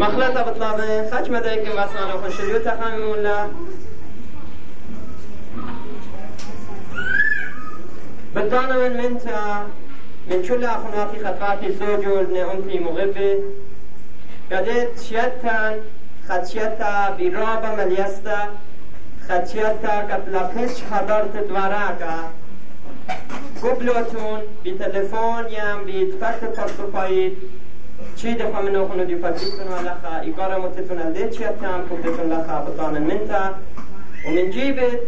مخلطة 0.00 0.42
بطلابين 0.42 1.10
خج 1.10 1.30
مدرك 1.30 1.68
واسمان 1.76 2.16
وخنشليو 2.16 2.58
تخامي 2.58 3.02
ولا 3.02 3.48
بدانا 8.34 8.88
من 8.88 8.96
منتا 8.96 9.66
من 10.30 10.42
كل 10.48 10.64
أخناتي 10.64 11.24
خطفاتي 11.24 11.78
سوجول 11.78 12.32
نعمتي 12.34 12.78
مغبي 12.78 13.34
قدت 14.52 15.00
شيطان 15.08 15.80
خدشيتا 16.28 17.16
برابا 17.18 17.74
مليستا 17.74 18.48
خدشيتا 19.28 19.94
قتلقش 20.10 20.82
حضرت 20.90 21.36
دوراغا 21.48 22.18
قبلتون 23.62 24.40
بتلفون 24.64 25.44
يم 25.50 25.84
بيتفت 25.84 26.44
پرسو 26.56 26.86
چی 28.16 28.34
دفعه 28.34 28.60
من 28.62 28.70
نخونو 28.70 29.04
دی 29.04 29.16
فتیتون 29.16 29.68
و 29.68 29.78
لخا 29.88 30.20
ایکارا 30.22 30.58
متتون 30.58 30.98
الده 30.98 31.28
چیتم 31.28 31.80
کبتتون 31.90 32.32
لخا 32.32 32.60
بطانن 32.60 33.02
منتا. 33.02 33.54
و 34.26 34.30
من 34.30 34.50
جیبت 34.50 34.98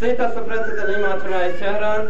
سه 0.00 0.12
تا 0.12 0.30
سفرت 0.30 0.66
دلیماتون 0.76 1.32
های 1.32 1.52
تهران. 1.52 2.08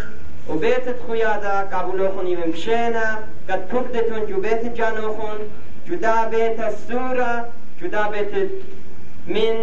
و 0.49 0.53
بیتت 0.53 0.99
خویادا 1.07 1.57
قبولو 1.73 2.09
خونی 2.09 2.37
من 2.37 2.51
بشینا 2.53 3.19
قد 3.49 3.73
کبدتون 3.73 4.27
جو 4.27 4.41
بیت 4.41 4.75
جانو 4.75 5.13
خون 5.13 5.39
جدا 5.89 6.25
بیت 6.31 6.59
سورا 6.89 7.45
جدا 7.81 8.09
بیت 8.09 8.33
من 9.27 9.57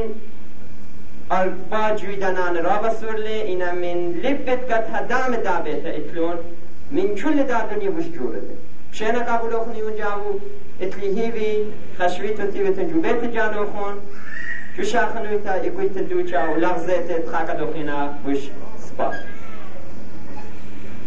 با 1.71 1.95
جویدنان 1.95 2.63
را 2.63 2.77
بسورلی. 2.77 3.27
اینا 3.27 3.71
من 3.71 3.98
لبت 4.23 4.71
قد 4.71 4.85
هدام 4.93 5.35
دا 5.35 5.62
بیت 5.65 5.85
اتلون. 5.85 6.38
من 6.91 7.05
دا 7.43 7.59
دنيا 7.71 7.91
وش 7.91 8.05
جورده. 8.15 8.66
شينا 8.97 9.19
قبول 9.19 9.53
خوني 9.53 9.83
ونجاو 9.83 10.39
اتلي 10.81 11.65
خشوي 11.99 12.29
تتي 12.29 12.63
وتنجو 12.63 13.01
بيت 13.01 13.23
جانو 13.23 13.65
خون. 13.65 13.95
جو 14.77 14.83
شاخنو 14.83 15.39
تا 15.43 15.54
ايكوي 15.54 15.89
تدو 15.89 16.21
جاو 16.21 16.55
لغزت 16.55 17.12
تخاك 17.26 17.49
دوخينا 17.59 18.13
وش 18.27 18.39
سبا 18.79 19.13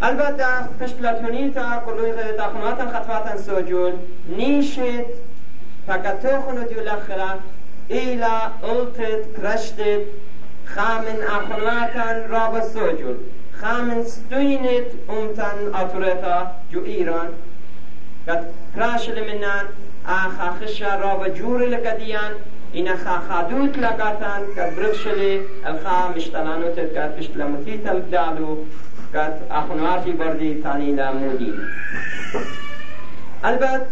البته 0.03 0.49
پشپلاتونی 0.81 1.51
تا 1.51 1.83
کلوی 1.87 2.13
داخنات 2.39 2.79
خطوات 2.95 3.39
سوجول. 3.47 3.93
نیشت 4.37 4.79
تکتو 5.89 6.41
خونو 6.41 6.63
دیو 6.69 6.81
لخرا. 6.81 7.35
ایلا 7.89 8.51
التت 8.63 9.23
کرشتت 9.37 10.03
خامن 10.65 11.23
اخناتن 11.37 12.27
راب 12.31 12.63
سوجول. 12.73 13.17
خامن 13.61 14.05
ستوينت 14.05 14.89
امتن 15.09 15.75
اتورتا 15.75 16.51
جو 16.73 16.81
ایران. 16.85 17.29
قد 18.31 18.53
كراشل 18.75 19.21
منان 19.29 19.67
آخا 20.07 20.57
خشا 20.61 20.95
رابا 20.97 21.29
جور 21.29 21.67
لكديان 21.67 22.33
إن 22.77 22.97
خا 22.97 23.19
خادوت 23.29 23.79
لقاتان 23.79 24.43
قد 24.57 24.77
برغشلي 24.77 25.41
الخا 25.67 26.13
مشتلانو 26.17 26.75
تد 26.77 27.15
بشتلمتي 27.19 27.79
تلقدالو 27.79 28.65
قد 29.15 29.41
أخنواتي 29.51 30.13
بردي 30.13 30.55
تاني 30.55 30.95
لامودين 30.95 31.59
البت 33.45 33.87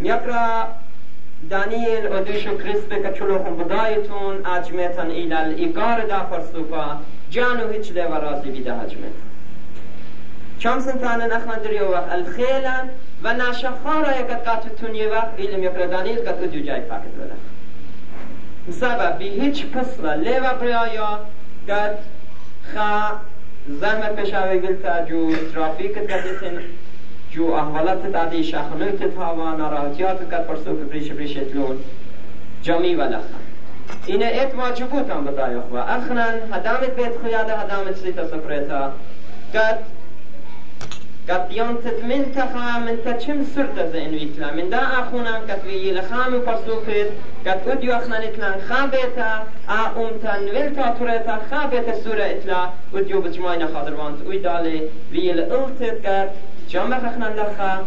يقرأ 0.00 0.76
دانيل 1.50 2.06
أدوشو 2.12 2.58
كريسبي 2.58 2.96
كتشلوكم 2.96 3.56
بدايتون 3.56 4.46
أجمتن 4.46 5.06
إلى 5.06 5.46
الإيقار 5.46 6.06
دا 6.06 6.18
فرسوكا 6.30 7.00
جانو 7.32 7.68
هيتش 7.68 7.92
ليوا 7.92 8.18
رازي 8.18 8.50
بدا 8.50 8.82
أجمت 8.82 9.16
شمسن 10.58 11.00
تانا 11.00 11.26
نخنا 11.26 11.58
دريو 11.58 11.90
وقت 11.90 12.12
الخيلان 12.12 12.88
و 13.22 13.34
نشخان 13.34 14.04
را 14.04 14.20
یکت 14.20 14.48
قط 14.48 14.76
تونی 14.80 15.06
وقت 15.06 15.40
علم 15.40 15.62
یک 15.62 15.70
ردانیز 15.70 16.18
قط 16.18 16.40
دو 16.40 16.60
جای 16.60 16.80
فاکت 16.80 17.14
ولا 17.18 17.36
سبب 18.70 19.18
بی 19.18 19.28
هیچ 19.28 19.66
پسلا 19.66 20.14
لیوا 20.14 20.48
پریایا 20.48 21.20
قد 21.68 21.98
خا 22.74 23.12
زمر 23.80 24.12
پشاوی 24.12 24.60
گلتا 24.60 25.04
جو 25.04 25.36
ترافیکت 25.54 26.10
قدتن 26.12 26.58
جو 27.30 27.44
احوالات 27.44 28.12
تعدی 28.12 28.44
شخنوی 28.44 28.92
تتاوا 28.92 29.56
ناراحتیات 29.56 30.34
قد 30.34 30.46
پرسو 30.46 30.78
که 30.78 30.84
بریش 30.84 31.12
بریش 31.12 31.36
اتلون. 31.36 31.78
جمعی 32.62 32.94
ولا 32.94 33.18
خا 33.18 33.38
این 34.06 34.22
ایت 34.22 34.54
واجبوت 34.54 35.10
هم 35.10 35.24
بدای 35.24 35.54
اخوا 35.54 35.82
اخنان 35.82 36.34
هدامت 36.52 36.90
بیت 36.96 37.12
خیاده 37.24 37.58
هدامت 37.58 37.96
سیتا 37.96 38.26
قد 41.30 41.52
ينتد 41.52 42.04
من 42.04 42.32
تخا 42.36 42.78
من 42.78 42.96
تشم 43.04 43.44
سرت 43.54 43.92
زين 43.92 44.14
ويتلا 44.14 44.52
من 44.52 44.70
دا 44.70 44.78
أخونا 44.78 45.36
قد 45.36 45.60
ويجي 45.66 45.92
لخام 45.92 46.40
فرسوفت 46.46 47.10
قد 47.46 47.60
أديو 47.68 47.92
أخنا 47.92 48.28
نتلا 48.28 48.54
خابتا 48.68 49.46
أمتا 49.70 50.38
نولتا 50.40 50.94
تورتا 50.98 51.40
خابتا 51.50 51.94
سورة 52.04 52.24
إتلا 52.24 52.70
أديو 52.94 53.20
بجمعنا 53.20 53.66
خاضروانت 53.66 54.18
ويدالي 54.26 54.80
ويجي 55.12 55.32
لألتت 55.32 56.06
قد 56.06 56.30
جامع 56.70 56.96
أخنا 56.96 57.34
لخا 57.36 57.86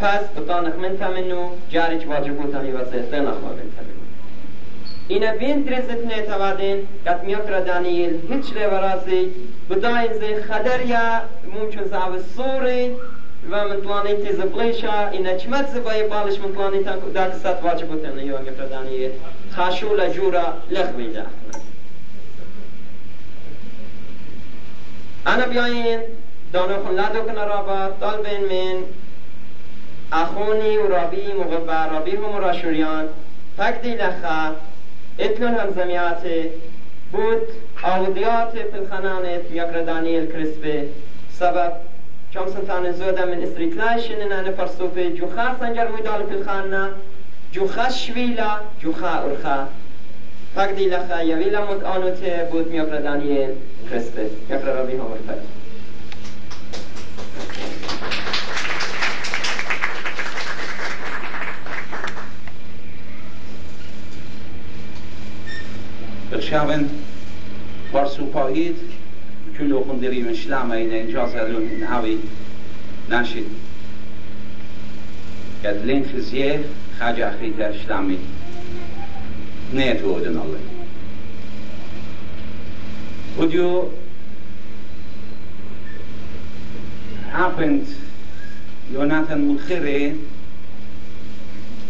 پس 0.00 0.24
بطانخ 0.36 0.74
منتا 0.76 1.08
منو 1.08 1.50
جارج 1.72 2.02
اینا 5.08 5.32
بین 5.32 5.62
درزت 5.62 6.04
نتوادین 6.06 6.88
قد 7.06 7.24
میاکرا 7.24 7.60
دانیل 7.60 8.20
هیچ 8.32 8.52
لورازی 8.56 9.30
بداین 9.70 10.12
زی 10.12 10.42
خدر 10.42 10.86
یا 10.86 11.22
ممکن 11.54 11.84
زعب 11.84 12.18
صوری 12.36 12.90
و 13.50 13.68
من 13.68 13.80
طلانی 13.80 14.14
تیز 14.14 14.40
بلیشا 14.40 15.08
اینا 15.08 15.36
چمت 15.36 15.68
زبای 15.68 16.08
بالش 16.08 16.38
من 16.38 16.54
طلانی 16.54 16.84
تا 16.84 16.96
داد 16.96 17.32
ست 17.32 17.64
واجب 17.64 17.86
بودن 17.88 18.18
یا 18.18 18.24
میاکرا 18.24 18.68
دانیل 18.68 19.10
خاشول 19.56 20.08
جورا 20.08 20.44
لخ 20.70 20.88
بیده 20.88 21.24
انا 25.26 25.46
بیاین 25.46 26.00
دانو 26.52 26.76
خون 26.82 26.94
لدو 26.94 27.20
کن 27.22 27.34
رابا 27.34 27.88
طالبین 28.00 28.40
من 28.40 28.82
اخونی 30.12 30.76
و 30.76 30.88
رابی 30.88 31.32
مغبر 31.32 31.88
رابی 31.88 32.16
و 32.16 32.28
مراشوریان 32.28 33.08
تک 33.58 33.82
دی 33.82 33.94
لخه 33.94 34.54
اتلون 35.18 35.54
هم 35.54 35.70
زمیات 35.70 36.22
بود. 37.12 37.42
آودیات 37.82 38.52
پلخانانت 38.56 39.50
یکر 39.52 39.82
دانیل 39.82 40.26
کرسبه 40.26 40.86
سبب 41.32 41.72
چون 42.30 42.42
سنتان 42.48 42.92
زوده 42.92 43.24
من 43.24 43.42
استریتلایشن 43.42 44.28
نانه 44.28 44.50
فرسوفه 44.50 45.10
جو 45.10 45.26
خاص 45.26 45.62
انجر 45.62 45.86
ویدال 45.96 46.22
پلخاننا 46.22 46.88
جو 47.52 47.68
خشویلا 47.68 48.50
جو 48.80 48.92
خا 48.92 49.08
ارخا 49.08 49.66
فقدی 50.54 50.84
لخا 50.84 51.22
یویلا 51.22 51.66
مد 51.70 51.84
آنوته 51.84 52.48
بود 52.50 52.70
میکر 52.70 53.00
دانیل 53.00 53.50
کرسبه 53.90 54.22
یکر 54.50 54.56
ربی 54.56 54.92
هم 54.92 55.00
ارفت 55.00 55.63
Berschauen 66.44 66.90
war 67.92 68.06
supahid 68.06 68.76
كلهم 69.58 70.00
دريم 70.02 70.34
شلام 70.34 70.72
إن 70.72 70.92
إنجاز 70.92 71.36
لون 71.36 71.82
هاوي 71.82 72.18
ناشد 73.10 73.44
قد 75.64 75.86
لين 75.86 76.02
فزيه 76.02 76.64
خاجة 77.00 77.28
أخيتا 77.28 77.72
شلامي 77.72 78.18
نيت 79.74 80.04
ودن 80.04 80.28
الله. 80.28 80.60
وديو 83.38 83.88
happened 87.32 87.88
يوناتان 88.92 89.48
مدخري 89.48 90.14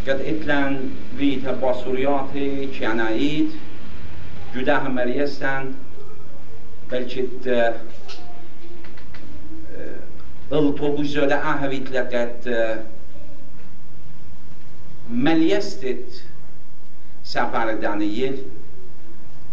قد 0.09 0.21
اتلان 0.21 0.91
فيتا 1.19 1.53
باسورياتي 1.53 2.69
چانايت 2.81 3.49
جدا 4.55 4.79
هم 4.79 4.95
مريستان 4.95 5.75
بلچت 6.91 7.75
الطوبوش 10.53 11.07
زودا 11.07 11.37
اهويت 11.37 11.91
لقد 11.91 12.33
مليستت 15.11 16.23
سفر 17.25 17.75
دانيل 17.75 18.37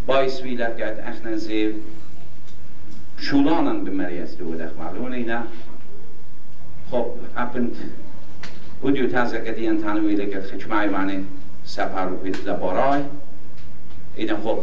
بايس 0.08 0.42
وی 0.42 0.56
لقد 0.56 1.00
اخنا 1.00 1.36
زيف 1.36 1.76
شولانن 3.20 3.84
بمريست 3.84 4.42
ود 4.42 4.62
اخوالون 4.62 5.14
اینا 5.14 5.44
خب 6.92 7.06
happened 7.38 7.76
وديو 8.84 9.10
تازا 9.10 9.38
قديان 9.38 9.82
تانوي 9.82 10.16
لقد 10.16 10.44
خشماي 10.52 10.90
واني 10.90 11.24
سفر 11.66 12.14
وفيت 12.14 12.38
لباراي 12.46 13.04
اینا 14.16 14.38
خب 14.38 14.60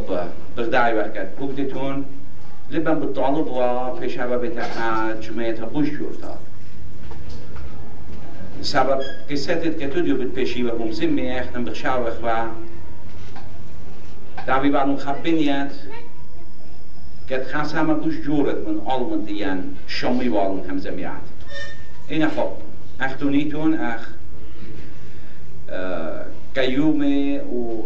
بردای 0.55 0.93
وقت 0.93 1.35
بودتون 1.35 2.05
لبن 2.71 2.99
بالطالب 2.99 3.47
و 3.47 3.89
پیشوا 3.99 4.37
بتاع 4.37 5.13
جمعية 5.21 5.53
بوش 5.53 5.87
يورتا 5.87 6.37
سبب 8.61 9.01
قصتت 9.29 9.83
بتپشی 9.83 10.63
و 10.63 10.83
همزم 10.83 11.09
میخنم 11.09 11.65
بخشاوخ 11.65 12.13
و 12.23 12.45
داوی 14.47 14.69
بالون 14.69 14.97
خبینیت 14.97 15.71
که 17.29 17.45
خاص 17.53 17.75
همه 17.75 17.93
گوش 17.93 18.21
جورت 18.21 18.55
من 18.67 18.81
آلمن 18.85 19.21
دیان 19.21 19.63
شمی 19.87 20.27
والون 20.27 20.69
همزمیات. 20.69 21.13
این 22.07 22.27
خب 22.27 22.49
اختو 22.99 23.29
نیتون 23.29 23.79
اخ 23.79 24.07
قیومه 26.55 27.39
و 27.39 27.83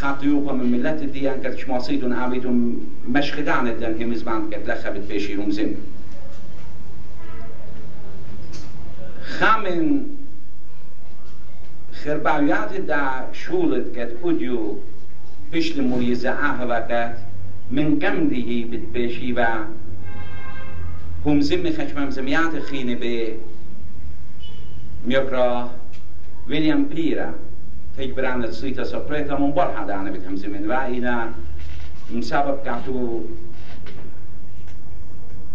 خاطیوبا 0.00 0.52
من 0.52 0.66
ملت 0.66 1.02
دیان 1.02 1.42
که 1.42 1.56
شماسیتون 1.56 2.12
عبیتون 2.12 2.76
مشخدانه 3.14 3.72
دن 3.72 4.02
همزمان 4.02 4.50
که 4.50 4.58
لخبت 4.58 5.08
بشی 5.08 5.34
همزم 5.34 5.68
خامن 9.22 10.00
خرباویات 11.92 12.86
دا 12.86 13.00
شولت 13.32 13.98
کت 13.98 14.08
اودیو 14.22 14.58
پشت 15.52 15.78
موریزه 15.78 16.30
وقت 16.68 17.16
من 17.70 17.98
قمده 17.98 18.64
بتبشی 18.64 19.32
و 19.32 19.46
هم 21.26 21.40
زم 21.40 21.70
خشمم 21.70 22.10
زمیات 22.10 22.60
خینه 22.60 22.94
به 22.94 23.34
میکرا 25.04 25.70
ویلیام 26.48 26.84
پیرا. 26.84 27.28
من 29.38 29.52
بار 29.52 29.74
حدانه 29.76 30.10
بیت 30.10 30.26
هم 30.26 30.36
زمین. 30.36 30.68
و 30.68 30.72
اینا 30.72 31.28
مسبب 32.14 32.64
کتو 32.64 33.24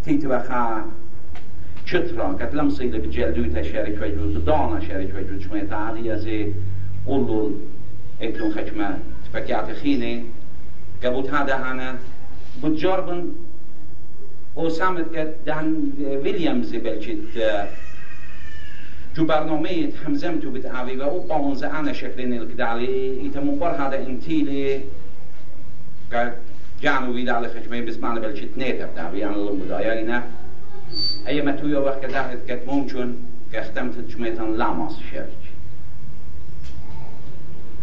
تیت 0.05 0.25
بخا 0.25 0.83
چترا 1.85 2.33
كانت 2.33 2.55
لمسة 2.55 2.83
إلى 2.83 2.99
بجلدوتا 2.99 3.63
شارك 3.63 4.01
وجود 4.01 4.45
دانا 4.45 4.79
شارك 4.79 5.09
وجود 5.15 5.41
شما 5.41 5.63
تعالي 5.63 6.13
أزي 6.13 6.53
قولوا 7.07 7.49
إتلون 8.21 8.51
خشمة 8.51 8.97
تفكيات 9.33 9.71
خيني 9.71 10.23
قبوت 11.03 11.33
هذا 11.33 11.55
أنا 11.55 11.95
بتجربن 12.63 13.31
سامت 14.69 15.13
که 15.13 15.33
دان 15.45 15.75
ویلیامز 16.23 16.73
بلچید 16.73 17.19
جو 17.33 17.41
برنامه 17.41 17.90
همزم 20.05 20.39
تو 20.39 20.51
بت 20.51 20.65
آوی 20.65 20.95
و 20.95 21.01
او 21.01 21.27
پانزه 21.27 21.67
آن 21.67 21.93
شکل 21.93 22.25
نیل 22.25 22.45
کدالی 22.45 22.87
ایتا 22.87 23.41
مبار 23.41 23.75
هذا 23.75 23.97
انتیلی 23.97 24.83
که 26.11 26.33
جانو 26.81 27.13
ویدال 27.13 27.47
خشمه 27.47 27.81
بسمان 27.81 28.21
بلچید 28.21 28.53
نیتر 28.57 28.85
داوی 28.85 29.23
آن 29.23 29.33
لون 29.33 29.59
بدایا 29.59 29.91
اینا. 29.91 30.23
أي 31.27 31.41
ما 31.41 31.51
تويا 31.51 31.79
وقت 31.79 32.05
داخل 32.05 32.37
كت 32.47 32.61
ممكن 32.67 33.15
كاختمت 33.51 34.09
شميتان 34.09 34.57
لاماس 34.57 34.93
شرج 35.11 35.41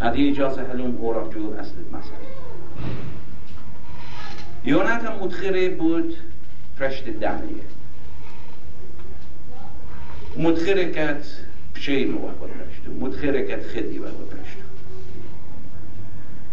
هذه 0.00 0.32
إجازة 0.32 0.72
هلون 0.72 0.98
أورا 1.02 1.30
جو 1.34 1.54
أصل 1.60 1.75
المسألة 1.86 2.28
يوناتا 4.64 5.19
مدخري 5.22 5.69
بود 5.69 6.14
فرشت 6.78 7.08
الدانية 7.08 7.77
بشيء 11.75 12.14
وهو 12.14 12.31
فرشتو 12.40 12.93
مدخري 13.00 13.43
كات 13.43 13.67
خدي 13.67 13.99
وهو 13.99 14.11
فرشتو 14.31 14.67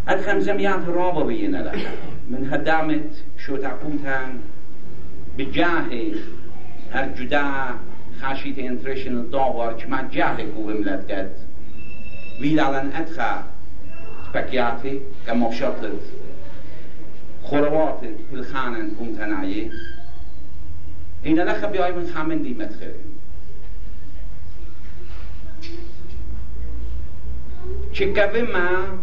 أدخم 0.08 0.40
زميات 0.40 0.88
رابا 0.88 1.24
بينا 1.24 1.58
لها 1.58 1.92
من 2.30 2.50
هدامت 2.52 3.12
شو 3.46 3.58
تعقوتان 3.58 4.40
بجاه 5.38 6.12
هر 6.92 7.10
جدا 7.20 7.46
خاشيت 8.22 8.60
انترشن 8.60 9.18
الدور 9.18 9.74
كما 9.74 10.10
جاه 10.14 10.38
قوم 10.56 10.72
لدقد 10.72 11.32
ویلالن 12.42 12.92
ادخا 12.96 13.44
سبكياتي 14.28 15.00
كما 15.28 15.52
شطت 15.52 16.02
خروات 17.44 18.00
الخانن 18.34 18.92
كنتناي 19.00 19.72
این 21.24 21.40
لخ 21.40 21.64
بیای 21.64 21.92
من 21.92 22.08
خامن 22.14 22.38
دی 22.38 22.54
مدخل 22.54 23.14
ما 28.01 29.00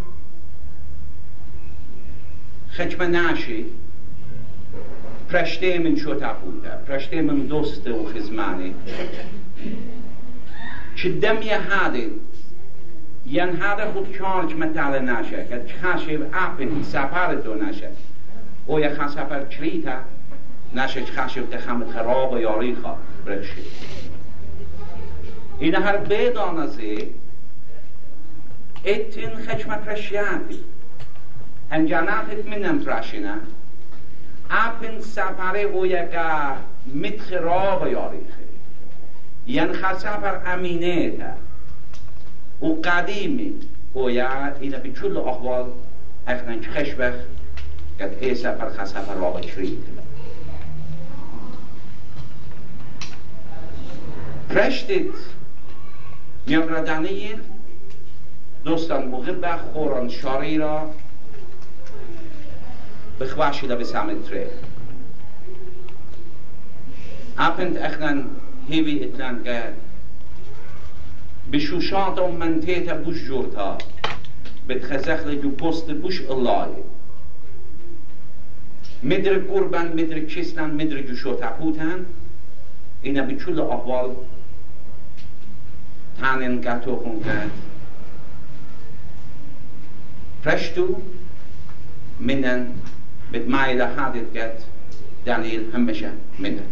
خچم 2.73 3.03
ناشی 3.03 3.67
پرشته 5.29 5.79
من 5.79 5.97
شو 5.97 6.15
تابوتا 6.15 6.77
پرشته 6.89 7.23
من 7.23 7.37
دوست 7.37 7.89
و 7.89 8.07
خزماني 8.07 8.75
چه 10.97 11.09
دم 11.09 11.43
یه 11.43 11.61
هاده 11.61 12.11
ین 13.27 13.57
هاده 13.57 13.87
خود 13.93 14.17
چارج 14.19 14.55
متال 14.55 14.99
ناشه 14.99 15.47
که 15.49 15.63
چخاشه 15.67 16.19
اپن 16.33 16.83
سفر 16.83 17.35
دو 17.35 17.55
نشه. 17.55 17.89
او 18.67 18.81
یه 18.81 18.95
خان 18.95 19.09
سفر 19.09 19.47
چریتا؟ 19.47 19.97
نشه 20.75 21.05
چخاشه 21.05 21.43
تخمت 21.43 21.91
خراب 21.91 22.33
و 22.33 22.39
یاری 22.39 22.75
خواه. 22.75 22.99
برشی 23.27 23.63
این 25.59 25.75
هر 25.75 25.97
بدانزه 25.97 26.83
اتن 26.83 27.22
خشم 28.85 29.77
پرشیاتی 29.77 30.65
انجانات 31.71 32.47
منم 32.47 32.79
پرشینه 32.79 33.35
اپن 34.51 35.01
سفر 35.01 35.57
اویگا 35.57 36.57
متخ 36.95 37.33
را 37.33 37.89
یاریخه 37.89 38.43
ین 39.47 39.73
سفر 39.75 40.41
امینه 40.47 41.11
تا 41.11 42.67
و 42.67 42.81
قدیمی 42.81 43.53
اویا 43.93 44.55
اینا 44.61 44.79
بچول 44.79 45.17
احوال 45.17 45.71
اخنان 46.27 46.63
خشبخ 46.63 47.15
قد 48.01 48.17
ای 48.21 48.35
سفر 48.35 48.85
سفر 48.85 49.15
را 49.15 49.31
بچرید 49.31 49.85
پرشتید 54.49 55.13
میگردانه 56.47 57.09
دوستان 58.65 59.09
مغبه 59.09 59.57
خوران 59.57 60.09
شاری 60.09 60.59
را 60.59 60.91
بخواشida 63.21 63.77
besammelt 63.77 64.25
tre. 64.29 64.45
Apent 67.37 67.77
echnan 67.89 68.19
hevi 68.69 68.95
etlan 69.07 69.37
ge 69.45 69.63
بشوشات 71.53 72.19
و 72.19 72.29
منطقه 72.29 72.95
بوش 72.95 73.25
جورتا 73.25 73.79
بتخزخ 74.69 75.27
لجو 75.27 75.51
پست 75.51 75.91
بوش 75.91 76.21
الله 76.21 76.69
مدر 79.03 79.39
قربان 79.39 79.89
مدر 79.89 80.21
کسلان 80.21 80.71
مدر 80.71 81.03
جوشو 81.03 81.35
تقوتن 81.35 82.07
اینا 83.03 83.23
بچول 83.23 83.61
احوال 83.61 84.11
تانن 86.21 86.61
گاتو 86.61 86.97
خون 86.97 87.23
کرد. 87.25 87.51
فرشتو 90.45 90.87
منن 92.21 92.67
mit 93.33 93.49
meile 93.49 93.85
hadit 93.97 94.35
get 94.35 94.63
Daniel 95.27 95.65
hemmische 95.73 96.11
midden. 96.39 96.71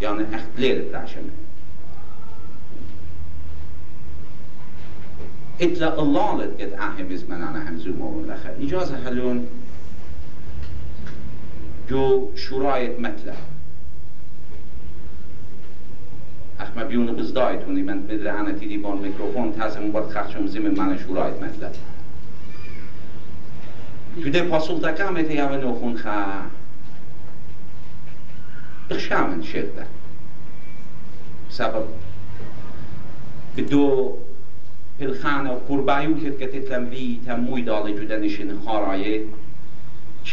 Yani 0.00 0.22
echt 0.34 0.60
leren 0.60 0.92
taşını. 0.92 1.32
إتلا 5.64 6.00
الله 6.02 6.28
لتقد 6.40 6.72
آهم 6.86 7.06
بزمن 7.10 7.42
أنا 7.48 7.60
همزو 7.68 7.92
مورن 8.00 8.24
لخير 8.30 8.54
إجازة 8.64 8.96
هلون 9.04 9.38
جو 11.90 12.30
شرايط 12.36 12.94
متلة 12.98 13.36
أخ 16.60 16.68
ما 16.76 16.84
بيون 16.84 17.08
بزدايتوني 17.16 17.82
من 17.82 17.98
بدر 18.08 18.30
أنا 18.30 18.52
تيدي 18.52 18.76
بون 18.76 19.02
ميكروفون 19.02 19.56
تازم 19.58 19.92
برد 19.92 20.10
خخشم 20.10 20.46
زمن 20.46 20.70
من 20.78 20.98
شرايط 21.04 21.36
متلة 24.16 24.32
Jude 24.32 24.48
pasultaka 24.48 25.10
met 25.10 25.32
ja 25.32 25.50
we 25.50 25.56
nog 25.56 25.82
een 25.82 25.98
ga 25.98 26.50
بخشامن 28.90 29.42
شدة 29.42 29.86
سبب. 31.50 31.86
بدو 33.56 34.16
الخانة 35.00 35.60
قربايو 35.68 36.14
كت 36.14 36.36
كتتلم 36.40 36.90
بي 36.90 37.20
تموي 37.26 37.62
دالي 37.62 38.00
جدا 38.00 38.18
نشين 38.18 38.60
خارايه 38.66 39.24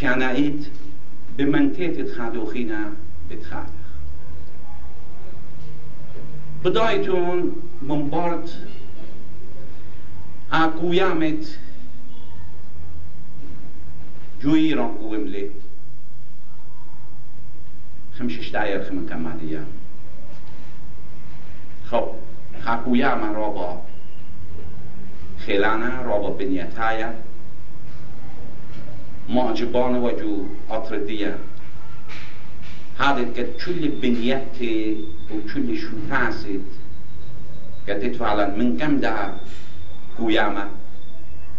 كانايت 0.01 0.67
بمنتيت 1.37 2.01
تخادوخينا 2.01 2.93
بتخادخ 3.31 3.69
بدايتون 6.65 7.55
من 7.81 8.09
بارد. 8.09 8.49
اقويامت 10.51 11.59
را 14.43 14.87
قوم 14.87 15.23
لی 15.23 15.51
خمشش 18.13 18.47
دایر 18.47 18.83
خمن 18.83 19.07
کم 19.07 19.19
مهدیه 19.19 19.61
خب 21.91 22.09
خاکویا 22.65 23.13
را 23.13 23.49
با 23.49 23.81
خیلانه 25.37 26.03
را 26.03 26.17
با 26.17 26.29
بنیتایا 26.29 27.13
معجبان 29.29 30.03
وجو 30.03 30.45
اطردیه 30.71 31.33
هذا 32.99 33.23
که 33.23 33.53
چول 33.57 33.87
بنیتی 33.87 34.93
و 35.29 35.49
چول 35.49 35.75
شوفاسد 35.75 36.77
قد 37.87 38.13
فعلا 38.13 38.55
من 38.55 38.77
كم 38.77 38.97
ده 38.97 39.15
قيامة 40.17 40.65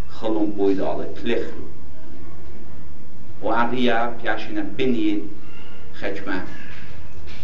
خلون 0.08 0.50
بويدالة 0.50 1.04
تلخلو 1.04 1.77
وعطيا 3.42 4.16
بياشنا 4.22 4.60
بني 4.78 5.20
خجمة 5.94 6.42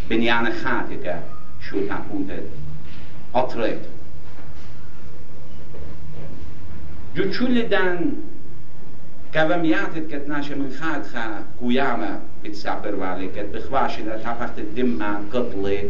بنيانة 0.09 0.53
خاتكة 0.63 1.19
شو 1.69 1.87
تقوده 1.87 2.43
أطرد 3.35 3.81
جو 7.15 7.31
چول 7.31 7.61
دن 7.61 8.11
قومیاتت 9.33 10.07
کت 10.07 10.27
ناشه 10.27 10.55
من 10.55 10.71
خاد 10.79 11.03
خا 11.03 11.43
قیامه 11.61 12.19
بتسابر 12.43 12.95
والي 12.95 13.27
کت 13.27 13.45
بخواشي 13.45 14.03
ده 14.03 14.17
تفخت 14.17 14.59
دمه 14.75 15.17
قتله 15.33 15.89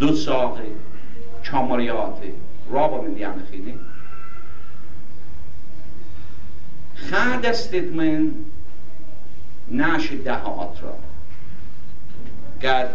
دو 0.00 0.14
ساقه 0.16 0.62
چامریات 1.42 2.18
رابا 2.70 3.02
من 3.02 3.14
دیانه 3.14 3.42
خیلی. 3.50 3.91
استت 7.44 7.92
من 7.92 8.34
ناش 9.68 10.12
ده 10.24 10.48
اطرا 10.48 10.98
قد 12.62 12.94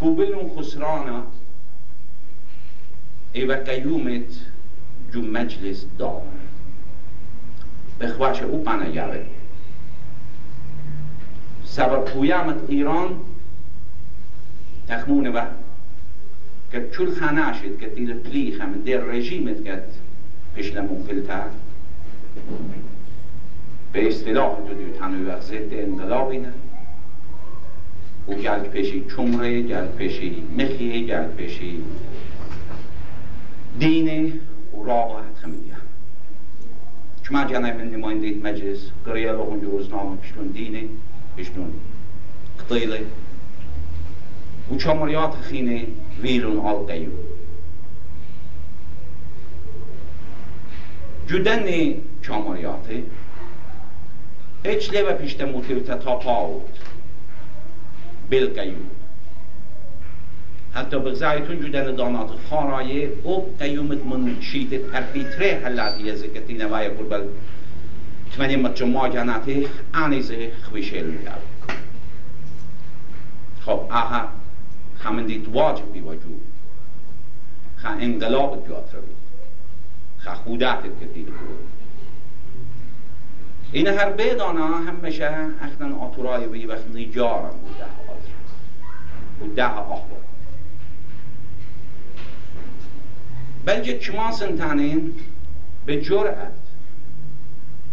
قبلون 0.00 0.50
خسرانا 0.56 1.22
ایوه 3.32 3.56
قیومت 3.56 4.40
جو 5.12 5.22
مجلس 5.22 5.84
دار. 5.98 6.22
بخواش 8.00 8.42
او 8.42 8.62
پنه 8.62 8.94
یاره 8.94 9.26
سبب 11.64 12.04
قیامت 12.04 12.56
ایران 12.68 13.20
تخمونه 14.88 15.30
و 15.30 15.44
که 16.72 16.88
چول 16.92 17.14
خناشید 17.14 17.80
که 17.80 17.86
دیل 17.86 18.14
پلیخ 18.14 18.60
هم 18.60 18.72
در 18.72 18.96
رژیمت 18.96 19.64
که 19.64 19.82
پیشلمون 20.54 21.02
فلتر. 21.02 21.46
به 23.92 24.08
اصطلاح 24.08 24.58
دو 24.68 24.74
دیو 24.74 24.96
تنوی 24.98 25.24
وقت 25.24 25.42
ضد 25.42 25.72
انقلابی 25.72 26.38
نه. 26.38 26.52
او 28.26 28.34
گل 28.34 28.60
پیشی 28.60 29.04
چمره 29.16 29.62
گل 29.62 29.86
پیشی 29.86 30.42
مخیه 30.58 31.06
گل 31.06 31.28
پیشی 31.28 31.82
دینه 33.78 34.32
و 34.76 34.84
راقت 34.84 35.38
خمیدیه 35.42 35.74
چما 37.22 37.44
جانه 37.44 37.72
من 37.72 37.90
نماینده 37.90 38.50
مجلس 38.50 38.78
قریه 39.06 39.32
لغن 39.32 39.60
روزنامه 39.60 40.16
پیشتون 40.16 40.46
دینه 40.46 40.82
پیشتون 41.36 41.72
قطیله 42.60 43.00
و 44.72 44.76
چمریات 44.76 45.34
خینه 45.34 45.86
ویلون 46.22 46.56
alqayu. 46.56 47.12
جدن 51.28 51.94
چامریاته 52.22 53.02
لبه 54.64 55.12
پیشت 55.12 55.40
موتیوتا 55.40 55.94
تا 55.94 56.16
پاوت 56.16 56.62
بالقیوم 58.30 58.90
حتی 60.74 60.98
بغزایتون 60.98 61.60
جدن 61.60 61.94
دانات 61.94 62.30
خارایه 62.50 63.12
او 63.22 63.54
قیومت 63.58 64.04
من 64.04 64.40
شیت 64.40 64.92
ترفیتره 64.92 65.60
حلاتی 65.64 66.16
زکتی 66.16 66.54
نوای 66.54 66.88
قربل. 66.88 67.26
تمنی 68.36 68.56
مت 68.56 68.74
جمع 68.74 69.08
جاناته 69.08 69.66
آنیزه 69.94 70.52
خویشه 70.70 71.00
لیاب 71.00 71.42
خب 73.60 73.80
آها 73.90 74.28
همین 75.04 75.46
واجب 75.52 75.92
بی 75.92 76.00
وجود 76.00 76.42
خا 77.76 77.88
انقلاب 77.88 78.66
پیات 78.66 78.94
روی 78.94 79.14
خا 80.18 80.34
خودات 80.34 80.82
دید 81.14 81.26
بود 81.26 81.81
این 83.72 83.86
هر 83.86 84.10
بیدانا 84.10 84.78
همیشه 84.78 85.30
اختن 85.62 85.92
آتورای 85.92 86.46
بی 86.46 86.66
وقت 86.66 86.84
نجارم. 86.94 87.54
بوده 89.40 89.52
و 89.52 89.54
ده 89.56 89.66
آخبار 89.66 90.20
بلکه 93.64 93.98
چما 93.98 94.32
سنتانین؟ 94.32 95.12
به 95.86 96.00
جرأت. 96.00 96.52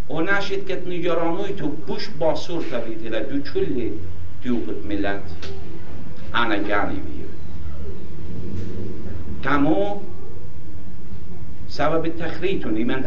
و 0.10 0.22
نشید 0.22 0.68
که 0.68 0.82
نجارانوی 0.88 1.54
تو 1.54 1.68
بوش 1.68 2.10
باسور 2.20 2.64
تبید 2.64 3.16
دو 3.30 3.42
چلی 3.42 3.92
دیوقت 4.44 4.86
ملت. 4.86 5.22
ana 6.34 6.56
جانبية 6.56 7.30
كامو 9.44 10.02
سبب 11.70 12.08
تخريتون 12.20 12.76
إيمان 12.76 13.04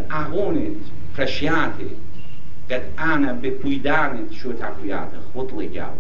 قد 2.73 2.83
أنا 2.99 3.33
بپویدانت 3.33 4.33
شو 4.33 4.53
تقویات 4.53 5.13
خود 5.33 5.53
لجاو 5.63 5.95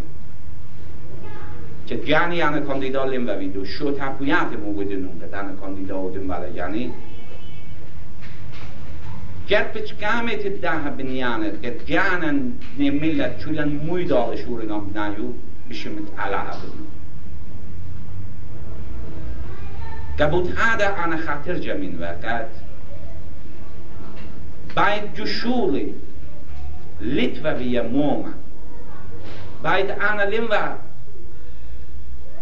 که 1.86 1.96
جانی 1.96 2.42
انا 2.42 2.60
کاندیدا 2.60 3.04
لیم 3.04 3.28
ویدو 3.28 3.64
شو 3.64 3.92
تقویات 3.92 4.52
مو 4.64 4.72
بدنون 4.72 5.18
قد 5.18 5.34
انا 5.34 5.52
کاندیدا 5.52 5.98
ودن 5.98 6.26
بالا 6.26 6.52
جانی 6.52 6.92
گرد 9.48 9.72
بچ 9.72 9.92
قامت 10.02 10.46
ده 10.46 10.90
بنیانت 10.98 11.66
قد 11.66 11.86
جانا 11.86 12.32
نملت 12.78 13.38
چولن 13.38 13.68
موی 13.68 14.04
داغ 14.04 14.36
شورنام 14.36 14.90
نایو 14.94 15.32
بشمت 15.70 16.18
علاها 16.18 16.56
بدنون 16.56 16.92
قبوت 20.20 20.58
هذا 20.58 20.88
أنا 21.04 21.16
خاطر 21.16 21.76
من 21.76 21.98
وقت 22.00 22.48
بعد 24.76 25.14
جشولي 25.14 25.94
موما 27.02 28.32
بعد 29.64 29.90
أنا 29.90 30.22
لموا 30.22 30.76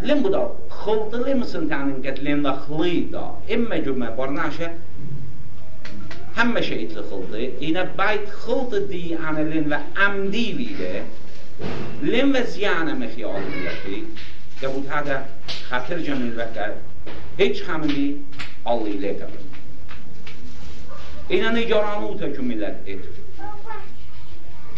لم 0.03 0.23
بدا 0.23 0.51
خلط 0.71 1.15
لم 1.15 1.43
سنتانن 1.45 2.03
قد 2.07 2.19
لم 2.19 2.53
خليدا 2.53 3.35
إما 3.55 3.77
جمع 3.77 4.11
برناشة 4.11 4.71
همه 6.37 6.61
شيء 6.61 6.89
خلطه 7.11 7.39
اینا 7.61 7.85
باید 7.85 8.29
خلط 8.29 8.75
دی 8.75 9.15
انا 9.15 9.41
لن 9.41 9.73
و 9.73 9.79
عمدی 9.97 10.53
ویده 10.53 11.03
لن 12.03 12.37
و 12.37 12.43
زیانه 12.45 12.95
مخیال 12.95 13.43
که 14.61 14.69
بود 14.69 14.89
هذا 14.89 15.19
خاطر 15.71 15.99
جمعی 15.99 16.31
وقت 16.31 16.73
هیچ 17.39 17.63
همینی 17.69 18.17
آلی 18.65 18.93
لیکن 18.93 19.27
اینا 21.29 21.51
نجارانوتا 21.51 22.29
که 22.29 22.43
ملت 22.43 22.75
ایت 22.85 22.99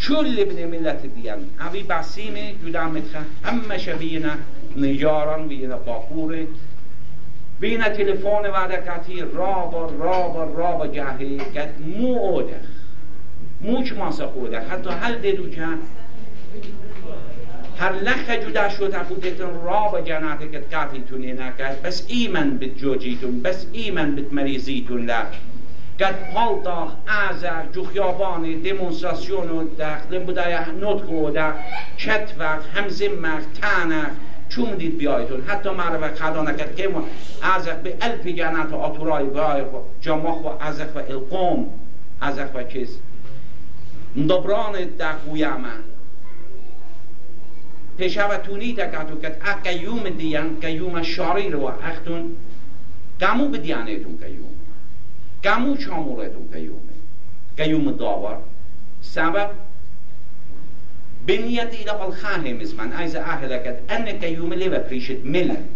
چول 0.03 0.25
لبن 0.25 0.65
ملت 0.65 1.05
دیان 1.05 1.39
اوی 1.59 1.83
بسیمه 1.83 2.55
جدا 2.65 2.87
متخه 2.87 3.19
همه 3.43 3.77
شبینا 3.77 4.31
نجاران 4.77 5.47
بینا 5.47 5.77
باکوره 5.77 6.47
بینا 7.59 7.89
تلفون 7.89 8.45
ودکتی 8.45 9.21
رابا 9.21 9.91
رابا 9.99 10.43
رابا 10.43 10.87
جهی 10.87 11.37
که 11.37 11.69
مو 11.97 12.17
اوده. 12.17 12.59
مو 13.61 13.83
چه 13.83 13.95
ماسا 13.95 14.27
خوده 14.27 14.59
حتی 14.59 14.89
هل 14.89 15.15
دیدو 15.17 15.49
که 15.49 15.67
هر 17.77 17.93
لخ 17.93 18.29
جدا 18.29 18.69
شد 18.69 18.95
افوتتون 18.95 19.63
را 19.63 19.87
با 19.91 20.01
جناتکت 20.01 20.75
قاطیتونی 20.75 21.33
نکرد 21.33 21.81
بس 21.81 22.05
ایمن 22.07 22.57
بت 22.57 22.75
جوجیتون. 22.75 23.41
بس 23.41 23.65
ایمن 23.71 24.15
بت 24.15 24.33
مریضیتون 24.33 25.05
لا 25.99 26.07
قد 26.07 26.33
پالتا 26.33 26.91
ازر 27.07 27.65
جو 27.73 27.83
خیابانی 27.83 28.55
دیمونستراسیون 28.55 29.49
و 29.49 29.67
دخل 29.79 30.19
بودای 30.19 30.53
نطق 30.81 31.09
و 31.09 31.31
ده 31.31 31.53
چت 31.97 32.33
وقت 32.39 32.65
همزمق 32.75 33.41
تنق 33.61 34.11
چون 34.49 34.75
دید 34.75 34.97
بیایتون. 34.97 35.41
حتی 35.41 35.69
مرا 35.69 36.15
خدا 36.15 36.41
نکرد 36.43 36.75
که 36.75 36.87
ما 36.87 37.03
ازخ 37.41 37.73
به 37.73 37.97
الپی 38.01 38.33
جنات 38.33 38.73
و 38.73 38.75
آتورای 38.75 39.25
بیای 39.25 39.63
جامخ 40.01 40.45
و 40.45 40.47
ازخ 40.59 40.95
و 40.95 40.99
القوم. 40.99 41.67
ازخ 42.21 42.55
و 42.55 42.63
کس. 42.63 42.89
دبران 44.29 44.73
دقویمه 44.99 45.73
پێشاوە 47.99 48.37
دەکات 48.79 49.09
و 49.11 49.21
کە 49.23 49.29
ئاکەیوم 49.45 50.09
دییان 50.09 50.49
کاموو 55.43 55.77
چاموڕێتون 55.83 56.45
کەیومێ 56.53 56.97
کەیوم 57.57 57.87
داوە 58.01 58.33
سبب 59.15 59.49
بنية 61.27 61.63
إلى 61.63 61.91
الخاهم 61.91 62.59
اسمان 62.59 62.91
عايز 62.93 63.15
أهلكت 63.15 63.91
أنك 63.91 64.23
يوم 64.23 64.53
ليفا 64.53 64.77
بريشت 64.77 65.19
ملت 65.25 65.75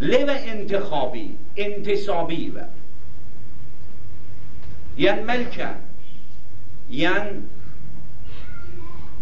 ليفا 0.00 0.52
انتخابي 0.52 1.30
انتصابي 1.58 2.52
و 2.56 2.58
ين 4.98 5.26
ملكة 5.26 5.76
ين 6.90 7.46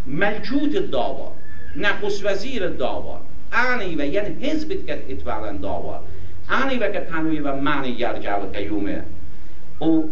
ملكوت 0.06 0.74
الداوار 0.76 1.32
نخست 1.76 2.24
وزیر 2.24 2.68
داوار 2.68 3.20
آنی 3.52 3.96
و 3.96 4.00
ین 4.00 4.42
حزبت 4.42 4.86
کت 4.86 5.10
اتوالن 5.10 5.60
داوار 5.60 6.02
آنی 6.50 6.78
و 6.78 6.92
کت 6.92 7.12
هنوی 7.12 7.40
و 7.40 7.56
معنی 7.56 7.94
گرجا 7.94 8.40
و 8.40 8.52
قیومه 8.52 9.02
و 9.80 10.02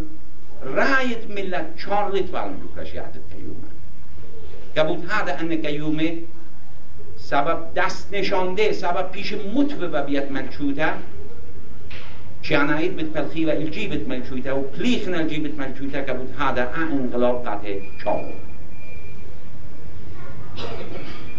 رایت 0.62 1.30
ملت 1.30 1.76
چارلت 1.76 2.34
والن 2.34 2.60
جوکرشیات 2.60 3.14
قیومه 3.32 3.68
قبول 4.76 4.98
هذا 5.08 5.32
ان 5.32 5.62
قیومه 5.62 6.18
سبب 7.16 7.58
دست 7.76 8.14
نشانده 8.14 8.72
سبب 8.72 9.10
پیش 9.10 9.32
متو 9.32 9.86
و 9.86 10.02
بیت 10.02 10.30
ملچوته 10.30 10.88
چانایت 12.42 12.90
بت 12.90 13.04
پلخی 13.04 13.44
و 13.44 13.50
الجیبت 13.50 14.08
ملچوته 14.08 14.52
و 14.52 14.62
پلیخن 14.62 15.14
الجیبت 15.14 15.58
ملچوته 15.58 16.00
قبول 16.00 16.26
هذا 16.38 16.62
انقلاب 16.92 17.48
قطع 17.48 17.78
چاو 18.04 18.24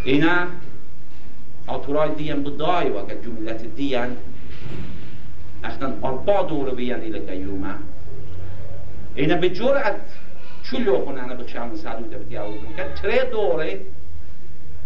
اینا 0.04 0.48
آتورای 1.68 2.16
دیان 2.16 2.44
بدای 2.44 2.90
وقت 2.90 3.24
جملت 3.26 3.76
دیان 5.62 5.72
اختن 5.72 6.00
اربا 6.04 6.44
دور 6.44 6.76
بیان 6.76 7.02
الى 7.02 7.20
قیومه 7.20 7.76
اینا 9.16 9.36
به 9.36 9.50
جرأت 9.50 10.02
چلو 10.72 11.06
خونانا 11.06 11.36
بخشام 11.36 11.76
سالو 11.76 12.04
تبتیاو 12.04 12.54
که 12.78 12.86
تره 13.02 13.24
دوره 13.32 13.80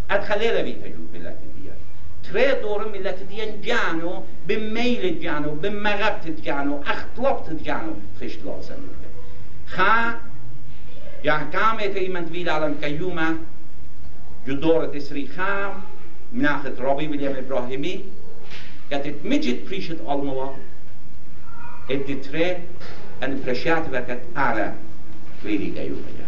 ادخله 0.09 0.61
روی 0.61 0.73
تجوب 0.73 1.15
ملت 1.15 1.37
دیان 1.61 1.75
تره 2.23 2.61
دوره 2.61 2.85
ملت 2.85 3.23
دیان 3.29 3.61
جانو 3.61 4.23
به 4.47 4.55
میل 4.57 5.19
جانو 5.19 5.55
به 5.55 5.69
مغبت 5.69 6.41
جانو 6.41 6.79
اختلافت 6.85 7.63
جانو 7.63 7.93
خشت 8.21 8.45
لازم 8.45 8.75
خا 9.67 10.13
یا 11.23 11.35
احکامت 11.35 11.95
ایمن 11.95 12.25
تویل 12.25 12.49
علم 12.49 12.73
قیومه 12.73 13.35
جو 14.47 14.53
دورة 14.53 14.85
تسري 14.85 15.27
خام 15.27 15.81
مناخت 16.31 16.79
رابي 16.79 17.07
ويليام 17.07 17.35
إبراهيمي 17.35 18.03
كانت 18.93 19.25
مجد 19.25 19.65
بريشت 19.65 19.97
ألموا 20.01 20.53
ادي 21.91 22.15
تري 22.15 22.57
أن 23.23 23.41
برشات 23.45 23.83
وكت 23.93 24.21
أعلى 24.37 24.73
ويلي 25.45 25.69
جايو 25.69 25.95
مجا 25.95 26.25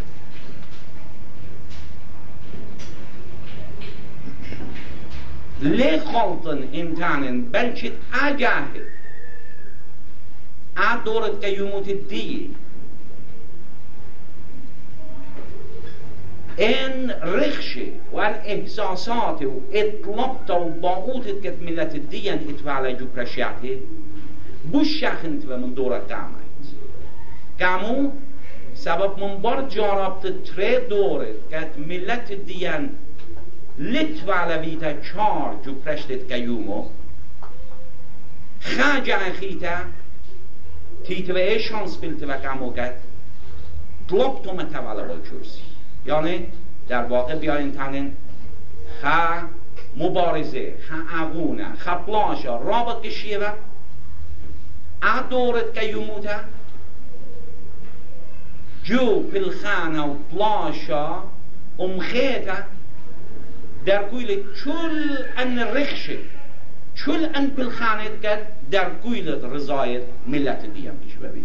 ليه 5.60 6.00
خلطن 6.00 6.68
انتانن 6.74 7.42
بلشت 7.42 7.92
أجاهد 8.14 8.84
أ 10.78 10.96
دورة 11.04 11.26
قيومة 11.28 11.86
الدين 11.88 12.54
این 16.56 17.10
رخشه 17.10 17.86
و 18.12 18.16
احساسات 18.16 19.42
و 19.42 19.60
اطلاق 19.72 20.50
و 20.50 20.70
باقوت 20.80 21.42
که 21.42 21.54
ملت 21.60 21.96
دیگه 21.96 22.32
اتفاله 22.32 22.96
جو 22.96 23.06
پرشیاته 23.06 23.78
بوش 24.72 25.00
شخنت 25.00 25.44
و 25.48 25.56
من 25.56 25.70
دورت 25.70 26.12
قامت. 26.12 26.36
کامو 27.58 28.10
سبب 28.74 29.18
من 29.18 29.38
بار 29.38 29.68
جاربت 29.68 30.44
تره 30.44 30.80
دوره 30.80 31.34
که 31.50 31.66
ملت 31.88 32.32
دیگه 32.32 32.80
لتواله 33.78 34.60
ویتا 34.60 34.92
چار 34.92 35.54
جو 35.64 35.74
پرشتت 35.74 36.32
قیومو. 36.32 36.84
خاجه 38.60 39.18
خیتا 39.40 39.76
تیتوه 41.04 41.58
شانس 41.58 41.96
بلت 41.96 42.22
و 42.22 42.48
کامو 42.48 42.70
گد 42.70 42.94
طلبتو 44.08 44.52
متواله 44.52 45.02
والچورسی 45.02 45.75
یعنی 46.06 46.46
در 46.88 47.04
واقع 47.04 47.34
بیاین 47.34 47.72
تنین. 47.72 48.12
خ 49.02 49.06
مبارزه 49.96 50.74
خ 50.88 50.92
اغونه 51.14 51.66
خ 51.78 51.88
پلاشا 51.88 52.56
رابط 52.56 53.02
کشیوه 53.02 53.52
ا 55.02 55.20
دورت 55.30 55.74
که 55.74 55.84
یموته. 55.84 56.36
جو 58.84 59.22
پلخانه 59.22 60.00
و 60.00 60.14
پلاشا 60.14 61.22
امخیته 61.78 62.64
در 63.86 64.02
کویل 64.02 64.42
چول 64.64 65.18
ان 65.36 65.58
رخشه. 65.58 66.18
چول 66.96 67.28
ان 67.34 67.50
پلخانت 67.50 68.20
کد 68.22 68.38
در 68.70 68.90
کویل 68.90 69.28
رضایت 69.28 70.02
ملت 70.26 70.66
دیم 70.66 70.92
پیش 71.04 71.14
ببین 71.14 71.44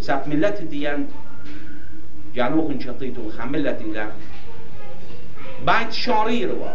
سب 0.00 0.28
ملت 0.28 0.62
دیم 0.62 1.08
جانوخن 2.36 2.80
شطيتو 2.80 3.30
خملت 3.30 3.80
إلى 3.80 4.08
بعد 5.66 5.92
شارير 5.92 6.52
و 6.52 6.66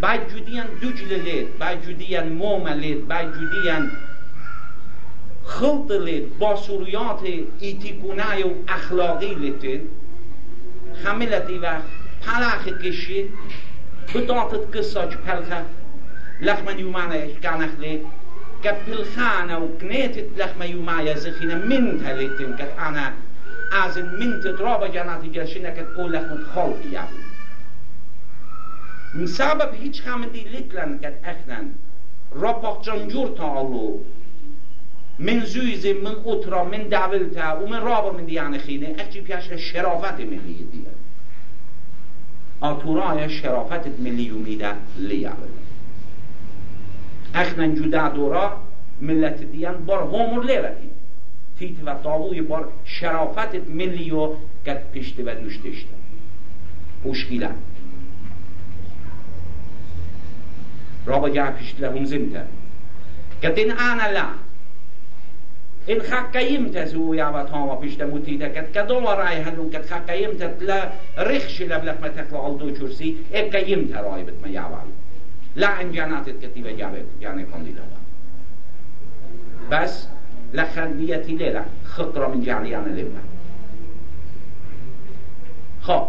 بعد 0.00 0.20
جديا 0.34 0.64
دجل 0.82 1.24
ليت 1.24 1.46
بعد 1.60 1.78
جديا 1.88 2.22
موم 2.22 2.68
ليت 2.68 3.04
بعد 3.04 3.32
جديا 3.38 3.90
خلط 5.44 5.92
ليت 5.92 6.24
با 6.40 6.56
سوریات 6.56 7.20
ایتیکونای 7.60 8.42
و 8.42 8.52
اخلاقی 8.68 9.34
لیت 9.34 9.80
خملتی 11.04 11.58
و 11.58 11.80
پلخ. 12.26 12.68
کشی 12.68 13.24
بطاطت 14.14 14.76
قصاج 14.76 15.16
پلخه 15.26 15.64
لخمن 16.40 16.78
يومانا 16.78 17.26
كانخ 17.42 17.70
لي 17.80 18.00
كبلخانا 18.64 19.56
وكنيتت 19.56 20.28
لخمن 20.38 20.66
يومايا 20.66 21.14
زخينا 21.14 21.54
من 21.54 22.00
تلتين 22.04 22.56
كت 22.56 22.72
أنا 22.78 23.12
از 23.72 23.98
من 23.98 24.40
تدرا 24.40 24.88
جنات 24.88 25.24
جلشینه 25.32 25.74
که 25.74 25.86
اولخ 25.96 26.32
مت 26.32 26.44
خالقی 26.54 26.88
یابو 26.88 27.16
من 29.14 29.26
سبب 29.26 29.74
هیچ 29.74 30.02
خمدی 30.02 30.40
لیکلن 30.40 30.98
که 30.98 31.12
اخنن 31.24 31.70
راپاق 32.32 32.84
جنجور 32.84 33.28
تالو 33.36 33.98
من 35.18 35.44
زویز 35.44 35.86
من 35.86 36.16
اترا 36.24 36.64
من 36.64 36.82
دولتا 36.82 37.60
و 37.62 37.68
من 37.68 37.80
رابر 37.80 38.10
من 38.10 38.24
دیان 38.24 38.58
خینه. 38.58 38.94
اخچی 38.98 39.20
پیش 39.20 39.52
شرافت 39.52 40.20
ملی 40.20 40.68
دیگه 40.72 40.90
آتورای 42.60 43.30
شرافت 43.30 43.86
ملی 43.98 44.28
میده 44.28 44.72
لیابل 44.96 45.48
اخنن 47.34 47.74
جدا 47.74 48.08
دورا 48.08 48.56
ملت 49.00 49.42
دیان 49.42 49.84
بار 49.84 50.02
همور 50.02 50.44
لیوتی 50.44 50.87
تیت 51.58 51.74
و 51.86 51.94
طاووی 52.04 52.40
بار 52.40 52.68
شرافت 52.84 53.54
ملی 53.68 54.10
و 54.10 54.34
قد 54.66 54.82
پشت 54.94 55.20
و 55.20 55.34
دوشتشت 55.34 55.86
مشکلة 57.04 57.50
رابا 61.06 61.28
جا 61.28 61.50
پشت 61.50 61.80
لهم 61.80 62.04
زمتا 62.04 62.46
قد 63.42 63.58
إن 63.58 63.70
أنا 63.70 64.12
لا 64.12 64.26
إن 65.90 66.02
خاكيمت 66.02 66.78
سويا 66.78 67.28
وطاما 67.28 67.74
پشت 67.74 68.02
متيتا 68.02 68.48
قد 68.48 68.66
كدو 68.74 68.98
راي 68.98 69.42
هنو 69.42 69.70
قد 69.74 69.86
خاكيمت 69.86 70.56
لا 70.60 70.92
رخش 71.18 71.62
لبلك 71.62 72.00
ما 72.02 72.08
تخلق 72.08 72.44
الدو 72.44 72.70
چرسي 72.70 73.16
إيه 73.34 73.50
كيمت 73.50 73.92
راي 73.92 74.22
بت 74.22 74.34
ما 74.42 74.48
يعوال 74.48 74.88
لا 75.56 75.80
انجانات 75.80 76.30
كتيبة 76.42 76.70
جابت 76.72 77.06
يعني 77.20 77.44
قنديلا 77.44 77.82
بس 79.70 80.06
لخنديتي 80.52 81.36
ليلة 81.36 81.64
خطرة 81.84 82.28
من 82.28 82.44
جعليان 82.44 82.84
لبنى 82.84 83.22
خب 85.82 86.08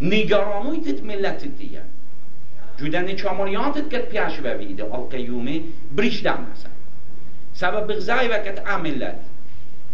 نگرانویتت 0.00 1.02
ملت 1.02 1.44
دیگه 1.44 1.82
جودن 2.78 3.16
چامانیاتت 3.16 3.88
کت 3.88 4.08
پیش 4.08 4.40
بویده 4.40 4.94
القیومه 4.94 5.60
بریش 5.96 6.22
دم 6.22 6.46
نسن 6.52 6.70
سبب 7.54 7.92
غزای 7.92 8.28
وکت 8.28 8.58
عملت 8.66 9.18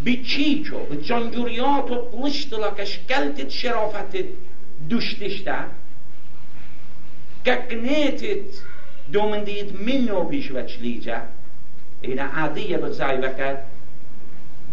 بی 0.04 0.22
چیچو 0.22 0.78
بی 0.78 0.96
جانجوریات 0.96 1.90
و 1.90 1.96
پلشتلا 1.96 2.70
کشکلتت 2.70 3.48
شرافتت 3.48 4.24
دوشتشته 4.88 5.54
عادیه 12.36 12.78
بغزای 12.78 13.16
وکت 13.16 13.58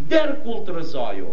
در 0.10 0.36
کل 0.44 0.66
ترزایو 0.66 1.26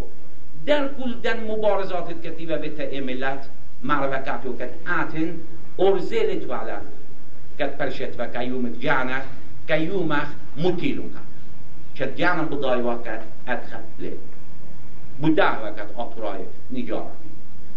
در 0.65 0.87
کل 0.87 1.13
دن 1.23 1.51
مبارزات 1.51 2.21
کتیبه 2.21 2.57
بتا 2.57 2.83
املت 2.83 3.45
معرفکاتو 3.83 4.57
کت 4.57 4.69
آتن 4.99 5.39
ارزیلت 5.79 6.49
والا 6.49 6.77
کت 7.59 7.77
پرشت 7.77 8.19
و 8.19 8.27
کیومت 8.27 8.79
جانا 8.79 9.19
کیومخ 9.67 10.27
متیلون 10.57 11.11
کت 11.95 12.03
کت 12.03 12.17
جانا 12.17 12.43
بدای 12.43 12.81
وقت 12.81 13.21
ادخل 13.47 13.77
لی 13.99 14.11
بوده 15.21 15.43
وقت 15.43 15.95
آتورای 15.95 16.39
نجاران 16.71 17.11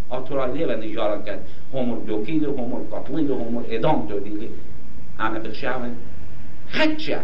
آتورای 0.09 0.65
و 0.65 0.77
نجاران 0.77 1.25
که 1.25 1.39
همون 1.75 1.99
دوکیل 1.99 2.45
همون 2.45 2.91
قتلیل 2.93 3.31
همون 3.31 3.65
ادام 3.69 4.07
دادیل 4.07 4.49
همه 5.19 5.39
بخشاون 5.39 5.97
خدشه 6.71 7.19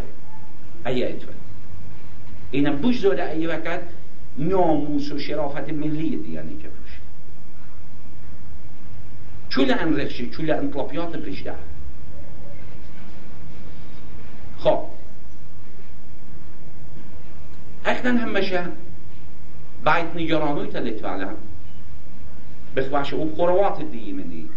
ایه 0.86 1.08
اتوه 1.08 1.34
اینم 2.50 2.76
بوش 2.76 2.98
داده 2.98 3.30
ایه 3.30 3.48
وقت 3.48 3.80
ناموس 4.38 5.12
و 5.12 5.18
شرافت 5.18 5.68
ملی 5.68 6.16
دیگه 6.16 6.42
نیکه 6.42 6.68
بوش. 6.68 6.98
چول 9.48 9.70
انرخشی 9.78 10.30
چول 10.30 10.50
انطلاپیات 10.50 11.16
بریشده 11.16 11.54
خب. 14.58 14.78
اخنا 17.86 18.10
همشه 18.10 18.64
بعد 19.84 20.16
نجارانوی 20.16 20.68
تلت 20.68 21.00
فعلا 21.00 21.28
بخواش 22.76 23.12
او 23.14 23.34
خروات 23.36 23.82
دی 23.82 24.12
منی 24.12 24.48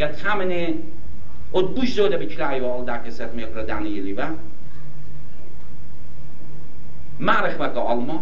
قد 0.00 0.22
خامنه. 0.22 0.74
od 1.52 1.74
bush 1.74 1.94
zode 1.94 2.18
be 2.18 2.26
klai 2.26 2.60
wal 2.60 2.84
da 2.84 2.98
ke 2.98 3.10
set 3.10 3.30
va 7.18 7.66
alma 7.90 8.20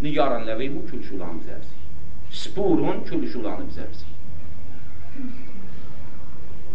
nigaran 0.00 0.44
levi 0.44 0.68
mu 0.68 0.82
chul 0.88 1.02
shulan 1.02 1.40
zersi 1.44 1.76
spurun 2.30 3.04
chul 3.04 3.26
shulan 3.28 3.70
zersi 3.70 4.06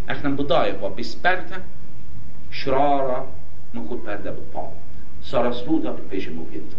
احنا 0.09 0.29
بداية 0.29 0.83
وبسبرتا 0.83 1.57
شرارة 2.51 3.27
من 3.73 3.87
خود 3.87 4.03
پرده 4.03 4.31
بود 4.31 4.51
پا 4.53 4.71
سارستودا 5.23 5.91
به 5.93 6.01
پیش 6.01 6.29
موگید 6.29 6.73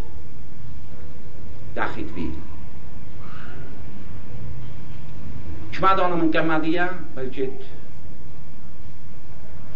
دخیت 1.77 2.13
وید 2.13 2.35
چمدانو 5.73 6.17
من 6.17 6.31
گمدیه 6.31 6.89
بلکه 7.15 7.51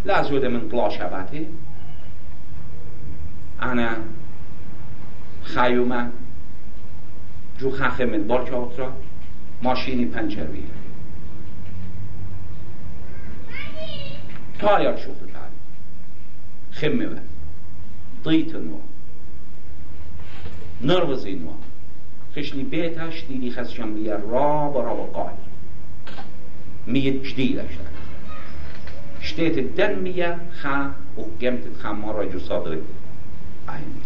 لازود 0.04 0.44
من 0.44 0.68
طلا 0.68 0.90
شبته 0.90 1.46
انا 3.60 3.90
خیومه. 5.54 6.10
جو 7.58 7.70
خخه 7.70 8.04
من. 8.04 8.26
بارچاوترا 8.26 8.92
ماشینی 9.62 10.04
پنچر 10.04 10.44
بیره 10.44 10.76
تایار 14.58 14.96
شوخ 14.96 15.16
خممه 16.72 17.22
طيت 18.24 18.54
نوع 18.54 18.80
نرفزي 20.82 21.34
نوع 21.34 21.54
خشني 22.36 22.62
بيتها 22.62 23.10
شديدي 23.10 23.50
خس 23.50 23.70
شمبية 23.70 24.12
راب 24.30 24.76
راب 24.76 25.14
قاي 25.14 25.34
مية 26.86 27.10
جديدة 27.10 27.62
شديدة 27.62 27.90
شتيت 29.20 29.58
التنمية 29.58 30.38
خا 30.62 30.92
وقمت 31.16 31.64
تخمر 31.78 32.24
جو 32.24 32.38
صدري 32.38 32.82
عين 33.68 34.05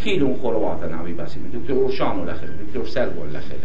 تيلون 0.00 0.38
خروات 0.42 0.84
نعمي 0.84 1.12
باسي 1.12 1.40
دكتور 1.54 1.76
روشانو 1.76 2.24
لخير 2.24 2.50
دكتور 2.66 2.86
سلبو 2.86 3.24
لخير 3.24 3.58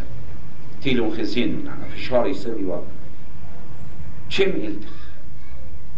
تيلون 0.81 1.17
خزين 1.17 1.67
أنا 1.67 1.85
في 1.95 2.01
شهر 2.01 2.27
يصير 2.27 2.53
و 2.53 2.83
چم 4.29 4.43
التخ 4.43 4.95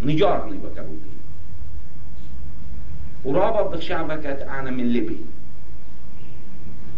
نجار 0.04 0.50
نيبا 0.50 0.70
كبودي 0.70 1.16
ورابط 3.26 3.80
شعبكت 3.80 4.48
أنا 4.50 4.72
من 4.72 4.88
ليبي 4.88 5.18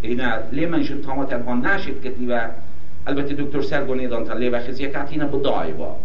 اینا 0.03 0.43
لیمن 0.51 0.83
شد 0.83 1.01
تامات 1.01 1.33
ها 1.33 1.53
نشد 1.53 2.01
کتی 2.03 2.25
و 2.25 2.49
البته 3.07 3.33
دکتر 3.33 3.61
سرگونی 3.61 4.07
دان 4.07 4.25
تا 4.25 4.33
لیوه 4.33 4.59
خزیه 4.59 4.87
کتی 4.87 5.11
اینا 5.11 5.27
بدای 5.27 5.73
با. 5.73 5.95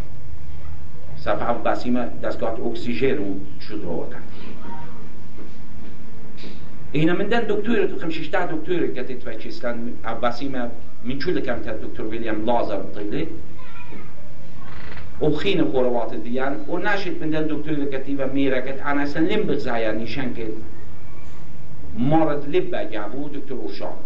صفحه 1.16 1.52
بسیم 1.52 2.04
دستگاه 2.22 2.66
اکسیژن 2.66 3.16
رو 3.16 3.36
شد 3.60 3.80
رو 3.84 4.06
اینا 6.92 7.12
من 7.12 7.28
دن 7.28 7.40
دکتور 7.40 7.86
تو 7.86 7.98
خمشش 7.98 8.28
ده 8.28 8.46
دکتور 8.46 8.86
کتی 8.86 9.14
تو 9.14 9.32
چیستن 9.32 9.92
بسیم 10.22 10.54
من 11.04 11.18
چول 11.18 11.40
کم 11.40 11.58
تا 11.62 11.72
دکتر 11.72 12.02
ویلیام 12.02 12.46
لازر 12.46 12.82
طیله 12.94 13.26
وخين 15.20 15.72
خروات 15.72 16.14
ديان 16.14 16.56
وناشد 16.68 17.22
من 17.22 17.30
دن 17.30 17.46
دكتور 17.46 17.84
كتيبة 17.84 18.26
ميرا 18.26 18.60
كت 18.60 18.80
أنا 18.80 19.06
سلم 19.06 19.42
بغزايا 19.42 19.92
نشان 19.92 20.34
كت 20.36 20.52
مرض 21.98 22.48
لب 22.48 22.90
جابو 22.92 23.28
دكتور 23.28 23.58
وشان 23.58 23.96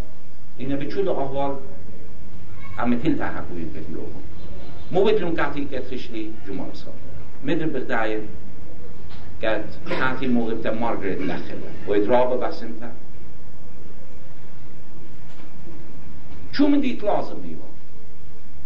إنا 0.61 0.77
بتشود 0.77 1.09
أهوال 1.09 1.57
عم 2.79 2.99
تل 2.99 3.18
تحكوين 3.18 3.70
كتيوهم 3.75 4.22
مو 4.92 5.05
بتلون 5.05 5.35
كاتي 5.37 5.66
كت 5.72 5.85
خشلي 5.90 6.31
جمال 6.49 6.77
صار. 6.77 6.94
مدر 7.44 7.66
بغداية 7.66 8.20
كاتي 9.42 10.27
مغبتا 10.29 10.70
مارغريت 10.72 11.18
لخلا 11.18 11.70
وإدرابة 11.88 12.37
بسنتا 12.37 12.92
شو 16.53 16.68
من 16.68 16.81
ديت 16.81 17.05
لازم 17.05 17.40
بيوا 17.42 17.70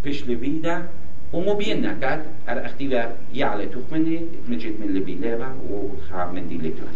بيش 0.05 0.25
لبيدا 0.25 0.89
ومبين 1.33 1.83
نكاد 1.83 2.23
ار 2.49 2.67
اختيوا 2.67 3.03
يعلى 3.35 3.67
تخمني 3.67 4.21
مجد 4.49 4.81
من 4.81 4.95
لبي 4.95 5.15
لبا 5.15 5.55
وخاب 5.71 6.35
من 6.35 6.49
دي 6.49 6.59
لتوان 6.59 6.95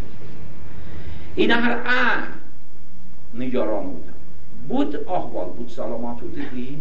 اینا 1.37 1.55
هر 1.55 1.73
آ 1.87 2.23
نگران 3.35 3.85
بود. 3.85 4.15
بود 4.69 4.97
احوال 5.09 5.49
بود 5.57 5.69
سلاماتو 5.69 6.29
دیدی 6.29 6.79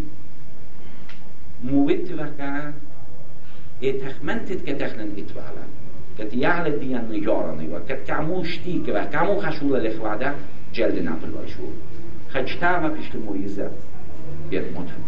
موت 1.63 2.11
وکر 2.11 2.73
اتخمنتت 3.83 4.65
كتخنن 4.65 5.11
اتوالا 5.17 5.23
كت 5.23 5.31
يعلى 5.33 5.63
ديان 5.65 5.82
نجارة 6.21 7.55
نيوا 7.55 7.79
كت 7.89 8.07
كعمو 8.07 8.43
شتيك 8.43 8.87
و 8.87 9.09
كعمو 9.11 9.41
خشولة 9.41 9.79
لخواده 9.79 10.33
جلد 10.73 10.99
نابل 10.99 11.33
وشو 11.43 11.67
خجتا 12.33 12.79
ما 12.79 12.89
پشت 12.89 13.15
مريزة 13.15 13.71
بيت 14.49 14.63
متن 14.77 15.03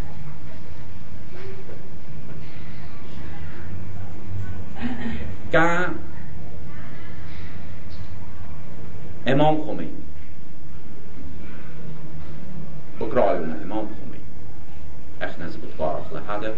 که 5.52 5.88
امام 9.28 9.62
خمینی. 9.62 10.06
بقرأنا 13.00 13.56
امام 13.63 13.88
خمینی. 13.88 14.24
احنا 15.22 15.48
زبط 15.48 15.78
بارخ 15.78 16.13
لحدا 16.13 16.54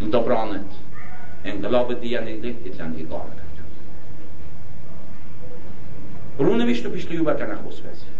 مدبرانت 0.00 0.66
انقلاب 1.46 1.90
الديانة 1.90 2.54
اتلان 2.66 2.94
إيقارة 2.98 3.42
برو 6.38 6.56
نوشتو 6.56 6.90
پیشتو 6.90 7.24
بکنه 7.24 7.54
خص 7.54 7.80
وزیر. 7.80 8.12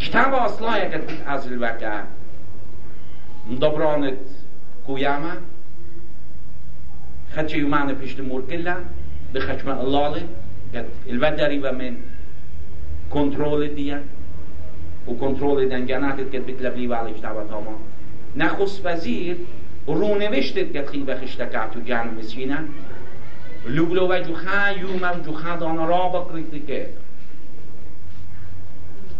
کتاب 0.00 0.34
اصلا 0.34 0.70
اگر 0.70 1.00
از 1.26 1.48
Dobronet 3.60 4.22
kujama 4.86 5.34
خدش 7.36 7.54
يومانا 7.54 7.92
بيشت 7.92 8.20
مور 8.20 8.42
كلها 8.50 8.80
بخدش 9.34 9.64
ما 9.64 9.80
الله 9.80 10.22
قد 10.74 10.86
الودري 11.06 11.58
ومن 11.58 11.96
كنترول 13.10 13.74
ديا 13.74 14.02
جانات 15.86 16.20
قد 16.20 16.46
بتلبلي 16.46 16.88
وعلى 16.88 17.14
اشتعبا 17.14 17.44
تاما 17.44 17.76
نخص 18.36 18.80
وزير 18.84 19.36
رونوشتت 19.88 20.76
قد 20.76 20.86
خيبه 20.86 21.20
خشتكاتو 21.20 21.80
جانو 21.80 22.10
مسينا 22.18 22.68
لوبلو 23.66 24.12
و 24.12 24.22
جوخا 24.22 24.68
يوما 24.68 25.14
جوخا 25.26 25.56
دانا 25.56 25.84
را 25.84 26.08
بقريت 26.08 26.66
كده 26.68 26.86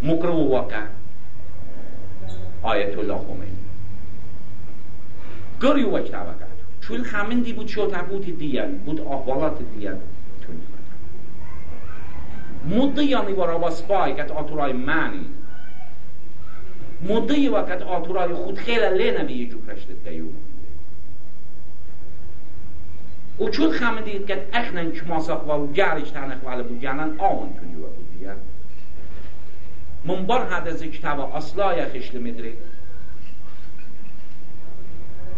مكرو 0.02 0.58
وكا 0.58 0.88
آية 2.64 3.00
الله 3.00 3.18
خمين 3.18 3.56
گری 5.62 5.84
وجه 5.84 6.10
کرد 6.10 6.58
چون 6.80 7.04
همین 7.04 7.40
دی 7.40 7.52
بود 7.52 7.68
شوتا 7.68 8.02
بود 8.02 8.38
دیان 8.38 8.76
بود 8.76 9.00
احوالات 9.00 9.58
دیان 9.78 10.00
مدة 12.70 13.02
يعني 13.02 13.32
ورا 13.32 13.58
بسباي 13.58 14.14
كت 14.14 14.30
آتورای 14.30 14.72
معنی 14.72 15.24
مدة 17.02 17.50
وقت 17.50 17.82
آتورای 17.82 18.34
خود 18.34 18.58
خیلی 18.58 18.98
لینه 18.98 19.24
بیجو 19.24 19.58
پرشتت 19.58 20.08
دیو 20.08 20.24
و 23.40 23.48
چون 23.48 23.72
خمه 23.72 24.02
دید 24.02 24.26
که 24.26 24.46
اخنن 24.52 24.92
و 25.48 25.72
جارش 25.72 26.10
تنخ 26.10 26.46
ولی 26.46 26.62
بود 26.62 26.82
جانن 26.82 27.20
آون 27.20 27.54
تونی 27.60 27.74
و 27.74 27.86
بود 27.86 28.18
دیان 28.18 28.36
من 30.04 30.46
حد 30.46 30.68
از 30.68 30.82
کتاب 30.82 31.36
اصلا 31.36 31.86
خشل 31.86 32.18
مدرید 32.18 32.58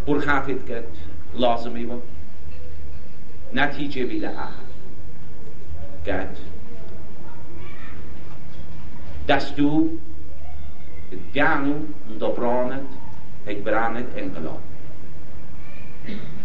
برخافت 0.06 0.68
کرد 0.68 0.86
لازمی 1.34 1.84
بود 1.84 2.02
نتیجه 3.54 4.04
بیله 4.04 4.28
احد. 4.28 4.72
قد 6.06 6.36
دستو 11.12 11.18
gärnu 11.32 11.74
dobranet 12.18 12.84
ag 13.46 13.62
branet 13.64 14.06
engelá. 14.16 14.56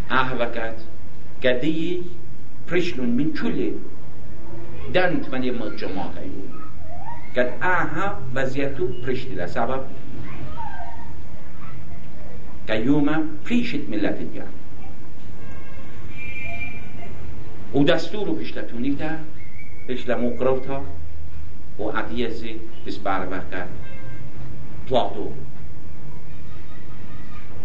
Ahvakat 0.09 0.79
gadí 1.41 2.03
prislún 2.65 3.15
min 3.15 3.33
chuli 3.33 3.73
dant 4.93 5.31
man 5.31 5.43
yemma 5.43 5.71
jama'a 5.77 6.21
yu. 6.23 6.43
Gad 7.33 7.53
aha 7.61 8.19
vaziyatu 8.33 9.01
prishtila 9.03 9.47
sabab 9.47 9.83
قیومه 12.67 13.17
پیشت 13.45 13.89
ملت 13.89 14.19
دیگر 14.19 14.43
و 17.73 17.83
دستور 17.83 18.37
پیش 18.37 18.57
لتونیده 18.57 19.09
پیش 19.87 20.07
لمقروتا 20.07 20.81
و 21.79 21.83
عدیزی 21.83 22.59
بس 22.85 22.97
بربکه 22.97 23.63
Plato. 24.89 25.33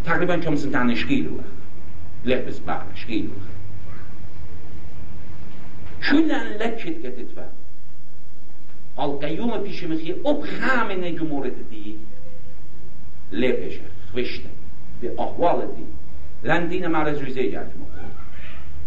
تقریبا 0.05 0.37
چون 0.37 0.57
سنتان 0.57 0.95
شکیلوه 0.95 1.45
لبس 2.25 2.59
بار 2.59 2.85
شکیلوه 2.95 3.37
كلن 6.11 6.47
لكت 6.61 7.07
كتتفا 7.07 7.49
القيوم 8.99 9.63
بيش 9.63 9.85
مخي 9.85 10.15
اب 10.27 10.45
خامنه 10.61 11.09
جمهورت 11.11 11.53
دي 11.71 11.97
لبش 13.33 13.75
خوشته 14.13 14.51
بأحوال 15.03 15.69
دي 15.77 15.85
لن 16.49 16.69
دين 16.69 16.87
مارا 16.87 17.13
زوزي 17.13 17.51
جات 17.51 17.71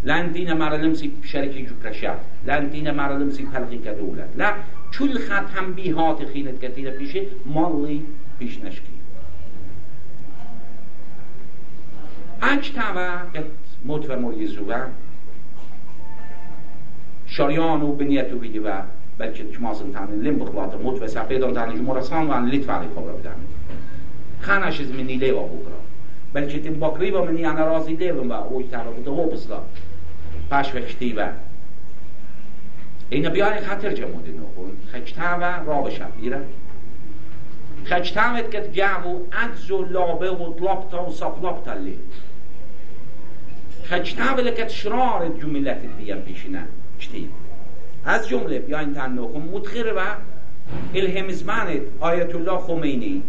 لن 0.03 0.31
دين 0.31 0.53
مارا 0.53 0.77
لمسي 0.77 1.11
شركي 1.23 1.61
جو 1.61 1.75
كرشات 1.83 2.19
لن 2.45 2.69
دين 2.71 2.91
مارا 2.91 3.17
لمسي 3.17 3.45
پلقي 3.53 3.77
كدولت 3.77 4.29
لا 4.37 4.55
كل 4.99 5.19
خط 5.19 5.57
هم 5.57 5.73
بيهات 5.73 6.19
خينت 6.33 6.65
كتيرة 6.65 6.97
بيشه 6.97 7.21
مالي 7.45 8.01
پیش 8.39 8.59
نشکی. 8.59 8.95
اج 12.41 12.71
تاوا 12.71 13.17
که 13.33 13.43
متفر 13.85 14.15
موری 14.15 14.47
زوبا 14.47 14.79
شاریان 17.27 17.81
و 17.81 17.97
و 18.65 18.81
بلکه 19.17 19.45
چماسن 19.51 19.91
تانین 19.91 20.21
لیم 20.21 20.39
بخلات 20.39 20.81
موت 20.81 21.01
و 21.01 21.07
سپیدان 21.07 21.53
تانین 21.53 21.77
جمورسان 21.77 22.27
وان 22.27 22.49
لیت 22.49 22.63
فعلی 22.63 22.87
خبر 22.95 23.11
بدن. 23.11 23.35
خانش 24.41 24.81
از 24.81 24.91
منی 24.91 25.15
لیوا 25.15 25.43
بکرا 25.43 25.79
بلکه 26.33 26.59
تیم 26.59 26.79
باکری 26.79 27.11
و 27.11 27.25
منی 27.25 27.45
انا 27.45 27.65
رازی 27.67 27.95
دیوم 27.95 28.29
و 28.29 28.33
اوی 28.33 28.67
تارا 28.71 28.91
بوده 28.91 29.11
هو 29.11 29.29
بسلا 29.29 29.59
پاش 30.49 30.75
وکتی 30.75 31.13
و. 31.13 31.27
این 33.09 33.29
بیان 33.29 33.59
خطر 33.59 33.93
جمودی 33.93 34.31
نخون. 34.31 34.71
خجتا 34.91 35.37
و 35.41 35.43
راب 35.65 35.89
شبیره 35.89 36.41
خجتمت 37.85 38.51
که 38.51 38.69
جمو 38.73 39.19
عجز 39.33 39.71
و 39.71 39.85
لابه 39.85 40.31
و 40.31 40.53
طلبتا 40.53 41.05
و 41.05 41.13
صفلبتا 41.13 41.73
اللي 41.73 41.97
خجتم 43.89 44.35
لكت 44.39 44.69
شرار 44.69 45.23
الجملة 45.23 45.77
دي 45.99 46.13
بيشنا 46.13 46.63
كتير 46.99 47.27
از 48.05 48.27
جمله 48.29 48.59
بیاین 48.59 48.93
تنوخم 48.93 49.41
مدخر 49.53 49.93
و 49.97 50.01
الهمزمانت 50.95 51.81
آیت 51.99 52.35
الله 52.35 52.57
خمینی 52.57 53.23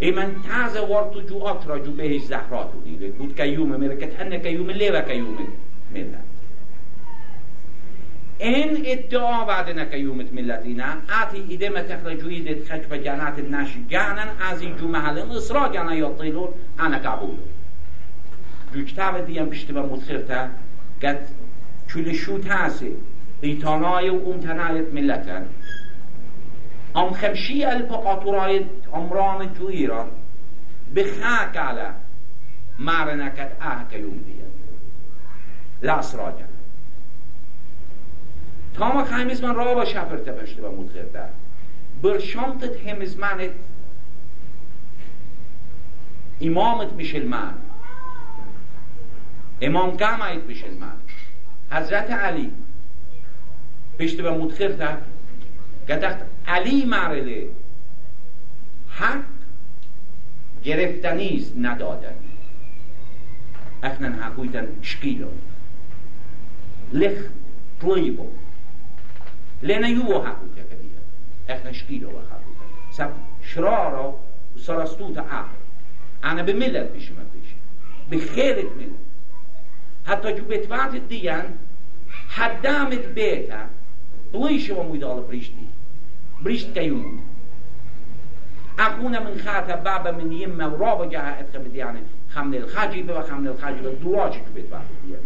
ای 0.00 0.10
من 0.10 0.34
تازه 0.48 0.80
ورتو 0.80 1.20
جو 1.20 1.44
اطرا 1.44 1.78
جو 1.78 1.92
بهش 1.92 2.22
زهراتو 2.22 2.80
دیگه 2.84 3.06
بود 3.06 3.36
کیوم 3.36 3.80
میره 3.80 3.96
که 3.96 4.06
تنه 4.06 4.38
کیوم 4.38 4.70
لی 4.70 4.88
و 4.88 5.00
کیوم 5.00 5.38
ملت 5.94 6.25
این 8.38 8.82
ادعا 8.84 9.44
بعد 9.44 9.70
نکیومت 9.78 10.32
ملتینا. 10.32 10.84
آتی 11.22 11.44
ایده 11.48 11.68
ما 11.68 11.80
تخرجو 11.80 12.28
ایده 12.28 12.64
خج 12.64 12.86
بجانات 12.86 13.38
الناش 13.38 13.76
جانا 13.88 14.22
ازی 14.50 14.74
جو 14.80 14.88
محلن 14.88 15.30
اصرا 15.30 15.68
جانا 15.68 15.94
یطیلون 15.94 16.48
انا 16.78 16.98
قبول. 16.98 17.36
جو 18.74 18.84
کتاب 18.84 19.26
دیم 19.26 19.48
بشت 19.50 19.70
و 19.70 19.82
مدخرتا 19.82 20.48
قد 21.02 21.18
چول 21.88 22.12
شو 22.12 22.38
تاسي 22.38 22.92
ایتانای 23.40 24.08
و 24.10 24.28
امتنایت 24.28 24.92
ملتن. 24.92 25.46
ام 26.94 27.12
خمشی 27.12 27.64
الپقاطورای 27.64 28.64
عمران 28.92 29.54
جو 29.58 29.66
ایران. 29.66 30.06
بخاک 30.96 31.56
على 31.56 31.90
مارنكت 32.78 33.52
اه 33.60 33.84
كيوم 33.90 34.20
دي 34.26 34.32
لا 35.82 35.98
اسراجا 35.98 36.46
Tama 38.76 39.04
chaimis 39.06 39.40
man 39.40 39.56
rava 39.56 39.86
shaferte 39.86 40.32
beshte 40.38 40.60
ba 40.60 40.68
mutcher 40.68 41.10
da. 41.12 41.28
Bershantet 42.02 42.76
hemis 42.84 43.16
manet 43.16 43.54
imamet 46.40 46.92
mishel 46.96 47.26
امام 49.62 49.90
قامایت 49.90 50.42
بشه 50.42 50.70
من 50.70 50.92
حضرت 51.70 52.10
علی. 52.10 52.50
پشت 53.98 54.20
به 54.20 54.30
مدخر 54.30 54.68
تا 54.68 54.96
گدخت 55.88 56.18
علی 56.46 56.84
مرله 56.84 57.48
حق 58.90 59.24
گرفتنیست 60.64 61.52
ندادنی. 61.58 62.28
اخنن 63.82 64.22
حقویتن 64.22 64.66
شکیلو. 64.82 65.28
لخ 66.92 67.18
پلیبو 67.80 68.28
حقوقه 70.22 70.62
كبيرة 70.70 71.02
احنا 71.50 71.72
شكيلو 71.72 72.10
حقوقه 72.10 72.66
سب 72.92 73.10
شرارة 73.54 74.18
وسرستوت 74.56 75.18
آخر 75.18 75.48
أنا 76.24 76.42
بملت 76.42 76.90
بيش 76.94 77.10
ما 77.10 77.24
بيش 77.34 77.50
بخيرت 78.10 78.70
ملت 78.76 78.90
حتى 80.06 80.32
جو 80.32 80.44
بتوات 80.44 80.94
الديان 80.94 81.56
حدامت 82.28 83.04
بيتا 83.14 83.68
بليش 84.34 84.70
وميدال 84.70 85.22
بريشتي 85.28 85.66
بريشت 86.40 86.68
كيوم 86.74 87.24
أكون 88.78 89.12
من 89.12 89.42
خاطر 89.46 89.76
بابا 89.76 90.10
من 90.10 90.32
يمه 90.32 90.68
ورابا 90.68 91.06
جاها 91.06 91.40
اتخبت 91.40 91.74
يعني 91.74 92.00
خمن 92.34 92.54
الخجيبة 92.54 93.18
وخمن 93.18 93.48
جو 93.48 94.40
بتوات 94.56 94.82
الديان 95.02 95.20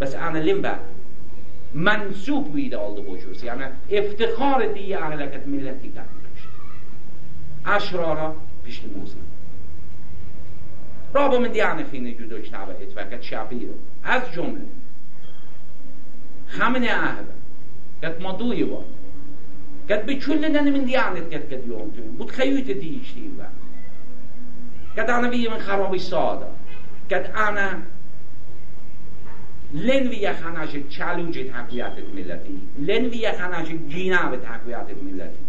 بس 0.00 0.14
أنا 0.14 0.38
لمبا 0.38 0.78
منصوب 1.74 2.44
بوده 2.52 2.78
aldı 2.78 3.06
boşursa. 3.06 3.46
Yani 3.46 3.64
iftihar 3.90 4.74
diye 4.74 4.98
ahlaket 4.98 5.46
milleti 5.46 5.92
gelmiş. 5.92 6.42
Aşrara 7.64 8.34
pişti 8.64 8.88
موزن 8.94 9.24
رابو 11.14 11.38
من 11.38 11.52
دیانه 11.56 11.84
خینه 11.90 12.12
جدو 12.20 12.36
اجتابه 12.36 12.72
اتفاقت 12.82 13.22
شابیره 13.22 13.74
از 14.04 14.22
جمله 14.34 14.66
خمنه 16.48 16.90
اهده 16.90 17.34
قد 18.02 18.22
مدوی 18.22 18.64
با. 18.64 18.84
قد 19.90 20.06
بچول 20.06 20.36
لدن 20.36 20.70
من 20.70 20.84
دیانت 20.84 21.34
قد 21.34 21.52
قد 21.52 21.60
تون 21.66 21.90
بود 22.18 22.30
خيوت 22.30 22.70
دي 22.70 23.00
اشتيبه 23.02 23.46
قد 24.98 25.10
انا 25.10 25.28
بيه 25.28 25.48
من 25.50 25.58
خرابي 25.58 25.98
صاده 25.98 26.46
قد 27.10 27.32
انا 27.36 27.82
لن 29.74 30.08
وی 30.08 30.32
خناش 30.32 30.76
چالوج 30.88 31.38
تقویت 31.52 31.92
ملتی. 32.14 32.60
لن 32.78 33.04
وی 33.04 33.32
خناش 33.32 33.68
گینا 33.68 34.28
به 34.30 34.36
تقویت 34.36 34.86
ملتی. 35.02 35.44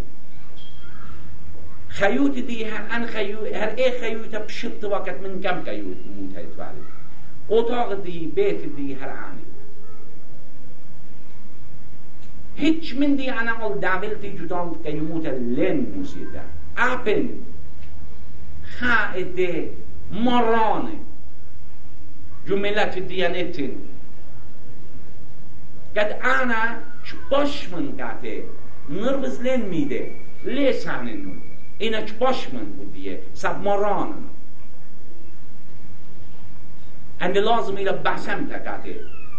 خیوط 1.88 2.34
دی 2.34 2.64
هر 2.64 2.82
ان 2.92 3.06
خیوط 3.06 3.54
هر 3.54 3.70
ای 3.76 3.92
خیوط 4.00 4.36
بشط 4.36 4.84
وقت 4.84 5.22
من 5.22 5.42
کم 5.42 5.64
خیوط 5.64 5.98
موتایت 6.18 6.48
ولی 6.58 6.82
اتاق 7.50 8.04
دی 8.04 8.32
بیت 8.36 8.76
دی 8.76 8.94
هر 8.94 9.10
آنی. 9.10 9.46
هیچ 12.56 12.96
من 12.96 13.16
دی 13.16 13.30
انا 13.30 13.52
اول 13.52 13.80
داول 13.80 14.14
دی 14.14 14.38
جدان 14.38 14.70
قیموت 14.84 15.26
لن 15.26 15.78
موسیده 15.96 16.42
اپن 16.78 17.30
خائده 18.80 19.70
مرانه 20.12 20.92
جملت 22.48 22.98
دیانتین 22.98 23.72
شباشمن 27.04 28.02
قاته 28.02 28.44
نربز 28.90 29.42
لين 29.42 29.70
ميده 29.70 30.06
ليس 30.44 30.88
عننو 30.88 31.34
إنا 31.82 32.06
شباشمن 32.06 32.66
بوديه 32.78 33.20
سب 33.34 33.62
مران 33.64 34.14
عند 37.22 37.38
لازم 37.38 37.76
بحسم 37.76 38.46
تكاته 38.46 38.96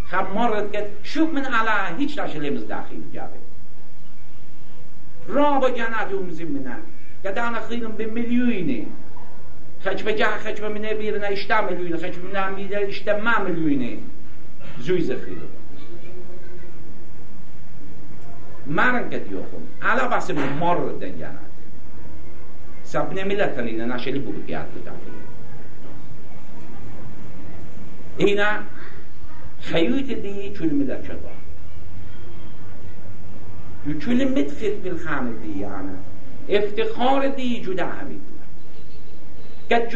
خب 0.08 0.26
مرد 0.34 0.76
قد 0.76 0.90
شوف 1.04 1.34
من 1.34 1.44
على 1.44 1.96
هيچ 1.98 2.18
راش 2.18 2.36
لمز 2.36 2.62
داخل 2.62 3.00
جابه 3.14 3.40
رابا 5.28 5.68
جنات 5.68 6.12
ومزم 6.12 6.46
منه. 6.46 6.78
قد 7.26 7.38
أنا 7.38 7.60
خيرم 7.60 7.90
بمليوني 7.90 8.86
خش 9.84 10.02
بجا 10.02 10.38
خش 10.38 10.60
بمنه 10.60 10.92
بيرنا 10.92 11.32
اشتا 11.32 11.60
مليوني 11.60 11.96
خش 11.96 12.16
بمنه 12.16 12.50
بيرنا 12.50 12.88
اشتا 12.88 13.20
ما 13.20 13.38
مليوني 13.38 13.98
زوي 14.80 15.00
زخيرم 15.00 15.48
علا 19.82 20.08
بس 20.08 20.30
مر 20.30 20.92
دنگانا 21.00 21.46
سبنه 22.84 23.24
ملت 23.24 23.56
تنینا 23.56 23.84
نشلی 23.84 24.18
بودو 24.18 24.40
بیاد 24.40 24.66
بودن 24.66 24.92
اینا 28.16 28.58
خیوت 29.60 30.12
دی 30.12 30.52
چون 30.58 30.68
ملت 30.68 31.04
شده 31.04 31.16
چون 34.00 34.24
مدخل 34.24 34.74
بالخانه 34.84 35.32
دی 35.42 35.58
یعنی 35.58 35.96
افتخار 36.48 37.28
دی 37.28 37.62
جدا 37.62 37.86
حمید 37.86 38.20
که 39.68 39.88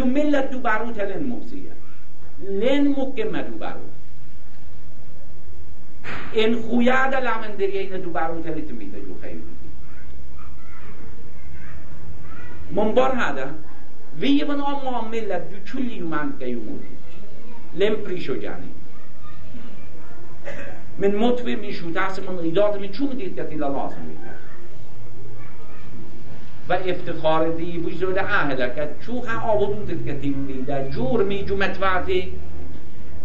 دو 0.51 0.59
باروت 0.59 0.99
لن 0.99 1.23
موزیه 1.23 1.73
لن 2.49 2.89
مکمه 2.89 3.43
دو 3.43 3.57
ان 6.35 6.63
خویاد 6.63 7.15
لامن 7.15 7.57
دریه 7.59 7.81
این 7.81 8.01
دو 8.01 8.11
باروت 8.11 8.47
لیت 8.47 8.71
میده 8.71 9.01
جو 9.01 9.15
خیلی 9.23 9.43
منبار 12.71 13.15
هذا 13.15 13.47
وی 14.21 14.45
من 14.45 14.61
آم 14.61 14.85
معاملت 14.85 15.43
جو 15.51 15.73
چلی 15.73 15.95
یومن 15.95 16.33
که 16.39 16.47
یومودی 16.47 16.87
لم 17.75 17.95
پریشو 17.95 18.37
جانی. 18.37 18.71
من 20.99 21.15
مطوی 21.15 21.57
من 21.57 21.73
شوتاس 21.73 22.19
من 22.19 22.39
ایداد 22.39 22.81
من 22.81 22.89
چون 22.89 23.09
دید 23.09 23.37
که 23.37 23.45
تیلا 23.45 23.69
لازم 23.69 24.01
میده 24.01 24.21
و 26.69 26.73
افتخار 26.73 27.51
دی 27.51 27.79
وجود 27.79 28.19
اهل 28.19 28.69
که 28.69 28.89
چو 29.07 29.21
ها 29.21 29.51
آبودون 29.51 30.05
که 30.05 30.15
تیم 30.15 30.35
میده. 30.39 30.91
جور 30.91 31.23
می 31.23 31.45
جو 31.45 31.57
متواتی 31.57 32.33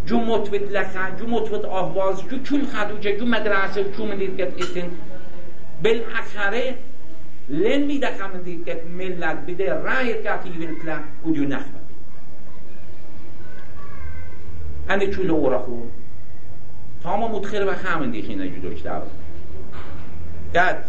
جو 0.06 0.20
متوت 0.20 0.72
لخن 0.72 1.18
جو 1.20 1.28
متوت 1.28 1.66
آهواز 1.66 2.22
جو 2.30 2.44
چون 2.44 2.66
خدوجه 2.66 3.18
جو 3.18 3.26
مدرسه 3.26 3.84
دید 4.18 4.38
که 4.38 4.44
اتن 4.44 4.90
بالاخره 5.84 6.76
لن 7.50 7.82
میده 7.82 8.08
خمن 8.08 8.42
دید 8.42 8.66
که 8.66 8.82
ملت 8.98 9.38
بده 9.48 9.74
رایت 9.74 10.24
که 10.24 10.32
تیویل 10.44 10.76
کلا 10.84 11.00
و 11.26 11.32
جو 11.32 11.44
نخبه 11.44 11.86
انده 14.90 15.08
چول 15.08 15.30
اورا 15.32 15.60
خون. 15.60 15.92
تمام 17.04 17.32
متخير 17.32 17.68
و 17.68 17.76
خامن 17.76 18.12
دي 18.12 18.22
خينا 18.22 18.46
جدوش 18.46 18.82
دعوة 18.82 19.08
داد 20.54 20.84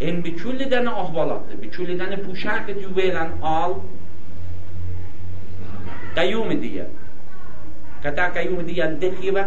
en 0.00 0.24
beçulleden 0.24 0.86
ahvalatı, 0.86 1.62
beçulleden 1.62 2.22
puşak 2.22 2.68
veren 6.14 6.18
al 6.18 6.40
قيوم 6.40 6.52
دي 6.52 6.82
كتا 8.04 8.28
قيوم 8.28 8.60
دي 8.60 8.82
دخيبة 8.82 9.46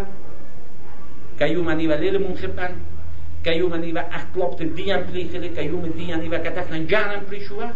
قيوم 1.40 1.72
دي 1.72 1.88
ليل 1.88 2.20
منخبا 2.20 2.70
قيوم 3.46 3.76
دي 3.76 4.00
اخطلبت 4.00 4.62
ديان 4.62 5.02
بليخلي 5.02 5.48
قيوم 5.48 5.86
دي 5.98 6.16
دي 6.16 6.30
كتاكن 6.38 6.88
جانم 6.88 7.22
بليشوا 7.30 7.70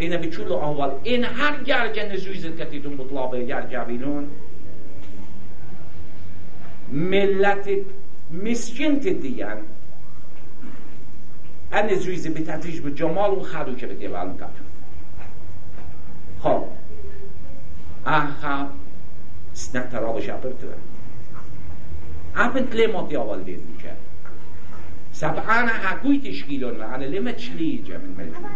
این 0.00 0.16
بچول 0.16 0.52
اول 0.52 0.90
این 1.04 1.24
هر 1.24 1.62
گرجه 1.62 2.12
نزویزت 2.12 2.56
کتیتون 2.62 2.96
بطلابه 2.96 3.44
گرجه 3.44 3.84
بینون 3.84 4.30
ملت 6.92 7.68
مسکن 8.30 8.94
دیگر 8.94 9.56
ان 11.72 11.94
زویز 11.94 12.26
به 12.26 12.40
تدریج 12.40 12.80
به 12.80 12.90
جمال 12.90 13.30
و 13.30 13.42
خدو 13.42 13.74
که 13.74 13.86
بده 13.86 14.08
ولم 14.08 14.34
کتون 14.34 14.66
خب 16.42 16.64
اخا 18.06 18.66
سنت 19.54 19.90
تراب 19.92 20.20
شابرتو 20.20 20.66
Apent 22.34 22.72
lemot 22.72 23.10
javal 23.10 23.42
lirnice. 23.44 23.92
Sab 25.12 25.36
ana 25.38 25.72
hakuit 25.72 26.24
iskilon 26.24 26.78
wa 26.78 26.94
ana 26.94 27.06
lema 27.06 27.32
tslije 27.32 27.98
min 27.98 28.14
melchun. 28.16 28.46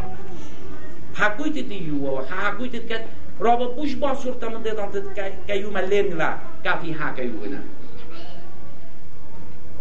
Hakuit 1.15 1.55
di 1.55 1.79
juwa, 1.87 2.25
hakuit 2.29 2.87
ket 2.89 3.07
raba 3.41 3.75
bush 3.75 3.95
basur 3.97 4.39
tamen 4.39 4.63
de 4.63 4.75
dan 4.75 4.93
tet 4.93 5.07
kayu 5.47 5.71
malen 5.71 6.17
wa 6.17 6.39
kafi 6.63 6.93
hakayuna. 6.93 7.61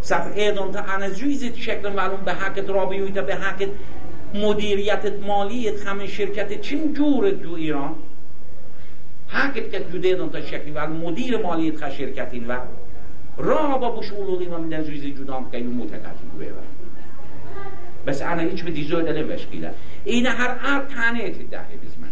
صفحه 0.03 0.51
تا 0.51 0.79
انزویزت 0.79 1.55
شکل 1.55 1.93
معلوم 1.93 2.21
به 2.25 2.33
حق 2.33 2.69
رابیویت 2.69 3.19
به 3.19 3.35
حق 3.35 3.69
مدیریت 4.33 5.05
مالیت 5.27 5.87
همه 5.87 6.07
شرکت 6.07 6.61
چین 6.61 6.93
جور 6.93 7.29
دو 7.29 7.53
ایران 7.53 7.95
دون 10.15 10.29
تا 10.29 10.41
شکلی 10.41 10.71
و 10.71 10.87
مدیر 10.87 11.37
مالیت 11.37 11.77
خا 11.77 11.89
شرکتین 11.89 12.47
و 12.47 12.59
را 13.37 13.77
با 13.77 14.01
من 14.59 14.81
زویز 14.81 15.15
جودان 15.17 15.51
که 15.51 15.57
یون 15.57 15.73
متکتی 15.73 16.25
دو 16.31 16.37
بیوه 16.37 16.57
بس 18.07 18.21
انا 18.21 18.41
هیچ 18.41 18.63
به 18.63 18.71
دیزو 18.71 19.01
دلم 19.01 19.29
وشکیله 19.29 19.71
این 20.05 20.25
هر 20.25 20.57
ار 20.63 20.85
تانیت 20.85 21.49
دهی 21.49 21.77
بزمن 21.83 22.09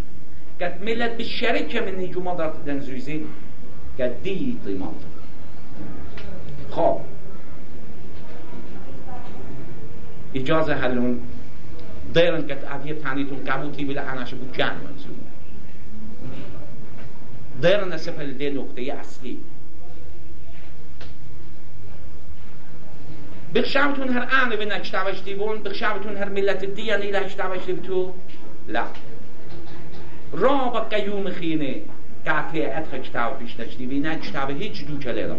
که 0.60 0.73
ملت 0.86 1.17
به 1.17 1.23
شرک 1.23 1.75
من 1.75 1.95
نیجو 1.95 2.21
ما 2.21 2.36
دارت 2.36 2.65
دنزویزین 2.65 3.25
که 3.97 4.12
دی 4.23 4.60
قیمات 4.65 4.95
خب. 6.71 6.99
اجازه 10.34 10.73
هلون 10.75 11.19
دیرن 12.13 12.47
که 12.47 12.73
ادیه 12.73 12.93
تانیتون 12.93 13.43
قبوتی 13.45 13.86
بله 13.86 14.01
اناش 14.01 14.34
بود 14.34 14.57
جن 14.57 14.65
منظور 14.65 15.31
دیرن 17.62 17.97
سفل 17.97 18.34
ده 18.34 18.50
نقطه 18.50 18.82
اصلی. 18.82 19.38
بخشابتون 23.56 24.10
هر 24.10 24.28
آنه 24.43 24.56
به 24.56 24.65
نکشتاوش 24.65 25.21
دیوون 25.26 25.63
بخشابتون 25.63 26.17
هر 26.17 26.30
ملت 26.30 26.65
دیانی 26.65 27.12
لکشتاوش 27.12 27.60
تو؟ 27.88 28.13
لا. 28.67 28.86
را 30.34 30.58
با 30.58 30.80
قیوم 30.80 31.30
خینه 31.30 31.76
قطعه 32.28 33.00
کتاب 33.04 33.39
پیش 33.39 33.60
نشدیوی 33.60 34.00
نکشتاوه 34.00 34.54
هیچ 34.54 34.86
دو 34.86 34.97
کلیه 34.97 35.36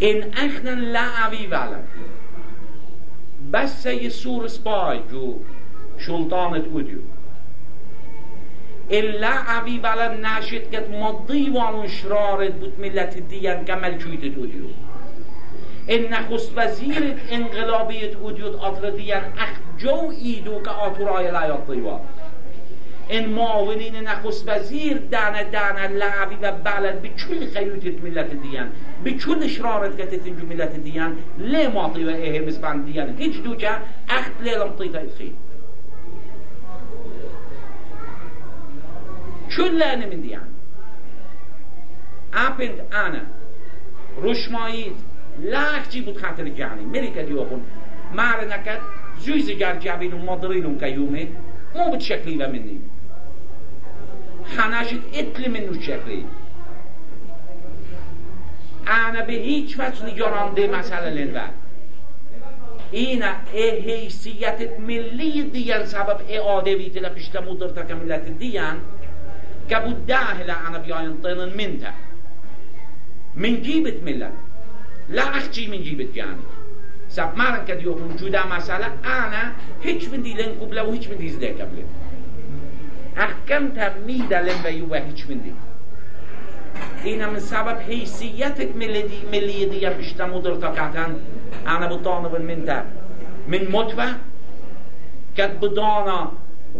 in 0.00 0.32
echten 0.44 0.90
la'avi 0.92 1.46
velem. 1.48 1.84
بس 3.52 3.82
سي 3.82 4.10
سور 4.10 4.48
سباي 4.48 5.00
جو 5.10 5.38
سلطانة 6.06 6.64
اوديو 6.72 6.98
إلا 8.90 9.28
عبي 9.28 9.78
بلا 9.78 10.16
ناشد 10.16 10.62
كت 10.72 10.88
مضي 10.90 11.50
وانو 11.50 11.86
شرارت 11.86 12.52
بود 12.52 12.72
ملت 12.80 13.18
ديان 13.18 13.64
كمل 13.64 13.98
جويت 13.98 14.36
اوديو 14.36 14.68
إن 15.90 16.16
خست 16.16 16.58
وزيرت 16.58 17.16
انقلابية 17.32 18.14
اوديو 18.22 18.58
أطر 18.58 18.88
ديان 18.88 19.22
أخ 19.38 19.52
جو 19.80 20.10
إيدو 20.10 20.62
كأطراي 20.62 21.30
لا 21.30 21.46
يطيوان 21.46 22.00
این 23.08 23.28
معاونین 23.28 23.96
نخست 23.96 24.48
وزیر 24.48 24.98
دانه 24.98 25.44
دانه 25.44 25.88
لعبی 25.88 26.36
و 26.42 26.52
بلد 26.52 27.02
به 27.02 27.08
چون 27.16 27.46
خیوتت 27.54 28.04
ملت 28.04 28.30
دیان 28.42 28.68
به 29.04 29.12
چون 29.12 29.42
اشرارت 29.42 29.96
کتت 29.96 30.26
انجو 30.26 30.46
ملت 30.46 30.76
دیان 30.76 31.16
لی 31.38 31.66
ماطی 31.66 32.04
و 32.04 32.08
ایه 32.08 32.42
بسبان 32.42 32.84
دیان 32.84 33.14
هیچ 33.18 33.42
دو 33.42 33.54
جا 33.54 33.76
اخت 34.08 34.30
لیلم 34.40 34.72
طیطا 34.78 34.98
ادخیل 34.98 35.32
دیان. 40.22 40.48
انا 42.92 43.20
رشمایید 44.22 44.96
لاخ 45.42 45.88
جی 45.88 46.00
بود 46.00 46.18
خاطر 46.18 46.48
جانی 46.48 46.84
مری 46.84 47.10
که 47.10 47.22
دیو 47.22 47.46
مار 48.14 48.44
نکد. 48.44 48.78
زویز 49.18 49.50
گر 49.50 49.76
جابین 49.76 50.12
و 50.12 50.18
مدرینون 50.18 50.78
که 50.78 50.88
یومه 50.88 51.28
مو 51.74 51.90
بتشكلي 51.90 52.36
مني 52.36 52.78
حناشت 54.56 55.00
اتل 55.14 55.50
منو 55.50 55.82
شکلی. 55.82 56.24
انا 58.86 59.22
به 59.22 59.32
هیچ 59.32 59.80
وجه 59.80 60.06
نگرانده 60.06 60.66
مسئله 60.66 61.10
لنور 61.10 61.48
این 62.90 63.22
حیثیت 63.86 64.80
ملی 64.80 65.42
دیگر 65.42 65.84
سبب 65.84 66.20
اعاده 66.28 66.76
ویت 66.76 66.96
لپشت 66.96 67.36
مدر 67.36 67.68
تک 67.68 67.90
ملت 67.90 68.38
دیگر 68.38 68.72
كابو 69.70 69.90
الداهلة 69.90 70.44
hela 70.44 70.56
anabjajantönen 70.66 71.56
منتا. 71.56 71.92
من 73.36 73.62
جيبت 73.62 74.02
ملا. 74.04 74.30
لا 75.08 75.22
أخشي 75.38 75.68
من 75.68 75.82
جيبت 75.82 76.14
جاني. 76.14 76.44
سب 77.08 77.36
مارك 77.36 77.64
كديو 77.64 77.98
جودا 78.20 78.46
مسألة. 78.46 78.86
أنا 79.04 79.52
هيك 79.82 80.08
من 80.12 80.22
دي 80.22 80.34
لين 80.34 80.58
قبله 80.60 80.82
وهيك 80.82 81.10
من 81.10 81.18
دي 81.18 81.28
زده 81.30 81.48
قبله. 81.48 81.84
أحكم 83.18 83.68
تميدا 83.68 84.42
لين 84.42 84.62
بيو 84.62 84.94
هيك 84.94 85.24
من 85.28 85.42
دي. 85.42 85.52
إنا 87.14 87.30
من 87.30 87.40
سبب 87.40 87.78
حيثيتك 87.78 88.76
ملدي 88.76 89.18
مليدي 89.32 89.82
يا 89.82 89.90
بشتا 89.90 90.26
مدر 90.26 90.54
طاقتان 90.56 91.16
أنا 91.66 91.86
بطانب 91.86 92.40
من 92.40 92.64
ده 92.64 92.84
من 93.48 93.70
مدفع 93.70 94.12
كد 95.36 95.60
بدانا 95.60 96.32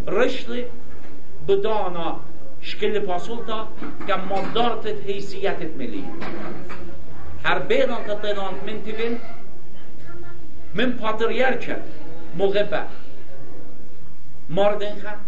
رشلي 0.09 0.65
بدانا 1.49 2.21
شکل 2.65 2.99
پاسول 2.99 3.45
تا 3.47 3.69
که 4.07 4.15
مادارت 4.15 4.87
حیثیتت 4.87 5.77
ملی. 5.79 6.05
هر 7.45 7.59
بیدان 7.59 8.05
که 8.07 8.15
دینات 8.23 8.55
من 8.67 8.83
تیوین 8.85 9.19
من 10.75 10.93
پادر 10.93 11.31
یر 11.31 11.51
که 11.51 11.77
مغبه 12.39 12.81
ماردن 14.49 14.95
خم. 14.95 15.21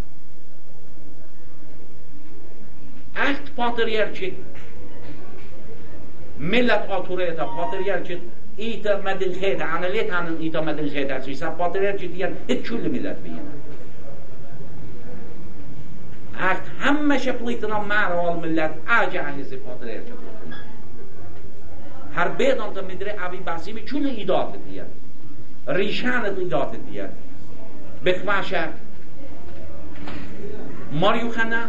اخت 3.16 3.54
پادر 3.56 3.88
یر 3.88 4.04
که 4.04 4.32
ملت 6.38 6.90
آتوره 6.90 7.24
ایتا 7.24 7.46
پادر 7.46 7.80
یر 7.80 7.96
که 7.96 8.18
ایتا 8.56 8.96
مدن 8.96 9.32
خیده. 9.40 9.64
انالیت 9.64 10.12
هنن 10.12 10.36
ایتا 10.40 10.60
یعنی 12.18 12.34
ملت 12.88 13.16
بیینه 13.22 13.40
Echt 16.38 16.62
همه 16.78 17.32
om 17.76 17.86
maar 17.86 18.12
al 18.12 18.38
millet. 18.40 18.70
Aja 18.84 19.22
han 19.22 19.38
is 19.38 19.46
pater 19.46 19.86
jerke. 19.86 20.12
هر 22.14 22.28
bedan 22.28 22.72
ta 22.74 22.82
midre 22.82 23.12
avi 23.24 23.38
basimi 23.46 23.84
chulle 23.84 24.10
idat 24.22 24.54
diyen. 24.68 24.86
ریشان 25.66 26.24
ایدات 26.24 26.76
دیگه 26.86 27.08
بخواشه 28.04 28.68
ماریو 30.92 31.30
خنه 31.30 31.62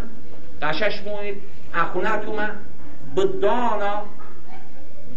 قشش 0.61 1.01
موید 1.05 1.41
اخونتومه 1.73 2.49
بدانا 3.15 4.03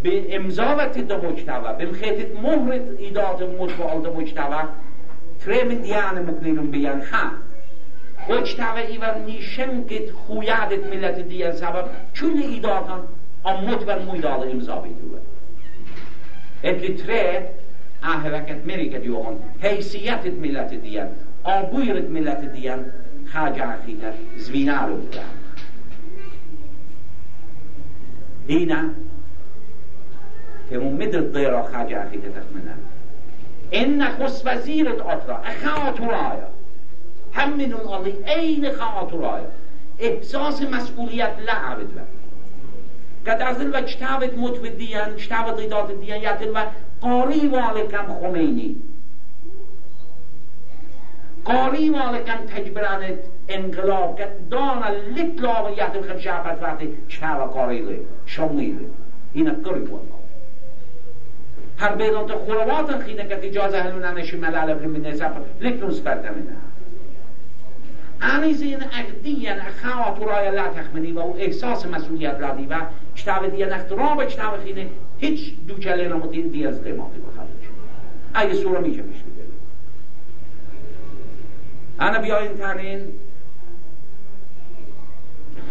به 0.03 0.36
امضا 0.36 0.76
و 0.78 0.86
تید 0.86 1.12
مجتوى 1.12 1.76
به 1.78 1.86
مخیطت 1.86 2.40
مهر 2.42 2.80
ایدات 2.98 3.42
مجتوى 3.42 4.22
مجتوى 4.22 4.62
ترمن 5.44 5.74
دیان 5.74 6.22
مکنیرون 6.22 6.70
بیان 6.70 7.01
اجتوه 8.28 8.80
ای 8.80 8.98
و 8.98 9.18
نیشم 9.26 9.82
گت 9.82 10.10
خویادت 10.10 10.86
ملت 10.86 11.18
دیگر 11.18 11.52
سبب. 11.52 11.84
چون 12.12 12.38
ایدادان 12.38 13.02
داتان 13.44 13.88
و 13.88 13.98
موی 13.98 14.20
داده 14.20 14.50
امزا 14.50 14.76
بیدوه 14.76 15.18
این 16.62 16.80
که 16.80 16.94
تره 16.94 17.48
احرکت 18.02 18.64
میری 18.64 18.90
که 18.90 18.98
دیوان 18.98 19.36
حیثیتت 19.62 20.34
ملت 20.42 20.74
دیگر 20.74 21.08
آبویرت 21.44 22.04
ملت 22.04 22.52
دیگر 22.52 22.78
خاج 23.32 23.60
آخیده 23.60 24.12
زمینه 24.38 24.82
رو 24.82 24.96
بیدوه 24.96 25.22
اینا 28.46 28.82
که 30.70 30.78
مون 30.78 30.92
میدرد 30.92 31.36
دیرا 31.36 31.62
خاج 31.62 31.94
آخیده 31.94 32.28
تخمنه. 32.28 32.74
این 33.70 34.02
نخست 34.02 34.46
وزیرت 34.46 35.00
آترا 35.00 35.38
اخا 35.38 35.70
آتورایا 35.70 36.48
Hamminun 37.35 37.87
għalli, 37.87 38.14
ejni 38.37 38.70
xaħaturaja. 38.78 39.51
إحساس 40.01 40.62
مسؤولية 40.62 41.41
لا 41.47 41.53
عبد 41.53 41.91
قد 43.26 43.41
أزل 43.41 43.76
وجتابت 43.76 44.35
موت 44.35 44.59
بالديان 44.59 45.11
اجتابت 45.11 45.61
إدارة 45.61 45.91
الديان 45.91 46.20
ياتل 46.20 46.59
قاری 47.03 47.49
والکم 47.49 48.20
خمینی. 48.20 48.76
قاری 51.45 51.91
والکم 51.91 52.47
تجبرانت 52.57 53.18
انقلاب 53.49 54.18
که 54.18 54.28
دانا 54.51 54.89
لطلاب 55.16 55.78
یهدم 55.78 56.03
خم 56.03 56.18
شعبت 56.18 56.62
وقتی 56.62 56.89
شعب 57.09 57.51
قاری 57.51 57.81
لی 57.81 57.99
شمیلی 58.26 58.87
اینا 59.33 59.51
قری 59.51 59.81
والله 59.81 60.20
هر 61.78 61.95
بیدان 61.95 62.26
تا 62.26 62.45
خلوات 62.47 62.99
خیدن 62.99 63.28
که 63.28 63.47
اجازه 63.47 63.81
هلون 63.81 64.05
انشی 64.05 64.37
ملال 64.37 64.89
من 64.89 65.07
نزف 65.07 65.33
لکنون 65.61 65.91
سپرده 65.91 66.31
منه 66.31 66.69
آنیز 68.22 68.62
این 68.62 68.82
اقدیان 68.82 69.60
اخوات 69.60 70.22
رای 70.22 70.50
لا 70.50 70.68
تخمنی 70.68 71.12
و 71.12 71.18
احساس 71.18 71.86
مسئولیت 71.86 72.36
را 72.40 72.54
دی 72.54 72.66
و 72.66 72.76
شتاب 73.14 73.48
دیان 73.48 73.72
اخترام 73.72 74.28
شتاب 74.28 74.64
خینه 74.64 74.86
هیچ 75.18 75.54
دو 75.68 75.74
رو 76.08 76.26
دی 76.26 76.66
از 76.66 76.82
قیماتی 76.82 77.20
بخواهد 77.20 77.48
اگه 78.34 78.54
سورا 78.54 78.80
میشه 78.80 79.02
میشه 79.02 79.24
انا 82.00 82.18
بیاین 82.18 82.58
تانین 82.58 83.00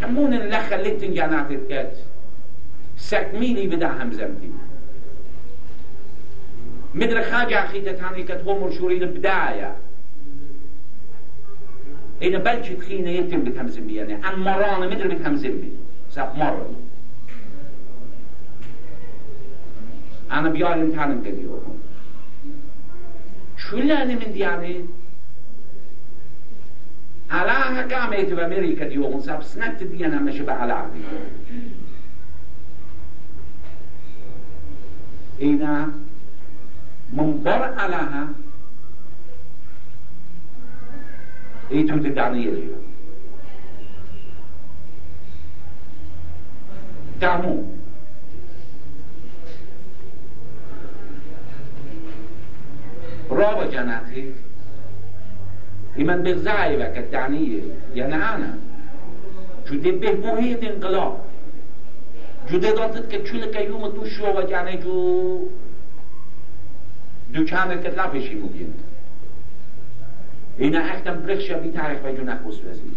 همون 0.02 0.34
لخ 0.34 0.74
لتن 0.74 1.14
جاناتت 1.14 1.68
كات 1.70 1.98
سكميني 2.98 3.68
بدا 3.68 3.88
همزمتي 3.88 4.52
مدر 6.96 7.32
خاجة 7.32 7.68
خيدة 7.68 7.92
تاني 7.92 8.24
كات 8.24 8.42
هو 8.44 8.60
مرشوري 8.60 9.00
بلش 12.22 12.68
تخينة 12.70 13.10
يتم 13.10 13.44
بتهمزم 13.44 13.88
بي 13.88 13.96
يعني 13.96 14.14
عن 14.14 14.40
مرانة 14.40 14.88
مدر 14.88 15.08
بتهمزم 15.08 15.50
بي 15.50 15.72
ساق 16.12 16.36
مرة 16.36 16.70
أنا 20.32 20.50
بيارن 20.50 20.92
تانم 20.96 21.24
كديوهم 21.26 21.80
شو 23.58 23.78
اللي 23.78 23.94
أنا 23.94 24.14
من 24.14 24.34
دياني 24.34 24.86
على 27.32 27.52
حكامة 27.52 28.24
بأمريكا 28.36 28.88
ديوهم 28.88 29.22
ساب 29.22 29.44
سنكت 29.44 29.84
ديانا 29.84 30.20
مش 30.20 30.40
بعلى 30.40 30.74
عبي 30.74 31.00
إنا 35.42 35.92
منبر 37.14 37.64
علىها 37.80 38.28
تود 41.70 42.16
دانية 42.16 42.50
ليها 42.50 42.80
تعمو 47.22 47.64
رابع 53.32 53.66
جناتي 53.66 54.34
لمن 55.98 56.24
بغزاي 56.24 56.78
بك 56.78 56.98
الدعنية 56.98 57.62
ينعانا 57.96 58.58
شو 59.70 59.76
دي 59.76 59.92
به 59.92 60.14
محيط 60.14 60.64
انقلاب 60.64 61.18
جو 62.52 62.58
دي 62.58 62.72
دانتت 62.72 63.10
که 63.10 63.24
چول 63.24 63.52
که 63.52 63.62
یوم 63.64 63.88
تو 63.88 64.06
شو 64.10 64.26
و 64.26 64.42
جانه 64.42 64.78
جو 64.78 65.50
دوچانه 67.34 67.82
که 67.84 67.90
لپشی 67.90 68.36
اینا 70.60 70.80
اختم 70.80 71.14
برخشا 71.14 71.58
بی 71.58 71.72
تاریخ 71.72 72.00
و 72.04 72.12
جو 72.12 72.24
نخوص 72.24 72.56
وزی 72.56 72.92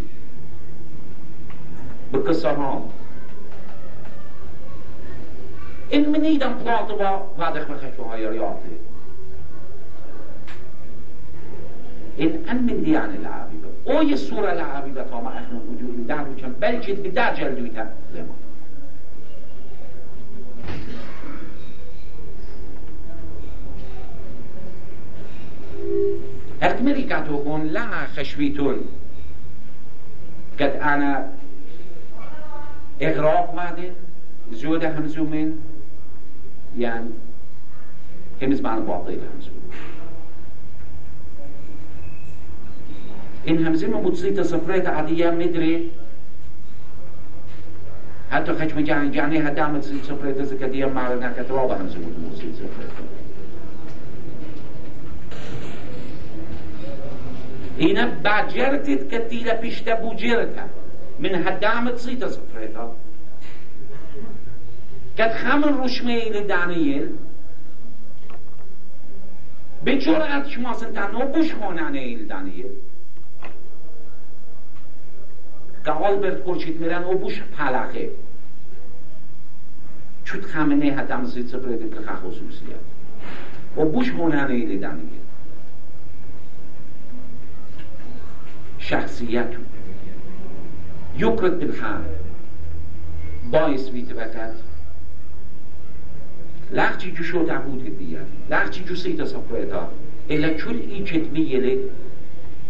بقصة 2.13 2.49
ها 2.49 2.89
این 5.89 6.09
منیدم 6.09 6.53
پلاته 6.53 6.93
با 6.93 7.33
وادخ 7.37 7.69
بخشوهای 7.69 8.29
ریاضه 8.29 8.59
این 12.17 12.45
ان 12.47 12.57
من 12.57 12.65
دیان 12.65 13.09
العابیبه 13.09 13.67
او 13.83 14.03
یه 14.03 14.15
سوره 14.15 14.49
العابیبه 14.49 15.03
تا 15.03 15.21
ما 15.21 15.29
احنا 15.29 15.59
وجود 15.59 16.07
در 16.07 16.23
وچن 16.29 16.53
بلکه 16.59 16.93
بدر 16.93 17.35
جلدویتا 17.35 17.81
لما 18.15 18.35
اكمريكاتوكون 26.63 27.67
لا 27.67 28.05
خشويتون 28.17 28.75
قد 30.59 30.69
انا 30.81 31.29
اغراق 33.01 33.53
وعدين 33.55 33.93
زودة 34.51 34.97
همزومين 34.97 35.57
يعني 36.77 37.09
همز 38.41 38.61
معنى 38.61 38.81
باطل 38.81 39.11
همزومين 39.11 39.63
این 43.45 43.65
همزه 43.65 43.87
ما 43.87 44.01
متصيت 44.01 44.41
صفرات 44.41 44.87
عادية 44.87 45.29
مدري 45.29 45.89
حتى 48.31 48.53
خشم 48.53 48.79
جاني 48.79 49.09
جاني 49.09 49.47
هدام 49.47 49.79
تصيت 49.79 50.03
صفرات 50.03 50.41
زكادية 50.41 50.85
مع 50.85 51.13
ناكت 51.13 51.51
رابع 51.51 51.75
همزه 51.75 51.97
متصيت 51.99 52.55
اینا 57.77 58.05
بجرتت 58.05 59.15
كتيلة 59.15 59.53
بيشتا 59.53 59.93
بوجرتا 59.93 60.67
من 61.19 61.47
هدام 61.47 61.89
تصيت 61.89 62.25
صفرات 62.25 62.95
كد 65.17 65.31
خمر 65.31 65.85
رشميل 65.85 66.47
دانيل 66.47 67.09
بجرأت 69.85 70.47
شما 70.47 70.73
سنتانو 70.73 71.25
بوش 71.25 71.53
خونانه 71.53 71.99
ایل 71.99 72.27
دانیل. 72.27 72.71
که 75.85 75.91
آلبرت 75.91 76.43
خورشید 76.43 76.81
میرن 76.81 77.03
و 77.03 77.17
بوش 77.17 77.41
پلخه 77.57 78.09
چود 80.25 80.45
خمنه 80.45 80.85
هدم 80.85 81.25
زیت 81.25 81.55
برده 81.55 81.89
که 81.89 82.11
خصوصیت 82.11 82.83
و 83.77 83.85
بوش 83.85 84.09
هنر 84.09 84.47
دیدنیه 84.47 85.23
شخصیت 88.72 88.72
یکرت 88.72 88.72
بالخم 88.72 88.72
باعث 88.72 88.72
ویت 88.72 88.72
وقت 88.72 88.72
Lagtje 88.72 88.72
ju 88.72 88.72
så 88.72 88.72
شخصیت 88.83 89.47
یکرد 91.17 91.59
به 91.59 91.81
هم 91.81 92.05
بایست 93.51 93.91
می 93.91 94.05
توکت 94.05 94.51
لخچی 96.71 97.11
جو 97.11 97.23
شو 97.23 97.45
تحمود 97.45 97.83
که 97.83 97.89
بیار 97.89 98.25
لخچی 98.49 98.83
جو 98.83 98.95
سیتا 98.95 99.25
سفرهتا 99.25 99.89
ایلا 100.27 100.53
چل 100.53 100.75
این 100.75 101.05
چت 101.05 101.27
می 101.27 101.39
یلی 101.39 101.79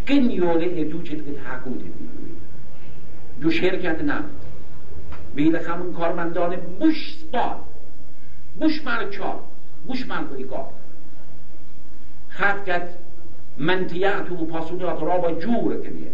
کن 0.08 0.30
یولی 0.32 0.66
ایدو 0.66 1.02
چت 1.02 1.26
که 1.26 1.34
تحکود 1.46 1.94
جو 3.42 3.52
شرکت 3.52 4.02
نم 4.02 4.24
خمون 5.60 5.94
کارمندان 5.94 6.56
بوش 6.56 7.18
سپار. 7.18 7.56
بوش 8.60 8.84
مرچار 8.86 9.40
بوش 9.88 10.08
مرکوی 10.08 10.46
خط 12.30 12.66
کت 12.66 12.90
منتیات 13.58 14.32
و 14.32 14.46
پاسونیات 14.46 15.02
را 15.02 15.18
با 15.18 15.32
جور 15.32 15.78
کنیه. 15.78 16.12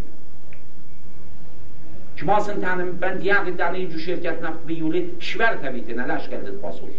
شما 2.16 2.40
سنتانم 2.40 2.92
بندیات 2.92 3.58
در 3.58 3.72
اینجو 3.72 4.00
شرکت 4.00 4.44
نفت 4.44 4.66
بیولی 4.66 5.12
شور 5.20 5.56
تبیته 5.56 5.94
نلش 5.94 6.30
کردت 6.30 6.52
پاسون. 6.52 6.90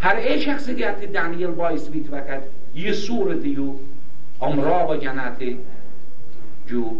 هر 0.00 0.16
ای 0.16 0.40
شخصی 0.40 0.74
که 0.74 0.94
دانیل 1.14 1.46
باعث 1.46 1.88
بیت 1.88 2.12
وقت 2.12 2.42
یه 2.74 2.94
دیو 3.42 3.72
امرا 4.42 4.88
و 4.88 4.96
جنات 4.96 5.42
جو 6.66 6.90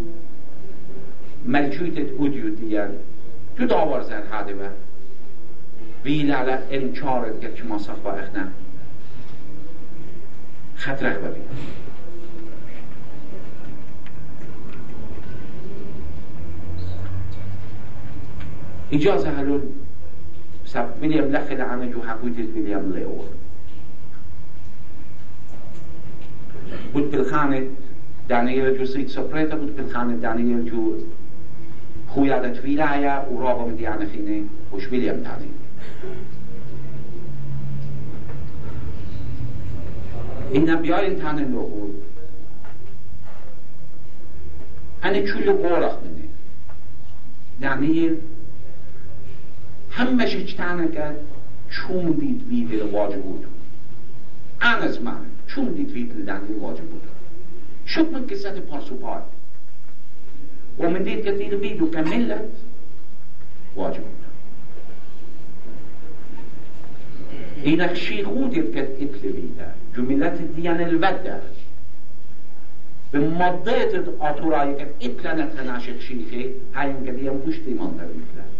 ملکوت 1.45 1.99
ادیو 1.99 2.55
دیگر 2.55 2.89
تو 3.57 3.67
داور 3.67 4.03
زر 4.03 4.23
حده 4.23 4.55
و 4.55 4.69
ویل 6.05 6.31
على 6.33 6.57
انکارت 6.71 7.55
که 7.55 7.63
ما 7.65 7.79
صفا 7.79 8.13
اخنا 8.13 8.47
خطرق 10.81 11.19
ببین 11.19 11.43
إجازة 18.93 19.41
هلون 19.41 19.63
سب 20.67 20.89
ويليام 21.03 21.33
لخل 21.33 21.61
عن 21.61 21.91
جو 21.91 22.03
حقويت 22.03 22.37
ويليام 22.57 22.93
ليور 22.93 23.29
بود 26.95 27.11
بالخانة 27.11 27.67
دانيال 28.29 28.79
جو 28.79 28.85
سيت 28.85 29.09
سوبريتا 29.09 29.57
بود 29.57 29.77
بالخانة 29.77 30.17
دانيال 30.17 30.71
جو 30.71 30.95
خويادة 32.15 32.61
ولاية 32.65 33.25
ورابا 33.31 33.67
من 33.67 33.77
ديانا 33.77 34.09
خيني 34.13 34.45
وش 34.73 34.89
ويليام 34.93 35.23
تاني 35.23 35.51
إن 40.55 40.83
بيارين 40.83 41.19
تاني 41.19 41.43
نقول 41.43 41.91
أنا 45.05 45.21
كل 45.21 45.53
قورخ 45.53 45.95
مني 46.05 46.29
دانيال 47.61 48.17
همش 49.93 50.37
اجتماع 50.37 50.87
کرد 50.87 51.17
چون 51.71 52.13
دید 52.13 52.43
ویدل 52.49 52.83
واجب 52.83 53.23
بود. 53.23 53.47
ان 54.61 54.83
از 54.83 55.03
من. 55.03 55.27
چون 55.47 55.65
دید 55.65 55.91
ویدل 55.91 56.25
دنیل 56.25 56.57
واجب 56.61 56.85
بود. 56.85 57.03
شد 57.87 58.13
من 58.13 58.27
قصت 58.27 58.59
پارسو 58.59 58.97
پار. 58.97 59.23
و 60.79 60.91
من 60.91 61.03
دید 61.03 61.39
دید 61.39 61.53
ویدو 61.53 61.87
ملت 61.87 62.41
واجب 63.75 64.03
بود. 64.03 64.25
این 67.63 67.81
اخشی 67.81 68.25
خودت 68.25 68.73
که 68.73 68.97
اطلبیده 69.01 69.80
جو 69.97 70.03
ملت 70.03 70.55
دیان 70.57 70.81
الوده 70.81 71.41
به 73.11 73.19
مادهت 73.19 74.09
آتورایی 74.19 74.75
که 74.75 74.87
اطلنت 75.01 75.57
خناشق 75.57 76.01
شیخه 76.01 76.51
هایم 76.75 77.05
که 77.05 77.13
دیم 77.13 77.39
گوشت 77.39 77.61
ایمان 77.67 77.91
در 77.91 78.05
میفلد 78.05 78.51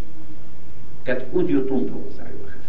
kad 1.05 1.23
udio 1.33 1.61
tundu 1.69 1.99
zajúcha. 2.17 2.61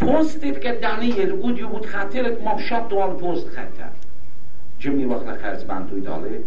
پستت 0.00 0.60
که 0.60 0.72
دانیل 0.72 1.30
اودیو 1.30 1.68
بود 1.68 1.86
خاطرت 1.86 2.42
ما 2.42 2.60
شاد 2.68 2.88
دوال 2.88 3.10
پست 3.10 3.48
خطر. 3.48 3.90
جمعی 4.78 5.04
وقت 5.04 5.26
لخرز 5.26 5.64
بندوی 5.64 6.00
داله. 6.00 6.40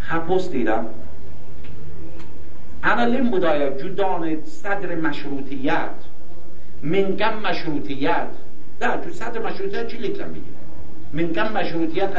خا 0.00 0.18
پست 0.18 0.52
دیدم 0.52 0.86
انا 2.82 3.04
لم 3.04 3.30
بودایا 3.30 3.70
جدان 3.70 4.44
صدر 4.44 4.94
مشروطیت. 4.94 6.11
منگم 6.82 7.38
مشروطیت. 7.42 8.28
نه 8.82 8.96
تو 8.96 9.10
صدر 9.12 9.38
مشروطیت 9.38 9.88
چی 9.88 9.96
لیکلم 9.96 10.28
میگه 10.28 10.46
منگم 11.12 11.52
مشروطیت 11.52 12.10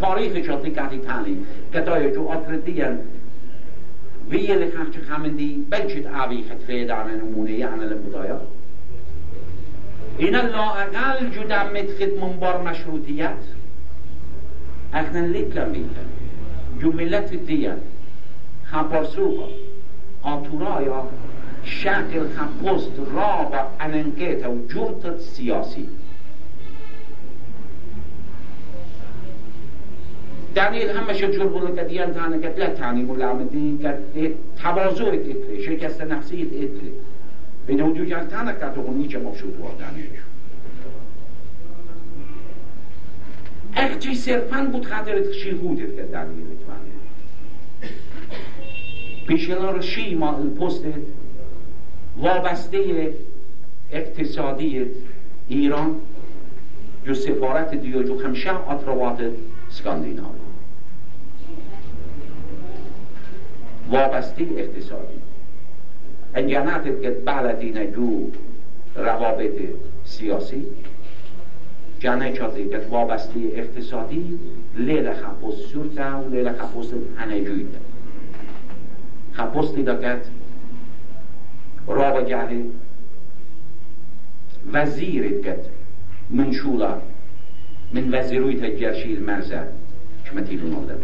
تاریخ 0.00 0.46
شاطی 0.46 0.70
کهی 0.70 0.98
تانی 0.98 1.36
که 1.72 1.80
دایا 1.80 2.10
جو 2.10 2.28
آتر 2.28 2.56
دیگن 2.56 2.98
ویل 4.30 4.70
kanske 4.70 5.00
kan 5.08 5.22
die 5.38 5.64
بلشت 5.70 6.06
avviket 6.06 6.60
fredagen 6.66 7.16
نمونه 7.20 7.50
يعني 7.50 7.84
للبضايا 7.84 8.40
إن 10.20 10.34
الله 10.34 10.82
أقل 10.82 11.30
جدا 11.30 11.62
متخد 11.64 12.12
منبر 12.22 12.62
مشروطيات 12.62 13.44
اخنا 14.94 15.26
لكلا 15.26 15.68
ميتا 15.68 16.04
جملت 16.82 17.32
الديان 17.32 17.80
خبرسوها 18.72 19.48
آتورايا 20.24 21.02
شکل 21.02 21.08
خپست 21.08 21.37
را 23.14 23.50
و 23.52 23.62
اننگیت 23.80 24.46
و 24.46 24.66
جرتت 24.68 25.20
سیاسی. 25.20 25.88
دلیل 30.54 30.90
همش 30.90 31.18
جور 31.18 31.46
بوده 31.46 31.74
که 31.74 31.88
دیان 31.88 32.14
تانه 32.14 32.38
که 32.38 32.54
لا 32.58 32.66
تانی 32.66 33.02
ملامتی 33.02 33.78
که 33.82 34.34
تواضع 34.62 35.04
اتلی 35.04 35.62
شکست 35.62 36.00
نفسی 36.00 36.42
اتلی 36.42 36.92
بین 37.66 37.80
وجود 37.80 38.08
جان 38.08 38.28
تانه 38.28 38.52
که 38.52 38.66
تو 38.74 38.92
نیچه 38.92 39.18
مبسوط 39.18 39.60
وردانه 39.60 40.04
اخچی 43.76 44.14
صرفا 44.14 44.68
بود 44.72 44.86
خاطر 44.86 45.32
شیهودت 45.32 45.96
که 45.96 46.02
دلیل 46.02 46.44
اتوانه 46.52 46.98
پیشلا 49.26 49.80
شی 49.80 50.14
ما 50.14 50.32
پست 50.32 50.84
وابسته 52.18 53.12
اقتصادی 53.92 54.86
ایران 55.48 55.94
جو 57.06 57.14
سفارت 57.14 57.74
دیو 57.74 58.02
جو 58.02 58.18
خمشه 58.18 58.70
اطروات 58.70 59.18
سکاندیناوی 59.70 60.38
وابسته 63.90 64.46
اقتصادی. 64.56 65.18
انجانات 66.34 67.02
که 67.02 67.10
بلدین 67.10 67.92
جو 67.92 68.30
روابط 68.96 69.52
سیاسی 70.04 70.66
جانه 72.00 72.32
چاته 72.32 72.68
که 72.68 72.78
وابسته 72.90 73.40
اقتصادی 73.54 74.38
لیل 74.76 75.12
خپوس 75.12 75.54
سورتا 75.54 76.22
و 76.22 76.34
لیل 76.34 76.52
خپوس 76.52 76.86
هنجوید 77.16 77.74
خپوستی 79.32 79.82
دکت 81.88 81.96
رابا 81.96 82.22
جهل 82.22 82.62
وزیرت 84.72 85.42
کت 85.42 85.60
منشولا 86.30 87.00
من 87.92 88.14
وزیروی 88.14 88.54
تجرشی 88.54 89.16
المرزه 89.16 89.62
شمتیلون 90.24 90.74
الله 90.74 90.98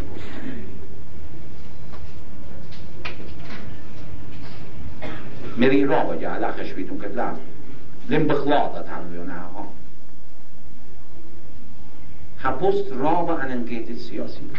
مري 5.57 5.85
رابع 5.85 6.15
جا 6.15 6.37
لا 6.37 6.51
خشبيتون 6.51 6.97
كتلام 6.97 7.37
لم 8.09 8.27
بخلاطة 8.27 8.81
تعملون 8.81 9.29
ها 9.29 9.67
خپوست 12.37 12.91
رابع 12.91 13.33
اننگیت 13.33 13.97
سیاسی. 13.97 14.49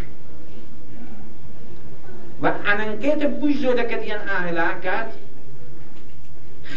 و 2.43 2.53
اننگیت 2.67 3.31
بوجوده 3.41 3.85
که 3.85 3.97
دیان 3.97 4.29
اهلا 4.29 4.73
کد 4.85 5.26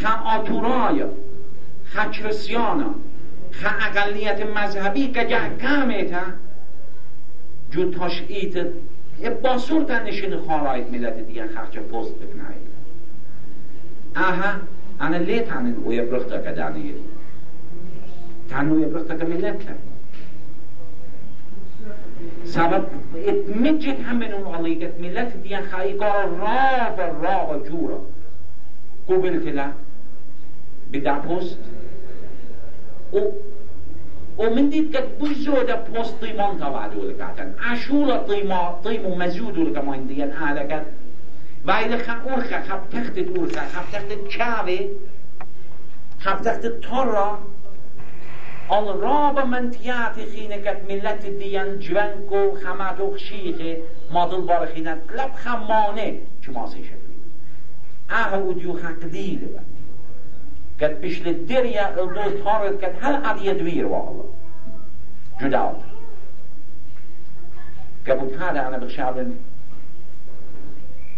خا 0.02 0.38
آتورای 0.38 1.04
خا 1.94 2.06
کرسیانا 2.06 2.96
خا 3.52 3.70
اقلیت 3.88 4.46
مذهبی 4.46 5.08
که 5.08 5.26
جه 5.26 5.50
کامیتا 5.62 6.22
جو 7.72 7.92
تاشئیت 7.92 8.68
باسور 9.42 10.04
نشین 10.04 10.38
خارایت 10.38 10.88
ملت 10.92 11.18
دیگه 11.28 11.48
خرچ 11.48 11.78
پست 11.78 12.14
بکنایت 12.16 12.70
aha 14.16 14.62
ana 15.00 15.20
le 15.20 15.46
tanin 15.46 15.76
o 15.86 15.92
ya 15.92 16.04
brukta 16.04 16.44
ka 16.44 16.52
dani 16.52 16.96
tanu 18.50 18.80
ya 18.82 18.88
brukta 18.88 19.18
ka 19.18 19.26
milletta 19.26 19.74
سبب 22.46 22.84
مجد 23.62 24.00
همین 24.02 24.34
اون 24.34 24.56
علیقت 24.56 25.00
ملت 25.00 25.44
دیان 25.44 25.64
خواهی 25.70 25.94
کار 25.94 26.26
را 26.26 26.96
و 26.98 27.02
را 27.24 27.60
جورا. 27.70 28.00
قبلت 29.10 29.48
له 29.48 29.72
بدع 30.92 31.20
پست. 31.20 31.58
و 33.14 33.20
ومن 34.38 34.70
ديت 34.70 34.98
كت 34.98 35.08
بوزودة 35.20 35.76
بوست 35.76 36.22
طيمان 36.22 36.60
تبعدو 36.60 37.10
لكاتن 37.10 37.54
عشولة 37.60 38.18
طيما 38.18 38.80
طيمو 38.84 39.16
مزودو 39.16 39.64
لك 39.64 39.78
ما 39.78 39.94
عنديان 39.94 40.30
آلكت 40.30 40.86
وإذا 41.68 41.98
خا 41.98 42.14
أورخا 42.14 42.62
خب 42.62 42.80
تختت 42.92 43.38
أورخا 43.38 43.62
خب 43.62 43.92
تختت 43.94 44.38
كاوي 44.38 44.90
خب 46.20 46.42
تختت 46.42 46.80
تورا 46.82 47.40
آن 48.72 48.86
راب 48.86 49.40
من 49.40 49.72
تیاتی 49.72 50.26
خینه 50.26 50.58
کت 50.58 50.80
ملت 50.90 51.26
دیان 51.26 51.80
جوانکو 51.80 52.56
خماتو 52.64 53.14
خشیخه. 53.16 53.78
مادل 54.12 54.42
بار 54.42 54.66
خینه 54.66 54.94
لب 55.18 55.34
خمانه. 55.36 56.14
چماسی 56.46 56.84
شکلی 56.84 56.99
اودیو 58.12 58.80
دیده 59.12 59.48
با 59.48 59.60
كانت 60.80 60.98
بيش 60.98 61.22
للدريا 61.22 61.90
الدول 61.90 62.44
تهارد 62.44 62.80
كانت 62.80 62.96
هل 63.02 63.16
قد 63.16 63.42
يدوير 63.42 63.86
والله 63.88 64.34
جدال 65.42 65.76
كابوت 68.06 68.34
هذا 68.34 68.68
أنا 68.68 68.78
بخشابن. 68.78 69.36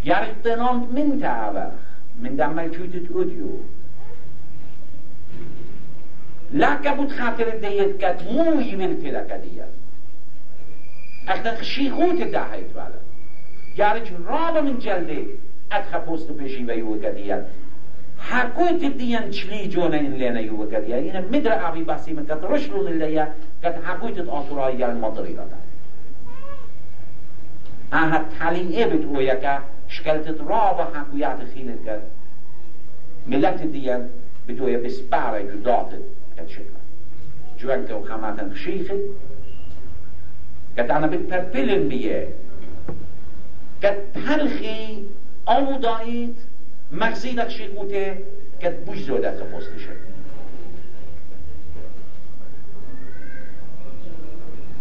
يارتنان 0.04 0.76
من 0.76 1.22
تعبخ 1.22 1.74
من 2.20 2.36
دمال 2.36 2.72
جودت 2.72 3.12
أوديو 3.12 3.60
لا 6.52 6.76
كابوت 6.76 7.12
خاطر 7.12 7.50
ديت 7.50 7.98
كات 7.98 8.24
مو 8.24 8.60
يمن 8.60 9.04
كده 9.04 9.24
كديت 9.24 9.74
اخنا 11.28 11.56
خشي 11.56 11.92
خوت 11.92 12.22
الداحيت 12.22 12.66
بالا 12.76 13.00
جارج 13.78 14.12
رابا 14.28 14.62
من 14.62 14.80
جلدي 14.80 15.28
ادخل 15.72 16.00
بوست 16.00 16.32
بشي 16.32 16.66
ويو 16.66 17.00
كديت 17.02 17.44
حكويت 18.20 18.84
الدين 18.84 19.32
شلي 19.32 19.68
جونا 19.68 19.96
لنا 19.96 20.40
يو 20.40 20.70
كديا 20.70 21.00
إن 21.00 21.26
مدر 21.32 21.68
أبي 21.68 21.84
باسي 21.84 22.14
من 22.14 22.26
كت 22.26 22.44
رشلون 22.44 22.88
اللي 22.88 23.28
كت 23.64 23.76
حكويت 23.86 24.18
الأطراء 24.18 24.76
يعني 24.76 25.00
مضري 25.00 25.34
لنا 25.34 25.48
أها 27.94 28.26
تعليم 28.40 28.72
إبت 28.76 29.06
هو 29.06 29.20
يكا 29.20 29.64
شكلت 29.90 30.42
رابع 30.42 30.88
حكويات 30.96 31.38
خيلت 31.56 31.80
كت 31.86 32.02
ملت 33.28 33.62
الدين 33.62 34.10
بدوية 34.48 34.78
بسبارة 34.78 35.42
جداتت 35.42 36.04
كت 36.38 36.50
شكلا 36.50 36.82
جوان 37.60 37.88
كو 37.88 38.04
خاماتن 38.04 38.54
خشيخت 38.54 38.96
كت 40.78 40.90
أنا 40.92 41.08
بتبلن 41.08 41.88
بيه. 41.88 42.28
كت 43.82 44.04
هلخي 45.48 45.74
أو 45.74 45.80
دايت 45.80 46.36
مغزيدك 46.92 47.48
شيخوته 47.50 48.16
كد 48.62 48.86
بوش 48.86 48.98
زودة 48.98 49.40
خفوستشن 49.40 49.96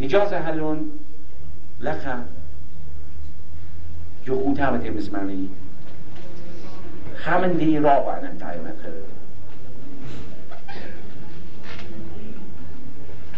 اجازه 0.00 0.38
هلون 0.38 0.90
لخا 1.80 2.24
جو 4.24 4.44
خوتا 4.44 4.70
بته 4.70 4.90
مسمانی 4.90 5.48
خامن 7.16 7.52
دی 7.52 7.78
را 7.78 8.00
بانم 8.00 8.38
تایمت 8.38 8.74
خرد 8.82 8.92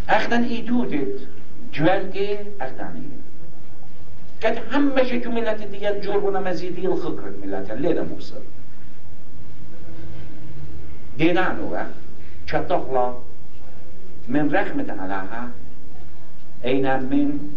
اختن 0.08 0.44
ایتودت 0.44 1.20
جوالگی 1.72 2.28
اختانی 2.61 3.19
كانت 4.41 4.59
همشه 4.70 5.20
جو 5.20 5.30
ملت 5.30 5.70
دیگر 5.70 5.99
جربنا 6.01 6.41
مزیدی 6.41 6.86
الخقرت 6.86 7.45
ملت. 7.45 7.70
لیدا 7.70 8.05
موسر 8.05 8.43
دينانو 11.18 11.76
چطخلا 12.47 13.14
من 14.28 14.51
رحمة 14.51 14.88
علىها 15.01 15.51
أين 16.64 17.03
من 17.03 17.55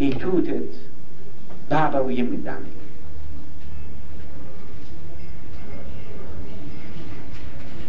إيتوتت 0.00 0.72
بابا 1.70 2.00
ويمن 2.00 2.42
داني 2.42 2.72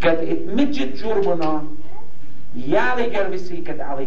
قد 0.03 0.18
اتمجد 0.18 0.95
جربنا 0.95 1.63
يالي 2.55 3.18
قربسي 3.18 3.57
قد 3.68 3.80
علي 3.80 4.05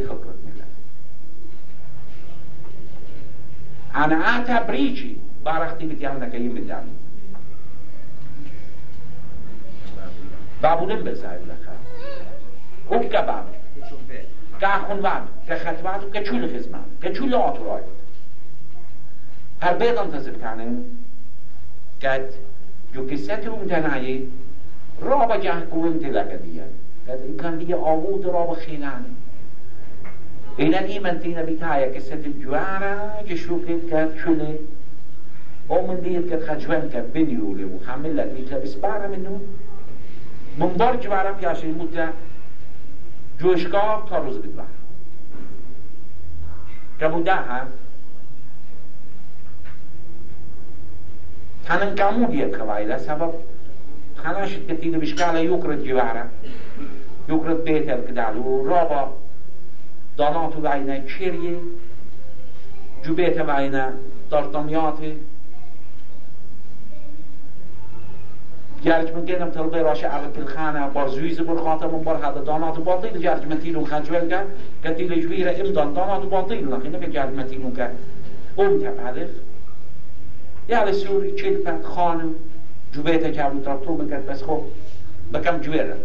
خكرت 3.94 4.06
ملا 4.06 4.16
أنا 4.16 4.42
آتا 4.42 4.62
بريجي 4.62 5.16
بارختي 5.44 5.86
بتيامنا 5.86 6.28
كيمن 6.28 6.66
داني 6.66 6.92
بابو 10.62 10.86
نمبر 10.86 11.12
زايد 11.12 11.40
لخا 11.42 11.76
وكباب 12.90 13.44
كاخونوان 14.60 15.26
كختواتو 15.48 16.10
كچول 16.10 16.54
خزمان 16.54 16.84
كچول 17.02 17.34
آتوراي 17.34 17.82
هر 19.62 19.76
بيضان 19.76 20.12
تزبتانن 20.12 20.84
قد 22.02 22.30
جو 22.94 23.06
كساتو 23.06 23.56
متنعي 23.56 24.24
رابا 25.02 25.36
جه 25.36 25.64
قوين 25.70 26.00
تلك 26.00 26.40
ديا 26.44 26.68
قد 27.08 27.20
إمكان 27.28 27.58
دي 27.58 27.74
آوود 27.74 28.26
رابا 28.26 28.54
خيلان 30.56 30.84
إلى 30.84 30.92
إيمان 30.92 31.22
تينا 31.22 31.42
بتايا 31.42 31.94
كسات 31.94 32.24
الجوارة 32.26 33.22
جشوكت 33.28 33.80
كد 33.90 34.10
شله 34.24 34.58
او 35.70 35.86
من 35.86 36.00
ديت 36.00 36.30
كد 36.30 36.42
خجوان 36.48 36.90
كد 36.92 37.12
بنيولي 37.12 37.64
وخاملت 37.64 38.32
ميتلا 38.38 38.58
بسبارة 38.58 39.06
منو 39.06 39.38
من 40.58 40.66
بار 40.78 40.96
جوارة 40.96 41.30
بياشي 41.30 41.66
متلا 41.66 42.12
جوشگاه 43.40 44.08
تا 44.10 44.18
روز 44.18 44.36
بدبر 44.36 44.64
كمودا 47.00 47.34
هم 47.34 47.68
تنن 51.68 51.94
كامو 51.94 52.30
ديت 52.30 52.56
خوايلا 52.56 52.98
سبب 52.98 53.32
خلاش 54.16 54.50
كتير 54.68 54.98
بشكالة 54.98 55.38
يكرد 55.38 55.84
جوارة 55.84 56.28
يكرد 57.28 57.64
بيت 57.64 57.88
الكدالو 57.88 58.66
رابا 58.68 59.19
كشيريه 61.06 61.56
جو 63.04 63.14
بيت 63.14 63.38
بعينا 63.38 63.94
دارتمياتي 64.30 65.16
جرج 68.84 69.14
من 69.14 69.24
گنم 69.24 69.50
طلبه 69.54 69.82
راش 69.82 70.04
عرب 70.04 70.38
الخانة 70.38 70.88
بار 70.88 71.08
زويز 71.08 71.40
بر 71.40 71.88
من 71.92 72.02
بار 72.04 72.16
هذا 72.16 72.44
دانات 72.44 72.78
باطل. 72.78 73.46
من 73.48 73.60
تيلون 73.62 73.86
خجول 73.86 74.18
كان 74.18 74.46
كتيل 74.84 75.28
جويرة 75.28 75.60
امدان 75.60 75.94
دانات 75.94 76.22
باطل. 76.22 76.72
لكن 76.72 76.92
نبي 76.92 77.06
جرج 77.06 77.34
من 77.34 77.46
تيلون 77.48 77.72
كان 77.76 77.94
ام 78.58 78.78
تبعرف 78.80 79.30
يعني 80.68 80.92
سوري 80.92 81.36
چلپت 81.36 81.84
خانم 81.84 82.34
جو 82.94 83.02
بيت 83.02 83.26
جابو 83.26 83.58
ترابطول 83.58 84.04
بكت 84.04 84.30
بس 84.30 84.42
خب 84.42 84.62
بكم 85.32 85.60
جويرة 85.60 85.96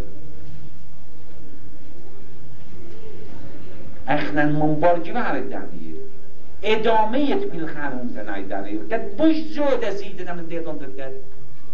اخنا 4.08 4.45
جوار 5.06 5.36
الدنيا 5.36 5.95
ادامه 6.64 7.36
بالخانه 7.36 7.99
اون 7.99 8.16
تناي 8.16 8.43
دانير 8.43 8.80
كد 8.91 9.18
بش 9.18 9.36
زود 9.36 9.89
زيدنا 9.89 10.34
من 10.34 10.47
ديتون 10.47 10.80
تدكت 10.80 11.14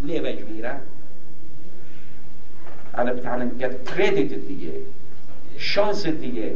ليه 0.02 0.42
جويرة 0.42 0.82
أنا 2.98 3.14
بتعلم 3.14 3.52
قد 3.62 3.74
كريديت 3.96 4.34
دیگه 4.48 4.74
شانس 5.58 6.08
دیگه 6.08 6.52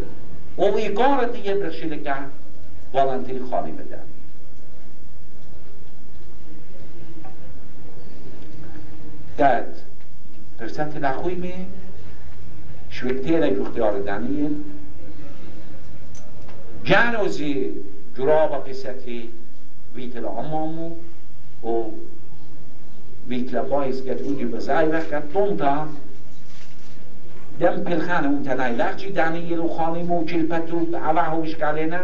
و 0.57 0.63
ایقار 0.63 1.25
دیگه 1.25 1.55
برشیده 1.55 1.97
که 1.97 2.13
volunteer 2.93 3.49
خالی 3.49 3.71
بدن 3.71 4.05
dat 9.35 9.83
er 10.57 10.69
zat 10.69 10.93
een 10.93 11.13
goeie 11.13 11.37
mee, 11.37 11.67
جانوزی 16.85 17.71
جراب 18.17 18.69
قصتی 18.69 19.29
ویتل 19.95 20.25
امامو 20.25 20.91
و 21.63 21.67
ویتل 23.27 23.61
بایز 23.61 24.03
که 24.03 24.21
اودی 24.21 24.45
بزای 24.45 24.85
وقت 24.85 25.33
تونتا 25.33 25.87
دم 27.59 27.83
پلخانه 27.83 28.27
اون 28.27 28.43
تنای 28.43 28.75
لغجی 28.75 29.11
دنیل 29.11 29.59
و 29.59 29.67
خانی 29.67 30.03
مو 30.03 30.25
چل 30.25 30.45
پتو 30.47 30.75
اوه 30.93 31.41
بشکاله 31.41 31.85
نه 31.85 31.99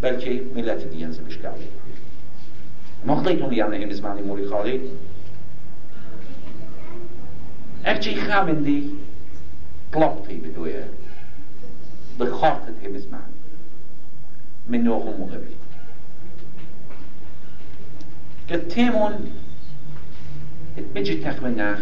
بلکه 0.00 0.42
ملت 0.54 0.90
دیانز 0.90 1.18
بشکاله. 1.18 1.68
مخطیتون 3.06 3.52
یعنی 3.52 3.84
همزمانی 3.84 4.22
موری 4.22 4.46
خالی. 4.46 4.80
Echtie 7.84 8.16
die 8.62 8.98
klopt 9.90 10.26
hij 10.26 10.40
bedoel 10.42 10.66
je. 10.66 10.82
De 12.16 12.26
God 12.26 12.60
het 12.64 12.74
hem 12.80 12.94
من 14.72 14.78
نوع 14.78 15.00
خمو 15.00 15.26
قبی 15.26 15.54
که 18.48 18.56
تیمون 18.56 19.12
ات 20.76 20.84
بجی 20.84 21.20
تقوی 21.20 21.50
نخ 21.50 21.78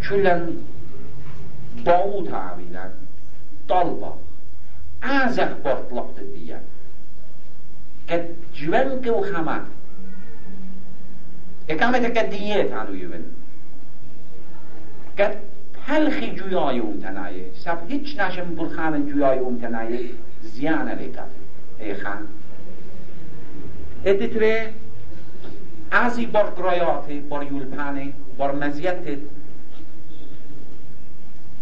چولن 0.00 0.48
باو 1.84 2.26
تاویلن 2.26 2.90
طالبا 3.68 4.18
از 5.02 5.38
اخبار 5.38 5.86
طلقت 5.90 6.32
دیگن 6.34 6.60
که 8.08 8.28
جوان 8.54 9.02
که 9.02 9.12
و 9.12 9.20
خمه 9.20 9.60
که 11.66 11.74
کامی 11.74 11.98
تک 11.98 12.30
دیگه 12.30 12.64
تانو 12.64 12.96
یوون 12.96 13.24
که 15.16 15.36
پلخی 15.86 16.34
جویای 16.34 16.78
اون 16.78 17.00
تنایه 17.00 17.50
سب 17.54 17.90
هیچ 17.90 18.20
نشم 18.20 18.54
برخان 18.54 19.06
جویای 19.06 19.38
اون 19.38 19.60
تنایه 19.60 20.10
زیانه 20.42 20.94
بکنه 20.94 21.41
ای 21.82 21.94
خان 21.94 22.28
ادیتره 24.04 24.72
ازی 25.90 26.26
بر 26.26 26.46
گرایات 26.56 27.04
بر 27.30 27.42
یولپانه 27.42 28.12
بر 28.38 28.52
مزیت 28.52 29.18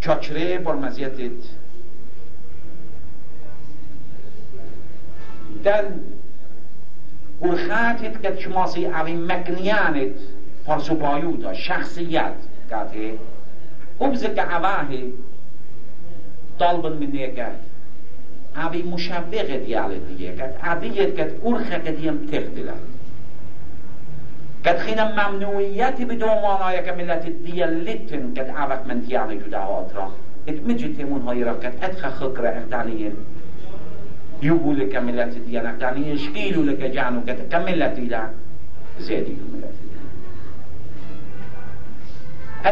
چاچره 0.01 0.57
بر 0.57 0.75
مزیت 0.75 1.11
den 5.63 5.85
urchatet 7.41 8.21
که 8.21 8.37
شماسی 8.39 8.85
اوی 8.85 9.13
مکنیانت 9.13 10.15
پرسوبایوتا 10.65 11.53
شخصیت 11.53 12.33
که 12.69 14.27
كعباه 14.27 14.87
طالبا 16.59 16.89
من 16.89 17.15
يكاد 17.15 17.70
أبي 18.55 18.83
مشبغة 18.83 19.55
ديالة 19.65 19.99
ديكات 20.17 20.55
أبي 20.63 21.05
كت 21.17 21.33
أرخة 21.45 21.77
ديم 21.77 22.17
تخدلا 22.31 22.75
كت 24.65 24.77
خينا 24.77 25.05
ممنوعيات 25.17 26.01
بدون 26.01 26.29
وانا 26.29 26.71
يك 26.71 26.89
ملت 26.89 27.25
ديالتن 27.45 28.33
كت 28.33 28.49
عبك 28.49 28.87
من 28.87 29.07
تياني 29.07 29.35
جدا 29.35 29.57
هاترا 29.57 30.11
ات 30.49 30.57
مجتمون 30.67 31.21
هاي 31.27 31.43
را 31.43 31.53
كت 31.53 31.73
أدخى 31.83 32.09
خكرة 32.09 32.49
اختانيين 32.49 33.15
يقول 34.43 34.79
لك 34.79 34.95
ملت 34.95 35.33
ديانا 35.47 35.71
اختانيين 35.71 36.17
شكيلو 36.17 36.63
لك 36.63 36.81
جانو 36.95 37.21
كت 37.27 37.39
كملت 37.51 37.97
إلى 37.97 38.29
زيدي 38.99 39.35
ملت 39.53 39.81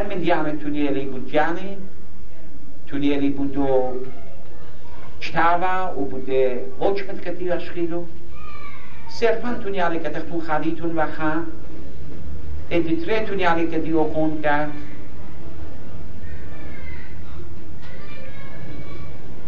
من 0.10 0.22
diame 0.22 0.58
tunieli 0.62 1.06
budziany, 1.06 1.78
tunieli 2.86 3.30
budu 3.30 3.66
چتاوا 5.20 6.00
و 6.00 6.06
بوده 6.06 6.66
حکمت 6.80 7.22
کتی 7.22 7.50
و 7.50 7.60
شخیلو 7.60 8.04
صرفا 9.10 9.54
تونیالی 9.54 10.00
که 10.00 10.10
تختون 10.10 10.42
خالیتون 10.42 10.96
و 10.96 11.06
خا 11.12 11.32
ادیتره 12.72 13.26
تونیالی 13.26 13.68
که 13.68 13.80
دیو 13.80 14.04
خون 14.04 14.42
کرد 14.42 14.72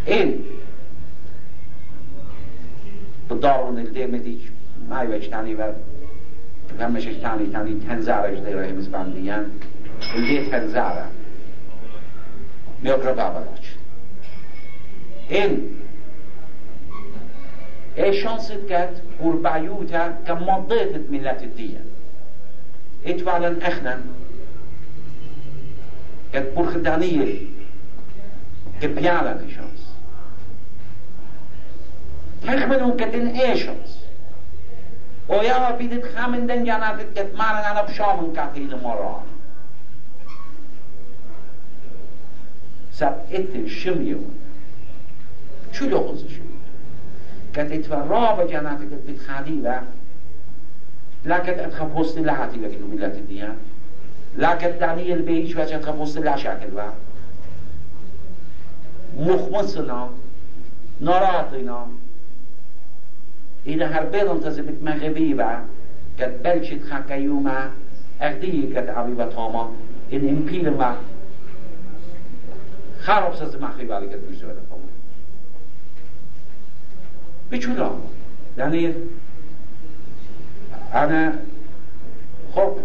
این 0.05 0.43
بدارون 3.29 3.77
الدیم 3.77 4.17
دیج 4.17 4.41
مایوش 4.89 5.27
تانی 5.27 5.53
و 5.53 5.63
همشش 6.79 7.15
تانی 7.15 7.51
تانی 7.51 7.81
تنزارش 7.87 8.39
دیره 8.39 8.67
همز 8.67 8.87
بندیان 8.87 9.45
Léthez 10.15 10.69
zárán. 10.69 11.11
Mi 12.81 12.89
a 12.89 12.97
grabábalás? 12.97 13.60
Én 15.31 15.81
ايه 17.97 18.23
شانسد 18.23 18.65
كات 18.69 18.89
قربايوتا 19.23 20.17
كمضيت 20.27 21.11
ملات 21.11 21.43
الدين 21.43 21.85
اتفعلا 23.05 23.67
اخنا 23.67 24.01
كات 26.33 26.53
برخ 26.55 26.77
دانيل 26.77 27.49
كبيالا 28.81 29.37
شانس 29.55 29.81
تخمنون 32.43 32.97
كتن 32.97 33.27
ايه 33.27 33.55
شانس 33.55 33.97
ويا 35.29 35.71
بيدت 35.71 36.05
خامن 36.15 36.47
دن 36.47 36.63
جانات 36.63 37.01
كت 37.15 37.31
مارن 37.37 37.57
على 37.57 37.87
بشامن 37.87 38.33
كاتيل 38.35 38.77
مران 38.83 39.23
سبعت 42.93 43.67
شميون 43.67 44.40
شو 45.71 45.85
لغز 45.85 46.19
شو 46.27 46.41
كانت 47.53 47.71
اتفرع 47.71 48.43
بجانات 48.43 48.79
كانت 48.79 49.09
بتخاديلة 49.09 49.81
لا 51.25 51.37
كانت 51.39 51.59
اتخبوست 51.59 52.17
لحاتي 52.17 52.57
لكنه 52.57 52.87
ملة 52.87 53.07
الديان 53.07 53.55
لا 54.37 54.55
كانت 54.55 54.79
دانيال 54.81 55.21
بيش 55.21 55.55
واش 55.55 55.71
اتخبوست 55.73 56.17
لحشاكل 56.17 56.71
بقى 56.71 56.93
مخمصنا 59.17 60.09
ناراتنا 61.01 61.87
إلى 63.67 63.85
هربيرون 63.85 64.41
تزبط 64.43 64.73
مغبيبا 64.83 65.65
كانت 66.19 66.45
بلشت 66.45 66.79
خاكيوما 66.89 67.71
أغدي 68.21 68.73
كانت 68.73 68.89
عبيبة 68.89 69.25
طاما 69.25 69.71
إن 70.13 70.27
إمبيلما 70.29 70.95
خرابساز 73.01 73.55
مخیبالی 73.55 74.09
که 74.09 74.17
دوست 74.17 74.43
بده 74.43 74.61
بچولا 77.51 77.91
یعنی 78.57 78.93
انا 80.93 81.39
خب 82.55 82.77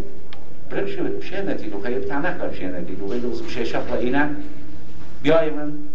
برمشي 0.71 0.97
بشينتي 0.97 1.67
لو 1.67 1.81
خيب 1.81 2.09
تعناق 2.09 2.47
بشينتي 2.47 2.95
لو 3.01 3.07
غير 3.07 3.21
دوز 3.21 3.41
بشي 3.41 3.65
شفرة 3.65 3.99
إينا 3.99 4.35
بياي 5.23 5.51
من 5.51 5.87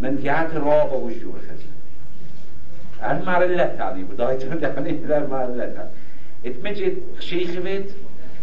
من 0.00 0.22
تيات 0.22 0.54
رابا 0.54 0.96
وجوه 0.96 1.34
خزي 1.38 1.68
هل 3.00 3.24
مارلت 3.24 3.74
يعني 3.78 4.04
بداية 4.04 4.38
يعني 4.62 4.92
در 4.92 5.26
مارلت 5.26 5.90
اتمجد 6.46 6.96
خشيخ 7.18 7.50
بيت 7.50 7.90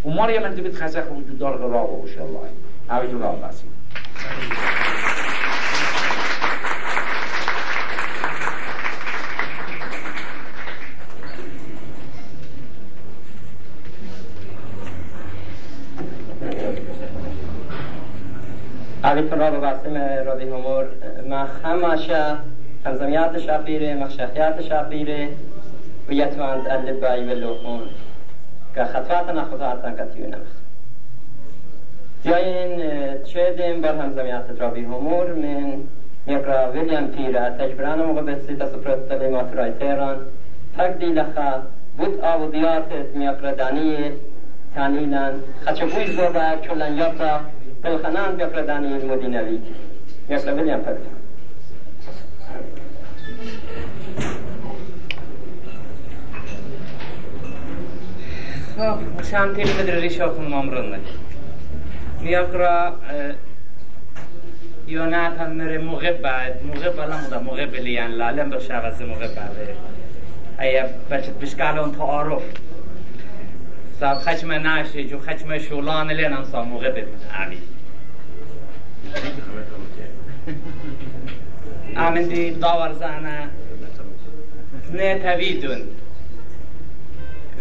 ومريم 0.03 0.43
انت 0.43 0.59
بتخزخ 0.59 1.11
وجود 1.11 1.39
دار 1.39 1.55
غرابة 1.55 1.93
وش 1.93 2.17
الله 2.17 2.49
هاوي 2.89 3.07
جراب 3.07 3.41
باسي 3.41 3.65
علی 19.15 19.27
فراب 19.27 19.65
قاسم 19.65 19.97
رادی 20.25 20.43
همور 20.43 20.85
مخ 21.29 21.65
هماشا 21.65 22.37
همزمیات 22.85 23.39
شقیره 23.39 23.95
مخشخیات 23.95 24.61
شقیره 24.61 25.29
و 26.09 26.13
یتواند 26.13 26.67
اللبایی 26.67 27.25
و 27.25 27.35
لوخون 27.35 27.81
که 28.75 28.83
خطواتنا 28.83 29.43
خطواتنا 29.43 29.91
کتیو 29.91 30.25
نمخ. 30.25 30.47
این 32.25 32.77
چه 33.23 33.53
بر 33.83 33.95
هم 33.95 34.13
زمیات 34.13 34.57
درابی 34.57 34.83
همور 34.83 35.33
من 35.33 35.73
یکرا 36.27 36.71
ویلیام 36.71 37.07
پیرا 37.07 37.49
تجبران 37.49 37.99
موقع 37.99 38.21
بسی 38.21 38.55
تسپرت 38.55 39.09
تلیمات 39.09 39.53
رای 39.53 39.71
تیران 39.71 40.17
حق 40.77 40.97
دی 40.99 41.05
لخا 41.05 41.61
بود 41.97 42.21
آو 42.21 42.51
دیارت 42.51 42.91
میکرا 43.13 43.51
دانیل 43.51 44.11
تانیلان 44.75 45.33
خچبوی 45.65 46.07
زوبا 46.07 46.55
چولن 46.61 46.97
یابتا 46.97 47.39
پلخنان 47.85 48.35
بیا 48.35 48.47
کړه 48.49 48.63
دانه 48.67 48.89
مدینوي 49.13 49.57
بیا 50.27 50.37
شام 50.45 50.57
ویلیام 50.59 50.81
پلخنان 50.85 51.21
خب 58.77 59.23
شانتين 59.31 59.67
تدريش 59.77 60.21
أخم 60.21 60.53
أمرنك 60.53 61.05
یونات 64.87 65.39
هم 65.39 65.57
مره 65.57 65.77
مغب 65.77 66.21
بعد 66.21 66.65
مغب 66.65 66.99
لم 66.99 67.27
ده 67.29 67.39
مغب 67.39 67.75
لیان 67.75 68.11
لالم 68.11 68.39
لم 68.39 68.49
بشاغ 68.49 69.03
مغب 69.03 69.35
بعد 69.35 69.55
ایا 70.59 70.85
بچت 71.11 71.39
بشکال 71.41 71.77
اون 71.77 71.91
تعارف 71.91 72.43
صاحب 73.99 74.17
خشم 74.17 74.51
ناشی 74.51 75.07
جو 75.09 75.19
خشم 75.19 75.57
شولان 75.57 76.11
لين 76.11 76.33
انصا 76.33 76.63
مغب 76.63 77.07
عمي 77.33 77.57
داور 82.61 82.93
زانه 82.93 83.49
نه 84.93 85.19
تاویدون. 85.19 85.81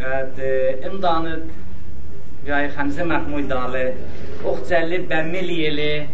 قد 0.00 0.40
امدانت 0.82 1.42
جای 2.46 2.68
خمسه 2.68 3.04
محمود 3.04 3.48
داله. 3.48 3.94
اختزلی 4.46 4.98
بملیله 4.98 6.08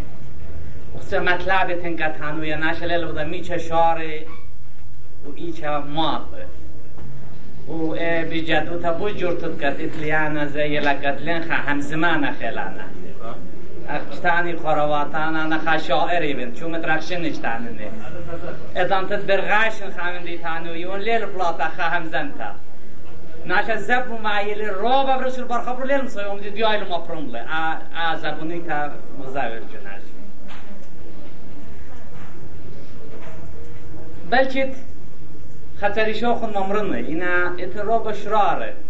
اختز 0.97 1.15
مطلب 1.15 1.83
تنگت 1.83 2.17
هنوی 2.21 2.57
نشله 2.57 3.07
بوده 3.07 3.25
میچه 3.25 3.59
شاره. 3.59 4.27
و 5.27 5.29
ایچه 5.37 5.79
مات 5.79 6.23
و 7.69 7.95
بی 8.31 8.41
جدو 8.43 8.79
تا 8.79 8.93
بو 8.93 9.11
جورتت 9.11 9.61
کت 9.61 9.81
اتلیانا 9.81 10.47
زی 10.47 10.79
لکت 10.79 11.23
لین 11.23 11.43
خا 11.43 11.55
اختانی 13.91 14.57
خراواتانا 14.57 15.45
نخا 15.45 15.79
شاعری 15.79 16.35
بند 16.35 16.55
چون 16.55 16.71
مترخشن 16.71 17.21
نشتاننه 17.21 17.91
ادان 18.77 19.07
تت 19.07 19.21
برغاشن 19.21 19.91
خامن 19.99 20.23
دی 20.23 20.39
تانو 20.39 20.77
یون 20.77 21.01
لیل 21.01 21.27
پلاتا 21.27 21.69
خا 21.77 21.83
همزنتا 21.83 22.51
ناش 23.47 23.65
زب 23.77 24.07
معیل 24.23 24.65
روبا 24.65 25.17
برسول 25.19 25.45
برخبر 25.45 25.85
لیل 25.85 26.01
مسویم 26.01 26.39
دی 26.39 26.51
دیایل 26.51 26.85
ما 26.89 26.99
پرمله 26.99 27.45
ا 27.97 28.17
زبونی 28.17 28.61
تا 28.61 28.91
مزاور 29.19 29.61
جناش 29.73 30.03
بلکت 34.31 34.75
خطری 35.81 36.15
شوخن 36.15 36.51
ممرنه 36.59 36.97
اینا 36.97 37.57
اتراب 37.59 38.13
شراره 38.13 38.73
كت 38.73 38.90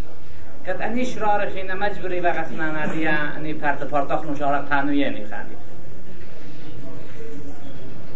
أني 0.69 1.05
شرار 1.05 1.51
خينا 1.51 1.75
مجبري 1.75 2.21
بغثنا 2.21 2.73
ناديا 2.73 3.37
أني 3.37 3.53
بارت 3.53 3.85
بارتاخ 3.85 4.25
نشارة 4.25 4.59
قانوية 4.71 5.09
نخاني 5.09 5.57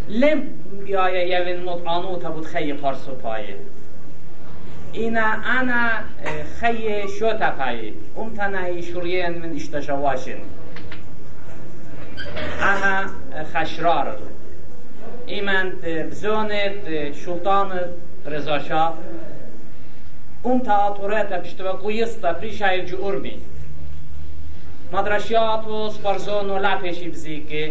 لم 0.08 0.42
بیایه 0.84 1.28
یوین 1.28 1.64
مطعانو 1.64 2.16
تا 2.16 2.30
بود 2.30 2.46
خی 2.46 2.72
پارسو 2.72 3.14
پایه. 3.14 3.56
اینا 4.92 5.26
انا 5.60 5.90
خی 6.60 7.08
شو 7.18 7.32
تپایه 7.32 7.92
ام 8.16 8.34
تنهی 8.34 8.82
شورین 8.82 9.38
من 9.38 9.56
اشتشواشن 9.56 10.38
اها 12.60 13.10
خشرار 13.54 14.18
ایمن 15.26 15.72
بزونت 16.10 17.12
شلطانت 17.24 17.88
رضاشاه 18.26 18.98
un 20.44 20.60
teaturete 20.60 21.38
pishtuvakuista 21.42 22.34
prishaivdžiu 22.34 22.98
urmi. 23.06 23.38
Madrashiatu 24.92 25.90
sparzonu 25.94 26.60
lapeshi 26.60 27.08
bziki. 27.08 27.64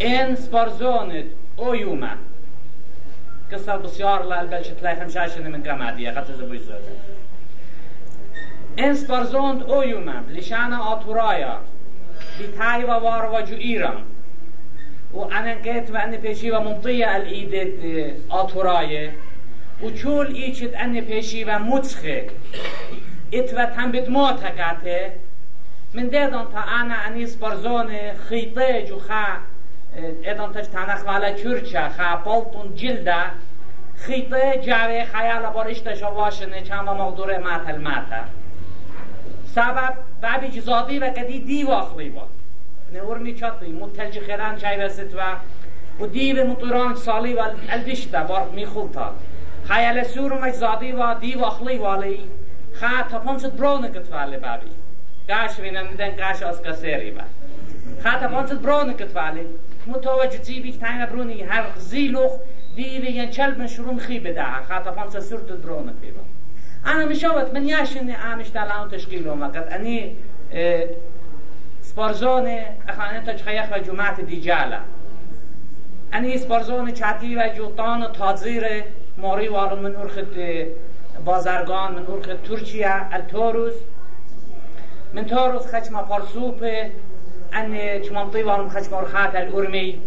En 0.00 0.36
sparzonit 0.36 1.36
oyuma. 1.56 2.18
قصة 3.52 3.76
بسيار 3.76 4.22
لا 4.22 4.40
البلش 4.40 4.68
تلاقي 4.68 4.96
خمشاشن 4.96 5.50
من 5.50 5.62
كمادية 5.62 6.10
قد 6.10 6.32
زبوي 6.32 6.58
زودة 6.58 6.78
إن 8.78 8.94
سبرزوند 8.94 9.62
أويوما 9.62 10.22
لشانا 10.28 10.92
أطورايا 10.92 11.60
بتاي 12.40 12.84
ووار 12.84 13.34
وجو 13.34 13.56
إيران 13.56 14.04
وأنا 15.14 15.54
كيت 15.54 15.90
وأنا 15.90 16.16
بيشي 16.16 16.52
ومنطية 16.52 17.16
الإيدة 17.16 18.14
أطورايا 18.30 19.12
وچول 19.82 20.34
ایچت 20.34 20.74
ان 20.76 21.00
پیشی 21.00 21.44
و 21.44 21.58
مچخه 21.58 22.26
ات 23.32 23.54
و 23.54 23.66
تنبت 23.66 24.08
ما 24.08 24.32
تکاته. 24.32 25.12
من 25.94 26.02
دیدان 26.02 26.46
تا 26.52 26.60
انا 26.60 26.94
انیس 26.94 27.36
برزون 27.36 27.90
خیطه 28.28 28.84
جو 28.88 28.98
خا 28.98 29.24
ادان 30.24 30.52
تش 30.52 30.66
تنخ 30.66 31.06
والا 31.06 31.32
چرچه 31.32 31.88
خا 31.88 32.16
پلتون 32.16 32.74
جلده. 32.76 33.24
خیطه 33.96 34.60
جاوه 34.66 35.04
خیال 35.04 35.46
بارشت 35.46 35.94
شواشنه 35.94 36.62
چند 36.62 36.88
مقدور 36.88 37.38
ماتل 37.38 37.78
ماتا 37.80 38.24
سبب 39.54 39.94
بابی 40.22 40.48
جزادی 40.48 40.98
و 40.98 41.10
کدی 41.10 41.40
دی 41.40 41.64
واخلی 41.64 42.08
با. 42.08 42.26
نور 42.94 43.18
می 43.18 43.34
چطی 43.34 43.72
متلج 43.72 44.18
خیران 44.18 44.56
چای 44.56 44.76
وسط 44.76 45.14
و 45.14 45.20
و 46.02 46.06
دیو 46.06 46.46
مطوران 46.46 46.94
سالی 46.94 47.34
و 47.34 47.42
البشته 47.68 48.18
بار 48.18 48.48
می 48.48 48.66
خلطا 48.66 49.14
خیال 49.68 50.02
سور 50.02 50.50
زادی 50.50 50.92
و 50.92 51.14
دی 51.14 51.34
و 51.34 51.44
اخلی 51.44 51.76
والی. 51.76 52.20
خا 52.74 53.02
تپان 53.02 53.38
شد 53.38 53.56
برونه 53.56 53.88
کت 53.88 54.12
والی 54.12 54.36
بابی 54.36 54.70
گاش 55.28 55.58
وینم 55.58 55.86
ندن 55.86 56.16
گاش 56.16 56.42
از 56.42 56.62
کسری 56.62 57.10
با. 57.10 57.22
خا 58.02 58.18
تپان 58.18 58.46
شد 58.46 58.60
برونه 58.62 58.94
کت 58.94 59.16
والی 59.16 59.46
متوجه 59.86 60.38
تی 60.38 60.60
بی 60.60 60.78
تاین 60.78 61.06
برونی. 61.06 61.42
هر 61.42 61.64
زیلوخ 61.78 62.32
دی 62.76 63.20
و 63.22 63.26
چلب 63.26 63.58
من 63.58 63.66
شروم 63.66 63.98
خی 63.98 64.20
بده. 64.20 64.44
خا 64.68 64.78
تپان 64.78 65.10
شد 65.10 65.20
سورت 65.20 65.42
برونه 65.42 65.92
فی 66.00 66.10
با. 66.10 66.20
انا 66.90 67.06
مشاوت 67.06 67.54
من 67.54 67.66
یاشن 67.66 68.10
آمش 68.32 68.50
دلان 68.54 68.90
تشکیل 68.90 69.26
و 69.26 69.34
مقد 69.34 69.68
انی 69.72 70.16
سپارزون 71.82 72.58
اخانه 72.88 73.20
تج 73.20 73.42
خیخ 73.42 73.64
و 73.72 73.78
جماعت 73.78 74.20
دیجالا. 74.20 74.78
انی 76.12 76.38
سپارزون 76.38 76.92
چاتی 76.92 77.36
و 77.36 77.48
جوتان 77.56 78.12
تازیره 78.12 78.84
ماری 79.18 79.48
والون 79.48 79.82
من 79.82 79.96
أرخد 79.96 80.26
بازرگان 81.26 81.92
من 81.92 82.06
أرخد 82.06 82.42
ترکیه 82.48 83.16
التوروس 83.16 83.74
من 85.14 85.26
توروس 85.26 85.66
خشمة 85.66 86.02
فرسوبة 86.02 86.90
أن 87.54 88.02
شمنطي 88.04 88.42
والون 88.42 88.70
خشمة 88.70 88.98
أرخات 88.98 89.36
الأرمي 89.36 90.00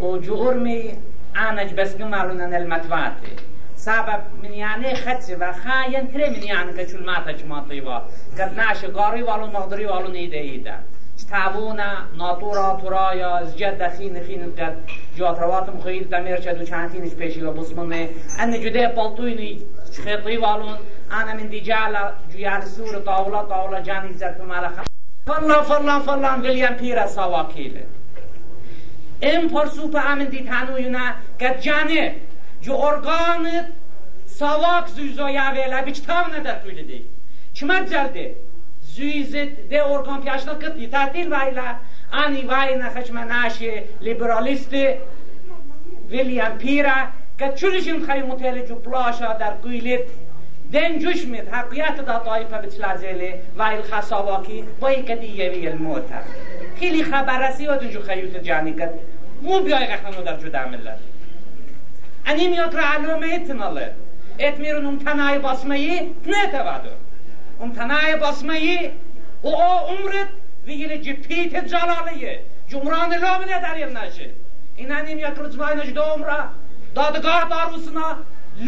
وجو 0.00 0.50
أرمي 0.50 0.98
أنا 1.36 1.62
جبس 1.64 1.94
قمالون 1.94 2.40
أن 2.40 2.54
المتفات 2.54 3.12
سبب 3.76 4.20
من 4.42 4.52
يعني 4.52 4.94
خدش 4.94 5.30
و 5.30 5.52
خاين 5.52 6.12
تري 6.12 6.30
من 6.30 6.42
يعني 6.42 6.84
كشول 6.84 7.06
ماتا 7.06 7.36
شمنطي 7.36 7.80
والون 7.80 8.02
قد 8.40 8.56
ناش 8.56 8.84
قاري 8.84 9.22
والون 9.22 9.50
مغدري 9.52 9.86
والون 9.86 10.14
إيدا 10.14 10.36
إيدا 10.36 10.80
تابونا 11.24 11.92
ناطورا 12.18 12.78
تورایا 12.82 13.36
از 13.36 13.58
جد 13.58 13.96
خین 13.96 14.22
خین 14.22 14.54
قد 14.54 14.76
جات 15.16 15.38
روات 15.38 15.68
مخیل 15.68 16.08
تمیر 16.08 16.36
چدو 16.36 16.64
چانتینش 16.64 17.14
پیشی 17.14 17.40
و 17.40 17.52
بسمنه 17.52 18.08
ان 18.38 18.60
جده 18.60 18.88
پلتوینی 18.88 19.62
خیطی 20.04 20.36
والون. 20.36 20.78
انا 21.10 21.34
من 21.34 21.46
دی 21.46 21.60
جعل 21.60 21.96
جیال 22.32 22.60
سور 22.60 23.00
طاولا 23.00 23.42
طاولا 23.44 23.80
جانی 23.80 24.12
زد 24.12 24.40
مالا 24.40 24.70
فلان 25.26 25.62
فلان 25.62 26.02
فلان 26.02 26.42
ویلیام 26.42 26.74
پیرا 26.74 27.06
سواکیله 27.06 27.84
ام 29.22 29.48
پرسوپ 29.48 29.96
امن 30.06 30.24
دی 30.24 30.44
تنوینا 30.44 31.14
که 31.38 31.54
جانه 31.60 32.14
جو 32.60 32.72
ارگان 32.76 33.48
سواک 34.26 34.86
زوزویا 34.86 35.52
ویلا 35.54 35.82
بیچ 35.82 36.06
تاو 36.06 36.26
ندر 36.34 36.58
تویلی 36.58 36.82
دی. 36.82 37.04
چمت 37.54 37.92
جلده 37.92 38.34
زویزت 38.96 39.68
ده 39.70 39.86
ارگان 39.86 40.20
پیاشنا 40.20 40.54
کتی 40.54 40.86
تعطیل 40.88 41.28
وایلا 41.32 41.74
آنی 42.12 42.42
وای 42.42 42.76
نخشم 42.76 43.18
ناشه 43.18 43.82
لیبرالیست 44.00 44.74
ویلیام 46.10 46.58
پیرا 46.58 46.98
که 47.38 47.52
چولشین 47.54 48.06
خیلی 48.06 48.22
متعلی 48.22 48.62
جو 48.66 48.74
پلاشا 48.74 49.32
در 49.32 49.50
قیلت 49.50 50.00
دن 50.72 50.98
جوش 50.98 51.24
مید 51.24 51.48
حقیقت 51.48 51.96
دا 52.06 52.18
طایفه 52.18 52.58
بتلازیله 52.58 53.40
وایل 53.58 53.82
خساواکی 53.82 54.64
بایی 54.80 55.02
کدی 55.02 55.26
یوی 55.26 55.68
الموتا 55.68 56.20
خیلی 56.80 57.04
خبرسی 57.04 57.66
و 57.66 57.76
دنجو 57.76 58.02
خیوت 58.02 58.42
جانی 58.42 58.72
کد 58.72 58.90
مو 59.42 59.60
بیای 59.60 59.86
غخنو 59.86 60.22
در 60.22 60.36
جو 60.36 60.48
داملت 60.48 60.98
انیم 62.26 62.52
یکر 62.52 62.80
علومه 62.80 63.26
اتناله. 63.34 63.92
اتمیرون 64.38 64.86
ام 64.86 64.98
تنای 64.98 65.42
basmayı 65.42 66.12
ne 66.26 66.50
tevadır? 66.50 67.05
امتناع 67.60 68.20
basmayı 68.20 68.92
o 69.42 69.52
o 69.52 69.94
umret 69.94 70.28
ve 70.66 70.72
yine 70.72 71.02
cippiyet 71.02 71.70
calaliye 71.70 72.44
cumran 72.70 73.10
lomne 73.10 73.62
در 73.62 73.94
naşı 73.94 74.30
inanim 74.78 75.18
yakırız 75.18 75.58
bayna 75.58 75.94
domra 75.94 76.48
dadgah 76.96 77.50
darusuna 77.50 78.18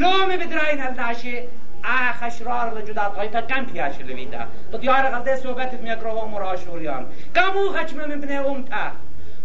lome 0.01 0.37
بدراین 0.41 0.81
الناشي 0.89 1.37
آ 1.85 2.13
خشرار 2.21 2.67
لجدا 2.77 3.05
طایتا 3.17 3.41
کم 3.51 3.65
پیاشل 3.65 4.13
ویدا 4.19 4.43
تو 4.73 4.79
دیار 4.79 5.03
قلده 5.15 5.37
صحبت 5.37 5.73
میکرو 5.75 6.11
و 6.11 6.27
مراشوریان 6.27 7.07
کمو 7.37 7.73
خچم 7.77 7.97
من 7.97 8.21
بنه 8.21 8.39
امتا 8.51 8.87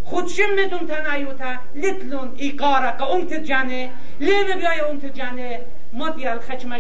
خود 0.06 0.28
شمتون 0.28 0.88
تنایوتا 0.88 1.52
لتلون 1.76 2.30
ایقارا 2.38 2.92
که 2.92 3.04
امت 3.04 3.34
جانه 3.34 3.90
لیم 4.20 4.48
بیای 4.60 4.80
امت 4.90 5.06
جانه 5.06 5.60
مدیال 5.94 6.40
خچم 6.40 6.78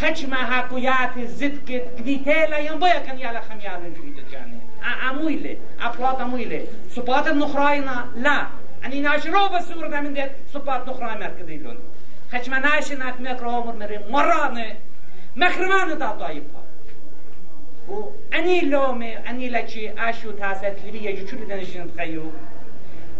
شراره 0.00 0.14
خشمة 0.14 0.36
حقويات 0.36 1.18
زدك 1.18 1.84
كديتيلا 1.98 2.58
ينبويا 2.58 2.98
كان 2.98 3.18
يالا 3.18 3.40
خميال 3.40 3.94
جويد 3.94 4.24
جاني 4.32 4.58
أمويلي 5.10 5.58
أفلاط 5.80 6.20
أمويلي 6.20 6.66
سبات 6.90 7.26
النخراينا 7.26 8.06
لا 8.16 8.46
أني 8.84 9.00
ناشرو 9.00 9.48
بسور 9.48 9.86
ده 9.86 10.00
من 10.00 10.14
ديت 10.14 10.30
سبات 10.52 10.88
نخراي 10.88 11.18
مركزيلون 11.18 11.78
خشمة 12.32 12.58
ناشن 12.58 13.02
أكميك 13.02 13.40
رومر 13.42 13.76
مري 13.76 13.98
مراني 14.10 14.74
مخرمان 15.36 15.98
دا 15.98 16.12
ضايبها 16.12 16.62
و 17.88 18.10
أني 18.34 18.60
لومي 18.60 19.18
أني 19.18 19.48
لكي 19.48 19.92
أشو 19.98 20.30
تاسات 20.30 20.76
لبي 20.86 21.04
يجو 21.04 21.26
شو 21.26 21.36
لدنشين 21.36 21.96
تخيو 21.96 22.30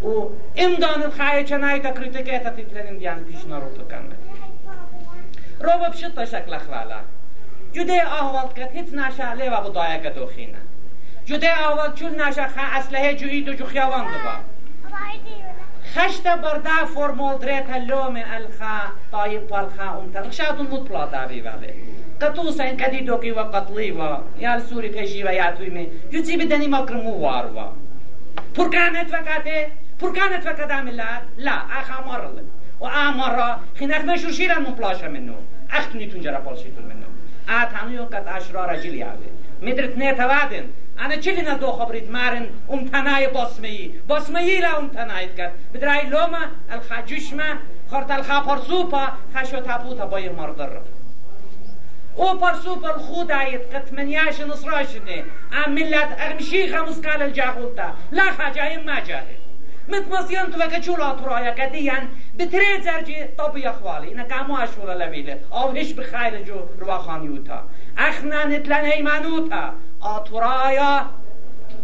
و 0.03 0.29
امدان 0.59 1.03
الخاية 1.03 1.47
چناي 1.47 1.81
تكريتكيتا 1.81 2.51
تتلن 2.51 2.99
ديان 2.99 3.25
بيش 3.25 3.45
نارو 3.45 3.68
تكامل 5.64 5.72
روبا 5.72 5.88
بشطة 5.88 6.24
شكل 6.24 6.58
خوالا 6.58 7.00
جده 7.74 8.02
احوال 8.02 8.48
کت 8.56 8.70
هیچ 8.72 8.92
ناشا 8.92 9.34
لیوا 9.34 9.60
بدایا 9.60 9.98
که 9.98 10.10
دوخینه. 10.10 10.58
جده 11.26 11.48
احوال 11.48 11.92
چون 11.94 12.14
ناشا 12.14 12.48
خا 12.48 12.62
اسلحه 12.78 13.14
جوید 13.14 13.48
و 13.48 13.54
جو 13.54 13.66
خیوان 13.66 14.06
دبا 14.06 14.36
خشت 15.94 16.26
بردا 16.28 16.84
فرمول 16.94 17.38
دريت 17.38 17.70
اللوم 17.70 18.16
الخا 18.16 18.92
طيب 19.12 19.52
والخا 19.52 20.02
انت 20.02 20.28
خشاتون 20.28 20.66
مود 20.66 20.88
بلاطا 20.88 21.26
بي 21.26 21.40
بالي 21.40 21.74
قطوسا 22.20 22.70
ان 22.70 22.76
كدي 22.76 23.00
دوكي 23.00 23.32
وقتلي 23.32 23.92
و 23.92 24.18
يا 24.38 24.56
السوري 24.56 24.88
كشي 24.88 25.24
و 25.24 25.28
يا 25.28 25.50
تويمي 25.50 25.88
جوتي 26.12 26.36
بدني 26.36 26.68
مكرمو 26.68 27.12
واروا 27.16 27.72
بركانت 28.58 29.08
وكاته 29.08 29.66
بركانت 30.02 30.46
وكدا 30.46 30.80
ملات 30.80 31.22
لا؟ 31.36 31.52
اخا 31.52 32.04
مرل 32.06 32.44
و 32.80 32.86
امر 32.86 33.58
خناك 33.80 34.04
مشور 34.04 34.32
شيرا 34.32 34.58
من 34.58 34.74
بلاشا 34.74 35.06
منه 35.06 35.34
تنجرا 36.12 36.38
بالشيتون 36.38 36.84
منه 36.84 37.06
اتانيو 37.48 38.04
قد 38.04 38.26
اشرار 38.26 38.76
جيلي 38.76 39.02
عبد 39.02 39.22
مدرت 39.62 39.96
نيتا 39.96 40.24
انا 41.00 41.16
چلina 41.20 41.58
دو 41.60 41.72
خبريت 41.72 42.10
مارن؟ 42.10 42.50
ام 42.70 42.88
تناي 42.88 43.26
باسمي 43.26 43.90
باسمي 44.08 44.60
لا 44.60 44.78
ام 44.78 44.88
تناي 44.88 45.28
كات 45.36 45.52
بدراي 45.74 46.06
لوما 46.06 46.50
الخجشما 46.72 47.58
خرط 47.90 48.10
الخابرسوبا 48.10 49.12
خشو 49.34 49.60
تابوتا 49.60 50.04
باي 50.04 50.28
مردر 50.28 50.82
او 52.18 52.36
برسوبا 52.36 52.96
الخود 52.96 53.32
عيد 53.32 53.60
قد 53.60 53.92
من 53.92 54.08
ياش 54.08 54.40
نصراشني 54.40 55.24
ام 55.66 55.74
ملات 55.74 56.20
اغمشي 56.20 56.76
خمس 56.76 57.00
قال 57.00 57.22
الجاغولتا 57.22 57.94
لا 58.12 58.30
خاجة 58.30 58.82
ما 58.82 59.00
جاهد 59.00 59.44
متمصيان 59.88 60.50
تو 60.50 60.58
ترايا 61.12 61.50
كديان 61.50 62.08
بتري 62.08 62.24
زرجي 62.39 63.24
طب 63.39 63.57
يا 63.57 63.72
خوالي 63.72 64.12
انا 64.12 64.22
كامو 64.22 64.57
اشولا 64.57 65.05
لبيله 65.05 65.41
او 65.53 65.70
هش 65.70 65.93
بخير 65.93 66.45
جو 66.45 66.61
رواخان 66.80 67.24
يوتا 67.24 67.68
اخنا 67.99 68.45
نتلن 68.45 68.85
هيمانوتا 68.85 69.74
آتورایا 70.03 71.07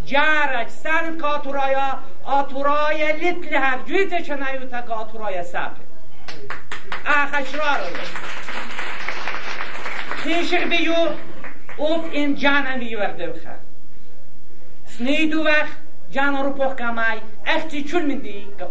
جارج 0.07 0.69
سن 0.69 1.19
کاتورایا 1.21 1.99
آتورایا 2.25 3.17
لتل 3.17 3.55
هف 3.55 3.89
جویت 3.89 4.23
چنایو 4.23 4.61
تک 4.61 4.91
آتورایا 4.91 5.43
سپ 5.43 5.73
آخشرار 7.07 7.81
خیشق 10.17 10.65
بیو 10.65 10.95
اوف 11.77 12.05
این 12.13 12.35
جانا 12.35 12.77
میورده 12.77 13.27
بخه 13.27 13.55
سنیدو 14.87 15.45
وقت 15.45 15.77
جانا 16.11 16.43
رو 16.43 16.53
پخ 16.53 16.77
کمای 16.77 17.19
اختی 17.47 17.85
چون 17.85 18.03
من 18.03 18.19
دی 18.19 18.47
که 18.59 18.65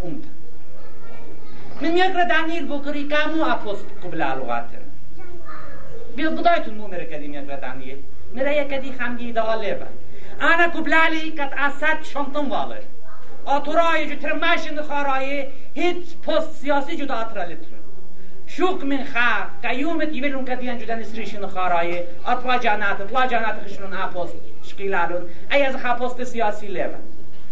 من 1.81 1.91
میگره 1.91 2.25
دانیل 2.25 2.65
بکری 2.67 3.07
کامو 3.07 3.43
اپوست 3.43 3.85
قبل 4.03 4.21
الوقاتن 4.21 4.85
بیل 6.15 6.29
بدایتون 6.29 6.73
مو 6.73 6.87
میره 6.87 7.05
کدی 7.05 7.27
میگره 7.27 7.57
دانیل 7.57 7.97
میره 8.33 8.63
کدی 8.63 8.91
خمگی 8.91 9.31
داله 9.31 9.87
انا 10.41 10.67
قبلالی 10.67 11.31
کت 11.31 11.53
اسد 11.57 12.03
شانتم 12.03 12.49
واله. 12.49 12.81
آتورای 13.45 14.09
جو 14.09 14.15
ترمشن 14.15 14.81
خارای 14.81 15.47
هیچ 15.73 16.17
پست 16.17 16.51
سیاسی 16.51 16.95
جو 16.95 17.05
داترالتون 17.05 17.79
شوك 18.47 18.83
من 18.83 19.03
خا 19.03 19.47
قيومة 19.63 20.03
يبلون 20.03 20.45
كديان 20.45 20.77
جدا 20.77 20.95
نسريشن 20.95 21.47
خاراي 21.47 22.03
أطلع 22.25 22.57
جانات 22.57 23.01
أطلع 23.01 23.25
جانات 23.25 23.55
خشلون 23.65 23.93
أبوست 23.93 24.35
شقيلالون 24.63 25.29
أي 25.51 25.67
از 25.67 25.75
خا 25.75 26.23
سياسي 26.23 26.67
ليفا 26.67 26.99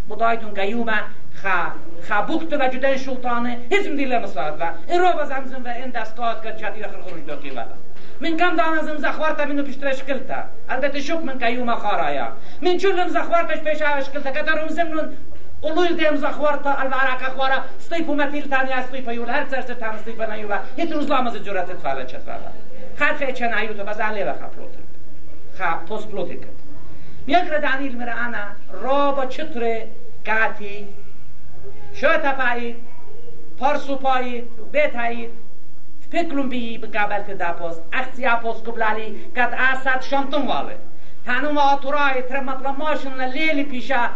بدايتون 0.09 0.53
قيومة 0.53 1.03
خا 1.43 1.71
خا 2.09 2.21
بوخت 2.21 2.53
و 2.53 2.67
جدا 2.67 2.97
شلطانه 2.97 3.57
هزم 3.71 3.95
ديلا 3.95 4.19
مصاد 4.19 4.57
و 4.59 4.63
این 4.87 5.01
رو 5.01 5.07
بزمزم 5.07 5.63
و 5.65 5.67
این 5.67 5.89
دستات 5.89 6.43
که 6.43 6.51
چاتی 6.51 6.79
رخل 6.79 7.01
خروج 7.01 7.25
دوکی 7.25 7.49
ولا 7.49 7.77
من 8.21 8.37
كم 8.37 8.55
دانزم 8.55 8.97
زخوارتا 8.97 9.45
منو 9.45 9.63
بيشتريش 9.63 10.03
كلتا 10.03 10.43
البته 10.69 10.99
شوك 11.01 11.23
من 11.23 11.39
كيوما 11.39 11.75
خارايا 11.75 12.27
من 12.61 12.79
شلم 12.79 13.07
زخوارتش 13.07 13.59
بيشاوش 13.59 14.09
كلتا 14.09 14.31
كترهم 14.31 14.67
زمنون 14.67 15.17
Uluj 15.61 15.97
dem 15.97 16.17
zahvarta 16.17 16.71
alvaraka 16.81 17.29
khwara 17.35 17.63
stipu 17.79 18.15
matil 18.15 18.45
tani 18.49 18.71
stipa 18.87 19.11
yul 19.11 19.29
her 19.35 19.45
ters 19.49 19.65
tan 19.79 19.95
stipa 20.01 20.27
na 20.27 20.35
yuva 20.35 20.57
hit 20.75 20.91
uzlamaz 20.99 21.35
jurat 21.45 21.69
tfala 21.79 22.03
chatvala 22.11 22.51
khat 22.99 23.17
fe 23.17 23.33
chana 23.33 23.63
yuto 23.67 23.83
bazale 23.83 24.21
va 24.25 24.33
khaplot 24.41 24.73
kha 25.57 25.69
post 25.87 26.09
plotik 26.11 26.43
میگره 27.27 27.59
دانیل 27.59 27.95
میره 27.97 28.11
انا 28.25 28.43
را 28.81 29.11
با 29.11 29.25
قاتی 30.27 30.87
شو 32.01 32.17
تفایید 32.17 32.75
پارسو 33.59 33.95
پایید 33.95 34.43
بتایید 34.73 35.29
فکرم 36.11 36.49
بی 36.49 36.77
بقابل 36.77 37.23
که 37.23 37.33
داپوس 37.33 37.75
اختی 37.93 38.25
اپوس 38.25 38.57
قبلالی 38.57 39.15
کت 39.35 39.53
آساد 39.73 40.01
شانتون 40.01 40.47
واله 40.47 40.77
تانو 41.25 41.51
ما 41.51 41.79
ترای 41.83 42.21
ترمت 42.21 42.61
لماشن 42.65 43.27
لیلی 43.27 43.63
پیشا 43.63 44.09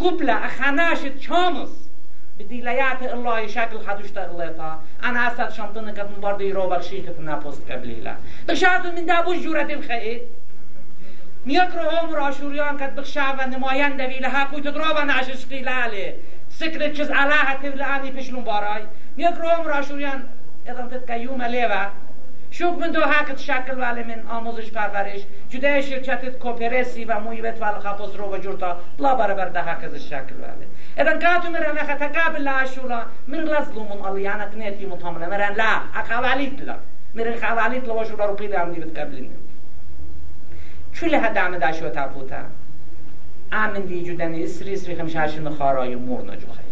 قبلة 0.00 0.32
أخناشت 0.32 1.20
شامس 1.20 1.68
بديليات 2.38 3.02
الله 3.02 3.46
شكل 3.46 3.78
خدوش 3.78 4.10
تغلطها 4.10 4.82
أنا 5.04 5.32
أسد 5.32 5.52
شنطنة 5.52 5.92
قد 5.92 6.18
مبارد 6.18 6.40
يروب 6.40 6.72
الشيخة 6.72 7.14
نابوست 7.20 7.70
قبليلا 7.70 8.14
بخشاد 8.48 8.86
من 8.86 9.06
دابوش 9.06 9.38
جورة 9.38 9.68
الخيط 9.70 10.20
میکرو 11.44 11.88
عمر 11.90 12.18
آشوریان 12.18 12.78
کد 12.78 12.94
بخشا 12.94 13.34
و 13.38 13.46
نماینده 13.46 14.06
ویله 14.06 14.28
ها 14.28 14.44
کوی 14.44 14.60
تدرو 14.60 14.84
و 14.96 15.04
نعشش 15.04 15.46
قیلاله 15.46 16.14
سکرت 16.60 16.92
چیز 16.92 17.10
علاها 17.10 17.54
تبلانی 17.62 18.10
پیشلون 18.10 18.44
بارای. 18.44 18.82
میکرو 19.16 19.48
عمر 19.48 19.70
آشوریان 19.70 20.22
ادام 20.66 20.88
تد 20.88 21.10
قیوم 21.10 21.42
لیوه. 21.42 21.86
شوک 22.50 22.78
من 22.78 22.90
دو 22.90 23.00
هاکت 23.00 23.38
شکل 23.38 23.76
ولی 23.80 24.02
من 24.02 24.20
آموزش 24.28 24.70
پرورش. 24.70 25.20
جده 25.50 25.80
شرکت 25.80 26.38
کوپرسی 26.38 27.04
و 27.04 27.20
مویبت 27.20 27.62
ولی 27.62 27.80
خفوز 27.80 28.14
رو 28.14 28.34
و 28.34 28.38
جورتا 28.38 28.80
بلا 28.98 29.14
برابر 29.14 29.48
ده 29.48 29.62
هاکت 29.62 29.98
شکل 29.98 30.34
ولی. 30.42 30.66
اذا 30.98 31.16
كاتو 31.16 31.50
مرن 31.50 31.78
اخا 31.78 31.94
تقابل 31.94 32.42
لا 32.42 32.64
شولا. 32.64 33.02
من 33.28 33.48
غزلو 33.48 33.84
من 33.84 34.06
اليانا 34.08 34.46
كنيتي 34.46 34.86
مطمئنه 34.86 35.26
مرن 35.26 35.54
لا 35.54 35.80
اخواليت 35.94 36.60
لا 36.60 36.76
مرن 37.14 37.36
خواليت 37.42 37.84
لا 37.88 37.92
وشولا 37.92 38.24
رو 38.24 38.34
قيد 38.34 38.54
عمدي 38.54 38.80
بتقابلين 38.80 39.30
شو 40.92 41.06
اللي 41.06 41.16
هدا 41.16 41.40
عمدا 41.40 41.72
شو 41.72 41.88
تابوتا 41.88 42.44
آمن 43.52 43.86
دي 43.86 44.02
جدن 44.02 44.42
اسري 44.42 44.74
اسري 44.74 44.96
خمشاشن 44.96 45.50
خاراي 45.50 45.96
مور 45.96 46.22
نجو 46.22 46.46
خي 46.56 46.62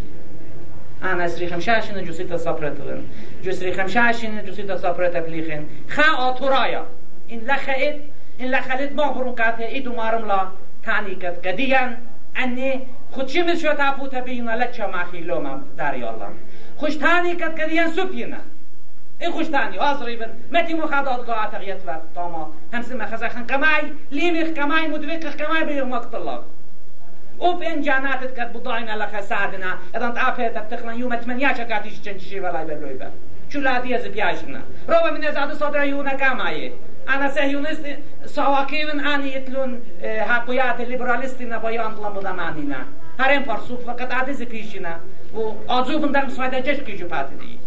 أنا 1.03 1.26
اسري 1.26 1.47
خمشاشن 1.47 2.05
جوسيتا 2.05 2.37
صبرتلن 2.37 3.05
جسري 3.45 3.72
خمشاشن 3.72 4.45
جوسيتا 4.45 4.76
صبرتا 4.76 5.20
بليخن 5.20 5.64
خا 5.89 6.29
آتورايا 6.29 6.87
إن 7.33 7.39
لخئت 7.39 8.01
إن 8.41 8.51
لخلت 8.51 8.93
مغبرون 8.93 9.35
كاته 9.35 9.66
إيدو 9.66 9.93
مارم 9.97 10.29
لا 10.29 10.49
تاني 10.85 11.14
كت 11.14 11.47
قديا 11.47 11.99
أني 12.39 12.81
خود 13.12 13.29
شمس 13.29 13.62
شو 13.62 13.72
تابوتا 13.72 14.20
بينا 14.20 14.64
لتشا 14.64 14.87
ماخي 14.87 15.20
لوما 15.20 15.62
داري 15.79 16.11
الله 16.11 16.31
خوش 16.76 16.97
تاني 16.97 17.35
كت 17.35 17.61
قديا 17.61 17.89
سوفينا 17.89 18.39
این 19.20 19.31
خوش 19.31 19.49
تانی. 19.49 19.79
آزری 19.79 20.16
بر 20.16 20.29
متی 20.53 20.74
مخدات 20.74 21.26
گاه 21.26 21.51
تغییت 21.53 21.81
و 21.87 21.97
تاما. 22.14 22.53
همسه 22.72 22.95
مخزخن 22.95 23.47
کمای 23.47 23.83
لیمیخ 24.11 24.49
کمای 24.49 24.87
مدویق 24.87 25.37
کمای 25.37 25.64
بیر 25.64 25.85
مقت 25.85 26.14
اوب 27.39 27.61
این 27.62 27.82
جاناتت 27.82 28.34
کد 28.41 28.53
بداین 28.53 28.91
لخ 28.91 29.20
سادنا 29.20 29.72
ادان 29.95 30.14
تعفیت 30.14 30.55
بتخلن 30.55 30.99
یوم 30.99 31.16
تمنیا 31.16 31.55
شکاتیش 31.55 32.01
چنچشی 32.01 32.41
ولای 32.41 32.64
بلوی 32.64 32.95
بر 32.95 33.11
شو 33.49 33.61
لادی 33.61 33.95
از 33.95 34.05
پیاشنا 34.05 34.59
رو 34.89 35.11
من 35.12 35.30
زاد 35.30 35.55
صدر 35.55 35.86
یونا 35.86 36.11
کمای 36.11 36.72
انا 37.09 37.28
سهيونست 37.28 37.84
سواكيون 38.24 39.01
اني 39.01 39.36
يتلون 39.36 39.82
حقيات 40.03 40.80
الليبراليستنا 40.80 41.59
بيان 41.59 41.95
طلب 41.95 42.20
دمانينا 42.20 42.84
هرم 43.18 43.43
فرسوف 43.43 43.86
فقط 43.86 44.14
عدز 44.14 44.43
فيشنا 44.43 45.01
و 45.34 45.53
آزوبن 45.68 46.12
در 46.12 46.26
مسويدة 46.26 46.61
جشكي 46.61 46.97
جو 46.97 47.09
پاتدي 47.09 47.59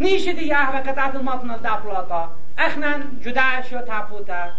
نیشدی 0.00 0.44
یهوه 0.44 0.80
کتات 0.80 1.14
المطن 1.14 1.56
دپلاتا 1.56 2.30
اخنن 2.58 3.02
جدا 3.24 3.62
شو 3.70 3.80
تپوتا 3.80 4.52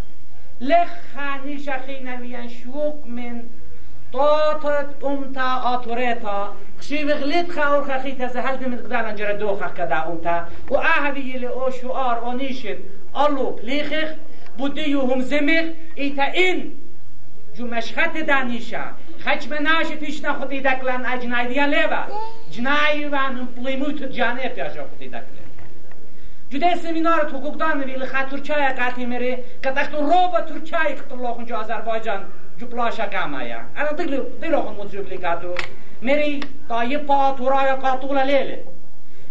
لخانی 0.60 1.58
شخی 1.58 2.00
نویان 2.04 2.48
شوک 2.48 2.94
من 3.06 3.42
طاطت 4.12 5.04
امتا 5.04 5.62
آتوريتا 5.74 6.54
خشي 6.80 7.12
غليت 7.12 7.50
خاور 7.50 7.84
خخي 7.84 8.12
تزهل 8.12 8.56
بمن 8.56 8.78
قدال 8.78 9.04
انجر 9.04 9.32
دوخ 9.32 9.72
كدا 9.72 10.04
امتا 10.08 10.48
و 10.70 10.76
اهوي 10.76 11.20
يلي 11.20 11.48
او 11.48 11.70
شعار 11.70 12.18
او 12.24 12.32
نيشد 12.32 12.78
allo 13.14 13.60
plichich 13.60 14.12
بوده 14.58 14.96
هم 14.96 15.20
زمخ 15.20 15.64
ایتا 15.94 16.22
این 16.22 16.72
جو 17.56 17.66
مشخط 17.66 18.16
دانیشا. 18.16 18.84
خچ 19.24 19.46
مناش 19.48 19.86
پیشنا 19.86 20.32
خودی 20.32 20.60
دکلان 20.60 21.06
اجنای 21.06 21.46
دیا 21.48 21.66
لیوا. 21.66 22.02
جنای 22.50 23.04
وان 23.04 23.48
پلیموت 23.56 24.02
جانه 24.02 24.48
پیاشا 24.48 24.84
خودی 24.84 25.08
دکلان. 25.08 25.50
جده 26.50 26.76
سمینار 26.76 27.28
حقوقدان 27.28 27.82
ویل 27.84 28.06
خا 28.06 28.22
ترکیه 28.30 28.72
قاطی 28.78 29.06
مری 29.06 29.36
کتاخت 29.64 29.94
روبا 29.94 30.40
ترکیه 30.40 30.94
کتلوخن 30.98 31.44
جو 31.44 31.56
آذربایجان. 31.56 32.24
جو 32.60 32.66
پلاشا 32.66 33.06
کامایا 33.06 33.60
انا 33.76 33.92
دگلو 33.92 34.24
دلوخن 34.42 34.74
مزربلی 34.80 35.18
کاتو 35.18 35.54
مری 36.02 36.40
تایه 36.68 36.98
پا 36.98 37.34
تورایا 37.38 37.76
قاتولا 37.76 38.22
لیله 38.22 38.58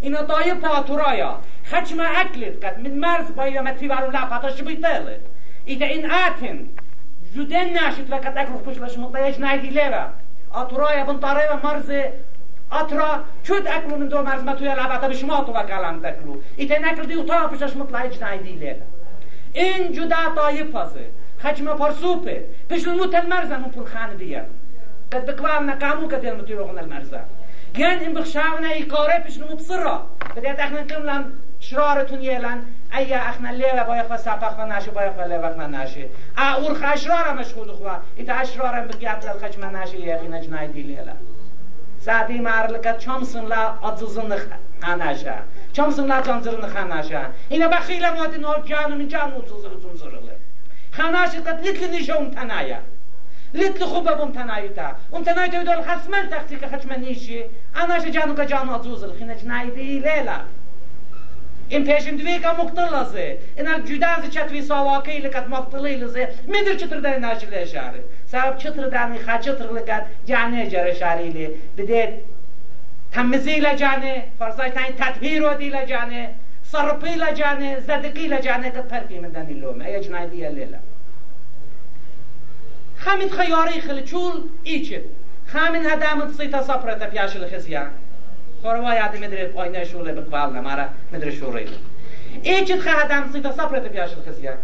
اینا 0.00 0.22
تایه 0.22 0.54
پا 0.54 0.82
تورایا 0.82 1.38
خچ 1.64 1.92
ما 1.92 2.04
اکلت 2.04 2.60
کت. 2.64 2.78
من 2.78 2.90
مرز 2.90 3.34
بایا 3.36 3.62
متی 3.62 3.88
وارو 3.88 4.10
لا 4.10 4.26
پاتاش 4.30 4.62
بیتله 4.62 5.20
ایتا 5.64 5.84
این 5.84 6.10
آتن. 6.10 6.58
جودن 7.34 7.68
ناشت 7.72 8.06
وقت 8.10 8.36
اکلو 8.36 8.58
پش 8.58 8.78
باش 8.78 8.98
مطیج 8.98 9.38
نایدی 9.40 9.70
لیوا 9.70 10.04
اترایا 10.54 11.04
بن 11.04 11.18
طاريبا 11.20 11.56
مرز. 11.62 11.90
اترا 12.72 13.10
چود 13.42 13.66
اکلو 13.66 13.96
من 13.96 14.08
دو 14.08 14.22
مرز 14.22 14.42
ما 14.42 14.54
توی 14.54 14.68
لعبتا 14.68 15.08
بشما 15.08 15.44
تو 15.44 15.52
وکالم 15.52 16.00
تکلو 16.00 16.36
ایتا 16.56 16.78
نکل 16.78 17.06
دیو 17.06 17.22
تا 17.22 17.46
پشش 17.46 17.76
مطلعج 17.76 18.20
نایدی 18.20 18.52
لیوا 18.52 18.86
این 19.52 19.92
جدا 19.92 20.16
طایب 20.36 20.70
پازه. 20.70 21.04
خچما 21.42 21.74
پرسوپه 21.74 22.44
پشل 22.70 22.90
موتل 22.90 23.26
مرزا 23.26 23.56
من 23.56 23.70
پول 23.70 23.84
خان 23.84 24.16
دیگر 24.16 24.44
قد 25.12 25.26
بكوالنا 25.26 25.74
قامو 25.74 26.08
كتير 26.08 26.34
متيروغن 26.34 26.78
المرزا 26.78 27.20
جان 27.74 27.98
ان 27.98 28.14
بخشاونا 28.14 28.72
ايقاره 28.72 29.18
پشل 29.18 29.52
مبصرة 29.52 30.06
بديت 30.36 30.58
احنا 30.58 30.80
نكلم 30.82 31.32
شرارتون 31.60 32.22
یلن 32.22 32.62
ایا 32.92 33.20
اخنا 33.28 33.50
لیو 33.50 33.84
باید 33.84 34.06
خوا 34.06 34.16
سپخ 34.16 34.58
و 34.58 34.66
نشه 34.66 34.90
باید 34.90 35.12
خوا 35.12 35.24
لیو 35.24 35.54
خوا 35.54 35.66
نشه 35.66 36.06
اور 36.38 36.74
خشرار 36.74 37.32
مشغول 37.32 37.72
خوا 37.72 37.96
ایتا 38.16 38.34
اشرار 38.34 38.80
بگیت 38.80 39.24
لل 39.24 39.48
خش 39.48 39.58
من 39.58 39.76
نشه 39.76 40.00
یقین 40.00 40.40
جنای 40.40 40.68
دی 40.68 40.82
لیلا 40.82 41.12
سعدی 42.00 42.38
مارلکت 42.38 42.98
چامسن 42.98 43.46
لا 43.46 43.78
اتزن 43.82 44.36
خانشه 44.82 45.34
چامسن 45.72 46.06
لا 46.06 46.20
جانزرن 46.20 46.68
خانشه 46.68 47.20
اینا 47.48 47.68
بخیل 47.68 48.10
مادی 48.10 48.38
نو 48.38 48.54
جانو 48.64 48.96
من 48.96 49.08
جانو 49.08 49.42
زنزر 49.82 50.10
خانشه 51.02 51.40
قد 51.40 51.66
لتل 51.66 51.90
نشه 51.96 52.16
ام 52.16 52.30
تنایا 52.30 52.78
لتل 53.54 53.84
خوبه 53.84 54.14
بم 54.14 54.32
تنایتا 54.32 54.92
ام 55.12 55.24
تنایتا 55.24 55.60
بدول 55.60 55.82
خسمل 55.82 56.26
تخسی 56.26 56.56
که 56.56 56.66
خش 56.66 56.86
من 56.86 57.00
نیشی. 57.00 57.44
اناش 57.76 58.02
جانو 58.02 58.34
که 58.34 58.46
جانو 58.46 58.72
اتزوزل 58.74 59.12
خینه 59.18 59.34
جنای 59.34 59.70
دی 59.70 59.98
لیلا. 59.98 60.40
این 61.68 61.84
پیشم 61.84 62.16
دوی 62.16 62.38
که 62.38 62.48
مقتل 62.48 62.94
لزه 62.94 63.38
اینا 63.56 63.78
جداز 63.78 64.30
چتوی 64.30 64.62
سواکی 64.62 65.18
لکت 65.18 65.46
مقتلی 65.48 65.96
لزه 65.96 66.28
میدر 66.46 66.74
چطور 66.74 67.00
در 67.00 67.18
ناشل 67.18 67.64
شاره 67.64 68.04
سبب 68.26 68.58
چطور 68.58 68.88
دانی 68.88 69.18
خا 69.18 69.38
چطور 69.38 69.80
لکت 69.80 70.06
جانه 70.26 70.70
جره 70.70 70.94
شاری 70.94 71.30
لی. 71.30 71.48
بدید. 71.78 72.08
تمزی 73.12 73.60
لجانه 73.60 74.24
فرزای 74.38 74.70
تاین 74.70 74.92
تطهیر 74.98 75.54
دی 75.54 75.68
لجانه 75.68 76.30
صرفی 76.62 77.14
لجانه 77.14 77.80
زدقی 77.80 78.26
لجانه 78.26 78.70
کت 78.70 78.88
پرکی 78.88 79.18
من 79.18 79.28
دنی 79.28 79.54
لومه. 79.54 79.84
ای 79.84 80.00
خامد 83.00 83.30
خیاری 83.30 83.80
خلی 83.80 84.02
چول 84.02 84.32
ایچید 84.64 85.04
خامن 85.52 85.86
هدامت 85.86 86.34
سیتا 86.36 86.62
صفرت 86.62 87.10
پیاشل 87.10 87.56
خزیان 87.56 87.90
خوروايات 88.62 89.14
مدري 89.14 89.46
قاينة 89.46 89.84
شولة 89.84 90.12
بقبالنا 90.12 90.60
مارا 90.60 90.88
مدري 91.12 91.36
شورينا 91.36 91.76
إيش 92.46 92.68
تخدم 92.68 93.32
سيتا 93.32 93.52
صبرة 93.52 93.78
بياش 93.78 94.10
الخزيان 94.12 94.58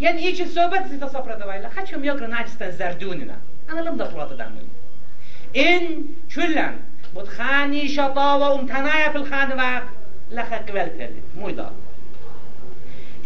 يعني 0.00 0.26
إيش 0.26 0.40
الصوبة 0.42 0.88
سيتا 0.88 1.08
صبرة 1.08 1.46
وايلا 1.46 1.68
خشم 1.68 2.04
يقرا 2.04 2.26
ناجستان 2.26 2.70
زردوننا 2.70 3.36
أنا 3.70 3.80
لم 3.80 3.96
دخلات 3.96 4.32
دامل 4.32 4.64
إن 5.56 6.04
شلن 6.28 6.76
بتخاني 7.16 7.88
شطاوة 7.88 8.52
ومتنايا 8.52 9.08
في 9.08 9.16
الخان 9.16 9.52
واق 9.52 9.82
لخا 10.30 10.56
قبلت 10.56 11.10
مويدا 11.38 11.70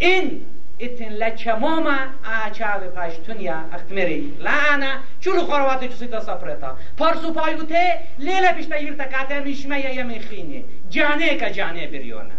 إن 0.02 0.40
اتن 0.80 1.08
لچماما 1.08 1.98
آچاو 2.46 2.80
پشتونیا 2.96 3.56
اختمری 3.72 4.36
لانا 4.40 4.92
چلو 5.20 5.40
خورواتی 5.40 5.88
چو 5.88 5.94
سیتا 5.94 6.20
سفرتا 6.20 6.76
پارسو 6.98 7.32
پایوته 7.32 7.98
لیلا 8.18 8.52
پیشتا 8.52 8.76
یرتا 8.76 9.04
کاته 9.04 9.40
میشمه 9.40 9.94
یا 9.94 10.04
میخینه 10.04 10.64
جانه 10.90 11.36
که 11.36 11.50
جانه 11.50 11.86
بریونه 11.86 12.36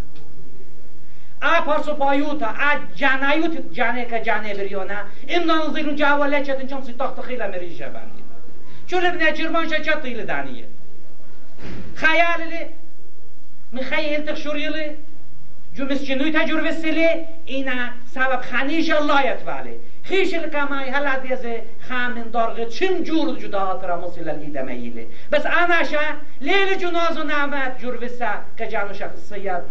آ 1.41 1.61
پارسو 1.61 1.93
پایوتا 1.93 2.47
آ 2.47 2.75
جانایوت 2.95 3.73
جانه 3.73 4.05
که 4.05 4.19
جانه 4.19 4.53
بریونه 4.53 4.97
امدان 5.29 5.73
زیرو 5.73 5.95
جاوله 5.95 6.43
چتن 6.43 6.67
چون 6.67 6.81
سی 6.81 6.93
تخت 6.93 7.21
خیلا 7.21 7.47
مریجه 7.47 7.89
بندی 7.89 8.23
چون 8.87 9.05
ابن 9.05 9.33
جرمان 9.33 9.69
شا 9.69 9.79
چط 9.79 10.01
تیل 10.01 10.25
دانیه 10.25 10.65
خیال 11.95 12.41
لی 12.49 12.65
مخیل 13.73 14.21
تخشوری 15.77 15.85
لی 15.85 15.85
جو 15.85 15.85
مسجنوی 15.85 16.31
تجور 16.31 16.67
وسیله 16.67 17.27
اینا 17.45 17.89
سبب 18.13 18.41
خنیش 18.41 18.91
الله 18.91 19.21
يتفعله 19.21 19.75
خيش 20.03 20.33
الكماي 20.33 20.89
هلا 20.89 21.19
ديزه 21.19 21.61
خامن 21.89 22.31
دارغه 22.31 22.65
چم 22.65 23.03
جور 23.03 23.39
جدا 23.39 23.79
ترا 23.81 23.95
مصيل 23.95 24.29
الإدميله 24.29 25.05
بس 25.31 25.45
أنا 25.45 25.83
شا 25.83 26.17
ليل 26.41 26.77
جناز 26.77 27.17
نعمت 27.17 27.81
جور 27.81 28.03
وسا 28.03 28.43
كجانو 28.57 28.93
شخصيات 28.93 29.63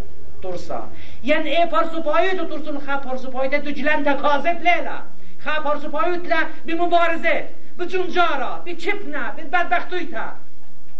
ترسا. 0.42 0.88
يعني 1.24 1.56
ايه 1.56 1.66
پارسو 1.66 2.02
پایه 2.02 2.34
تو 2.34 2.44
ترسون 2.44 2.78
خواه 2.78 3.00
پارسو 3.00 3.30
پایه 3.30 3.58
تو 3.58 3.70
جلن 3.70 4.04
تکاذب 4.04 4.58
لیلا. 4.62 4.98
خواه 5.44 5.60
پارسو 5.60 5.88
پایه 5.88 6.18
تلا 6.18 6.40
بمبارزه 6.66 7.44
بجنجارا 7.78 8.62
بچپنا 8.66 9.32
بدبختوی 9.36 10.06
تا 10.06 10.32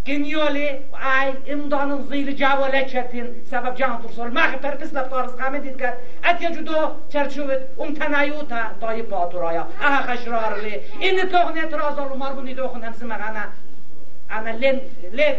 Geniali 0.07 0.81
ay 1.05 1.33
imdanın 1.47 2.01
zıylı 2.01 2.35
cavale 2.35 2.87
çetin 2.89 3.43
sebep 3.49 3.77
can 3.77 4.01
tursol 4.01 4.31
mah 4.31 4.57
perpis 4.61 4.93
la 4.93 5.09
tarz 5.09 5.37
qamet 5.37 5.65
idgat 5.65 5.97
at 6.29 6.41
yajudo 6.41 6.95
çerçuvet 7.11 7.63
um 7.77 7.95
tanayuta 7.95 8.71
dayı 8.81 9.09
paturaya 9.09 9.67
aha 9.83 10.05
khashrarli 10.05 10.83
in 11.01 11.29
tohne 11.29 11.69
trazal 11.69 12.15
marbuni 12.15 12.57
dokhun 12.57 12.81
hem 12.81 12.93
semagana 12.93 13.43
ana 14.29 14.49
len 14.61 14.79
len 15.17 15.35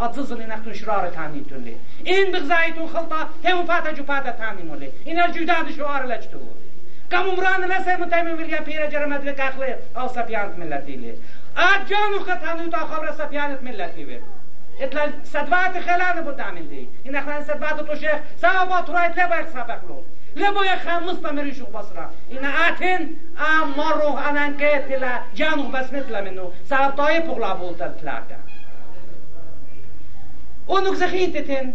اتزن 0.00 0.40
انك 0.40 0.66
شرار 0.80 1.04
تاني 1.16 1.40
تولي 1.50 1.74
ان 2.12 2.32
بغزايت 2.32 2.78
خلطه 2.94 3.20
هم 3.44 3.66
فاتا 3.70 3.90
جو 3.96 4.04
فاتا 4.10 4.30
تاني 4.40 4.62
مولي 4.68 4.88
ان 5.08 5.18
الجودان 5.26 5.66
شوار 5.76 6.02
لجتو 6.10 6.42
كم 7.10 7.24
عمران 7.30 7.62
لسه 7.70 7.96
متيم 7.96 8.26
ويليام 8.38 8.64
بيرا 8.64 8.86
جرمت 8.92 9.20
بكاخله 9.26 9.76
او 9.98 10.08
سفيانت 10.08 10.54
ملتي 11.56 11.94
لي 11.94 12.00
اجانو 12.06 12.20
خطانو 12.20 12.70
تا 12.70 12.78
خبر 12.78 13.12
سفيانت 13.12 13.62
ملتي 13.62 14.04
وي 14.04 14.20
اتلا 14.80 15.12
صدوات 15.24 15.78
خلان 15.78 16.24
بود 16.24 16.40
عامل 16.40 16.68
دي 16.68 16.88
ان 17.06 17.16
اخوان 17.16 17.44
صدوات 17.44 17.80
تو 17.80 17.94
شيخ 17.94 18.20
سبب 18.36 18.84
ترايت 18.86 19.12
لبا 19.18 19.46
سبقلو 19.46 20.02
لبا 20.36 20.64
يا 20.64 20.76
خمس 20.76 21.20
تمري 21.22 21.54
شو 21.54 21.66
بصرة 21.66 22.10
ان 22.32 22.44
اتن 22.44 23.08
امرو 23.38 24.18
انان 24.18 24.56
كتلا 24.56 25.20
جانو 25.36 25.68
بس 25.68 25.92
مثل 25.92 26.24
منو. 26.24 26.52
سبب 26.64 26.90
طاي 26.90 27.20
بغلا 27.20 27.54
بولت 27.54 27.82
التلاقة 27.82 28.36
اونك 30.68 30.94
زخيتتن 30.94 31.74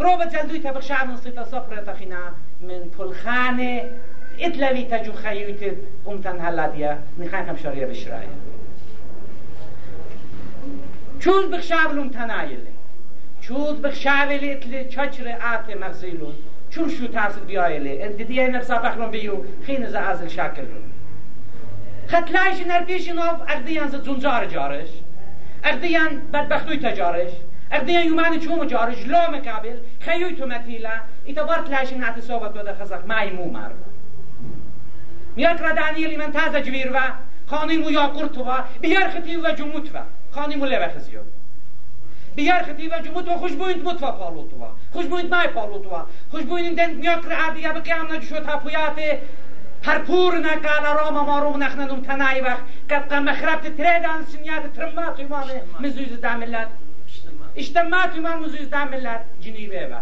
روبا 0.00 0.24
جلدوي 0.24 0.58
تبق 0.58 0.80
شعب 0.80 1.08
من 1.08 1.16
صيتا 1.16 1.44
صفرة 1.44 1.80
تخينا 1.92 2.32
من 2.60 2.90
پلخانه 2.98 3.90
اتلوي 4.40 4.84
تجو 4.84 5.12
خيوتت 5.12 5.76
امتن 6.08 6.40
هلا 6.40 6.68
ديا 6.68 7.00
نخان 7.18 7.48
هم 7.48 7.56
شرية 7.56 7.86
بشرايه 11.20 11.42
چود 11.42 11.50
بخشاولون 11.50 12.10
تنایله 12.10 12.72
چود 13.40 13.82
بخشاولی 13.82 14.52
اتلی 14.52 14.84
چچر 14.84 15.28
آت 15.28 15.76
مغزیلون 15.76 16.34
چون 16.70 16.88
شو 16.88 17.06
تاسل 17.06 17.40
بیایله 17.40 17.98
ان 18.02 18.12
دیدی 18.12 18.40
این 18.40 18.56
نفسا 18.56 18.78
بخلون 18.78 19.10
بیو. 19.10 19.34
خین 19.66 19.86
از 19.86 19.94
ازل 19.94 20.28
شاکلون 20.28 20.82
خطلاش 22.06 22.66
نرپیشن 22.66 23.18
آف 23.18 23.42
اردیان 23.48 23.88
ز 23.88 23.94
زنجار 23.94 24.46
جارش. 24.46 24.88
اردیان 25.64 26.20
بدبختوی 26.32 26.76
تجارش 26.76 27.30
اردیان 27.72 28.06
یومان 28.06 28.40
چوم 28.40 28.64
جارش. 28.64 29.06
لا 29.06 29.30
مقابل. 29.30 29.76
خیوی 30.00 30.36
تو 30.36 30.46
متیلا. 30.46 30.90
ایتا 31.24 31.44
بارت 31.44 31.70
لاشن 31.70 31.98
نعت 31.98 32.20
صحبت 32.20 32.54
بده 32.54 32.74
خزق 32.74 33.06
مای 33.06 33.30
مو 33.30 33.50
مر 33.50 33.70
میاک 35.36 35.60
را 35.60 35.72
دانیلی 35.72 36.16
من 36.16 36.32
تازه 36.32 36.62
جویر 36.62 36.92
و. 36.92 36.98
خانی 37.46 37.76
مو 37.76 37.90
یا 37.90 38.06
قرطوا 38.06 38.58
بیار 38.80 39.08
خطی 39.08 39.36
و 39.36 39.52
جموت 39.52 39.94
و. 39.94 39.98
خانی 40.34 40.56
موله 40.56 40.86
و 40.86 40.88
خزیو 40.88 41.20
بیار 42.34 42.62
خطی 42.62 42.88
و 42.88 42.98
جموت 43.04 43.28
و 43.28 43.36
خوشبویند 43.36 43.84
متوا 43.84 44.12
پالوتوا 44.12 44.72
خوشبویند 44.92 45.34
مای 45.34 45.48
پالوتوا 45.48 46.06
خوشبویند 46.30 46.76
دن 46.76 46.90
میاکر 46.90 47.32
عادی 47.32 47.60
یا 47.60 47.72
بقیام 47.72 48.12
نجشو 48.12 48.40
تاپویات 48.40 48.98
هر 49.82 49.98
پور 49.98 50.38
نکال 50.38 50.84
راما 50.98 51.24
مارو 51.24 51.56
نخننم 51.56 52.00
تنای 52.00 52.40
وقت 52.40 52.62
قد 52.90 53.08
قم 53.08 53.22
مخربت 53.22 53.76
تریدان 53.76 54.24
سنیات 54.24 54.74
ترمات 54.76 55.18
ایمانه 55.18 55.62
مزویز 55.80 56.20
داملت 56.20 56.68
اجتماعات 57.56 58.14
ایمان 58.14 58.40
مزویز 58.40 58.70
داملت 58.70 59.20
جنیبه 59.40 59.86
و 59.86 59.94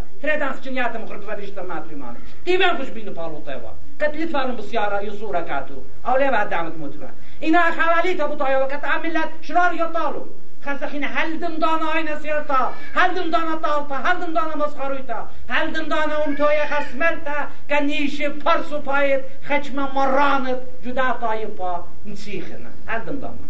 اجتماعات 1.38 1.84
ایمانه 1.90 2.18
دیوان 2.44 2.76
خوشبویند 2.76 3.08
پالوتوا 3.08 3.72
قتلت 4.00 4.30
فارن 4.30 4.56
بسيارة 4.56 5.00
يصورة 5.00 5.40
كاتو 5.40 5.82
أو 6.06 6.16
ليه 6.16 6.30
بعد 6.30 6.48
دعمت 6.50 6.72
متبع 7.42 7.48
إنا 7.48 7.70
خواليتا 7.70 8.26
بطايا 8.26 8.58
وقت 8.58 8.84
عملت 8.84 9.28
شرار 9.42 9.74
يطالو 9.74 10.26
خزخين 10.66 11.04
هل 11.04 11.40
دم 11.40 11.58
دانا 11.58 11.92
آینه 11.94 12.18
سیرتا 12.18 12.72
هل 12.94 13.14
دم 13.14 13.30
دانا 13.30 13.56
طالتا 13.56 13.94
هل 13.94 14.26
دم 14.26 14.32
دانا 14.32 14.56
مسخرویتا 14.56 15.28
هل 15.48 15.72
دم 15.72 15.88
دانا 15.88 16.24
ام 16.24 16.34
توی 16.34 16.60
خسملتا 16.70 17.46
که 17.68 17.80
نیش 17.80 18.22
پرسو 18.22 18.80
پایت 18.80 19.24
خچم 19.44 19.88
مرانت 19.94 20.58
جدا 20.84 21.16
تای 21.20 21.46
پا 21.46 21.84
نسیخنا 22.06 22.70
هل 22.86 23.00
دم 23.00 23.20
دانا 23.20 23.48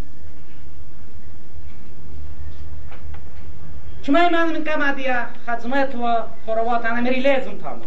چما 4.03 4.29
من 4.29 4.65
كما 4.65 4.93
ديا 4.93 5.27
خدمت 5.47 5.95
و 5.95 6.23
خروات 6.47 6.85
انا 6.85 7.01
مري 7.01 7.21
لازم 7.21 7.59
تاما 7.59 7.87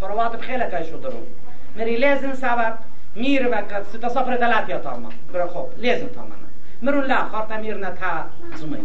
خروات 0.00 0.36
بخيلك 0.36 0.74
اي 0.74 0.90
شو 0.90 0.96
درو 0.96 1.26
مري 1.76 1.96
لازم 1.96 2.34
سبب 2.34 2.78
مير 3.16 3.48
وقت 3.48 3.86
ستا 3.92 4.08
صفر 4.08 4.36
دلات 4.36 4.68
يا 4.68 4.78
تاما 4.78 5.10
برا 5.32 5.46
خوب 5.46 5.68
لازم 5.78 6.06
تاما 6.06 6.36
مرون 6.82 7.04
لا 7.04 7.24
خارتا 7.24 7.56
ميرنا 7.56 7.90
تا 7.90 8.24
زمي 8.56 8.78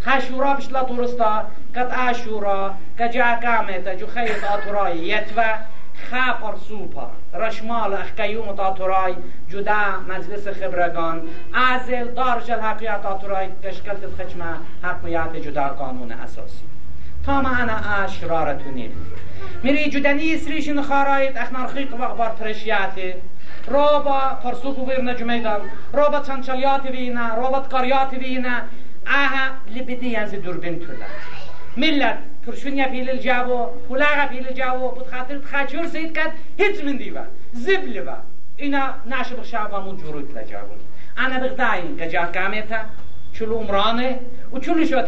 خشورا 0.00 0.54
بشلا 0.54 0.82
تورستا 0.82 1.48
قد 1.76 1.90
آشورا 1.90 2.74
كجا 2.98 3.34
كامتا 3.34 3.94
جو 3.94 4.06
خيط 4.06 4.44
آتوراي 4.44 5.08
يتوى 5.08 5.50
خا 6.10 6.56
سوپا 6.68 7.10
رشمال 7.34 7.94
اخکیوم 7.94 8.56
تاتورای 8.56 9.14
جدا 9.50 10.00
مجلس 10.08 10.48
خبرگان. 10.48 11.22
ازل 11.54 12.08
دارجل 12.14 12.60
حقیقت 12.60 13.02
تاتورای 13.02 13.48
تشکلت 13.62 14.02
خچمه 14.18 14.56
حقیقت 14.82 15.36
جدا 15.36 15.68
قانون 15.68 16.12
اساسی. 16.12 16.64
تا 17.26 17.32
انا 17.38 18.04
اشرارتو 18.04 18.70
میری 19.62 19.90
جدنی 19.90 20.36
سریشن 20.36 20.82
خاراید 20.82 21.36
اخنار 21.38 21.66
خیق 21.66 21.94
و 21.94 22.02
اخبار 22.02 22.28
پرشیاتی. 22.28 23.14
روبا 23.68 24.38
فرسوكو 24.42 24.84
ويرنا 24.84 25.12
جميدان 25.12 25.60
روبا 25.94 26.18
تنشليات 26.18 26.90
وينا 26.90 27.34
روبا 27.34 27.58
قريات 27.58 28.14
وينا 28.14 28.66
آها 29.06 29.54
لبدي 29.74 30.12
ينزي 30.12 30.36
دوربين 30.36 30.80
تولا 30.80 31.06
ملت 31.76 32.18
كرشونيا 32.46 32.88
في 32.88 33.02
الجابو 33.02 33.66
ولاغا 33.88 34.26
في 34.26 34.38
الجابو 34.38 34.88
بتخاطر 34.88 35.38
تخاچور 35.38 35.86
سيد 35.86 36.12
كد 36.12 36.32
هيت 36.58 36.84
من 36.84 36.98
ديوا 36.98 37.24
زبل 37.54 38.00
با 38.00 38.16
اینا 38.56 38.94
ناشب 39.06 39.42
شعبا 39.42 39.80
من 39.80 39.96
جروت 39.96 40.30
لجابو 40.34 40.74
انا 41.18 41.38
بغداين 41.38 41.96
كجا 42.00 42.24
كاميتا 42.24 42.86
چلو 43.38 43.58
عمرانه 43.58 44.18
و 44.52 44.58
چلو 44.58 44.84
شو 44.84 45.02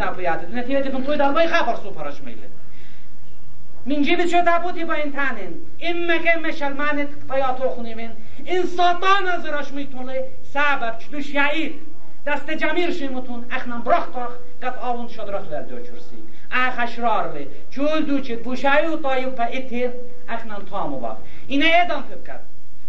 من 3.86 4.02
جيب 4.02 4.26
شو 4.26 4.44
تابوتي 4.44 4.84
با 4.84 4.94
انتانين 4.94 5.54
اما 5.82 6.16
كما 6.18 6.50
شلمانت 6.50 7.08
طياتو 7.28 7.68
خوني 7.68 7.94
من 7.94 8.12
این 8.44 8.62
ساتان 8.62 9.26
از 9.26 9.46
راش 9.46 9.72
می‌تونه 9.72 10.22
سبب 10.54 10.98
چدو 10.98 11.22
شعید 11.22 11.80
دست 12.26 12.50
جمیر 12.50 12.90
شیمتون 12.90 13.44
اخنم 13.50 13.82
براختاخ 13.82 14.30
قد 14.62 14.78
آون 14.82 15.08
شدرات 15.08 15.52
ول 15.52 15.62
دو 15.62 15.76
چرسی. 15.76 16.16
اخ 16.52 16.74
اشرار 16.78 17.38
لی 17.38 17.46
چول 17.70 18.04
دو 18.04 18.20
چید 18.20 18.42
بوشایی 18.42 18.86
و 18.86 18.96
طایب 18.96 19.28
پا 19.28 19.42
اتیر 19.42 19.90
اخنم 20.28 20.62
تامو 20.70 20.98
باف 21.00 21.16
اینه 21.48 21.66
ایدان 21.66 22.02
فکر 22.02 22.38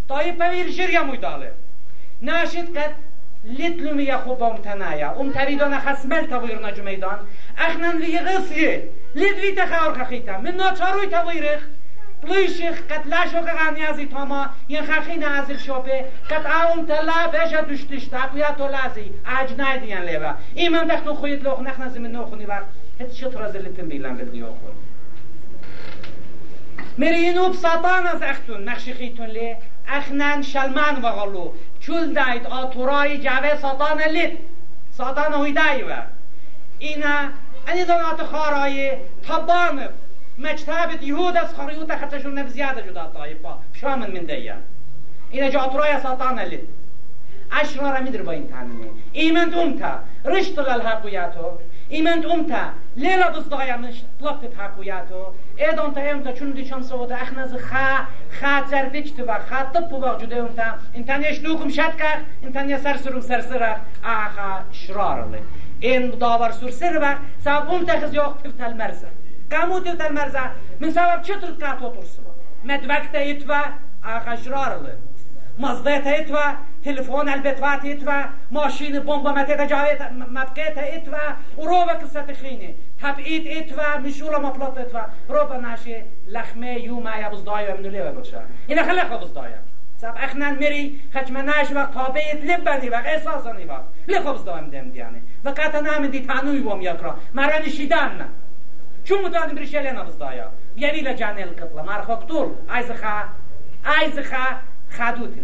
طایب 0.09 0.37
پا 0.37 0.49
ویر 0.49 0.69
جریا 0.69 1.03
مویداله 1.03 1.51
ناشد 2.21 2.77
قد 2.77 2.93
لیتلو 3.43 3.93
می 3.93 4.11
خوب 4.11 4.43
اوم 4.43 4.57
تنایا 4.57 5.11
ام 5.11 5.31
تریدان 5.31 5.79
خسمل 5.79 6.25
تا 6.25 6.39
ویر 6.39 6.67
نجو 6.67 6.83
میدان 6.83 7.19
اخنن 7.57 7.97
وی 7.97 8.19
غصیه 8.19 8.89
لیدوی 9.15 9.55
تخار 9.55 10.03
خخیتا 10.03 10.37
من 10.37 10.51
ناچاروی 10.51 11.09
چاروی 11.11 11.39
ویرخ 11.39 11.61
پلویشیخ 12.21 12.81
قد 12.89 13.07
لاشو 13.07 13.41
تمام 13.41 14.05
تاما 14.11 14.45
یه 14.69 14.81
خخی 14.81 15.17
نازل 15.17 15.57
شوپه 15.57 16.05
قد 16.29 16.45
اوم 16.45 16.85
تلا 16.85 17.27
بشه 17.33 17.61
دوشتشتا 17.61 18.27
بویا 18.31 18.51
تو 18.51 18.67
لازی 18.67 19.13
اجنای 19.39 19.79
دیان 19.79 20.01
لیوه 20.01 20.33
این 20.55 20.71
من 20.71 20.87
دختو 20.87 21.13
خوید 21.13 21.43
لوخ 21.43 21.59
نخنزی 21.59 21.99
من 21.99 22.11
نوخونی 22.11 22.45
وقت 22.45 22.65
هیچ 22.99 23.11
چی 23.11 23.25
رازی 23.25 23.57
لیتن 23.57 23.87
بیلن 23.87 24.17
بدنی 24.17 24.43
اخوی 24.43 24.71
میری 26.97 27.15
این 27.15 27.37
اوب 27.37 27.53
ساتان 27.53 28.07
از 28.07 28.21
اختون 28.23 28.69
مخشی 28.69 28.93
خیتون 28.93 29.25
لی 29.25 29.55
اخنن 29.87 30.41
شلمان 30.41 31.01
وغلو 31.01 31.51
و 31.81 31.85
چول 31.85 32.13
داید 32.13 32.45
آتورای 32.45 33.17
جوه 33.17 33.55
ساتان 33.55 34.01
لیت 34.01 34.31
ساتان 34.97 35.33
هویدای 35.33 35.83
و. 35.83 35.95
اینا 36.79 37.29
انی 37.67 37.85
دانات 37.85 38.23
خارای 38.23 38.91
تبانب 39.27 39.89
مجتهد 40.37 41.03
يهود 41.03 41.37
از 41.37 41.53
حتى 41.91 42.19
شو 42.19 42.47
زيادة 42.47 42.81
جدا 42.81 43.11
طائفة 43.13 43.55
شامل 43.81 44.11
من 44.11 44.25
ديا 44.25 44.57
إذا 45.33 45.49
جاءت 45.49 45.75
رأي 45.75 45.99
سلطان 45.99 46.39
اللي 46.39 46.59
أشرار 47.51 48.01
مدر 48.01 48.21
باين 48.21 48.49
تانمي 48.49 48.91
إيمن 49.15 49.53
أمتا 49.53 50.05
رشت 50.25 50.59
للحقوياتو 50.59 51.51
إيمن 51.91 52.25
أمتا 52.25 52.73
ليلة 52.97 53.29
بصدايا 53.29 53.77
مش 53.77 53.95
طلبت 54.21 54.53
حقوياتو 54.59 55.25
إيدا 55.59 55.85
أنت 55.85 55.97
أمتا 55.97 56.31
چون 56.31 56.53
دي 56.53 56.65
شمس 56.65 56.91
ودا 56.91 57.15
أخنز 57.15 57.55
خا 57.55 58.05
خا 58.39 58.65
زردش 58.69 59.11
تبا 59.11 59.39
خا 59.49 59.63
طب 59.63 59.89
ببا 59.89 60.17
جدا 60.17 60.41
أمتا 60.41 60.79
إنتان 60.95 61.23
يشلوكم 61.23 61.69
شدكا 61.69 62.11
إنتان 62.43 62.69
يسر 62.69 62.97
سرم 62.97 63.21
سرسرا 63.21 63.81
آخا 64.05 64.65
شرار 64.71 65.23
اللي 65.23 65.41
إن 65.95 66.19
داور 66.19 66.51
سر 66.51 66.71
سر 66.71 66.99
بق 66.99 67.17
ساب 67.45 67.71
أمتا 67.71 67.99
خز 67.99 68.13
يوق 68.13 68.35
تفت 68.43 68.61
المرزة 68.61 69.07
قاموت 69.51 69.87
در 69.87 70.11
مرزا 70.11 70.51
من 70.79 70.91
سبب 70.91 71.21
چطور 71.21 71.51
کات 71.51 71.79
otursun 71.79 72.31
مدوکت 72.63 73.15
ایتوا 73.15 73.61
آخشرارlı 74.03 74.93
مزدت 75.59 76.07
ایتوا 76.07 76.53
تلفون 76.85 77.29
البتواتيت 77.29 78.03
و 78.07 78.11
بمب 78.51 79.05
بومبا 79.05 79.31
متتجاويت 79.31 80.01
مبقيتا 80.11 80.95
إت 80.95 81.07
و 81.07 81.15
وروبا 81.57 81.93
کسات 81.93 82.31
خيني 82.31 82.75
تبعيد 83.01 83.47
مشول 83.47 83.79
و 83.95 83.99
مشولا 83.99 84.39
مبلط 84.39 84.77
إت 84.77 84.95
و 84.95 84.99
روبا 85.29 85.57
ناشي 85.57 86.03
یو 86.61 86.99
ما 86.99 87.15
يا 87.15 87.29
بزدايا 87.29 87.75
من 87.75 87.85
اللي 87.85 88.11
بلشا 88.11 88.45
إنا 88.71 89.01
ابو 89.01 89.25
بزدايا 89.25 89.61
سب 90.01 90.13
اخنا 90.17 90.51
مري 90.51 90.99
خشمناش 91.13 91.71
و 91.71 91.79
قابید 91.79 92.45
لب 92.45 92.63
بنی 92.63 92.89
و 92.89 92.93
احساسني 92.93 93.65
با 93.65 93.79
لخبز 94.07 94.43
دائم 94.43 94.69
دم 94.69 94.89
دیانه. 94.89 95.21
و 95.45 95.49
قطع 95.49 95.79
نام 95.79 96.05
دی 96.05 96.19
تانوي 96.19 96.59
وم 96.59 96.81
يكرا 96.81 97.17
مرن 97.33 97.69
شيدان 97.69 98.29
چون 99.05 99.25
مدادم 99.25 99.55
بريش 99.55 99.73
يلينا 99.73 100.03
بزدايا 100.03 100.51
یعنی 100.77 101.01
لجاني 101.01 101.43
قتل 101.43 101.85
مرخوك 101.85 102.23
طول 102.23 102.55
عايز 102.69 102.91
خا 102.91 103.29
عايز 103.85 104.19
خا 104.19 104.61
خادوتي 104.97 105.41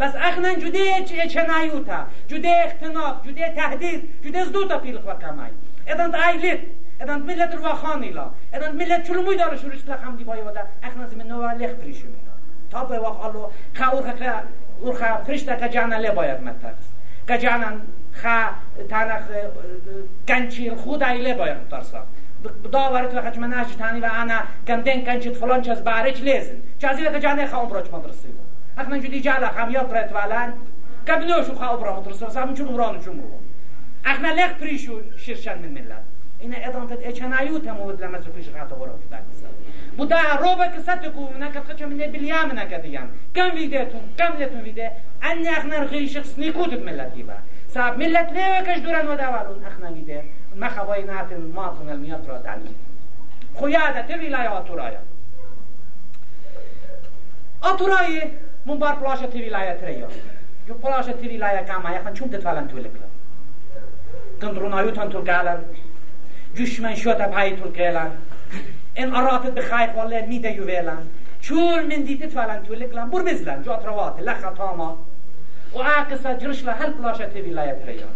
بس 0.00 0.12
اخنن 0.16 0.58
جده 0.58 1.04
چنایوتا 1.28 2.06
جده 2.28 2.62
اختناق 2.64 3.26
جده 3.26 3.54
تهدید 3.54 4.02
جده 4.24 4.44
زدوتا 4.44 4.78
و 4.78 5.14
کمای 5.20 5.50
ادان 5.86 6.14
ایلیت 6.14 6.58
ادان 7.00 7.22
ملت 7.22 7.54
رو 7.54 7.62
خانی 7.62 8.10
لا. 8.10 8.30
ادان 8.52 8.76
ملت 8.76 9.08
چلو 9.08 9.34
داره 9.34 9.56
شورش 9.56 9.86
لخم 9.86 10.16
دی 10.16 10.24
بایو 10.24 10.50
دا 10.50 10.60
اخنن 10.82 11.06
زمین 11.06 11.26
نوع 11.26 11.52
لخ 11.54 11.70
پریشو 11.70 12.06
مینا. 12.06 12.32
تا 12.70 12.84
به 12.84 12.98
وقت 12.98 13.20
آلو 13.20 13.50
خا 13.74 13.84
اورخا 13.84 14.12
که 14.12 14.32
اورخا 14.80 15.16
فرشتا 15.26 15.56
که 15.56 15.68
جانا 15.68 15.96
لی 15.96 16.10
باید 16.10 16.40
متر 16.40 16.74
که 17.28 17.38
جانا 17.38 17.66
خا 18.22 18.48
تانخ 18.90 19.22
گنچی 20.28 20.70
خود 20.70 21.02
ایله 21.02 21.34
باید 21.34 21.68
ترسا 21.70 22.02
داورت 22.72 23.14
وقت 23.14 23.38
من 23.38 23.50
ناش 23.50 23.66
تاني 23.78 24.00
وانا 24.00 24.42
كم 24.66 24.80
دين 24.80 25.04
كان 25.04 25.20
شت 25.20 25.36
فلان 25.36 25.62
چز 25.62 25.80
بارج 25.80 26.22
لازم 26.22 26.58
چازي 26.82 27.02
لك 27.02 27.16
جاني 27.16 27.46
خاوم 27.46 27.68
بروش 27.68 27.90
مدرسه 27.92 28.28
اخنا 28.78 28.96
جدي 28.96 29.20
جالا 29.20 29.48
خام 29.48 29.70
يقرأت 29.70 30.12
والان 30.12 30.54
قبلو 31.08 31.42
شو 31.42 31.54
خاوم 31.54 31.80
برا 31.80 32.00
مدرسه 32.00 32.28
سام 32.28 32.54
چون 32.54 32.72
مران 32.72 33.00
چون 33.04 33.16
مرو 33.16 33.40
اخنا 34.06 34.28
لك 34.28 34.60
بريشو 34.60 35.00
شرشان 35.16 35.58
من 35.58 35.68
ملت. 35.68 36.04
اینا 36.40 36.56
ادام 36.56 36.86
تد 36.86 37.02
اچنایو 37.02 37.58
تمود 37.58 38.02
لما 38.02 38.18
زو 38.18 38.30
پیش 38.30 38.48
غاتا 38.48 38.76
ورا 38.76 38.98
تاکسا 39.10 39.48
بودا 39.96 40.20
روبا 40.40 40.66
کسات 40.66 41.06
کو 41.14 41.28
منا 41.34 41.48
کت 41.50 41.72
خچ 41.72 41.82
من 41.82 41.96
بلیام 41.96 42.48
منا 42.48 42.64
کدیان 42.64 43.08
کم 43.36 43.54
ویدتون 43.54 44.00
کم 44.18 44.32
لتون 44.38 44.60
ویده. 44.60 44.92
ان 45.22 45.46
اخنا 45.46 45.78
رخي 45.78 46.08
شخص 46.08 46.38
نيكوت 46.38 46.72
ملتي 46.72 47.22
با. 47.22 47.34
صاحب 47.74 47.98
ملت 47.98 48.32
ليه 48.32 48.60
كش 48.60 48.78
دوران 48.78 49.08
وداوالون 49.08 49.64
اخنا 49.64 49.90
ویده. 49.90 50.22
ما 50.56 50.68
خوينات 50.68 51.32
ماطن 51.32 51.88
الميطرة 51.88 52.38
دعني 52.38 52.70
خيادة 53.60 54.16
ولاية 58.66 58.76
أطرايا 58.76 58.76
أطرايا 58.76 58.76
من 58.76 58.78
بار 58.78 58.94
بلاشة 58.94 59.34
ولاية 59.34 59.80
تريا 59.80 60.08
جو 60.68 60.74
بلاشة 60.74 61.14
ولاية 61.22 61.62
كاما 61.62 61.90
يخن 61.90 62.14
چون 62.14 62.30
تتفالن 62.30 62.68
تولكلا 62.68 63.08
كندرونايوتان 64.42 65.10
تلقالن 65.10 65.62
جشمن 66.56 66.96
شوتا 66.96 67.26
بهاي 67.26 67.56
تلقالن 67.56 68.10
ان 68.98 69.14
أراتت 69.14 69.52
بخايق 69.52 69.98
والله 69.98 70.26
ميدا 70.26 70.50
يويلن 70.50 71.08
چول 71.42 71.88
من 71.88 72.04
دي 72.04 72.14
تتفالن 72.14 72.66
تولكلا 72.66 73.04
بربزلن 73.04 73.62
جو 73.62 73.72
أطروات 73.72 74.20
لخا 74.20 74.54
تاما 74.58 74.96
وعاقصة 75.74 76.32
جرشلا 76.32 76.72
هل 76.72 76.92
بلاشة 76.92 77.30
ولاية 77.36 77.72
تريا 77.72 78.06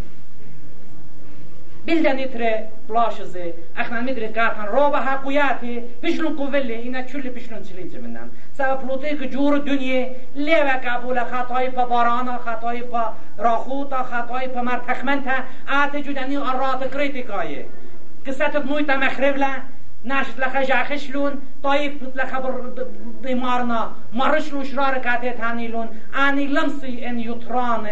بلدن 1.86 2.30
تره 2.30 2.68
بلاشزه. 2.88 3.52
اخنا 3.76 4.00
مدري 4.00 4.28
كارخان 4.28 4.66
روبا 4.66 5.00
حقوياتي 5.00 5.82
بشلون 6.02 6.36
قوفلي 6.36 6.88
إنا 6.88 7.00
كل 7.00 7.30
بشلون 7.30 7.62
تشلين 7.62 7.88
زمنان 7.88 8.28
سبب 8.54 8.78
فلوتي 8.78 9.16
كجور 9.16 9.56
الدنيا 9.56 10.12
ليوا 10.36 10.76
كابولا 10.76 11.24
خطاي 11.24 11.68
با 11.68 11.84
بارانا 11.84 12.38
خطاي 12.38 12.80
با 12.82 13.14
راخوتا 13.38 14.02
خطاي 14.02 14.48
با 14.48 14.62
مرتخمنتا 14.62 15.44
آت 15.68 15.96
جدني 15.96 16.36
أرات 16.36 16.84
كريتيكاي 16.84 17.66
قصة 18.26 18.62
مويتا 18.64 18.96
مخربلا 18.96 19.52
ناشت 20.04 20.38
لخا 20.38 20.62
جاخشلون 20.62 21.32
طيب 21.62 21.92
لخا 22.14 22.38
بمارنا 23.22 23.92
مرشلون 24.12 24.64
شرار 24.64 24.98
كاتي 24.98 25.30
تانيلون 25.30 25.88
اني 26.28 26.46
لمسي 26.46 27.06
ان 27.08 27.20
يطران 27.20 27.88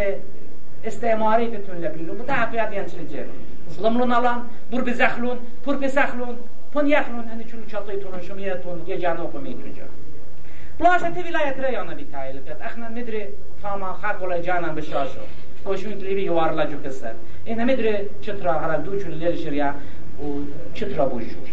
استعماري 0.87 1.47
تتون 1.47 1.77
لبيلون 1.77 2.19
بدا 2.19 2.33
حقيات 2.33 2.73
ينشل 2.73 3.09
جيرون 3.09 3.54
ظلم 3.71 3.99
رو 3.99 4.07
نالان 4.07 4.43
بر 4.71 4.81
بزخلون 4.81 5.39
پر 5.67 5.77
بزخلون 5.77 6.37
پن 6.75 6.87
یخلون 6.87 7.29
هنی 7.29 7.45
چلو 7.45 7.67
چلتای 7.67 7.97
تونان 7.97 8.23
شمیه 8.23 8.55
تون 8.55 8.87
یه 8.87 8.99
جانه 8.99 9.21
اوپا 9.21 9.39
میتون 9.39 9.75
جان 9.75 9.89
بلاشه 10.79 11.11
تی 11.11 11.23
ولایت 11.29 11.61
ره 11.61 11.73
یانه 11.73 11.95
بی 11.95 12.05
تایل 12.13 12.41
بیت 12.41 12.63
اخنا 12.63 12.89
مدره 12.89 13.29
تاما 13.63 13.93
خرق 13.93 14.23
ولی 14.23 14.43
جانه 14.43 14.69
بشاشو 14.69 15.21
کشمین 15.67 15.99
تلیوی 15.99 16.23
یوارلا 16.23 16.67
جو 16.67 16.83
کسر 16.83 17.13
این 17.45 17.65
مدره 17.65 18.07
چطرا 18.23 18.53
هر 18.53 18.77
دو 18.77 19.03
چلو 19.03 19.15
لیل 19.15 19.37
شریا 19.37 19.75
و 20.21 20.25
چطرا 20.75 21.07
بوش 21.07 21.23
جور 21.23 21.49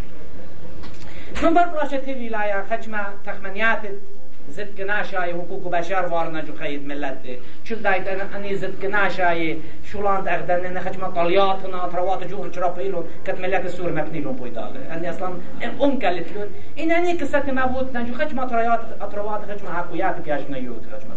من 1.44 1.54
بر 1.54 1.66
بلاشه 1.66 1.98
تی 1.98 2.14
ولایت 2.14 2.64
خجمه 2.70 3.00
تخمنیاتت 3.26 3.98
تخمنيات 4.42 4.68
زد 4.68 4.82
قناشاي 4.82 5.34
حقوق 5.34 5.68
بشر 5.68 6.14
وارنا 6.14 6.42
جو 6.42 6.56
خيد 6.56 6.88
ملتي 6.88 7.40
شو 7.64 7.76
دايت 7.76 8.08
اني 8.08 8.56
زد 8.56 8.74
قناشاي 8.84 9.58
شولان 9.92 10.28
اخدن 10.28 10.66
ان 10.66 10.80
خجمه 10.80 11.10
طلياتنا 11.10 11.90
تروات 11.94 12.24
جوهر 12.24 12.48
جرابيلون 12.48 13.10
كت 13.26 13.40
ملت 13.40 13.66
السور 13.66 13.92
مبني 13.92 14.20
لون 14.20 14.36
بويدال 14.36 14.78
اني 14.92 15.10
اصلا 15.10 15.34
ام 15.64 16.00
قالت 16.00 16.28
لون 16.36 16.48
ان 16.80 16.92
اني 16.92 17.14
قصه 17.14 17.44
مبوت 17.48 17.96
نجو 17.96 18.14
خجمه 18.14 18.46
طريات 18.46 18.82
اطروات 19.02 19.42
خجمه 19.42 19.74
حقويات 19.74 20.16
بياش 20.26 20.42
نيوت 20.50 20.84
خجمه 20.86 21.16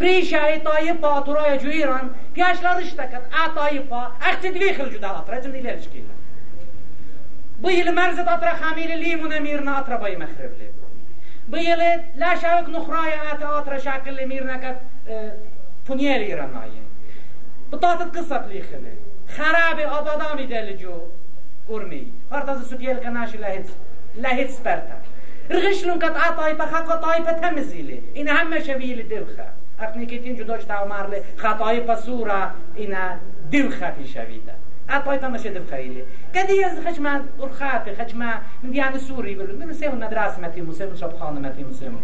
بريشاي 0.00 0.60
طيب 0.60 1.00
باطرايا 1.00 1.56
جو 1.56 1.70
ايران 1.70 2.10
بياش 2.34 2.62
لا 2.62 2.78
رشتكت 2.78 3.22
ا 3.32 3.48
طيب 3.56 3.92
اختي 4.22 4.48
دوي 4.48 4.74
خرجوا 4.74 5.00
دا 5.00 5.10
اطرا 5.10 5.40
تم 5.40 5.52
دي 5.52 5.60
ليش 5.60 5.86
كيلا 5.92 6.14
بيل 7.62 7.94
مرزت 7.94 8.28
اطرا 8.28 8.54
خميل 8.54 8.98
لي 8.98 9.14
من 9.16 9.40
ميرنا 9.40 9.78
اطرا 9.78 9.96
باي 9.96 10.16
مخرب 10.16 10.50
بيل 11.48 11.78
لا 12.16 12.38
شاك 12.42 12.68
نخرايا 12.68 13.32
اتا 13.32 13.58
اطرا 13.58 13.78
شاكل 13.78 14.26
ميرنا 14.26 14.56
كت 14.56 14.78
فنيل 15.88 16.20
ايرانايه 16.20 16.82
بطاطا 17.72 18.04
قصة 18.04 18.46
ليخلي 18.46 18.92
خرابي 19.36 19.84
آبادامی 19.86 20.46
دل 20.46 20.76
جو 20.76 21.00
ارمی 21.70 22.12
هرت 22.32 22.48
از 22.48 22.70
سوپیل 22.70 22.98
کناش 23.04 23.34
لهت 23.36 23.66
لهت 24.16 24.50
سپرتا. 24.50 24.96
رغشلون 25.50 25.98
كت 25.98 26.16
عطايبة 26.16 26.66
خاقا 26.66 26.96
طايبة 26.96 27.32
تمزيلي 27.32 28.00
إن 28.16 28.28
هم 28.28 28.60
شبيل 28.60 29.08
دوخة 29.08 29.46
أقني 29.80 30.06
كتين 30.06 30.36
جدوش 30.36 30.64
تاو 30.64 30.88
مارلي 30.88 31.22
خطايبة 31.38 31.94
سورة 31.94 32.54
إن 32.78 33.18
دوخة 33.52 33.90
في 33.90 34.08
شبيلة 34.08 34.54
عطايبة 34.88 35.28
مش 35.28 35.46
دوخة 35.46 35.76
إلي 35.76 36.04
كدي 36.34 36.52
يز 36.52 36.86
خشما 36.86 37.24
أرخاتي 37.40 37.96
خشما 37.96 38.42
من 38.62 38.70
ديان 38.70 38.98
سوري 38.98 39.34
من 39.34 39.72
سيمو 39.72 39.96
مدرسة 39.96 40.40
متي 40.40 40.60
مسيمو 40.60 40.94
شبخانة 40.94 41.40
متي 41.40 41.64
مسيمو 41.64 41.98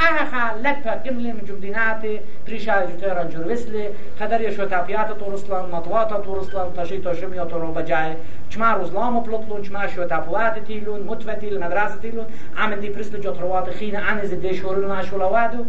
اها 0.00 0.54
لپا 0.62 0.94
گملی 1.04 1.32
من 1.32 1.44
جمدیناتی 1.48 2.20
پریشا 2.46 2.86
جوتر 2.86 3.24
جور 3.24 3.52
وسلی 3.52 3.84
خدر 4.18 4.50
شو 4.50 4.66
تاپیات 4.66 5.18
تورسلان 5.18 5.70
مطوات 5.70 6.24
تورسلان 6.24 6.72
تشی 6.76 6.98
تشمی 6.98 7.36
تو 7.50 7.58
رو 7.60 7.72
بجای 7.72 8.12
چما 8.50 8.72
روزلامو 8.72 9.20
پلطلون 9.20 9.62
چما 9.62 9.86
شو 9.86 10.04
تاپوات 10.04 10.64
تیلون 10.66 11.00
متوتیل 11.00 11.58
مدرسه 11.58 11.98
تیلون 12.02 12.26
عمل 12.56 12.80
دی 12.80 12.88
پرسل 12.88 13.20
جوتروات 13.20 13.70
خینه 13.70 13.98
عن 13.98 14.26
زده 14.26 14.52
شورون 14.52 14.90
اشولوادو 14.90 15.66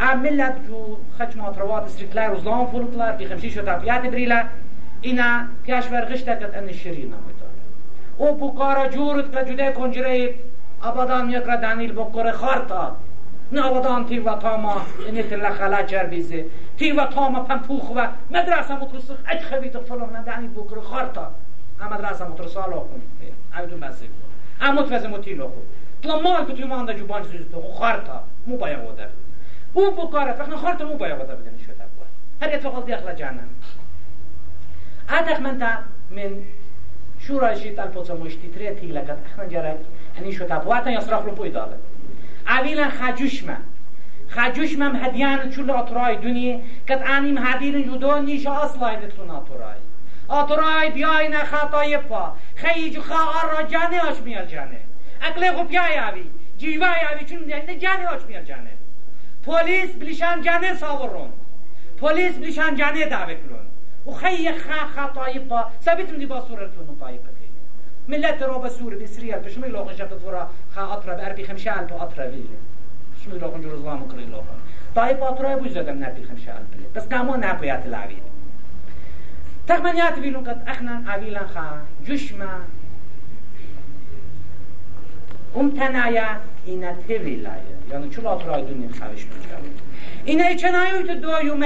عملت 0.00 0.54
جو 0.68 0.96
خچما 1.18 1.52
تروات 1.52 1.82
استرکلای 1.82 2.26
روزلام 2.26 2.66
پلطلار 2.66 3.12
بی 3.12 3.26
خمشی 3.26 3.50
شو 3.50 3.62
تاپیات 3.62 4.02
بریلا 4.02 4.42
اینا 5.02 5.46
پیاش 5.64 5.84
ورغشتکت 5.92 6.56
ان 6.56 6.72
شیرین 6.72 7.14
او 8.16 8.36
بوکارا 8.36 8.88
جورت 8.88 9.32
که 9.32 9.54
جده 9.54 9.72
کنجره 9.72 10.34
ابادان 10.82 11.30
یکرا 11.30 11.56
دانیل 11.56 11.92
بکره 11.92 12.32
خارتا 12.32 12.96
ناودان 13.52 14.06
تی 14.06 14.18
و 14.18 14.34
تاما 14.34 14.86
انت 15.08 15.32
لخلا 15.32 15.82
جربیزه 15.82 16.46
تی 16.78 16.92
و 16.92 17.06
تاما 17.06 17.40
پنپوخ 17.40 17.90
و 17.96 18.06
مدرسه 18.30 18.74
مترسخ 18.74 19.16
اج 19.26 19.40
خبیت 19.40 19.78
فلان 19.78 20.16
ندانی 20.16 20.48
بکر 20.48 20.80
خارتا 20.80 21.30
ام 21.80 21.92
مدرسه 21.92 22.28
مترسه 22.28 22.60
آلا 22.60 22.76
کن 22.76 23.02
ایدون 23.58 23.80
بسه 23.80 24.06
ام 24.60 24.74
متوزه 24.74 25.08
متیلو 25.08 25.46
کن 25.46 25.62
تلا 26.02 26.20
مال 26.20 26.44
کتو 26.44 26.66
مانده 26.66 26.94
جو 26.94 27.06
بانج 27.06 27.26
سوزتو 27.26 27.62
خارتا 27.62 28.24
مو 28.46 28.56
بایا 28.56 28.78
ودر 28.88 29.08
او 29.72 29.90
بکاره 29.90 30.32
فقط 30.32 30.54
خارتا 30.54 30.84
مو 30.84 30.94
بایا 30.94 31.14
ودر 31.14 31.34
بدنی 31.34 31.58
شده 31.64 31.74
بود. 31.74 32.06
هر 32.42 32.54
يتفقل 32.54 32.82
ديخل 32.82 33.14
جانا 33.14 33.42
عادك 35.12 35.40
من 35.40 35.58
تا 35.58 35.78
من 36.10 36.44
شورا 37.26 37.54
شيت 37.54 37.78
الفوزا 37.78 38.14
مشتي 38.14 38.48
تريتي 38.54 38.86
لقد 38.86 39.18
احنا 39.26 39.44
جرك 39.44 39.80
اني 40.18 40.32
شو 40.32 40.44
تابواتا 40.44 40.90
يصرف 40.90 41.26
له 41.26 41.32
بويداله 41.32 41.78
اویلا 42.48 42.88
خجوشمه. 42.88 43.56
خجوشمم 44.28 44.96
هدیان 44.96 45.50
چول 45.50 45.70
آترای 45.70 46.16
دونی 46.16 46.62
کت 46.88 47.02
انیم 47.06 47.38
هدیرن 47.38 47.82
جدو 47.82 48.18
نیش 48.18 48.46
اصلای 48.46 48.96
دتون 48.96 49.30
آترای 49.30 49.80
آترای 50.28 50.90
بیای 50.90 51.28
نه 51.28 51.44
خطای 51.44 51.98
پا. 51.98 52.32
خیج 52.54 52.98
خواهر 52.98 53.46
را 53.52 53.62
جانه 53.62 54.00
آش 54.00 54.20
میال 54.24 54.46
جانه. 54.46 54.80
اقلی 55.22 55.52
خو 55.52 55.64
بیای 55.64 55.98
اوی 55.98 56.24
جیوای 56.58 57.00
اوی 57.12 57.24
چون 57.24 57.38
نه 57.44 57.76
جانه 57.76 58.06
آش 58.06 58.22
وخي 64.06 64.58
خا 64.58 64.86
خا 64.86 65.06
طايبة 65.06 65.64
ثابتم 65.82 66.18
دي 66.18 66.26
باصورة 66.26 66.66
تونم 66.66 66.96
طايبة 67.00 67.28
كيني 68.08 68.18
لا 68.18 68.46
رابا 68.46 68.68
سورة 68.68 68.96
بإسرائيل 68.96 69.40
بشمي 69.40 69.68
لوغن 69.68 69.96
شابت 69.96 70.14
فورا 70.14 70.50
خا 70.74 70.92
أطرى 70.92 71.14
بأربي 71.14 71.44
خمشة 71.44 71.80
ألف 71.80 71.92
وأطرى 71.92 72.04
أطرب 72.04 72.28
إلي. 72.28 72.44
بشمي 73.20 73.34
نجور 73.34 73.74
الظلام 73.74 74.02
وقري 74.02 74.24
لوغن 74.24 74.44
طايبة 74.94 75.28
أطرى 75.28 75.52
يبو 75.52 75.66
أطرب 75.66 75.88
من 75.88 76.04
أربي 76.04 76.24
خمشة 76.24 76.50
ألف 76.50 76.66
إلي 76.74 76.86
بس 76.96 77.02
قامو 77.02 77.34
نعبو 77.34 77.64
يات 77.64 77.86
العبيد. 77.86 78.22
تخمن 79.68 79.96
يات 79.96 80.18
بيلون 80.18 80.48
قد 80.48 80.68
أخنا 80.68 81.04
عبيلا 81.06 81.46
خا. 81.46 81.80
جشما. 82.06 82.60
ام 85.56 85.70
تنايا 85.70 86.40
اینا 86.66 86.92
تبیلایه 86.92 87.62
یعنی 87.90 88.04
يعني 88.04 88.10
چون 88.10 88.26
آترای 88.26 88.62
خاوش 89.00 89.24
من 89.26 89.38
میکرد 89.38 89.91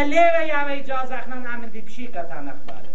لیوه 0.05 0.47
یا 0.47 0.67
اجازه 0.67 1.15
اخنا 1.15 1.39
نعمل 1.39 1.69
دی 1.69 1.81
بشی 1.81 2.07
کتان 2.07 2.49
اخباره 2.49 2.91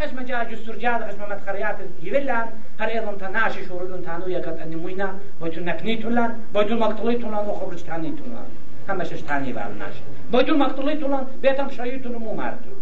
خشم 0.00 0.22
جا 0.22 0.44
جسر 0.44 0.76
جاد 0.76 1.00
خشم 1.08 1.22
مدخريات 1.30 1.76
يبلان 2.02 2.46
هر 2.80 2.88
ايضا 2.88 3.12
تناشي 3.20 3.66
شورلون 3.66 4.04
تانو 4.04 4.28
يكت 4.28 4.58
اني 4.62 4.76
موينا 4.76 5.18
بويتون 5.40 5.64
نكنيتولان 5.64 6.30
بويتون 6.54 6.78
مقتليتولان 6.78 7.48
وخبرج 7.48 7.82
تانيتولان 7.82 8.48
همشش 8.88 9.20
تاني 9.28 9.52
بالناش 9.52 9.94
بويتون 10.32 10.58
مقتليتولان 10.58 11.26
بيتم 11.42 11.70
شايتون 11.70 12.16
مو 12.16 12.34
مردو 12.34 12.72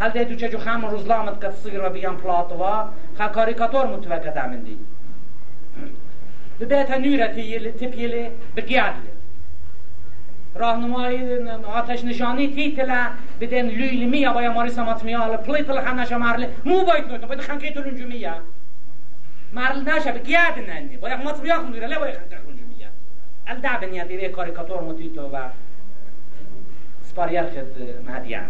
هل 0.00 0.10
ديتو 0.10 0.34
چجو 0.34 0.58
خام 0.58 0.86
روزلامت 0.86 1.44
قد 1.44 1.54
صغيرة 1.64 1.88
بيان 1.88 2.16
بلاطوا 2.16 2.90
خا 3.18 3.26
كاريكاتور 3.26 3.86
متوقع 3.86 4.30
دامندي 4.30 4.76
ببيتها 6.60 6.98
نيرة 6.98 7.26
تبيلي 7.80 8.30
بقيادلي 8.56 9.17
راهنمایی 10.58 11.48
آتش 11.48 12.04
نشانی 12.04 12.54
تیتلا 12.54 13.06
بدن 13.40 13.66
لیل 13.66 13.92
لولمیا 13.92 14.32
بایا 14.32 14.52
ماری 14.52 14.70
سمت 14.70 14.86
سمات 14.86 15.04
میال 15.04 15.36
پلیتل 15.36 15.80
خنش 15.80 16.12
مارل 16.12 16.46
مو 16.64 16.84
باید 16.84 17.06
نوتن 17.06 17.26
باید 17.26 17.40
خنکی 17.40 17.70
تلون 17.70 17.96
جمعیا 17.96 18.34
مارل 19.52 19.88
نشه 19.88 20.12
بگیاد 20.12 20.58
ننی. 20.68 20.96
باید 20.96 21.24
مات 21.24 21.40
بیا 21.40 21.62
خندوره 21.62 21.88
تو 21.88 22.00
باید 22.00 22.14
خنکی 22.14 22.28
تلون 22.28 22.56
جمعیا 22.56 22.88
الدع 23.46 23.80
بنیا 23.80 24.04
دیره 24.04 24.28
کاریکاتور 24.28 24.82
مدیتو 24.82 25.22
و 25.22 25.48
سپاریل 27.10 27.42
خد 27.42 28.06
مهدیان. 28.06 28.46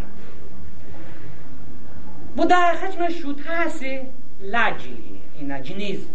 بو 2.36 2.44
در 2.44 2.74
خجم 2.74 3.08
شوت 3.08 3.46
هستی 3.46 4.00
لجی 4.42 5.20
اینا 5.38 5.60
جنیز. 5.60 6.06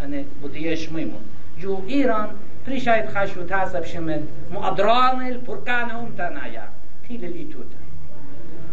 یعنی 0.00 0.24
بودیش 0.42 0.92
میمون. 0.92 1.20
جو 1.58 1.82
ایران 1.86 2.28
پریشاید 2.66 3.08
خشو 3.08 3.46
تازب 3.46 3.84
شمن 3.84 4.22
مؤدران 4.50 5.22
البرکان 5.22 5.90
هم 5.90 6.14
تنایا 6.18 6.62
تیل 7.08 7.24
لیتوتا 7.24 7.76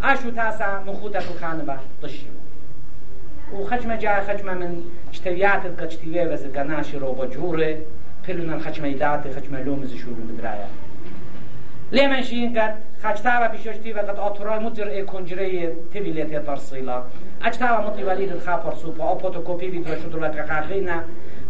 اشو 0.04 0.32
تاسا 0.32 0.84
مخوطه 0.86 1.20
تو 1.20 1.34
خانبا 1.42 1.76
دشیو 2.04 2.28
او 3.52 3.68
خچم 3.68 3.96
جای 3.96 4.22
خچم 4.22 4.54
من 4.54 4.76
چتویات 5.12 5.82
کچتیوه 5.82 6.34
وز 6.34 6.46
گناش 6.46 6.94
رو 6.94 7.14
با 7.14 7.26
جوره 7.28 7.82
پلون 8.28 8.60
خچم 8.60 8.84
ایدات 8.84 9.40
خچم 9.40 9.56
لومز 9.56 9.94
شروع 9.94 10.16
بدرایا 10.16 10.68
لی 11.92 12.08
من 12.08 12.22
شین 12.22 12.54
قد 12.54 12.74
خچتا 13.04 13.40
و 13.42 13.50
پیشوشتی 13.50 13.94
و 13.94 14.00
قد 14.00 14.20
آتورال 14.20 14.64
مدر 14.64 14.88
ای 14.88 15.04
کنجره 15.04 15.72
تیویلیت 15.94 16.32
یا 16.32 16.40
ترسیلا 16.40 17.04
اچتا 17.42 17.66
و 17.66 17.88
مطلی 17.88 18.04
ولید 18.04 18.40
خاپر 18.40 18.76
سوپا 18.76 19.10
او 19.10 19.18
پوتوکوپی 19.18 19.68
ویدر 19.68 19.96
شدرلت 20.00 20.36
که 20.36 20.44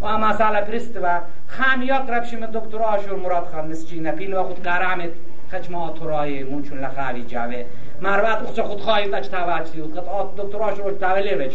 و 0.01 0.05
اما 0.05 0.33
پرست 0.33 0.99
و 1.03 1.19
پرستوا 1.53 1.65
خامی 1.65 1.91
اقرب 1.91 2.23
شم 2.23 2.45
دکتر 2.45 2.77
آشور 2.77 3.19
مراد 3.19 3.47
خان 3.51 3.69
نسچینا 3.69 4.11
پیل 4.11 4.33
و 4.33 4.43
خود 4.43 4.63
قرامت 4.63 5.09
خجما 5.51 5.87
آتورای 5.87 6.43
مونچون 6.43 6.79
لخاوی 6.79 7.23
جاوه 7.23 7.65
مروت 8.01 8.41
اخت 8.41 8.61
خود 8.61 8.81
خواهید 8.81 9.13
اجتاوا 9.13 9.53
اجتیود 9.53 9.97
قد 9.97 10.35
دکتر 10.37 10.57
آشور 10.57 10.93
اجتاوا 10.93 11.19
لیو 11.19 11.49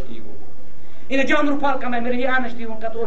این 1.08 1.26
جان 1.26 1.48
رو 1.48 1.56
پال 1.56 1.78
کمه 1.78 2.00
میری 2.00 2.26
آنش 2.26 2.52
دیون 2.52 2.80
قد 2.80 2.96
او 2.96 3.06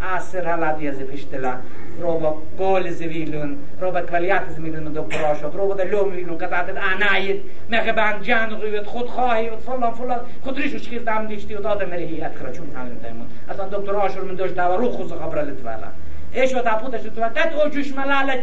Aser 0.00 0.44
hala 0.44 0.76
diese 0.78 1.04
Fichtela, 1.04 1.60
roba 2.00 2.34
gol 2.58 2.84
zivilun, 2.90 3.58
roba 3.80 4.02
kvaliat 4.02 4.48
zivilun 4.54 4.92
do 4.94 5.02
prashot, 5.02 5.54
roba 5.54 5.74
da 5.74 5.84
lom 5.84 6.10
vilun 6.12 6.38
katat 6.38 6.76
anayit, 6.76 7.40
megeban 7.68 8.22
jan 8.22 8.50
ruvet 8.60 8.86
خود 8.86 9.08
خواهی 9.08 9.48
و 9.48 9.56
فلان 9.56 9.94
فلان 9.94 10.20
خود 10.42 10.58
ریشو 10.58 10.78
شکیر 10.78 11.02
دام 11.02 11.26
دیشتی 11.26 11.54
و 11.54 11.60
دادم 11.60 11.88
مری 11.88 12.04
هی 12.04 12.22
اکرا 12.22 12.52
چون 12.52 12.70
تعلیم 12.70 12.98
تایمون 13.02 13.26
اصلا 13.50 13.68
دکتر 13.68 13.94
آشور 13.94 14.24
من 14.24 14.34
دوش 14.34 14.50
دوا 14.50 14.76
رو 14.76 14.90
خوز 14.90 15.12
خبر 15.12 15.42
لتوالا 15.42 15.88
ایش 16.32 16.54
و 16.54 16.60
تاپوتش 16.60 17.02
تو 17.02 17.20
قد 17.20 17.54
او 17.54 17.68
جوش 17.68 17.92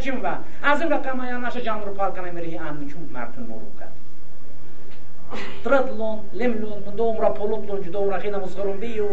چیم 0.01 0.23
و 0.23 0.27
از 0.63 0.81
رقم 0.81 1.27
یا 1.29 1.37
نشه 1.37 1.61
جان 1.61 1.81
رو 1.85 1.93
پال 1.93 2.11
کنه 2.11 2.31
مری 2.31 2.57
آن 2.57 2.87
چون 2.91 3.09
مرو 3.13 3.59
کرد 3.79 3.80
ترطلون 5.63 6.19
لملون 6.33 6.83
من 6.87 6.95
دوم 6.95 7.21
را 7.21 7.29
پولوتلون 7.29 7.81
جو 7.81 7.91
دوم 7.91 8.09
را 8.09 8.19
خینا 8.19 8.39
مصغرون 8.39 8.77
بیو 8.77 9.05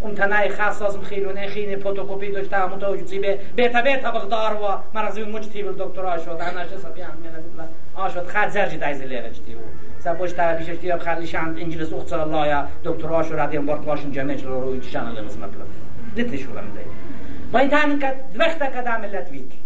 اون 0.00 0.14
تنای 0.14 0.48
خاص 0.48 0.82
از 0.82 0.98
مخیلون 0.98 1.46
خین 1.46 1.78
فوتوکوپی 1.78 2.32
داشته 2.32 2.56
همون 2.56 2.78
تو 2.78 2.96
جو 2.96 3.06
زیبه 3.06 3.38
بیتا 3.56 3.82
بیتا 3.82 4.10
بغدار 4.10 4.54
و 4.54 4.98
مرزی 4.98 5.22
اون 5.22 5.32
مجتی 5.32 5.62
بل 5.62 5.72
دکتر 5.72 6.06
آشود 6.06 6.40
انا 6.40 6.64
چه 6.64 6.76
سپی 6.78 7.00
هم 7.00 7.12
میلا 7.22 7.68
آشود 7.94 8.26
خد 8.26 8.48
زرجی 8.48 8.76
دایز 8.76 9.00
لیره 9.02 9.30
جتی 9.30 9.54
و 9.54 9.58
سبوش 10.04 10.32
تا 10.32 10.54
پیشش 10.54 10.76
تیاب 10.76 11.00
خالی 11.00 11.26
شان 11.26 11.58
انجلس 11.60 11.92
اخت 11.92 12.12
الله 12.12 12.48
یا 12.48 12.68
دکتر 12.84 13.08
آشود 13.08 13.38
رادیم 13.38 13.66
بارت 13.66 13.80
باشن 13.80 14.12
جمعه 14.12 14.36
چلو 14.36 14.60
روی 14.60 14.80
چشان 14.80 15.12
لمس 15.12 15.36
مطلب 15.36 15.66
دیتی 16.14 16.38
شو 16.38 16.50
دی 16.50 16.84
با 17.52 17.58
این 17.58 17.70
تانن 17.70 17.98
کد 17.98 18.14
دوختا 18.34 18.66
کد 18.66 18.88
عملت 18.88 19.30
ویتی 19.30 19.58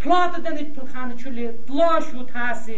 پلات 0.00 0.36
دنیت 0.44 0.72
پلخانه 0.74 1.14
چلی 1.14 1.48
تلاشو 1.68 2.24
تاسی 2.24 2.76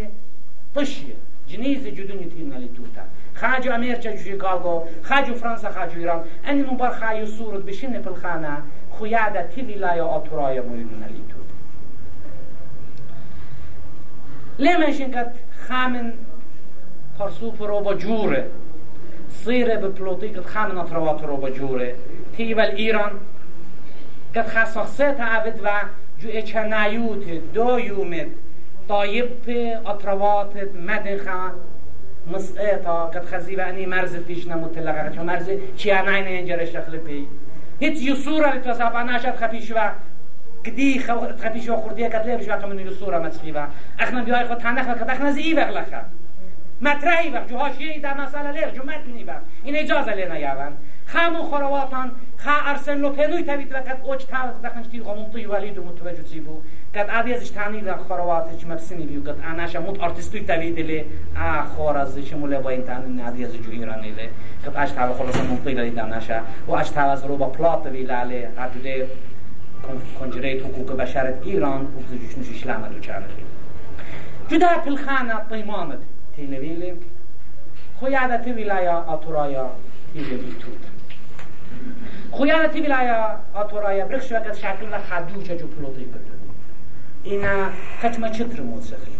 طشیه 0.74 1.14
جنيز 1.52 1.86
جدوني 1.86 2.24
تينا 2.24 2.68
توتا. 2.76 3.04
خاجو 3.34 3.70
أمريكا 3.74 4.10
جو 4.10 4.22
شيكاغو 4.22 4.86
خاجو 5.02 5.34
فرنسا 5.34 5.70
خاجو 5.70 6.00
إيران 6.00 6.24
أني 6.48 6.62
من 6.62 6.76
بار 6.76 6.90
خايو 6.90 7.26
سورد 7.26 7.66
بشين 7.66 7.92
بالخانة 7.92 8.62
خيادة 8.98 9.42
تي 9.42 9.62
ولاية 9.62 10.16
أطرايا 10.16 10.60
مويدون 10.60 11.04
لتوتا 11.04 11.56
لما 14.58 14.92
شنكت 14.92 15.32
خامن 15.68 16.12
پرسوف 17.18 17.60
رو 17.60 17.80
با 17.80 17.94
جوره. 17.94 18.46
صيره 19.44 19.76
ببلوطيك 19.76 20.40
خامن 20.40 20.78
أطروات 20.78 21.24
رو 21.24 21.36
با 21.36 21.50
جوره. 21.50 21.94
تيوال 22.36 22.76
إيران 22.76 23.10
قد 24.34 24.48
خاصة 24.48 25.22
عبد 25.22 25.60
و 25.64 25.68
جو 26.22 26.28
اچنايوت 26.28 27.24
دو 27.54 27.78
طايب 28.90 29.30
أطروات 29.86 30.52
مدخا 30.74 31.52
مسقطة 32.26 33.04
قد 33.04 33.24
خزيبة 33.24 33.68
أني 33.68 33.86
مرز 33.86 34.16
تيشنا 34.16 34.56
متلقة 34.56 35.12
شو 35.16 35.22
مرز 35.22 35.50
چي 35.78 35.92
أنا 35.92 36.18
ينجر 36.18 36.60
الشخل 36.60 36.98
بي 36.98 37.28
هيت 37.80 38.02
يسورة 38.02 38.54
لتوساب 38.54 38.96
أنا 38.96 39.18
شاد 39.18 39.36
خفيش 39.36 39.70
و 39.70 39.78
كدي 40.64 40.98
خفيش 41.42 41.68
و 41.68 41.76
خردية 41.76 42.08
قد 42.08 42.26
ليبش 42.26 42.48
واقع 42.48 42.66
من 42.66 42.78
يسورة 42.78 43.18
متخيبة 43.18 43.68
أخنا 44.00 44.22
بيهاي 44.22 44.48
خد 44.48 44.58
تنخ 44.58 44.88
وقت 44.88 45.10
أخنا 45.10 45.30
زي 45.30 45.54
بغلخا 45.54 46.04
مطرحی 46.80 47.30
وقت 47.30 47.48
جو 47.48 47.56
هاشیه 47.56 48.00
در 48.00 48.14
مسئله 48.14 48.52
لیر 48.52 48.70
جو 48.70 48.82
متنی 48.82 49.24
وقت 49.24 49.42
این 49.64 49.76
اجازه 49.76 50.14
لینا 50.14 50.38
یاون. 50.38 50.72
خامو 51.12 51.42
خرواتان 51.42 52.12
خا 52.36 52.50
ارسن 52.70 52.98
لو 52.98 53.10
پنوی 53.10 53.42
تبید 53.42 53.72
وقت 53.72 54.00
اوچ 54.04 54.24
تا 54.26 54.52
دخنش 54.64 54.86
تی 54.86 55.00
غمون 55.00 55.46
ولید 55.46 55.78
متوجه 55.78 56.22
قد 56.94 57.10
عادیزش 57.10 57.50
تانی 57.50 57.80
در 57.80 57.96
خرواتش 57.96 58.66
مبسنی 58.66 59.06
بیو. 59.06 59.22
قد 59.22 59.36
اناش 59.44 59.76
مت 59.76 60.02
ارتستوی 60.02 60.40
تبید 60.40 60.78
لی 60.78 61.04
ا 61.36 61.62
خور 61.62 61.98
از 61.98 62.18
شمول 62.18 62.58
با 62.58 62.70
این 62.70 62.82
تانی 62.86 63.22
عادیز 63.22 63.52
جو 63.52 63.70
ایرانی 63.70 64.10
لی 64.10 64.28
قد 64.66 64.76
اش 64.76 64.90
تا 64.90 65.14
خلاص 65.14 65.36
منطقی 65.36 65.74
لی 65.74 65.90
دانش 65.90 66.30
و 66.66 66.72
اش 66.72 66.90
تا 66.90 67.00
از 67.00 67.24
رو 67.24 67.36
با 67.36 67.46
پلات 67.46 67.86
ویلاله 67.86 68.48
حدود 68.56 69.08
کنجره 70.20 70.60
حقوق 70.60 70.96
بشر 70.96 71.34
ایران. 71.44 71.82
و 71.82 72.16
جوش 72.16 72.38
نوش 72.38 72.56
اسلام 72.56 72.84
رو 72.84 73.00
چاره 73.00 73.24
جدا 74.48 74.68
پل 74.84 74.96
خانه 74.96 75.34
طیمانت 75.50 75.98
تینویلی. 76.36 76.92
خیادت 78.00 78.46
ولایا 78.46 78.98
اتورایا 78.98 79.70
تیویلی 80.12 80.56
توت 80.60 80.90
خيانة 82.32 82.74
ولاية 82.74 83.36
أطورايا 83.54 84.04
برخش 84.04 84.32
وقت 84.32 84.56
شكل 84.56 84.98
خدوشة 85.10 85.56
جو 85.56 85.66
بلوطي 85.66 86.04
بدون 86.04 86.29
إنا 87.26 87.70
خشمة 88.02 88.32
چتر 88.32 88.60
موسيقي 88.62 89.12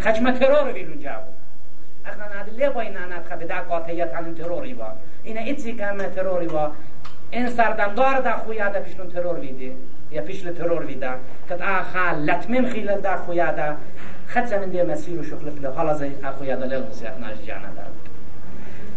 خشمة 0.00 0.38
ترور 0.38 0.72
بيلون 0.72 1.00
جاو 1.00 1.22
اخنا 2.06 2.28
ناد 2.34 2.54
ليه 2.56 2.68
باين 2.68 2.96
انا 2.96 3.22
خبدا 3.30 3.58
قاطعيت 3.58 4.14
عن 4.14 4.34
تروري 4.34 4.74
با. 4.74 4.92
إنا 5.26 5.50
إتسي 5.50 5.72
كامة 5.72 6.08
تروري 6.08 6.46
با. 6.46 6.72
این 7.30 7.50
سردمدار 7.50 8.20
دا 8.20 8.36
خویا 8.36 8.68
دا 8.68 8.80
پیشلون 8.80 9.10
ترور 9.10 9.38
ویده. 9.38 9.72
یا 10.12 10.22
پیشل 10.22 10.52
ترور 10.52 10.84
ویده. 10.86 11.10
کت 11.50 11.62
آخا 11.62 12.12
لطمم 12.12 12.68
خیل 12.72 13.00
دا 13.00 13.16
خویا 13.16 13.52
دا 13.52 13.76
خد 14.28 14.46
زمین 14.46 14.70
دی 14.70 14.82
مسیر 14.82 15.20
و 15.20 15.24
شغل 15.24 15.50
پله. 15.50 15.68
حالا 15.68 15.94
زی 15.94 16.14
اخویا 16.24 16.56
دا 16.56 16.66
لیل 16.66 16.82
مسیح 16.90 17.08
ناش 17.20 17.36
جانا 17.46 17.68
دا 17.76 17.82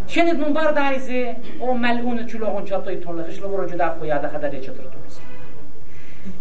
شنید 0.07 0.39
من 0.39 0.53
بار 0.53 0.71
دایزه 0.71 1.35
او 1.59 1.77
ملعون 1.77 2.25
چلوغون 2.25 2.65
چطوی 2.65 2.95
تون 2.95 3.19
لخش 3.19 3.39
لبرو 3.39 3.69
جدا 3.69 3.89
خویا 3.89 4.17
دا 4.17 4.27
خدر 4.27 4.59
چطور 4.59 4.75
توز 4.75 5.19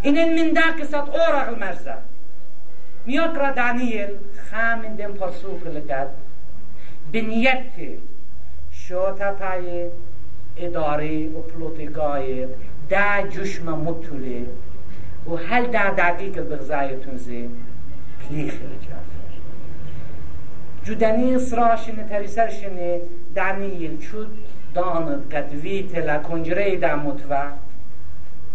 اینن 0.02 0.44
من 0.44 0.52
دا 0.52 0.84
قصت 0.84 0.94
اورغ 0.94 1.58
مرزه 1.58 1.94
میاقرا 3.06 3.50
دانیل 3.50 4.08
خامن 4.50 4.94
دم 4.96 5.12
پرسوف 5.12 5.66
لگد 5.66 6.08
بنیت 7.12 7.64
شوتا 8.72 9.32
پای 9.32 9.90
اداره 10.56 11.28
و 11.28 11.42
پلوتگای 11.42 12.46
دا 12.90 13.28
جشم 13.30 13.68
مطوله 13.68 14.46
و 15.30 15.36
هل 15.36 15.66
دا 15.66 15.90
دقیق 15.98 16.40
بغزایتون 16.40 17.16
زی 17.16 17.50
پلیخ 18.20 18.54
رجافر 18.54 19.16
جدنی 20.84 21.38
سراشنه 21.38 22.04
تریسرشنه 22.08 23.00
دانیل 23.34 23.98
چود 23.98 24.26
داند 24.74 25.34
قد 25.34 25.52
ویتلا 25.54 26.18
کنجره 26.18 26.76
دا 26.76 26.96
متوه 26.96 27.65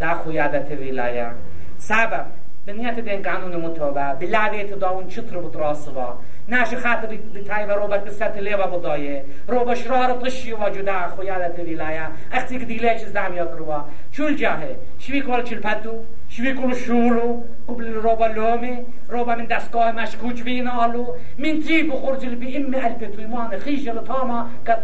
دا 0.01 0.13
خویادت 0.13 0.71
ویلایا 0.71 1.29
سبب 1.77 2.25
بنیت 2.67 2.99
دین 2.99 3.21
قانون 3.21 3.55
متوبه 3.55 4.13
بلاویت 4.19 4.79
داون 4.79 5.07
چطر 5.07 5.37
بود 5.37 5.55
راسوا؟ 5.55 6.13
ناش 6.47 6.75
خاطر 6.75 7.17
بتاي 7.35 7.65
وروبا 7.65 7.97
قصة 7.97 8.39
ليبا 8.39 8.65
بضاية 8.65 9.23
روبا 9.49 9.75
شرار 9.75 10.11
طشي 10.11 10.53
وجدا 10.53 11.07
خويا 11.07 11.51
ولاية 11.59 12.09
اختي 12.33 12.57
قدي 12.57 12.77
ليش 12.77 13.01
زدام 13.01 13.33
يقروا 13.33 13.81
شو 14.11 14.27
الجاهي 14.27 14.75
شوي 14.99 15.21
كول 15.21 15.47
شو 15.47 15.55
البدو 15.55 15.93
شوي 16.29 16.53
كول 16.53 16.75
شولو 16.75 17.43
قبل 17.67 17.93
روبا 17.93 18.25
لومي 18.25 18.85
روبا 19.09 19.35
من 19.35 19.47
دستگاه 19.47 19.91
مشكوك 19.91 20.35
فينا 20.35 20.85
آلو. 20.85 21.15
من 21.37 21.63
تيب 21.63 21.95
خرج 21.95 22.25
البي 22.25 22.57
ام 22.57 22.75
الف 22.75 23.15
تويمان 23.15 23.59
خيش 23.59 23.87
لطاما 23.89 24.47
قد 24.67 24.83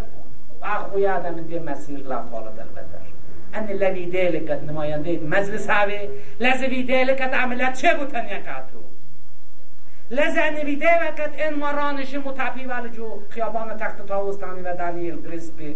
اخويا 0.64 1.32
من 1.36 1.48
دي 1.48 1.60
مسير 1.60 2.00
لا 2.08 2.22
فالة 2.22 2.58
البدر 2.66 2.97
ان 3.58 3.70
الذي 3.70 4.06
ديلك 4.06 4.52
قد 4.52 4.72
نماينديد 4.72 5.24
مجلس 5.24 5.70
لازم 6.40 6.68
ديلك 6.68 7.22
قد 7.22 7.34
عملت 7.34 7.76
چه 7.78 7.94
بوتن 7.94 8.26
يقاتو 8.26 8.82
لذا 10.12 10.50
نویده 10.50 10.88
وقت 10.88 11.40
این 11.40 11.54
مرانش 11.54 12.14
متپی 12.14 12.66
ولی 12.66 12.90
جو 12.90 13.20
خیابان 13.30 13.78
تخت 13.78 14.08
تاوستانی 14.08 14.62
و 14.62 14.76
دانیل 14.76 15.22
گریسپی 15.22 15.76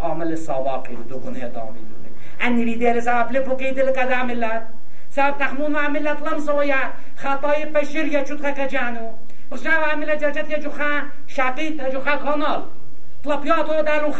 عامل 0.00 0.34
ساواقی 0.34 0.96
دو 1.08 1.18
گونه 1.18 1.44
ادامه 1.44 1.66
دونه 1.66 2.10
ان 2.40 2.52
نویده 2.56 2.92
لذا 2.92 3.12
افلی 3.12 3.40
بقید 3.40 3.80
لقد 3.80 4.12
ملت 4.12 4.62
سبب 5.10 5.38
تخمون 5.38 5.76
و 5.76 5.88
ملت 5.88 6.22
لمسا 6.22 6.64
یا 6.64 6.76
خطای 7.16 7.66
پشیر 7.66 8.06
یا 8.06 8.24
چود 8.24 8.40
خک 8.40 8.68
جانو. 8.68 9.10
بخشنا 9.50 9.72
و 9.72 9.84
عمل 9.84 10.16
جرجت 10.16 10.50
یا 10.50 10.58
جو 10.58 10.70
خا 10.70 11.00
شقیت 11.26 11.92
جو 11.92 12.00
خا 12.00 12.16
کانال 12.16 12.62
طلبیات 13.24 13.70
و 13.70 13.82
دارو 13.82 14.12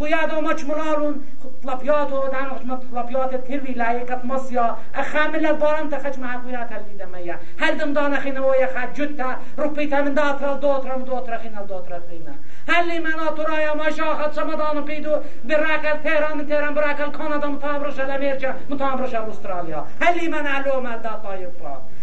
خا 0.00 0.06
خویاد 0.06 0.32
و 0.32 0.40
مچ 0.40 0.64
ملالون 0.64 1.22
طلبيات 1.62 2.12
ودان 2.12 2.50
وحنا 2.50 2.80
طلبيات 2.92 3.34
تروي 3.34 3.72
لا 3.72 3.92
يكت 3.92 4.24
مصيا 4.24 4.76
أخامل 4.94 5.46
البارن 5.46 5.90
تخش 5.90 6.18
مع 6.18 6.40
خويات 6.40 6.68
اللي 6.72 7.04
دميا 7.04 7.38
هل 7.60 7.78
دم 7.78 7.92
دانا 7.92 8.20
خينا 8.20 8.40
ويا 8.40 8.66
خد 8.66 8.94
جتا 8.94 9.38
ربيتا 9.58 10.02
من 10.02 10.14
داترا 10.14 10.54
دوترا 10.54 10.96
من 10.96 11.04
دوترا 11.04 11.38
خينا 11.38 11.62
دوترا 11.62 12.00
خينا 12.08 12.34
هل 12.68 12.88
لي 12.88 12.98
منا 13.00 13.30
ترايا 13.36 13.74
ما 13.74 13.90
شاخت 13.90 14.32
سمدان 14.32 14.84
قيدو 14.84 15.16
براكل 15.44 16.02
تيران 16.02 16.38
من 16.38 16.46
تيران 16.46 16.74
براكل 16.74 17.12
كندا 17.12 17.46
متابرش 17.46 18.00
الامريكا 18.00 18.54
متابرش 18.70 19.14
استراليا 19.14 19.84
هل 20.02 20.18
لي 20.18 20.28
منا 20.28 20.64
لو 20.66 20.80
مال 20.80 21.02
دا 21.02 21.20
طايب 21.24 21.50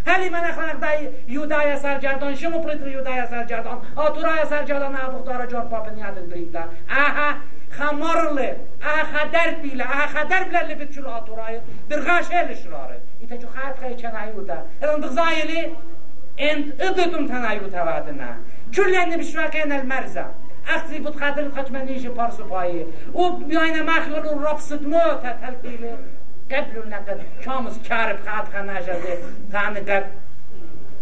هلی 0.07 0.29
من 0.29 0.39
اخلاق 0.39 0.79
دای 0.81 1.09
یودای 1.27 1.77
سرگردان 1.77 2.35
شما 2.35 2.59
پلیتر 2.59 2.87
یودای 2.87 3.27
سرگردان 3.29 3.77
آتورای 3.95 4.45
سرگردان 4.49 4.95
ابو 4.95 5.23
دارا 5.23 5.45
جار 5.45 5.65
پاپنی 5.65 6.01
عدل 6.01 6.47
بریتا 7.69 7.83
اها 7.83 7.89
خمارله 7.89 8.55
اها 8.81 9.03
خدر 9.03 9.51
بیله 9.61 9.83
اها 9.83 10.07
خدر 10.07 10.43
بله 10.43 10.73
لبت 10.73 10.93
شلو 10.93 11.09
آتورای 11.09 11.59
برغاش 11.89 12.31
هلش 12.31 12.65
راره 12.65 13.01
ایتا 13.19 13.37
جو 13.37 13.47
خاط 13.47 13.79
خیلی 13.79 13.95
چنایوتا 13.95 14.57
الان 14.83 15.01
بغزایلی 15.01 15.75
انت 16.39 16.81
ادتم 16.81 17.27
تنایوتا 17.27 17.83
وعدنا 17.83 18.37
كل 18.75 18.93
يعني 18.93 19.17
بشراكين 19.17 19.71
المرزة 19.71 20.25
أخذي 20.67 20.99
بتخاطر 20.99 21.51
خشمانيش 21.51 22.05
بارسو 22.05 22.43
باي 22.43 22.85
وبيانا 23.13 23.83
مخلول 23.83 24.25
وربصت 24.25 24.81
موت 24.81 25.21
تلقيلي 25.21 25.97
قبل 26.51 26.89
نقد 26.89 27.21
شامس 27.45 27.79
كارب 27.89 28.17
خاط 28.25 28.53
خناجة 28.53 28.97
تاني 29.51 29.79
قد 29.79 30.05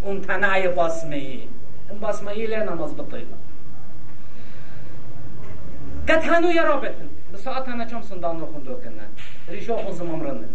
اون 0.04 0.22
تنای 0.22 0.68
باسمهی 0.68 1.48
اون 1.90 1.98
باسمهی 2.00 2.46
لی 2.46 2.56
نماز 2.56 2.96
بطیبه 2.96 3.45
قد 6.08 6.22
هنو 6.24 6.50
يرا 6.50 6.76
بتن 6.76 7.08
بساعت 7.34 7.68
هنه 7.68 7.86
چم 7.86 8.02
سندان 8.02 8.36
نخون 8.36 8.62
دو 8.62 8.74
کنن 8.74 9.08
ریشو 9.48 9.76
خون 9.76 9.94
زمام 9.94 10.22
رنه 10.22 10.48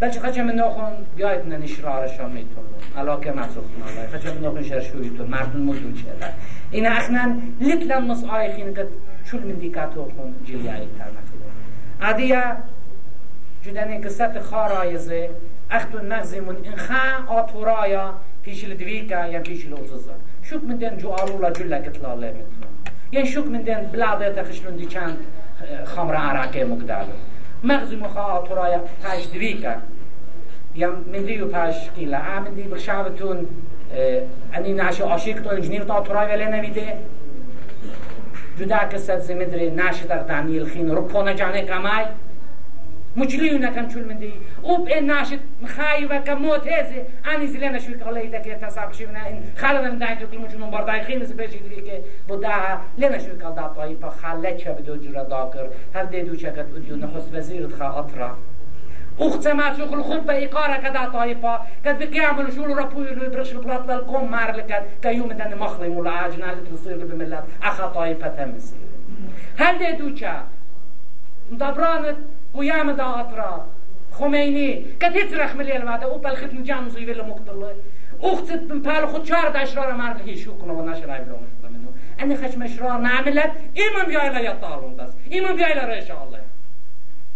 بچه 0.00 0.20
خچه 0.20 0.42
من 0.42 0.54
نخون 0.54 0.92
بیاید 1.16 1.46
نه 1.46 1.56
نشرارشا 1.56 2.28
میتون 2.28 2.64
علاقه 2.96 3.30
مسوخ 3.30 3.64
نالای 3.78 4.06
خچه 4.06 4.34
من 4.34 4.46
نخون 4.46 4.62
شرشوی 4.62 5.10
تو 5.16 5.26
مردن 5.26 5.60
مدو 5.60 5.92
چه 5.92 6.06
این 6.70 6.86
اخنا 6.86 7.36
لتلن 7.60 8.10
نص 8.10 8.24
آیخین 8.24 8.74
قد 8.74 8.88
چول 9.24 9.40
من 9.42 9.52
دیکاتو 9.52 10.04
خون 10.04 10.34
جلی 10.46 10.68
آیت 10.68 10.98
ترمکلو 10.98 11.46
عادیه 12.02 12.42
جدنی 13.64 13.98
قصت 13.98 14.40
خارایزه 14.40 15.30
اختون 15.70 16.12
نغزمون 16.12 16.56
این 16.62 16.76
خا 16.76 17.34
آتورایا 17.34 18.14
پیش 18.42 18.64
لدویکا 18.64 19.24
شوك 23.24 23.46
من 23.46 23.64
دين 23.64 23.80
بلادة 23.92 24.42
تخشلون 24.42 24.76
دي 24.76 24.86
كانت 24.86 25.16
خمر 25.84 26.14
عراقي 26.14 26.64
مقدار. 26.64 27.06
مغزي 27.64 27.96
مخا 27.96 28.44
ترايا 28.48 28.80
تاش 29.02 29.26
یا 30.74 30.90
من 31.12 31.24
دیو 31.24 31.48
پاش 31.48 31.90
قیله 31.96 32.16
آ 32.16 32.40
من 32.40 32.54
دی 32.54 32.62
بخشاوتون 32.62 33.46
انی 34.52 34.72
ناشی 34.72 35.02
عاشقتون 35.02 35.60
جنیر 35.60 35.84
تا 35.84 36.00
ترای 36.00 36.26
ولی 36.26 36.44
نمیده. 36.44 36.96
جدا 38.58 38.76
ناشی 39.70 40.04
در 40.04 40.22
دانیل 40.22 40.64
خین 40.64 40.90
رو 40.90 41.02
پونه 41.02 41.34
جانه 43.16 43.20
کمای 43.20 43.26
مجليو 43.26 43.58
نكم 43.58 43.90
شو 43.90 43.98
من 43.98 44.18
دي 44.18 44.32
وب 44.62 44.88
إن 44.88 45.06
ناشط 45.06 45.38
مخايبة 45.62 46.18
كموت 46.18 46.68
هذي 46.68 47.04
أنا 47.26 47.46
زلنا 47.46 47.78
شو 47.78 47.92
كلا 47.92 48.20
إذا 48.20 48.38
كي 48.38 48.54
تسابق 48.54 48.92
شو 48.92 49.04
من 49.06 49.44
خالنا 49.56 49.90
من 49.90 49.98
داعي 49.98 50.16
تقول 50.16 50.40
مجنون 50.40 50.70
برداي 50.70 51.02
خين 51.02 51.26
سبيش 51.26 51.54
يدري 51.54 51.80
كي 51.80 52.02
بدا 52.28 52.80
لنا 52.98 53.18
شو 53.18 53.38
كلا 53.38 53.50
دا 53.50 53.66
طاي 53.76 53.94
با 53.94 54.10
خالت 54.10 54.60
شو 54.60 54.72
بدو 54.72 54.96
جرا 54.96 55.22
داكر 55.22 55.70
هل 55.94 56.06
دي 56.06 56.22
دو 56.22 56.36
شكت 56.36 56.66
أديو 56.76 56.96
نحس 56.96 57.34
وزير 57.34 57.68
خا 57.78 57.98
أطرا 57.98 58.38
أخت 59.20 59.48
ما 59.48 59.76
شغل 59.76 60.04
خب 60.04 60.30
إقارة 60.30 60.76
كدا 60.76 61.04
طايفة 61.08 61.60
كد 61.84 62.10
بيعملوا 62.10 62.50
شو 62.50 62.64
رابو 62.64 63.02
يبرش 63.02 63.52
البلاط 63.52 63.90
للقوم 63.90 64.30
مار 64.30 64.56
لكد 64.56 64.82
كيوم 65.02 65.32
دن 65.32 65.58
مخلي 65.58 65.88
مولا 65.88 66.10
عاجنا 66.10 66.54
لتصير 66.54 67.04
بملات 67.04 67.44
أخا 67.62 67.86
طايفة 67.86 68.28
تمسي 68.28 68.76
هل 69.58 69.78
دي 69.78 69.92
دوچا 69.92 70.34
دبرانت 71.50 72.16
قيام 72.54 72.90
دا 72.90 73.20
أطرا 73.20 73.66
خميني 74.12 74.86
كد 75.00 75.12
هيت 75.12 75.34
رخم 75.34 75.62
لي 75.62 75.76
المعدة 75.76 76.08
وبل 76.08 76.36
ختم 76.36 76.62
جان 76.62 76.90
زي 76.90 77.10
ولا 77.10 77.22
مقتل 77.22 77.74
أخت 78.22 78.52
بال 78.52 79.08
خد 79.08 79.26
شهر 79.26 79.48
دا 79.50 79.62
أشرار 79.62 79.92
مار 79.92 80.16
هي 80.26 80.36
شو 80.36 80.58
كنا 80.58 80.72
وناش 80.72 80.98
راي 80.98 81.24
بلون 81.24 81.48
منه 81.64 81.88
أنا 82.20 82.48
خش 82.48 82.54
مشرار 82.56 82.98
نعملت. 82.98 83.52
إمام 83.78 84.06
بيايلا 84.06 84.40
يطارون 84.40 84.96
داس. 84.96 85.10
إمام 85.32 85.56
بيايلا 85.56 85.84
ريش 85.84 86.10
الله. 86.10 86.40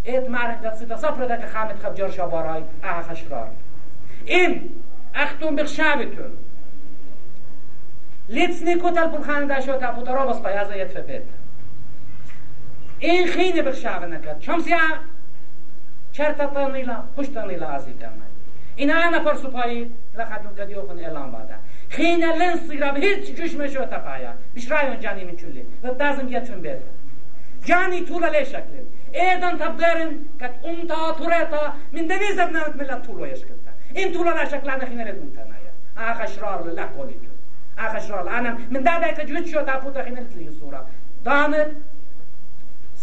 إت 0.07 0.29
مارن 0.31 0.55
قد 0.55 0.75
سيدا 0.79 0.97
صفر 0.97 1.27
دك 1.27 1.49
خامت 1.49 1.83
خب 1.83 1.95
جرشا 1.95 2.27
باراي. 2.27 2.63
أها 2.85 3.03
خشرار 3.03 3.51
إم 4.31 4.61
أختم 5.15 5.57
بخشابتون 5.57 6.37
لتسني 8.29 8.75
كتل 8.79 9.09
بالخانة 9.09 9.47
دا 9.47 9.61
شو 9.61 9.79
تابو 9.79 10.05
ترابس 10.05 10.37
بيازا 10.37 10.75
يتفبت 10.75 11.23
این 12.98 13.27
خیلی 13.27 13.62
بخشاوه 13.62 14.06
نکرد. 14.06 14.40
چمسیا 14.40 14.78
چرتا 16.12 16.47
تانیلا 16.47 16.97
خوش 17.14 17.28
تانیلا 17.28 17.68
ازی 17.68 17.93
کامل 17.93 18.31
این 18.77 18.90
انا 18.90 19.18
پر 19.18 19.35
سپایی 19.35 19.90
لخدون 20.18 20.55
کدیو 20.64 20.82
خون 20.82 20.98
اعلام 20.98 21.31
بادا 21.31 21.55
خیلی 21.89 22.23
لن 22.23 22.56
سیرا 22.68 22.93
به 22.93 23.01
هیچ 23.01 23.35
جوش 23.36 23.55
مشو 23.55 23.85
تپایا. 23.85 24.32
بیش 24.55 24.70
رایون 24.70 25.01
جانی 25.01 25.24
من 25.24 25.36
چولی 25.36 25.62
و 25.82 25.90
دازم 25.90 26.28
یتون 26.28 26.60
بید 26.60 26.97
جانی 27.64 28.05
طولا 28.05 28.28
لی 28.28 28.44
شکلی 28.44 28.81
ایدان 29.12 29.59
تبدرن 29.59 30.10
کت 30.40 30.51
اون 30.62 30.86
تا 30.86 31.12
تورتا 31.12 31.73
من 31.93 32.06
دنیز 32.06 32.39
ابنامت 32.39 32.77
ملت 32.77 33.02
طولو 33.06 33.27
یشکلتا 33.27 33.70
این 33.94 34.12
طولا 34.12 34.32
لا 34.32 34.44
شکلانه 34.44 34.85
خیلی 34.86 35.05
ردون 35.05 35.32
تنایا 35.32 36.10
آخ 36.10 36.27
شرار 36.27 36.66
لله 36.66 36.82
تو 36.82 37.82
آخ 37.82 38.06
شرار 38.06 38.28
انا 38.28 38.59
من 38.70 38.82
دادا 38.82 39.23
کجوت 39.23 39.47
شو 39.47 39.62
تا 39.62 39.81
پوتا 39.81 40.02
خیلی 40.02 40.16
تلی 40.16 40.51
صورا 40.60 40.85
دانت 41.24 41.66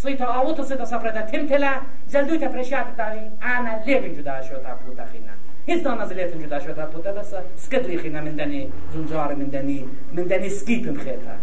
صيتا 0.03 0.25
آوتا 0.25 0.63
صيتا 0.63 0.85
سفرتا 0.85 1.21
تمتلا 1.21 1.71
زلدوتا 2.09 2.47
برشات 2.47 2.85
تاوي 2.97 3.29
أنا 3.43 3.83
ليفن 3.85 4.13
جدا 4.13 4.41
شوتا 4.41 4.77
بوتا 4.85 5.05
خينا 5.05 5.33
هیچ 5.67 5.83
دان 5.83 6.01
از 6.01 6.13
لیتن 6.13 6.39
جدا 6.39 6.59
شوتا 6.59 6.85
بوتا 6.85 7.11
بس 7.11 7.35
سكدري 7.57 7.97
خينا 7.97 8.21
من 8.21 8.35
دني 8.35 8.69
زنجار 8.93 9.35
من 9.35 9.49
دني 9.49 9.85
من 10.13 10.27
دني 10.27 10.49
سكيبم 10.49 10.97
خيتا 10.97 11.35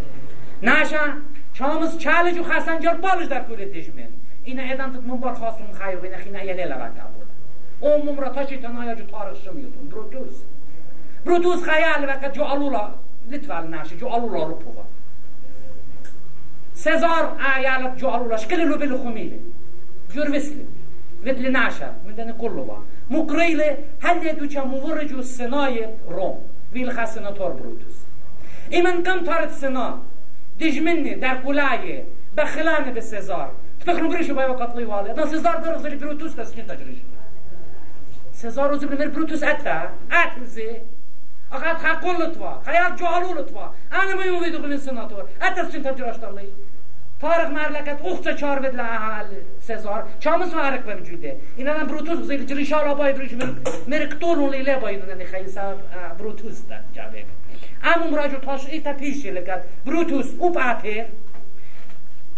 ناشا 0.62 1.04
چامز 1.58 1.98
چالج 1.98 2.38
و 2.38 2.42
خسنجار 2.42 2.94
بالش 2.94 3.26
در 3.26 3.42
کل 3.48 3.64
دجمن 3.64 4.12
اینا 4.44 4.62
ایدان 4.62 4.92
تت 4.92 5.04
منبار 5.06 5.34
خاصون 5.34 5.72
خیو 5.72 6.00
بین 6.00 6.16
خینا 6.16 6.42
یه 6.44 6.54
لیلا 6.54 6.76
رکا 6.76 7.06
بود 7.14 7.28
اون 7.80 8.02
ممرا 8.06 8.28
تاشی 8.28 8.56
تنایا 8.56 8.94
جو 8.94 9.04
تارش 9.04 9.44
شمیتون 9.44 9.88
بروتوز 9.90 10.42
بروتوز 11.24 11.64
خیال 11.64 12.04
وکا 12.08 12.28
جو 12.28 12.44
علولا 12.44 12.90
آيالك 16.86 17.92
جعلولاش 18.00 18.46
كل 18.46 18.68
لو 18.68 18.76
بلو 18.78 18.98
خميلة 18.98 19.38
جور 20.14 20.30
وسلي 20.30 20.64
مثل 21.24 21.52
ناشا 21.52 21.94
من 22.06 22.14
دني 22.14 22.32
كله 22.32 22.82
مقريلة 23.10 23.76
هل 24.00 24.26
يدو 24.26 24.46
چا 24.48 24.64
مورجو 24.64 25.18
السناية 25.18 25.96
روم 26.08 26.40
ويل 26.74 26.92
خا 26.92 27.04
سناتور 27.04 27.50
بروتوس 27.50 27.96
إمن 28.74 29.02
كم 29.02 29.24
تارت 29.24 29.52
سنا 29.52 29.98
دجمني 30.60 31.14
در 31.14 31.34
كولاية 31.34 32.04
بخلانة 32.36 32.90
بسيزار 32.90 33.52
تفكروا 33.80 34.08
بريشو 34.08 34.34
بايو 34.34 34.52
قطلي 34.52 34.84
والي 34.84 35.12
دا 35.14 35.26
سيزار 35.26 35.56
درغز 35.56 35.86
اللي 35.86 35.96
بروتوس 35.96 36.36
تسكين 36.36 36.66
تجريش 36.66 36.98
سيزار 38.34 38.72
وزبن 38.72 38.98
مر 38.98 39.08
بروتوس 39.08 39.42
أتا 39.42 39.90
أتلزي 40.12 40.76
أخذ 41.52 41.74
خا 41.82 41.92
قلتوا 41.92 42.62
خيال 42.66 42.96
جعلولتوا 42.96 43.66
أنا 43.92 44.14
ما 44.14 44.24
يوم 44.24 44.44
يدخل 44.44 44.72
السناتور 44.72 45.24
أتسكين 45.42 45.82
تجريش 45.82 46.16
ترلي 46.16 46.48
فارغ 47.22 47.48
مرلكت 47.48 47.98
أخت 48.02 48.28
چار 48.40 48.58
بد 48.58 48.74
لها 48.74 49.26
سزار 49.62 50.04
چامس 50.24 50.48
فارغ 50.54 50.80
بمجوده 50.80 51.34
إن 51.60 51.68
أنا 51.68 51.84
بروتوس 51.84 52.18
زي 52.18 52.36
جريشال 52.36 52.78
أباي 52.78 53.12
بريش 53.12 53.32
من 53.32 53.64
مركتول 53.88 54.50
ليلة 54.50 54.78
باي 54.78 54.94
إن 54.94 55.24
خيسا 55.24 55.78
بروتوس 56.18 56.58
ده 56.60 56.82
جابك 56.94 57.26
أم 57.84 58.12
مراجع 58.12 58.38
تاش 58.38 58.66
إيتا 58.66 58.92
بيشي 58.92 59.30
لكت 59.30 59.62
بروتوس 59.86 60.26
أوب 60.40 60.58
آتير 60.58 61.06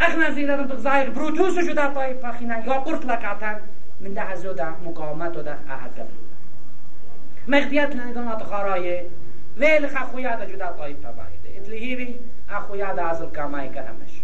أخنا 0.00 0.30
زينا 0.30 0.62
بغزاير 0.62 1.10
بروتوس 1.10 1.58
جدا 1.58 1.94
طيب 1.94 2.18
فاخينا 2.18 2.66
يا 2.66 2.72
قرط 2.72 3.04
لكاتن 3.04 3.56
من 4.00 4.14
ده 4.14 4.34
زودا 4.34 4.74
مقاومت 4.84 5.36
وده 5.36 5.56
أحد 5.70 5.90
قبل 5.90 6.08
مغديات 7.48 7.94
لنا 7.94 8.34
تخارايه 8.34 9.04
ويل 9.60 9.90
خخويا 9.90 10.36
ده 10.36 10.44
جدا 10.44 10.66
طيب 10.78 10.96
فبايده 10.96 11.62
اتلهيبي 11.62 12.16
أخويا 12.50 12.94
ده 12.94 13.02
عزل 13.02 13.30
كاماي 13.30 13.68
كهمش 13.68 13.82
اتلهيبي 13.82 14.21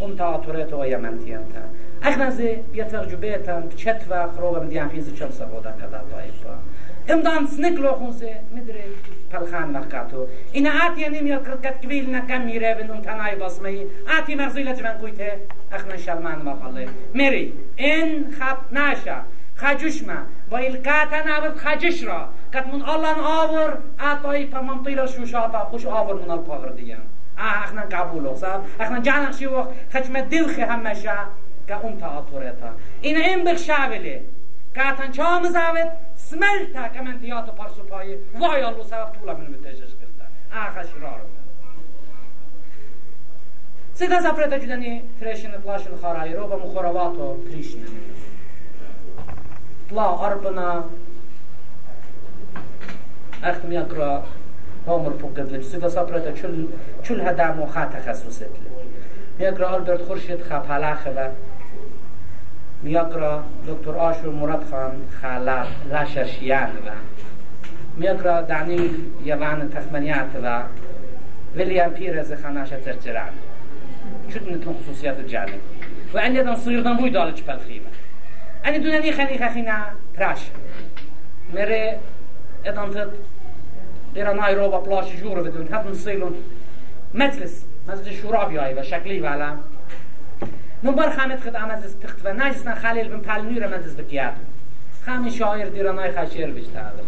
قمت 0.00 0.20
عطوريت 0.20 0.72
ويمنتينتا 0.72 1.70
أغنزي 2.04 2.56
بيترجبيتا 2.72 3.60
بشتوا 3.60 4.32
خروغا 4.36 4.60
من 4.60 4.68
ديان 4.68 4.88
فيزي 4.88 5.16
چم 5.16 5.30
سبودا 5.30 5.70
كذا 5.70 6.04
طائفة 6.12 6.58
امدان 7.10 7.46
سنكلو 7.46 7.92
خونسي 7.92 8.34
مدري 8.54 8.84
پلخان 9.32 9.72
مخكاتو 9.72 10.26
إنا 10.56 10.70
آتي 10.70 11.06
أنيم 11.06 11.26
يكركت 11.26 11.74
كبيلنا 11.82 12.20
كم 12.20 12.46
ميري 12.46 12.74
بنون 12.74 13.02
تناي 13.02 13.36
بصمي 13.36 13.86
آتي 14.18 14.34
مغزي 14.34 14.62
لجبن 14.62 14.86
قويته 14.86 15.32
أخنا 15.72 15.96
شلمان 15.96 16.44
مقالي 16.44 16.88
ميري 17.14 17.54
إن 17.80 18.32
خط 18.40 18.62
ناشا. 18.70 19.24
خجشما 19.56 20.26
وإلقاتا 20.50 21.24
نابد 21.24 21.56
خجشرا 21.56 22.32
كت 22.52 22.66
من 22.66 22.82
الله 22.82 23.42
آور 23.42 23.78
آطائفة 24.00 24.62
منطيرة 24.62 25.06
شوشاتا 25.06 25.58
خوش 25.58 25.86
آور 25.86 26.14
من 26.14 26.30
القهر 26.30 26.70
ديان 26.70 27.04
اخنا 27.38 27.82
قبول 27.82 28.36
صاحب 28.36 28.60
اخنا 28.80 29.00
جانق 29.00 29.36
شي 29.36 29.46
وقت 29.46 29.68
خشم 29.92 30.20
دلخ 30.20 30.58
همشا 30.58 31.16
که 31.68 31.84
اون 31.84 32.00
تا 32.00 32.06
آتورتا 32.06 32.70
این 33.00 33.16
این 33.16 33.44
بخشاوله 33.44 34.22
کاتن 34.74 35.12
چا 35.12 35.40
مزاوت 35.40 35.90
سملتا 36.16 36.88
كمان 36.88 37.20
تياتو 37.20 37.52
بارسو 37.52 37.82
باي 37.82 38.18
واي 38.40 38.64
الله 38.64 38.84
سبب 38.84 39.08
طولا 39.20 39.34
من 39.34 39.50
متجش 39.50 39.92
قلتا 40.00 40.26
آخا 40.52 40.82
شرار 40.82 41.20
سيدا 43.94 44.20
زفرتا 44.20 44.58
جدني 44.58 45.02
فريشن 45.20 45.54
اطلاشن 45.54 45.96
خاراي 46.02 46.34
روبا 46.34 46.56
مخورواتو 46.56 47.36
كريشنا 47.44 47.86
طلع 49.90 50.26
أربنا 50.26 50.84
أختم 53.44 53.72
عمر 54.88 55.10
فقد 55.10 55.52
لب 55.52 55.62
سيدا 55.62 55.88
زفرتا 55.88 56.32
چل 56.32 56.66
چل 57.02 57.20
هدا 57.20 57.52
موخا 57.52 57.84
تخصصت 57.84 58.42
لب 58.42 58.78
يقرأ 59.40 59.76
ألبرت 59.76 60.02
خورشید 60.02 60.42
خاپالاخه 60.42 61.10
و 61.10 61.28
میاقرا 62.82 63.42
دکتر 63.66 63.90
آشور 63.90 64.34
مراد 64.34 64.64
خان 64.70 64.92
خالا 65.22 65.64
لاششیان 65.90 66.70
و 66.70 66.90
میاقرا 67.96 68.42
دانیل 68.42 68.94
یوان 69.24 69.70
تخمنیات 69.70 70.30
و 70.42 70.62
ویلیام 71.56 71.90
پیرز 71.90 72.32
خاناش 72.42 72.68
ترتران 72.68 73.32
شد 74.34 74.52
نتون 74.52 74.74
خصوصیات 74.82 75.26
جالب. 75.26 75.60
و 76.14 76.18
عندي 76.18 76.42
دون 76.42 76.56
صير 76.56 76.80
دون 76.80 76.96
بوي 76.96 77.10
دالج 77.10 77.42
بالخيمة 77.42 77.86
أنا 78.66 78.78
دونني 78.78 79.12
خلي 79.12 79.38
خخينا 79.38 79.86
براش 80.18 80.40
مري 81.54 81.92
إدان 82.66 82.90
تد 82.90 83.12
ديرا 84.14 84.32
نايروبا 84.32 84.80
بلاش 84.80 85.16
جورة 85.16 85.42
بدون 85.42 85.68
هاد 85.72 85.86
نصيلون 85.86 86.34
مجلس 87.14 87.64
مجلس 87.88 88.08
الشورى 88.08 88.48
بياي 88.48 88.74
وشكلي 88.74 89.20
وعلا 89.20 89.56
من 90.82 90.94
بر 90.94 91.10
خامت 91.10 91.40
خد 91.40 91.56
آمد 91.56 91.84
از 91.84 92.00
تخت 92.00 92.18
و 92.24 92.32
نجسنا 92.32 92.74
خلیل 92.74 93.08
بن 93.08 93.20
پل 93.20 93.40
نور 93.40 93.78
مزز 93.78 93.96
بکیاد 93.96 94.32
خام 95.06 95.30
شاعر 95.30 95.68
دیرانای 95.68 96.10
خشیر 96.10 96.46
بشتغله 96.46 97.02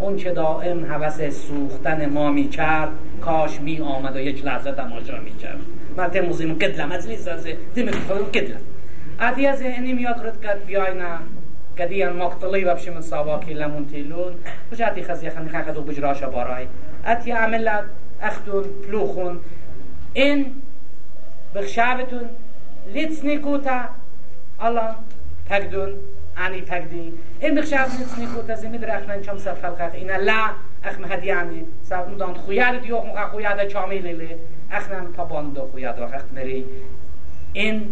اون 0.00 0.16
که 0.16 0.30
دائم 0.30 0.92
حوث 0.92 1.20
سوختن 1.46 2.06
ما 2.06 2.30
می 2.30 2.48
کرد 2.48 2.90
کاش 3.20 3.60
می 3.60 3.80
آمد 3.80 4.16
و 4.16 4.20
یک 4.20 4.44
لحظه 4.44 4.72
تماشا 4.72 5.20
می 5.20 5.36
کرد 5.36 5.58
مرته 5.96 6.20
موزیم 6.20 6.54
قدلم 6.54 6.92
از 6.92 7.08
لیز 7.08 7.28
از 7.28 7.46
دیم 7.74 7.90
قدلم 8.34 8.60
ادی 9.20 9.46
از 9.46 9.60
اینی 9.60 9.92
میاد 9.92 10.26
رد 10.26 10.42
کرد 10.42 10.66
بیاینا 10.66 11.18
قديا 11.78 12.12
مقتلي 12.12 12.70
وبش 12.70 12.88
من 12.88 13.02
صواكي 13.02 13.54
لمون 13.54 13.88
تيلون 13.90 14.34
وجاتي 14.72 15.02
خزي 15.02 15.30
خن 15.30 15.48
خاخذ 15.48 15.80
بجراشا 15.80 16.28
باراي 16.28 16.68
اتي 17.04 17.32
عملت 17.32 17.84
اختون 18.22 18.64
فلوخون 18.86 19.40
ان 20.16 20.44
بخشابتون 21.54 22.28
لیتسنیکوتا 22.92 23.80
الان 24.60 24.94
پگدون 25.50 25.92
انی 26.36 26.60
پگدی. 26.60 27.12
این 27.40 27.54
بخشاب 27.54 27.88
لیتسنیکوتا 27.98 28.54
زمید 28.54 28.84
رخنن 28.84 29.22
چم 29.22 29.38
سر 29.38 29.54
خلقه. 29.54 29.94
اینا 29.94 30.16
لا 30.16 30.50
اخم 30.84 31.04
هدیانی 31.04 31.64
سر 31.82 32.00
اون 32.00 32.16
دان 32.16 32.34
خویاد 32.34 32.80
دیو 32.80 33.00
خم 33.00 33.28
خویاد 33.30 33.68
چامیلی 33.68 34.12
لی. 34.12 34.34
اخنن 34.70 35.04
پاباندو 35.04 35.60
خویاد 35.60 35.98
وقت 35.98 36.32
مری 36.34 36.64
این 37.52 37.88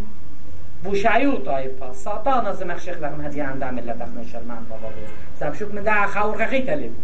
بوشایو 0.86 1.36
طایفا 1.36 1.92
ساتان 1.92 2.46
از 2.46 2.62
مخشخ 2.62 2.98
لهم 3.02 3.26
هدیان 3.26 3.58
دام 3.58 3.74
ملت 3.74 4.00
اخنن 4.02 4.26
شرمان 4.32 4.66
بابا 4.70 4.88
سب 5.40 5.54
شوک 5.54 5.74
من 5.74 5.82
دا 5.82 6.06
خاور 6.06 6.44
قی 6.44 6.62
تلیم 6.62 6.96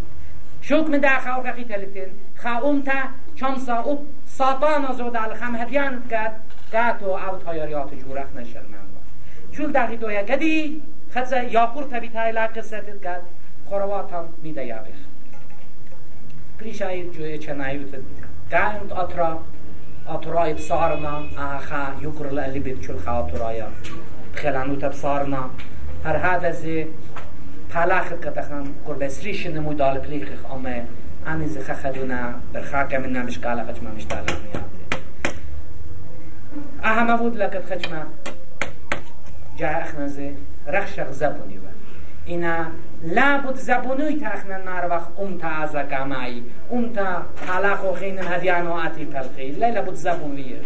شوک 0.60 0.90
من 0.90 0.98
دا 0.98 1.18
خاور 1.18 1.50
قی 1.50 1.64
تلتین 1.64 2.06
خاوم 2.36 2.82
تا 2.82 2.92
چم 3.36 3.58
سا 3.58 3.82
او 3.82 4.06
ساتان 4.26 4.84
از 4.84 5.00
ودال 5.00 5.34
خم 5.34 5.56
هدیان 5.56 6.02
کرد 6.10 6.40
قاتو 6.72 7.06
او 7.06 7.38
تایاریات 7.44 7.94
جورخ 7.94 8.36
نشل 8.36 8.60
من 8.60 8.82
چول 9.52 9.72
دقی 9.72 9.96
دویا 9.96 10.22
گدی. 10.22 10.82
خدزه 11.14 11.52
یاقور 11.52 11.84
تبی 11.84 12.08
تایلا 12.08 12.46
قصتت 12.46 13.00
گد. 13.00 13.20
خورواتان 13.68 14.28
میده 14.42 14.66
یابخ. 14.66 14.88
پریش 16.58 16.82
اترای 20.08 20.54
بصارنا 20.54 21.22
آخا 21.38 21.86
یکر 22.02 22.30
لالی 22.30 22.60
بید 22.60 22.80
چول 22.80 22.96
خاطرایا 22.98 23.68
بخلانوت 24.34 24.84
بصارنا 24.84 25.50
هر 26.04 26.16
هذا 26.16 26.52
زي 26.52 26.86
پلاخت 27.74 28.26
قطخن 28.26 28.64
قربسريش 28.86 29.46
نمو 29.46 29.72
دال 29.72 30.02
كليخ 30.02 30.28
أما 30.54 30.84
أنا 31.26 31.46
زي 31.46 31.60
خخدونا 31.64 32.34
برخاكا 32.54 32.98
منا 32.98 33.22
مش 33.22 33.38
قالة 33.38 33.72
خجما 33.72 33.90
مش 33.96 34.04
دالة 34.04 34.36
أهم 36.84 37.16
بود 37.16 37.36
لك 37.36 37.62
خجمة 37.70 38.04
جاء 39.58 39.82
أخنا 39.82 40.06
زي 40.06 40.32
رخشق 40.68 41.10
زبوني 41.10 41.58
و 41.58 41.62
إنا 42.28 42.70
لابد 43.02 43.56
زبوني 43.56 44.20
تا 44.20 44.26
أخنا 44.26 44.58
ناروخ 44.58 45.02
أم 45.20 45.38
تا 45.38 45.46
عزا 45.46 45.82
قامعي 45.82 46.42
أم 46.72 46.92
تا 46.92 47.26
حلاق 47.48 47.94
خين 47.94 48.18
هديان 48.18 48.66
و 48.66 48.80
آتي 48.80 49.04
پلخي 49.04 49.50
لا 49.50 49.70
لابد 49.70 49.94
زبوني 49.94 50.56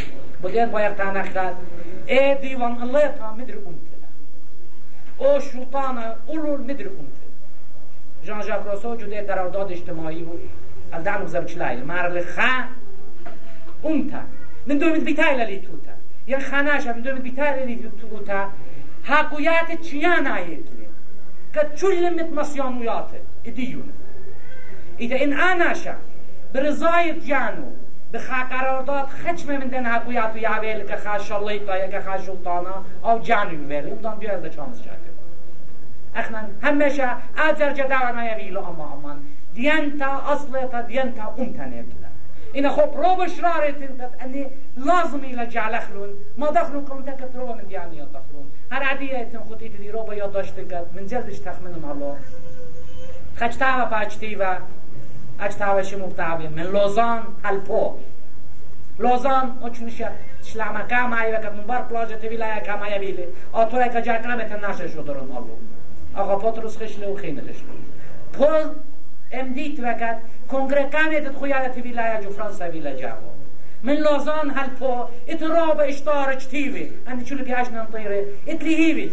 بوديت 0.43 0.69
بايق 0.69 0.97
تا 0.97 1.05
نخلال 1.05 1.55
اي 2.09 2.35
ديوان 2.35 2.83
الله 2.83 3.07
تا 3.07 3.35
مدر 3.39 3.55
أم 3.55 3.77
تلا 3.89 4.09
او 5.21 5.41
شوطانا 5.41 6.17
أولو 6.29 6.57
مدر 6.57 6.87
أم 6.87 7.09
تلا 7.17 7.27
جان 8.27 8.41
جاك 8.41 8.67
روسو 8.67 8.97
جده 8.97 9.21
قرارداد 9.21 9.73
اجتماعي 9.73 10.23
و 10.23 10.37
الدعم 10.95 11.27
زبچلايل 11.27 11.85
مار 11.87 12.13
لخا 12.13 12.65
أم 13.85 14.11
تا. 14.11 14.23
من 14.67 14.79
دومت 14.79 15.01
بيتايلا 15.01 15.43
لي 15.43 15.57
توتا 15.57 15.97
ين 16.29 16.41
خاناش 16.41 16.87
من 16.87 17.03
دومت 17.03 17.21
بيتايلا 17.21 17.65
لي 17.65 17.79
توتا 18.01 18.53
حقويات 19.05 19.81
چيان 19.83 20.27
آيتلي 20.27 20.76
قد 21.57 21.74
چلمت 21.74 22.33
مسيانويات 22.33 23.09
اديون 23.47 23.93
إذا 25.01 25.24
إن 25.24 25.33
آناشا 25.33 25.97
برزاية 26.55 27.12
جانو 27.27 27.73
بخا 28.12 28.43
قرارداد 28.43 29.07
خچمه 29.07 29.59
من 29.59 29.70
دن 29.70 29.87
حقويات 29.87 30.35
و 30.35 30.39
يعويل 30.39 30.87
که 30.87 30.97
خا 30.97 31.19
شليطا 31.19 31.77
یا 31.77 31.89
که 31.89 32.01
خا 32.01 32.19
شلطانا 32.19 32.85
او 33.05 33.19
جانو 33.19 33.51
بيويل 33.51 33.91
امدان 33.91 34.19
بيويل 34.19 34.41
ده 34.41 34.49
چامس 34.49 34.78
شاكر 34.78 35.16
اخنا 36.16 36.49
همشا 36.62 37.16
اجر 37.39 37.73
جدانا 37.73 38.33
يويلو 38.33 38.61
اما 38.61 38.95
امان. 38.95 39.24
ديانتا 39.55 40.23
اصلتا 40.33 40.81
ديانتا 40.81 41.35
امتنيتلا 41.39 42.11
إن 42.57 42.70
خب 42.70 42.91
روب 42.97 43.27
شرارة 43.27 43.70
تنقد 43.70 44.11
أني 44.23 44.47
لازم 44.77 45.24
إلى 45.24 45.47
جعل 45.47 45.81
خلون 45.81 46.15
ما 46.39 46.51
دخلون 46.51 46.85
كم 46.85 47.03
تكت 47.03 47.37
روبا 47.37 47.55
من 47.55 47.69
دياني 47.69 47.99
يدخلون 47.99 48.51
هر 48.73 48.83
عدية 48.83 49.23
تنخط 49.23 49.63
إيدي 49.63 49.79
دي 49.79 49.91
روبا 49.91 50.15
يداش 50.15 50.51
تنقد 50.51 50.87
من 50.97 51.07
جلدش 51.07 51.39
تخمنهم 51.39 51.91
الله 51.93 52.19
خجتاوا 53.37 53.85
باجتيوا 53.85 54.55
اجتاوا 55.41 55.83
شمو 55.83 56.07
بتاوي 56.07 56.49
من 56.49 56.63
لوزان 56.63 57.23
هالبو 57.45 57.95
لوزان 58.99 59.57
اوچنش 59.63 60.03
شلama 60.47 60.83
kama 60.89 61.17
i 61.27 61.31
vekat 61.33 61.55
mun 61.57 61.67
bar 61.67 61.89
plaže 61.89 62.17
te 62.21 62.29
vilaya 62.29 62.61
kama 62.67 62.87
ja 62.89 62.99
vili 62.99 63.25
a 63.53 63.65
to 63.71 63.81
je 63.81 63.89
kad 63.93 64.07
ja 64.07 64.23
kramete 64.23 64.57
naše 64.59 64.89
šodorom 64.89 65.31
allu 65.37 65.57
aga 66.15 66.37
potrus 66.39 66.77
khishlu 66.79 67.17
khine 67.21 67.43
khishlu 67.47 67.75
pol 68.39 68.63
امديت 69.35 69.81
وقت 69.81 70.19
كونغريكاني 70.51 71.21
تدخل 71.21 71.73
في 71.73 71.91
ولاية 71.91 72.21
جو 72.21 72.31
فرنسا 72.31 72.69
ولا 72.69 73.01
جابو 73.01 73.36
من 73.87 73.97
لوزان 73.97 74.51
هالبو 74.51 75.05
اتراب 75.29 75.81
اشتار 75.81 76.33
اجتيوي 76.33 76.91
انا 77.09 77.25
شو 77.25 77.35
اللي 77.35 77.45
بيعيش 77.45 77.69
نطيري 77.69 78.27
اتلي 78.49 78.77
هيوي 78.77 79.11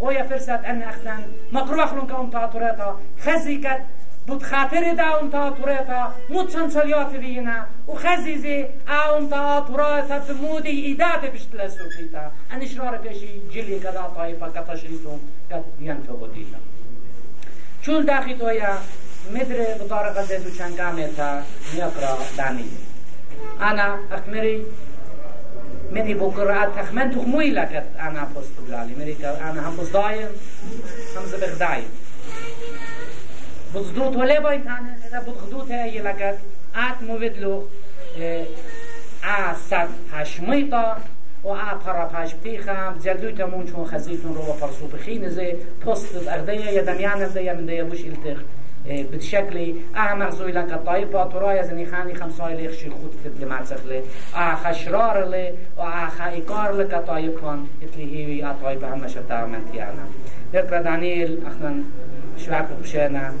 ويا 0.00 0.22
فرصت 0.22 0.50
ان 0.50 0.82
اختن 0.82 1.22
مقروح 1.52 1.92
لون 1.92 2.06
كون 2.06 2.30
تاطوريتا 2.30 3.00
خزيكت 3.24 3.80
بود 4.26 4.42
خاطر 4.42 4.94
دا 4.94 5.02
اون 5.02 5.30
تاطوريتا 5.30 6.14
متشنشليات 6.30 7.12
وينا 7.12 7.66
وخزيزي 7.88 8.66
اون 8.88 9.30
تاطوريتا 9.30 10.18
بمودي 10.28 10.86
ايدات 10.86 11.32
بشتلا 11.32 11.68
سوفيتا 11.68 12.32
ان 12.52 12.62
اشرار 12.62 12.96
بيشي 12.96 13.28
جلي 13.52 13.78
كدا 13.78 14.02
طايفة 14.16 14.48
كتشريتون 14.48 15.20
كت 15.50 15.64
ينفقو 15.80 16.26
ديتا 16.26 16.58
چول 17.86 18.06
داخل 18.06 18.38
تويا 18.38 18.78
مدر 19.34 19.58
بطارقة 19.80 20.38
دو 20.38 20.50
چنگامتا 20.58 21.44
نيقرا 21.74 22.18
داني 22.38 22.89
أنا 23.62 23.98
أكمري 24.12 24.66
مني 25.92 26.14
بقراءة 26.14 26.82
تخمن 26.82 27.10
تخموي 27.10 27.50
لك 27.50 27.86
أنا 28.00 28.28
بوست 28.34 28.52
بلالي 28.68 28.94
مري 28.94 29.16
أنا 29.24 29.68
هم 29.68 29.76
بوست 29.76 29.92
دايم 29.92 30.28
هم 31.16 31.26
زبخ 31.26 31.58
دايم 31.58 31.88
بوزدوت 33.74 34.16
ولا 34.16 34.40
باين 34.40 34.64
تانا 34.64 34.96
إذا 35.08 35.20
بوزدوت 35.20 35.70
هي 35.70 35.98
لك 35.98 36.38
آت 36.76 37.02
مويدلو 37.02 37.66
آ 39.24 39.54
سد 39.70 39.88
هشميطا 40.12 40.96
و 41.44 41.54
پرا 41.84 42.06
پاش 42.06 42.34
پیخم 42.34 42.98
جلدوی 43.04 43.32
تمون 43.32 43.66
چون 43.66 43.86
خزیتون 43.86 44.34
رو 44.34 44.52
فرسو 44.52 44.86
بخین 44.86 45.28
زي 45.28 45.56
پست 45.86 46.28
اردية 46.28 46.70
يا 46.70 46.82
دميان 46.82 47.22
اردية 47.22 47.52
من 47.52 47.66
دية 47.66 47.82
بوش 47.82 48.00
التخ 48.00 48.40
بشكل 48.86 49.74
اه 49.96 50.14
مغزوي 50.14 50.52
لك 50.52 50.72
الطائفة 50.72 51.24
ترايا 51.24 51.62
زني 51.62 51.86
خاني 51.86 52.14
خمساي 52.14 52.56
ليخ 52.56 52.72
شي 52.72 52.90
خود 52.90 53.12
تد 53.24 53.44
لمرسخ 53.44 53.86
لي 53.86 54.02
اه 54.36 54.54
خشرار 54.54 55.28
لي 55.28 55.52
و 55.78 55.82
اه 55.82 56.08
خايقار 56.08 56.72
لك 56.72 57.04
طائفة 57.06 57.58
اتلي 57.82 58.16
هي 58.16 58.50
الطائفة 58.50 58.94
هم 58.94 59.08
شتا 59.08 59.46
من 59.46 59.70
تيانا 59.72 60.04
ذكر 60.54 60.82
دانيال 60.82 61.38
اخنا 61.46 61.82
بشوعكم 62.36 62.74
بشينا 62.82 63.32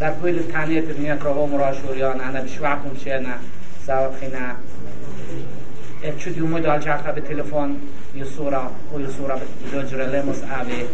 در 0.00 0.12
كل 0.22 0.28
التانية 0.28 0.80
الدنيا 0.80 1.14
كرهو 1.14 1.46
مراشوريان 1.46 2.20
أنا 2.20 2.40
بشوعكم 2.40 2.88
بشينا 2.88 3.38
سوا 3.86 4.10
خينا 4.20 4.56
دي 6.04 6.42
ومدو 6.42 6.70
على 6.70 6.80
جاكا 6.80 7.10
بالتليفون 7.10 7.80
يصورة 8.14 8.70
ويصورة 8.92 9.40
بلوجرة 9.72 10.04
لمس 10.04 10.44
أبي 10.60 10.84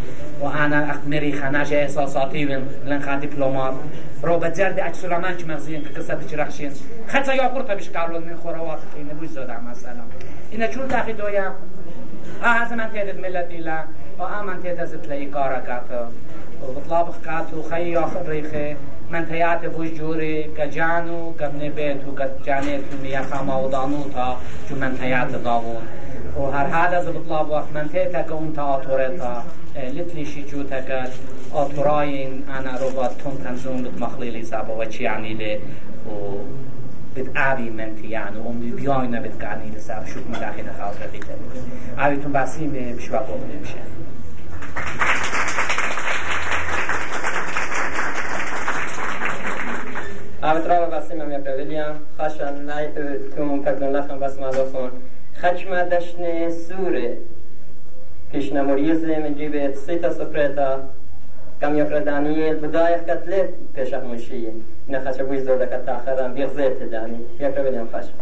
وأنا 0.41 0.91
أخمري 0.91 1.33
خناج 1.33 1.73
إحساساتي 1.73 2.45
لن 2.87 3.03
خا 3.03 3.17
دبلومات 3.17 3.75
رو 4.23 4.39
بجرد 4.39 4.79
أكسر 4.79 5.19
من 5.19 5.35
كما 5.35 5.59
زين 5.59 5.83
كقصة 5.83 6.15
تجرحشين 6.15 6.73
خطا 7.09 7.33
يا 7.33 7.47
قرطة 7.47 7.75
بش 7.75 7.89
قالوا 7.89 8.19
من 8.19 8.37
خوروات 8.43 8.79
خينا 8.95 9.13
بوش 9.13 9.29
زادع 9.29 9.61
مثلا 9.61 10.05
إن 10.55 10.73
شو 10.73 10.87
تاخي 10.87 11.13
دويا 11.13 11.55
آه 12.43 12.47
هذا 12.47 12.77
من 12.77 12.93
تيدد 12.93 13.19
ملتي 13.21 13.57
لا 13.57 13.85
آه 14.21 14.43
من 14.43 14.63
تيدد 14.63 14.85
زتلي 14.85 15.27
كارا 15.27 15.59
كاتو 15.59 16.05
وطلاب 16.63 17.15
كاتو 17.25 17.63
خي 17.63 17.97
آخر 17.97 18.29
ريخي 18.29 18.77
من 19.11 19.29
تيات 19.29 19.67
بوش 19.67 19.89
جوري 19.89 20.43
كجانو 20.57 21.33
كبن 21.41 21.69
بيتو 21.77 22.15
كجانيت 22.15 22.83
ميا 23.03 23.23
خاما 23.23 23.57
ودانو 23.57 24.03
تا 24.15 24.37
جو 24.71 24.77
من 24.77 24.99
تيات 25.01 25.29
داغون. 25.29 25.87
وهر 26.37 26.67
هذا 26.67 27.03
زبطلاب 27.03 27.51
وقت 27.51 27.69
من 27.75 27.89
تيتا 27.93 28.23
كون 28.23 28.53
تا 28.57 28.77
آتوريتا 28.77 29.45
لتلي 29.77 30.25
شي 30.25 30.43
تكات 30.71 31.13
آتوراين 31.55 32.45
أنا 32.59 32.79
روبات 32.83 33.13
تون 33.23 33.39
تنزون 33.45 33.83
بتمخليلي 33.83 34.45
سابا 34.45 34.75
وچي 34.75 35.03
يعني 35.03 35.35
لي 35.35 35.61
و 36.09 36.39
بتعبي 37.17 37.71
منتي 37.71 38.11
يعني 38.11 38.39
ومي 38.39 38.71
بياينا 38.71 39.21
بتقعني 39.21 39.71
لساب 39.77 40.07
شوف 40.07 40.23
مداخل 40.31 40.65
خاطر 40.79 41.07
بيتا 41.13 41.35
عبيتون 41.99 42.33
باسيم 42.33 42.95
بشوا 42.97 43.19
بوغ 43.19 43.37
نمشي 43.37 43.79
Avtrava 44.77 44.85
basim 44.87 44.95
am 44.97 45.15
yapabiliyam. 45.15 45.16
Khashan 52.17 52.65
nay 52.67 52.93
tumum 53.35 53.65
pardon 53.65 53.93
lacham 53.93 54.21
bas 54.21 54.37
malofon. 54.37 54.91
Khachma 55.41 55.91
dashne 55.91 56.51
sure. 56.69 57.17
Kishna 58.33 58.63
morize 58.65 59.03
من 59.19 59.35
جيب 59.35 59.75
سيتا 59.75 60.13
سفرتا 60.13 60.89
كم 61.61 61.79
يقرا 61.79 61.99
دانيال 61.99 62.57
بداية 62.57 62.97
كتلت 62.97 63.55
بيشخ 63.75 64.05
مشي 64.05 64.49
نخش 64.89 65.21
بويز 65.21 65.43
دولة 65.43 65.65
كتاخرا 65.67 66.29
بيغزيت 66.29 66.83
داني 66.83 67.19
يقرا 67.41 67.63
بليام 67.63 67.89
خشم 67.95 68.19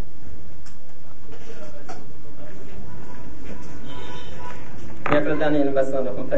يقرا 5.13 5.35
دانيال 5.35 5.73
بس 5.73 5.89
ما 5.89 5.99
لكم 5.99 6.29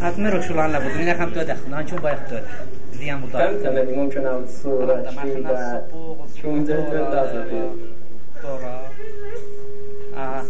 تقدر 0.00 0.08
أتمرك 0.08 0.40
شو 0.42 0.54
لعنا 0.54 0.78
بدون 0.78 1.00
يا 1.02 1.14
خم 1.14 1.30
تودخ 1.30 1.56
نانشو 1.70 1.96
بايخ 1.96 2.18
تودخ 2.30 2.42
زيان 2.98 3.18
مطار 3.20 3.42
فهمت 3.42 3.66
مدي 3.66 3.92
ممكن 3.96 4.26
أو 4.26 4.38
الصورة 4.38 5.02
شيء 5.22 5.46
شو 6.42 6.58
ده 6.58 6.74
دورا 8.42 8.80
آه 10.16 10.42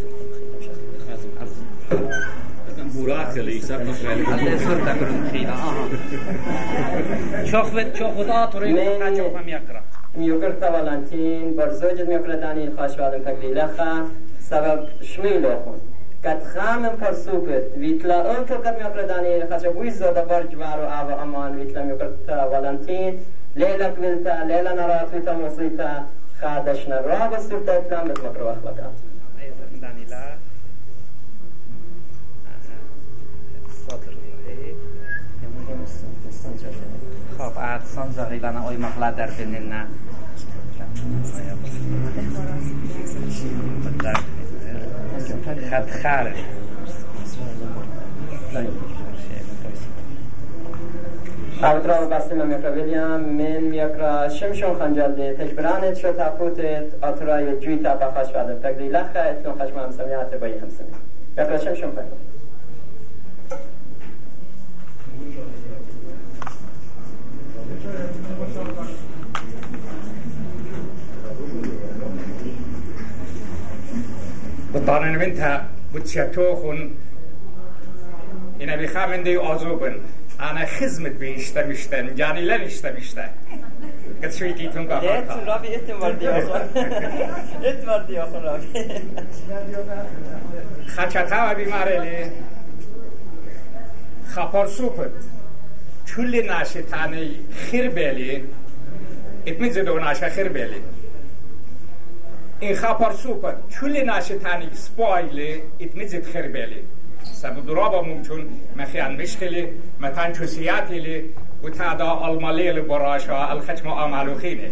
Burakheli, 2.95 3.61
sag 3.69 3.81
noch 3.87 4.05
هذا 4.05 4.59
صورة 4.59 4.85
تقولون 4.85 5.29
خيلا 5.33 5.53
آه 5.53 7.45
شوف 7.45 7.97
شوف 7.99 8.17
وضعت 8.19 8.55
وريد 8.55 8.77
من- 8.77 9.17
شوف 9.17 9.37
هم 9.37 9.49
يقرأ 9.49 9.83
میوگرتا 10.17 10.71
والانتین 10.73 11.57
بر 11.57 11.71
زوجت 11.73 12.09
میوگرتا 12.09 12.37
دانیل 12.41 12.77
خاشوادم 12.77 13.23
تقلی 13.25 13.55
لخا 13.55 14.05
سبب 14.51 14.89
شمیل 15.03 15.43
خون. 15.65 15.81
قد 16.25 16.43
خام 16.55 16.89
پرسوبت 16.89 17.77
ویتلا 17.77 18.21
اون 18.21 18.45
تو 18.45 18.55
قد 18.55 18.77
میوگرتا 18.79 19.07
دانیل 19.07 19.47
خاشا 19.49 19.71
بوی 19.73 19.91
زودا 19.91 20.25
بر 20.25 20.43
جوارو 20.43 20.87
آو 20.87 21.21
امان 21.21 21.55
ویتلا 21.59 21.83
میوگرتا 21.83 22.51
والانتین 22.51 23.19
لیلا 23.57 23.89
قبلتا 23.89 24.43
لیلا 24.43 24.73
نراتویتا 24.73 25.35
موسیتا 25.35 25.91
خادشنا 26.41 27.01
رابا 27.01 27.39
سورتا 27.39 27.73
اتلام 27.73 28.09
بت 28.09 28.25
مقرو 28.25 28.49
اخلاقات 28.49 28.95
أيضا 29.41 29.65
دانيلا 29.83 30.23
صدر 33.87 34.15
خب 37.39 37.59
عاد 37.59 37.81
سانزا 37.85 38.25
غيبانا 38.25 38.67
اوي 38.67 38.77
مخلا 38.77 39.11
در 39.11 39.31
بننا 39.31 39.87
خد 40.77 42.30
خارج 46.03 46.35
اوترا 51.63 52.07
بسته 52.07 52.35
من 52.35 52.47
میکرا 52.47 52.73
ویلیام 52.73 53.21
من 53.21 53.61
میکرا 53.61 54.29
شمشون 54.29 54.79
خنجال 54.79 55.13
ده 55.13 55.35
تجبرانت 55.35 55.95
شو 55.95 56.13
تاپوتت 56.13 57.05
اترای 57.05 57.57
جویتا 57.61 57.95
بخش 57.97 58.33
بعد. 58.33 58.63
تقلی 58.63 58.89
لخا 58.89 59.21
اتلون 59.21 59.55
خشم 59.55 59.79
هم 59.79 59.91
سمیات 59.91 60.35
بایی 60.35 60.55
هم 74.87 74.87
سمیات 74.87 74.87
میکرا 74.87 74.87
شمشون 74.87 74.87
خنجال 74.87 74.87
بطانن 74.87 75.17
منتا 75.17 75.61
بتشتوخن 75.95 76.91
إنا 78.61 78.77
بخامن 78.77 79.23
دي 79.23 79.39
آزوبن 79.39 79.97
أنا 80.41 80.67
خزمت 80.67 81.13
بيشتا 81.13 81.63
بيشتن 81.63 82.15
جاني 82.15 82.41
لن 82.41 82.61
اشتا 82.61 82.91
بيشتا 82.91 83.29
قد 84.23 84.33
شوي 84.33 84.53
كيتون 84.53 84.87
Det 84.87 84.91
قاقا 84.91 85.45
Rabbi 85.47 85.69
Ittemar 85.69 86.21
diyorsun. 86.21 86.61
Ittemar 87.63 88.09
diyorsun 88.09 88.43
Rabbi. 88.43 88.79
خچتا 90.97 91.51
و 91.51 91.55
بیمارلی 91.55 92.25
خپار 94.29 94.67
سوپت 94.67 95.11
چولی 96.07 96.43
ناشی 96.43 96.83
تانی 96.83 97.31
خیر 97.71 97.89
بیلی. 97.91 98.45
اتمی 99.47 99.71
زدو 99.71 99.99
ناشا 99.99 100.29
خیر 100.29 100.49
بیلی 102.61 102.73
این 102.73 102.77
خپار 102.77 103.13
سوپت 103.13 103.55
چولی 103.69 104.03
ناشی 104.03 104.35
تانی 104.35 104.69
سپایلی 104.75 105.63
اتمی 105.81 106.07
زد 106.07 106.25
خیر 106.25 106.49
بیلی. 106.49 106.85
سبب 107.25 107.67
درابا 107.67 108.03
ممچون 108.03 108.47
مخیان 108.77 109.23
مشکلی 109.23 109.69
متان 110.01 110.33
چوسیاتیلی 110.33 111.25
و 111.65 111.69
تادا 111.69 112.11
المالیل 112.11 112.81
براشا 112.81 113.47
الخچم 113.47 113.89
آمالو 113.89 114.35
خینه 114.35 114.71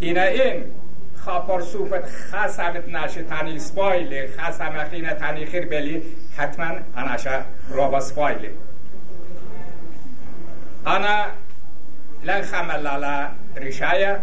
اینا 0.00 0.22
این 0.22 0.64
خاپار 1.16 1.60
سوفت 1.60 2.04
خسمت 2.04 2.88
نشه 2.88 3.22
تانی 3.22 3.58
سپایلی 3.58 4.26
خسم 4.26 4.84
خینه 4.90 5.14
تانی 5.14 5.46
خیر 5.46 5.66
بلی 5.66 6.02
حتما 6.36 6.70
اناشا 6.96 7.42
رابا 7.70 8.00
سپایلی. 8.00 8.48
انا 10.86 11.24
لن 12.24 12.42
خملالا 12.42 13.28
رشايا 13.56 14.18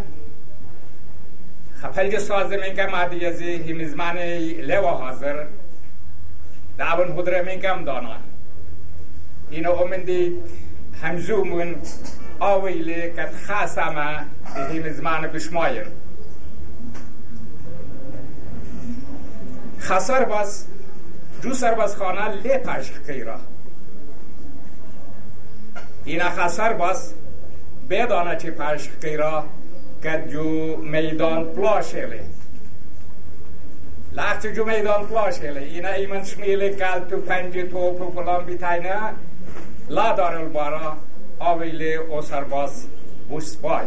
خپل 1.86 2.18
ساز 2.18 2.52
من 2.52 2.74
که 2.76 2.86
مادی 2.86 3.16
یزی 3.16 3.56
همزمان 3.56 4.18
لوا 4.62 4.92
حاضر 4.92 5.46
دعون 6.78 7.20
هدره 7.20 7.42
من 7.42 7.62
کم 7.62 7.84
دانا. 7.84 8.16
اینو 9.52 9.72
امندی 9.72 10.38
همزومون 11.02 11.76
آویلی 12.40 13.12
کت 13.12 13.30
خاسمه 13.48 14.26
همزمان 14.56 15.28
بشمایر. 15.28 15.88
خسر 19.80 20.26
باز 20.26 20.66
جو 21.44 21.54
سرباز 21.54 21.96
خانه 21.96 22.42
لی 22.42 22.58
پشق 22.58 23.06
کیرا 23.06 23.40
اینا 26.06 26.30
خسر 26.30 26.74
باز 26.74 27.14
بدانه 27.90 28.38
چی 28.38 28.52
که 30.06 30.24
جو 30.32 30.78
میدان 30.78 31.54
پلاشیلی 31.54 32.20
لحظه 34.12 34.54
جو 34.54 34.66
میدان 34.66 35.06
پلاشیلی 35.06 35.60
اینا 35.60 35.90
ایمن 35.90 36.24
شمیلی 36.24 36.70
کل 36.70 37.00
تو 37.10 37.18
پنجی 37.22 37.64
توپ 37.64 38.02
و 38.02 38.12
فلان 38.12 38.46
بیتینه 38.46 38.96
لا 39.90 40.14
دار 40.14 40.36
البارا 40.36 40.98
آویلی 41.40 41.94
او 41.94 42.22
سرباز 42.22 42.88
بوش 43.30 43.44
سپای 43.44 43.86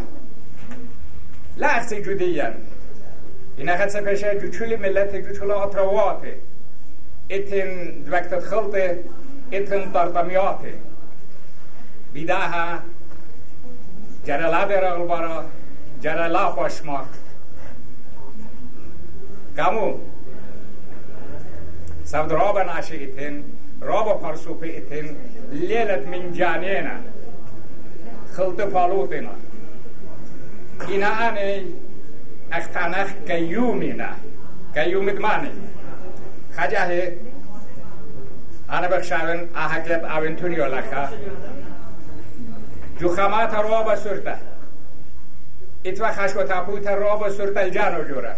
لحظه 1.57 2.03
جو 2.03 2.15
دیگه 2.15 2.53
اینا 3.57 3.77
خدسه 3.77 4.01
پیشه 4.01 4.41
جو 4.41 4.51
چولی 4.51 4.77
ملت 4.77 5.17
جو 5.17 5.33
چولا 5.33 5.63
اطرواته 5.63 6.35
اتن 7.31 7.91
دوکتت 8.07 8.41
خلطه 8.41 9.05
اتن 9.53 9.93
ترتمیاته 9.93 10.75
بیداها 12.13 12.79
جره 14.25 14.47
لا 14.47 14.65
بیره 14.65 14.93
البارا 14.93 15.45
جره 16.03 16.27
لا 16.27 16.51
خوشماک 16.51 17.07
کامو 19.57 19.99
سود 22.05 22.33
رابا 22.33 22.63
ناشي 22.63 23.05
إتن 23.05 23.43
رابا 23.83 24.15
پرسوپ 24.23 24.63
إتن 24.63 25.17
ليلة 25.53 26.05
من 26.11 26.33
جانينا 26.33 27.01
خلط 28.37 28.61
فالوتنا 28.61 29.33
إنا 30.89 31.29
أني 31.29 31.67
اختنخ 32.53 33.11
كيومنا 33.27 34.17
كيوم 34.75 35.11
دماني 35.11 35.51
خجاه 36.57 37.13
أنا 38.71 38.89
بخشاون 38.89 39.49
أحكيب 39.57 40.05
أبنتونيو 40.05 40.67
لخا 40.67 41.11
جو 43.01 43.17
خمات 43.17 43.55
رابا 43.55 43.95
سرطة 43.95 44.48
اتوا 45.85 46.13
خشو 46.13 46.43
تاپوت 46.43 46.87
رابا 46.87 47.31
سرطة 47.31 47.61
الجانو 47.61 48.05
جورا 48.05 48.33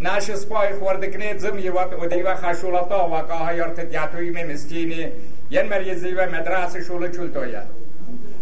ناش 0.00 0.34
سپای 0.34 0.74
خوردکنه 0.74 1.38
زم 1.38 1.58
یوات 1.58 2.02
و 2.02 2.06
دیوا 2.06 2.34
خشولتا 2.34 3.08
و 3.08 3.20
کاها 3.20 3.52
یارت 3.52 3.80
دیاتوی 3.80 4.30
می 4.30 4.44
مسکینی 4.44 5.12
ین 5.50 5.68
مریزی 5.68 6.12
و 6.12 6.30
مدرس 6.30 6.76
شول 6.76 7.12
چولتویا 7.12 7.62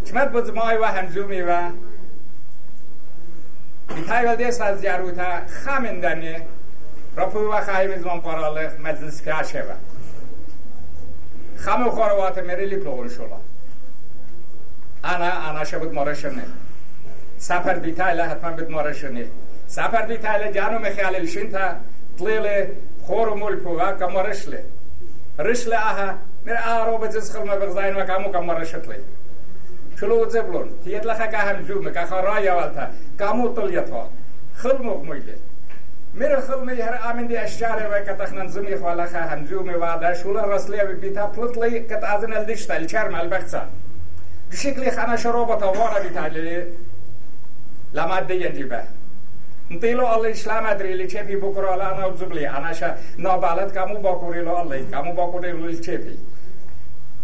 چمت 0.04 0.32
بزمای 0.32 0.76
و 0.76 0.84
همزومی 0.84 1.42
و 1.42 1.70
بیتای 3.94 4.26
ولده 4.26 4.50
ساز 4.50 4.82
جاروتا 4.82 5.46
خامندنه 5.64 6.42
رفو 7.16 7.38
و 7.38 7.60
خواهی 7.60 7.88
سفر 17.48 17.78
بیتایله 17.78 18.24
حتما 18.24 18.50
بد 18.50 18.70
مارشنه 18.70 19.24
سفر 19.66 20.02
بیتایله 20.06 20.52
جانو 20.52 20.78
مخیال 20.78 21.16
الشنتا 21.16 21.76
طلیل 22.18 22.46
خورو 23.06 23.34
ملپو 23.34 23.70
و 23.80 23.98
کمارشله 24.00 24.60
رشله 25.38 25.76
اها 25.76 26.14
مر 26.46 26.58
آرو 26.66 26.98
بجز 26.98 27.32
خلما 27.32 27.56
بغزاين 27.56 27.96
و 27.96 28.06
کامو 28.06 28.32
کمارشتلی 28.32 28.96
شلو 30.00 30.28
زبلون 30.28 30.68
تيت 30.84 31.06
لخا 31.06 31.26
كهم 31.26 31.62
زوم 31.68 31.88
كخا 31.88 32.20
رايا 32.20 32.52
والتا 32.54 32.90
كامو 33.18 33.48
طليتها 33.48 34.08
خلمو 34.56 35.02
ميله 35.02 35.36
مر 36.14 36.40
خلمي 36.40 36.82
هر 36.82 37.10
امن 37.10 37.28
دي 37.28 37.44
اشجار 37.44 37.78
و 37.92 38.04
كتخنن 38.06 38.48
زمي 38.48 38.76
خوالا 38.76 39.06
خا 39.06 39.34
هم 39.34 39.46
زوم 39.46 39.68
وادا 39.68 40.14
شولا 40.14 40.56
رسلي 40.56 40.94
بيتا 40.94 41.24
بلطلي 41.26 41.80
كت 41.80 42.04
ازن 42.04 42.32
الدشتا 42.32 42.76
الشرم 42.76 43.14
البخصا 43.16 43.68
بشكل 44.50 44.90
خنا 44.90 45.16
شروبة 45.16 45.66
وارا 45.66 45.98
بيتالي 46.02 46.66
لما 47.94 48.20
دي 48.20 48.44
ينجبه 48.44 48.84
انتيلو 49.70 50.14
الله 50.14 50.30
اسلام 50.30 50.66
ادري 50.66 50.94
لي 50.94 51.08
چپي 51.08 51.36
بكرا 51.36 51.76
لا 51.76 51.94
انا 51.94 52.16
زبلي 52.16 52.48
انا 52.48 52.72
شا 52.72 52.98
نابالت 53.18 53.74
كامو 53.74 54.00
باكوري 54.00 54.40
لو 54.40 54.60
الله 54.60 54.86
كامو 54.90 55.12
باكوري 55.12 55.52
لو 55.52 55.72
چپي 55.72 56.16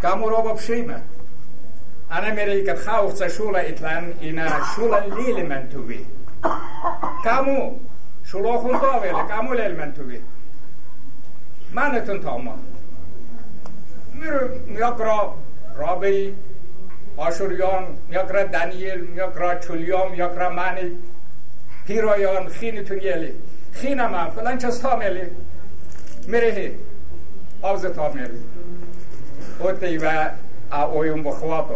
كامو 0.03 0.29
روبا 0.29 0.53
بشيمه 0.53 1.03
أنا 2.13 2.35
مريكا 2.35 2.75
خاوخ 2.75 3.27
شولا 3.27 3.69
إتلان 3.69 4.15
إنا 4.23 4.61
شولا 4.77 5.01
ليل 5.07 5.49
من 5.49 5.71
توي 5.73 6.05
كامو 7.25 7.79
شولا 8.25 8.59
خون 8.59 8.81
تاويل 8.81 9.29
كامو 9.29 9.55
ليل 9.55 9.77
من 17.21 17.27
آشوریان 17.27 17.85
میاکرا 18.09 18.43
دانیل 18.45 19.01
میاکرا 19.01 19.59
چولیام 19.59 20.11
میاکرا 20.13 20.51
مانی 20.51 20.99
پیرایان 21.87 22.49
خین 22.49 22.85
تونیلی 22.85 23.33
خین 23.73 24.07
ما 24.07 24.31
فلان 24.31 24.59
چست 24.59 24.83
تاملی 24.83 25.23
میره 26.27 26.73
آوز 27.63 27.87
تاملی 27.87 28.41
اوتی 29.59 29.99
و 29.99 30.31
اویم 30.73 31.23
بخواتو 31.23 31.75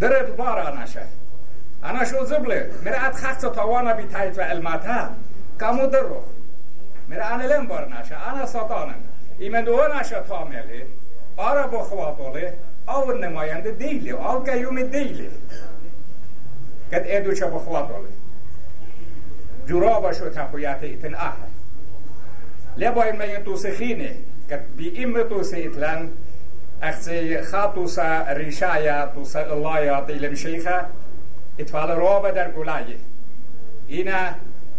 درد 0.00 0.36
بار 0.36 0.58
اناشه 0.58 1.02
انا 1.84 2.04
شو 2.04 2.24
زبله. 2.24 2.70
مرا 2.84 3.06
ات 3.06 3.16
خخص 3.16 3.40
توانا 3.40 3.92
بي 3.92 4.02
تايت 4.02 4.38
و 4.38 4.40
الماتا 4.40 5.10
كامو 5.60 5.86
درو. 5.86 6.22
مرا 7.08 7.24
انا 7.24 7.46
لم 7.46 7.66
بار 7.66 7.88
ناشه 7.88 8.28
انا 8.28 8.46
ساتانم 8.46 8.94
ایمن 9.38 9.64
دو 9.64 9.80
ناشه 9.94 10.20
تاملی 10.28 10.82
آرا 11.36 11.66
بخواتوله 11.66 12.54
او 12.88 13.12
نماینده 13.12 13.70
دیلی 13.70 14.10
او 14.10 14.38
قیوم 14.38 14.82
دیلی 14.82 15.28
قد 16.92 17.02
ادو 17.06 17.32
چه 17.32 17.46
بخواتوله 17.46 18.08
جرابا 19.68 20.12
شو 20.12 20.28
تقویات 20.28 20.82
ایتن 20.82 21.14
آه 21.14 21.36
لباین 22.76 23.16
من 23.16 23.44
توسخینه 23.44 24.14
قد 24.50 24.60
بی 24.76 25.04
ام 25.04 25.22
توسیتلن 25.22 26.08
اختي 26.82 27.42
خاطوسا 27.42 28.32
ريشايا 28.32 29.12
توسا 29.14 29.52
الله 29.52 30.00
طيلم 30.00 30.34
شيخة 30.34 30.86
اتفال 31.60 31.90
روبا 31.90 32.30
در 32.30 32.48
قلاي 32.48 32.96
اینا 33.88 34.34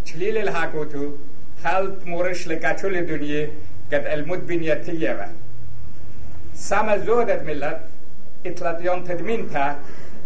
چلیل 0.06 0.38
الحاكوتو 0.38 1.12
خلط 1.64 2.08
مورش 2.08 2.48
لكاتشول 2.48 3.06
دنيا 3.06 3.50
قد 3.92 4.06
المدبنيتية 4.06 5.12
و 5.14 5.26
سما 6.56 6.98
زودت 6.98 7.44
ملت 7.44 7.80
اتلاتيون 8.46 9.04
تدمينتا 9.04 9.76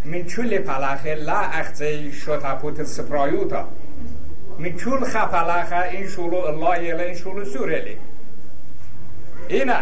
من 0.06 0.26
چول 0.28 0.58
پلاخه 0.58 1.16
لا 1.16 1.40
اختي 1.60 2.12
شوتاپوت 2.12 2.84
سپرايوتا 2.84 3.68
من 4.60 4.78
چول 4.78 5.04
خپلاخه 5.04 5.82
این 5.82 6.08
شولو 6.08 6.38
الله 6.38 6.84
يلا 6.84 7.04
این 7.04 7.16
شولو 7.16 7.46
سوريلي 7.46 7.98
اینا. 9.48 9.80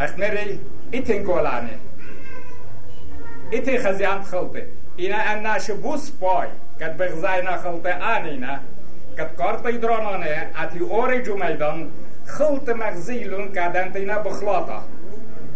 اخمري 0.00 0.60
اتن 0.92 1.24
قولانه 1.24 1.78
اتن 3.52 3.78
خزيان 3.78 4.22
خلطه. 4.22 4.66
اینا 4.96 5.16
اناش 5.16 5.70
بوس 5.70 6.10
پای. 6.20 6.48
قد 6.80 6.96
بغزاینا 6.96 7.56
خلطه 7.56 7.94
آنینا 7.94 8.60
قد 9.18 9.36
قارت 9.36 9.66
ایدرانانه 9.66 10.50
اتی 10.56 10.78
اوری 10.78 11.22
جو 11.22 11.36
میدان 11.36 11.90
خلط 12.26 12.68
مغزیلون 12.68 13.52
قدن 13.52 13.88
دینا 13.88 14.18
بخلاطا. 14.18 14.82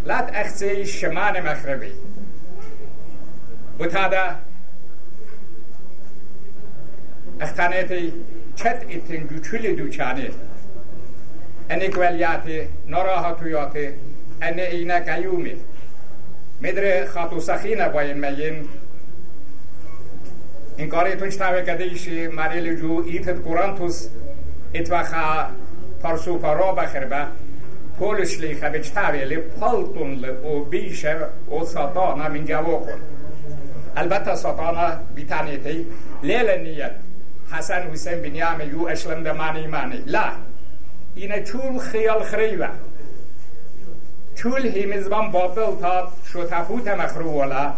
لات 0.06 0.30
اخسی 0.34 0.86
شمان 0.86 1.40
مخربی 1.40 1.92
بتادا 3.78 4.26
اختانیتی 7.40 8.12
چت 8.56 8.84
اتن 8.90 9.16
گوچولی 9.16 9.74
دوچانه 9.74 10.30
انیکولیاتی 11.70 12.60
ناراحتویاتی 12.86 13.86
ان 14.42 14.58
اینا 14.58 14.98
قیومی 14.98 15.56
مدر 16.60 17.06
خاطو 17.06 17.40
سخینه 17.40 17.88
باین 17.88 18.20
مین. 18.20 18.68
این 20.76 20.88
کاری 20.88 21.14
تونش 21.14 21.36
تاوه 21.36 21.62
کدیشی 21.62 22.28
مریل 22.28 22.76
جو 22.80 23.04
ایتت 23.06 23.44
قرانتوس 23.44 24.08
اتوخا 24.74 25.46
پرسو 26.02 26.38
پرا 26.38 26.72
بخربه. 26.72 27.26
لیخه 28.40 28.70
بچ 28.70 28.90
تاویلی 28.90 29.36
پلتون 29.36 30.10
لی 30.10 30.28
او 30.28 30.64
بیشه 30.64 31.16
او 31.46 31.64
ساتانا 31.64 32.28
من 32.28 32.44
جوو 32.44 32.80
کن 32.80 33.00
البته 33.96 34.34
ساتانا 34.34 34.90
بیتانیتی 35.14 35.86
لیل 36.22 36.50
نیت 36.60 36.90
حسن 37.50 37.82
حسین 37.92 38.22
بنیام 38.22 38.60
یو 38.60 38.86
اشلم 38.86 39.22
دمانی 39.22 39.66
مانی 39.66 39.96
لا 40.06 40.24
اینه 41.14 41.42
چول 41.42 41.78
خیال 41.78 42.22
خریوه 42.22 42.68
چول 44.34 44.66
هیمزبان 44.66 45.30
باطل 45.30 45.80
تا 45.80 46.12
شتفوت 46.32 46.88
مخروولا 46.88 47.72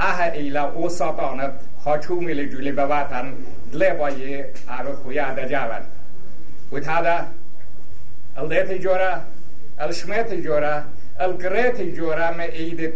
اه 0.00 0.22
ایلا 0.22 0.70
او 0.70 0.88
ساتانت 0.88 1.52
خاچو 1.84 2.14
میل 2.14 2.48
جولی 2.48 2.72
الدیت 8.38 8.82
جورا 8.82 9.20
الشمیت 9.80 10.32
جورا 10.32 10.84
القريت 11.20 11.80
جورا 11.80 12.30
ما 12.30 12.44
ايدت 12.44 12.94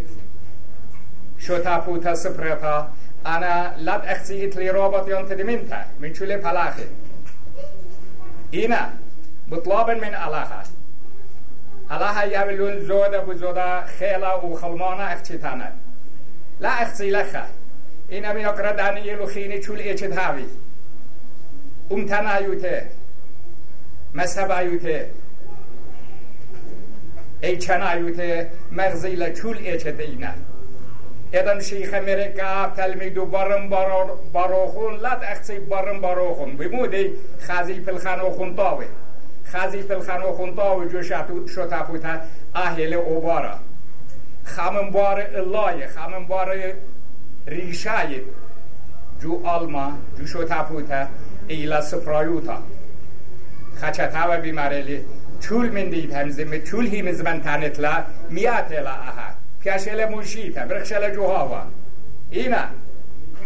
شتفوت 1.38 2.12
سپرتا 2.12 2.92
انا 3.26 3.74
لد 3.78 4.02
اخسي 4.04 4.44
اتلي 4.44 4.70
رابط 4.70 5.08
ينتدمنتا 5.08 5.84
من 6.00 6.12
چول 6.14 6.36
پلاخي 6.36 6.84
اینا 8.52 8.90
مطلبا 9.48 9.94
من 9.94 10.14
الله 10.14 10.48
الله 11.90 12.24
يعملون 12.24 12.80
زودا 12.80 13.20
بزودا 13.20 13.86
خيلا 13.98 14.34
وخلمانا 14.34 15.12
اختتانا 15.12 15.72
لا 16.60 16.82
اختي 16.82 17.10
لخا 17.10 17.48
إنا 18.12 18.32
من 18.32 18.44
أقرأ 18.44 18.72
دانيل 18.72 19.20
وخيني 19.20 19.62
چول 19.62 19.78
ايچت 19.80 20.12
هاوي 20.12 20.44
امتنا 21.92 22.38
يوته 22.38 22.86
مذهب 24.14 24.50
يوته 27.42 27.48
ايچنا 27.48 27.92
يوته 27.92 28.46
مغزي 28.72 29.16
لچول 29.16 29.56
ايچت 29.56 30.00
اينا 30.00 30.34
ادن 31.34 31.60
شيخ 31.60 31.94
امريكا 31.94 32.72
تلميدو 32.76 33.24
برم 33.24 33.68
باروخون 34.34 34.94
لد 34.96 35.22
اختي 35.22 35.58
برم 35.58 36.00
باروخون 36.00 36.56
بمودي 36.56 37.12
خازي 37.46 37.80
في 37.80 37.90
الخانوخون 37.90 38.56
طاوي 38.56 38.86
خزی 39.52 39.82
پلخنو 39.82 40.32
خونتا 40.32 40.76
و 40.76 40.84
جو 40.84 41.02
شتفوتا 41.46 42.20
اهل 42.54 42.94
اوبارا 42.94 43.58
خمم 44.44 44.90
بار 44.90 45.20
اللای 45.20 45.86
خمم 45.86 46.26
بار 46.26 46.72
ریشای 47.46 48.20
جو 49.22 49.46
آلما 49.46 49.92
جو 50.18 50.26
شتفوتا 50.26 51.08
ایلا 51.48 51.80
سپرایوتا 51.80 52.62
چول 55.40 55.70
من 55.70 55.90
دید 55.90 56.12
همزمه 56.12 56.58
چول 56.58 56.86
هی 56.86 57.02
مزمن 57.02 57.40
تنتلا 57.40 58.04
میات 58.30 58.72
الا 58.72 58.90
اها 58.90 59.28
پیاشل 59.60 60.08
موشیتا 60.08 60.66
برخشل 60.66 61.14
جو 61.14 61.26
هاوا 61.26 61.62
اینا. 62.30 62.64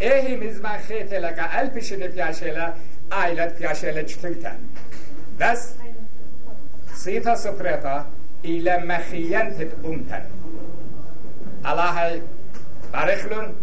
ایهی 0.00 0.36
مزمن 0.36 0.78
خیت 0.78 1.12
لگا 1.12 1.42
الپشن 1.50 2.06
پیاشل 2.08 2.70
آیلت 3.10 3.56
پیاشل 3.58 4.04
چتلتا 4.04 4.50
بس. 5.40 5.74
سيتا 6.94 7.34
سفرتا 7.34 8.06
إلى 8.44 8.78
مخينت 8.78 9.66
أمتن 9.84 10.22
الله 11.66 12.20
برخلون 12.92 13.54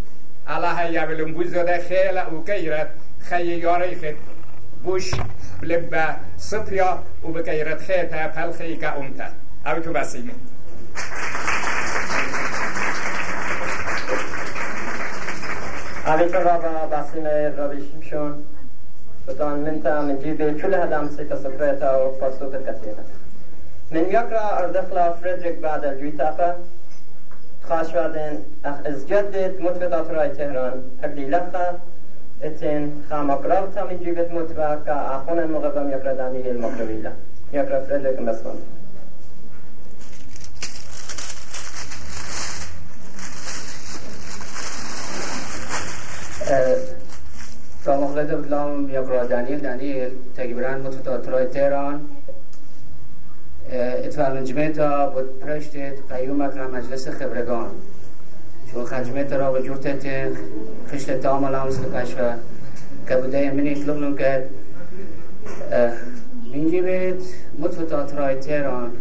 الله 0.49 0.81
يبلون 0.81 1.33
بوزده 1.33 1.81
خيلة 1.89 2.33
وكيرت 2.33 2.89
خي 3.29 3.59
ياريخت 3.59 4.15
بوش. 4.83 5.11
بلبا 5.11 5.40
سفيا 6.37 7.03
وبكيرت 7.23 7.81
خيتا 7.81 8.27
فالخيكا 8.27 8.97
أمتن 8.97 9.33
أو 9.67 9.81
تو 9.81 9.93
بسيمه 9.93 10.33
عليك 16.05 16.35
رابا 16.35 16.85
باسم 16.85 17.25
رابي 17.57 17.83
شمشون 17.93 18.45
بدان 19.27 19.57
من 20.07 20.19
جيبي 20.23 20.61
كل 20.61 20.75
هدام 20.75 21.09
سيتا 21.09 21.35
سفرتا 21.35 21.95
وفرصوت 21.95 22.55
كثيرة 22.55 23.03
من 23.91 24.05
يقرأ 24.11 24.59
أردخلا 24.59 25.13
فريدريك 25.13 25.57
بعد 25.57 25.85
الجويتاقة 25.85 26.57
خاش 27.69 27.91
بعدين 27.91 28.43
أخ 28.65 28.75
إز 28.85 29.05
جدد 29.05 29.55
متفقات 29.59 30.07
راي 30.07 30.29
تهران 30.29 30.83
هقلي 31.03 31.25
اتن 32.43 32.91
خام 33.09 33.31
أقرأ 33.31 33.83
من 33.83 33.97
جيبت 34.03 34.31
متفق 34.31 34.83
كأخونا 34.85 35.43
المغبم 35.43 35.89
يقرأ 35.89 36.13
داني 36.13 36.51
المقربيلا 36.51 37.11
يقرأ 37.53 37.79
فريدريك 37.79 38.19
مسلم 38.19 38.59
فمغلد 47.85 48.33
بلام 48.33 48.89
يقرأ 48.89 49.25
دانيل 49.25 49.61
دانيل 49.61 50.11
تقريبا 50.37 50.77
متفقات 50.77 51.29
راي 51.29 51.45
تهران 51.45 52.07
اتفاق 53.71 55.13
بود 55.13 55.39
پرشتت 55.39 55.93
قیومت 56.09 56.57
را 56.57 56.67
مجلس 56.67 57.07
خبرگان 57.07 57.71
چون 58.73 58.85
خجمت 58.85 59.33
را 59.33 59.53
و 59.53 59.57
جورتت 59.59 60.27
خشت 60.91 61.11
تامل 61.11 61.55
آمز 61.55 61.79
کشور 61.95 62.35
که 63.07 63.15
بوده 63.15 63.51
منی 63.51 63.71
اطلب 63.71 64.19
کرد 64.19 64.43
منجی 66.53 66.81
بید 66.81 67.21
مطفت 67.59 67.93
آترای 67.93 68.35
تهران. 68.35 68.91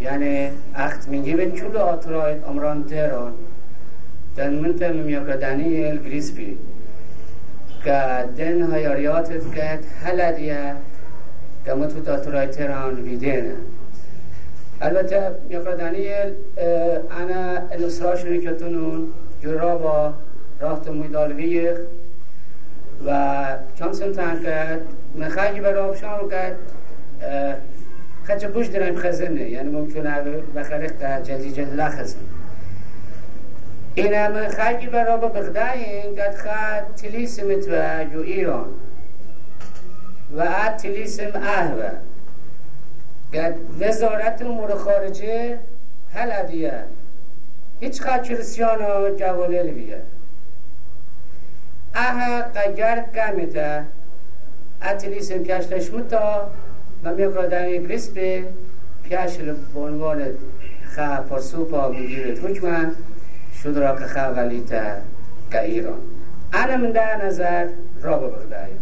یعنی 0.00 0.50
اخت 0.74 1.08
منجی 1.08 1.34
بید 1.34 1.54
چول 1.54 1.76
آترای 1.76 2.34
امران 2.48 2.84
تهران. 2.84 3.32
دن 4.36 4.54
منت 4.54 4.82
ممیاک 4.82 5.40
دانیل 5.40 6.02
گریسپی 6.02 6.58
که 7.84 8.02
دن 8.38 8.62
هایاریاتت 8.62 9.54
که 9.54 9.78
هلدیه 10.04 10.72
که 11.64 11.74
مطفت 11.74 12.08
آترای 12.08 12.46
تهران 12.46 13.00
ویدینه 13.00 13.54
البته 14.80 15.30
میقدانی 15.48 16.08
انا 17.10 17.68
الاسرا 17.70 18.16
شرکتونون 18.16 19.08
جرابا 19.42 20.14
راحت 20.60 20.88
مویدالوی 20.88 21.70
و 23.06 23.44
چند 23.78 23.92
سنتان 23.92 24.42
کرد 24.42 24.80
من 25.14 25.28
خیلی 25.28 25.60
برای 25.60 25.88
آبشان 25.88 26.30
کرد 26.30 26.56
خچ 28.24 28.44
بوش 28.44 28.66
درم 28.66 28.96
خزنه 28.96 29.50
یعنی 29.50 29.70
ممکنه 29.70 30.20
بخرق 30.56 30.98
در 31.00 31.20
جدی 31.22 31.52
جد 31.52 31.74
لخزن 31.74 32.18
این 33.94 34.26
من 34.28 34.48
خیلی 34.48 34.86
برای 34.86 35.16
بغداین 35.16 36.14
قد 36.18 36.34
خد 36.34 36.94
تلیسم 36.96 37.46
و 37.48 38.04
جو 38.12 38.20
ایران 38.20 38.66
و 40.36 40.40
ات 40.40 40.76
تلیسم 40.76 41.30
اهوه. 41.34 41.90
وزارت 43.80 44.42
امور 44.42 44.74
خارجه 44.74 45.58
هلدیه 46.14 46.84
هیچ 47.80 48.02
خواهد 48.02 48.24
کریسیانا 48.24 49.10
جوالل 49.10 49.70
بیه 49.70 50.00
اه 51.94 52.42
قگر 52.42 53.04
کمیته 53.14 53.82
اتلیسم 54.82 55.42
کشتش 55.44 55.90
متا 55.90 56.50
و 57.04 57.14
میقادن 57.14 57.70
گریسپه 57.70 58.44
پیشل 59.02 59.54
به 59.74 59.80
عنوان 59.80 60.22
خا 60.96 61.16
پرسوپا 61.16 61.88
می‌گیرد 61.88 62.38
حکمن 62.38 62.92
شد 63.62 63.76
را 63.76 63.96
که 63.96 64.04
خا 64.04 64.34
ولیتا 64.34 64.82
که 65.52 65.62
ایران. 65.62 65.98
انا 66.52 66.76
من 66.76 66.90
در 66.90 67.24
نظر 67.24 67.66
را 68.02 68.18
بغدایم 68.18 68.80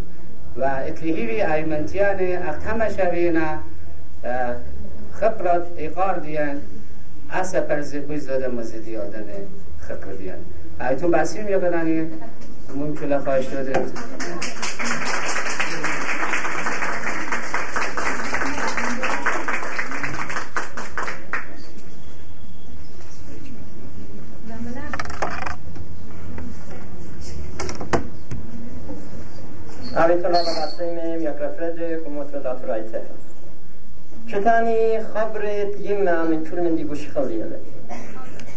و 0.57 0.65
اتلیهیوی 0.65 1.43
ایمنتیان 1.43 2.21
اخت 2.21 2.67
همه 2.67 2.89
شوینه 2.89 3.59
خبرات 5.21 5.67
ایقار 5.77 6.19
دیان 6.19 6.61
اسا 7.31 7.61
پرزی 7.61 7.99
بوز 7.99 8.27
داده 8.27 8.49
مزیدی 8.49 8.97
آدن 8.97 9.25
خبر 9.89 10.13
دیان 10.13 10.39
ایتون 10.81 11.11
بسیم 11.11 11.49
یا 11.49 11.59
بدنی 11.59 12.11
ممکن 12.77 13.19
خواهش 13.19 13.47
داده. 13.47 13.73
Avete 29.97 30.29
la 30.29 30.43
ragazza 30.43 30.85
mia 31.19 31.35
crefrede 31.35 32.03
come 32.03 32.19
ho 32.19 32.25
trovato 32.25 32.67
la 32.67 32.77
شتانی 32.77 33.24
یمنا 35.81 36.25
من 36.25 36.45
كل 36.51 36.61
من 36.61 36.77
دي 36.77 36.85
بوش 36.85 37.09
خليلة 37.09 37.59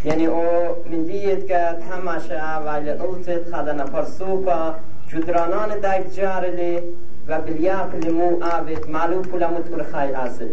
يعني 0.06 0.28
او 0.28 0.76
من 0.92 1.06
ديت 1.06 1.48
كات 1.48 1.80
هماشا 1.92 2.58
وعلى 2.58 2.92
قلتت 2.92 3.44
خدنا 3.54 3.86
فرسوبا 3.86 4.80
جدرانان 5.14 5.82
دايك 5.82 6.08
جارلي 6.08 6.82
و 7.30 7.42
بلیاق 7.42 7.96
لمو 7.96 8.44
آبت 8.44 8.90
معلوم 8.90 9.24
کلا 9.32 9.48
متکل 9.48 9.84
خای 9.92 10.16
آسل 10.16 10.50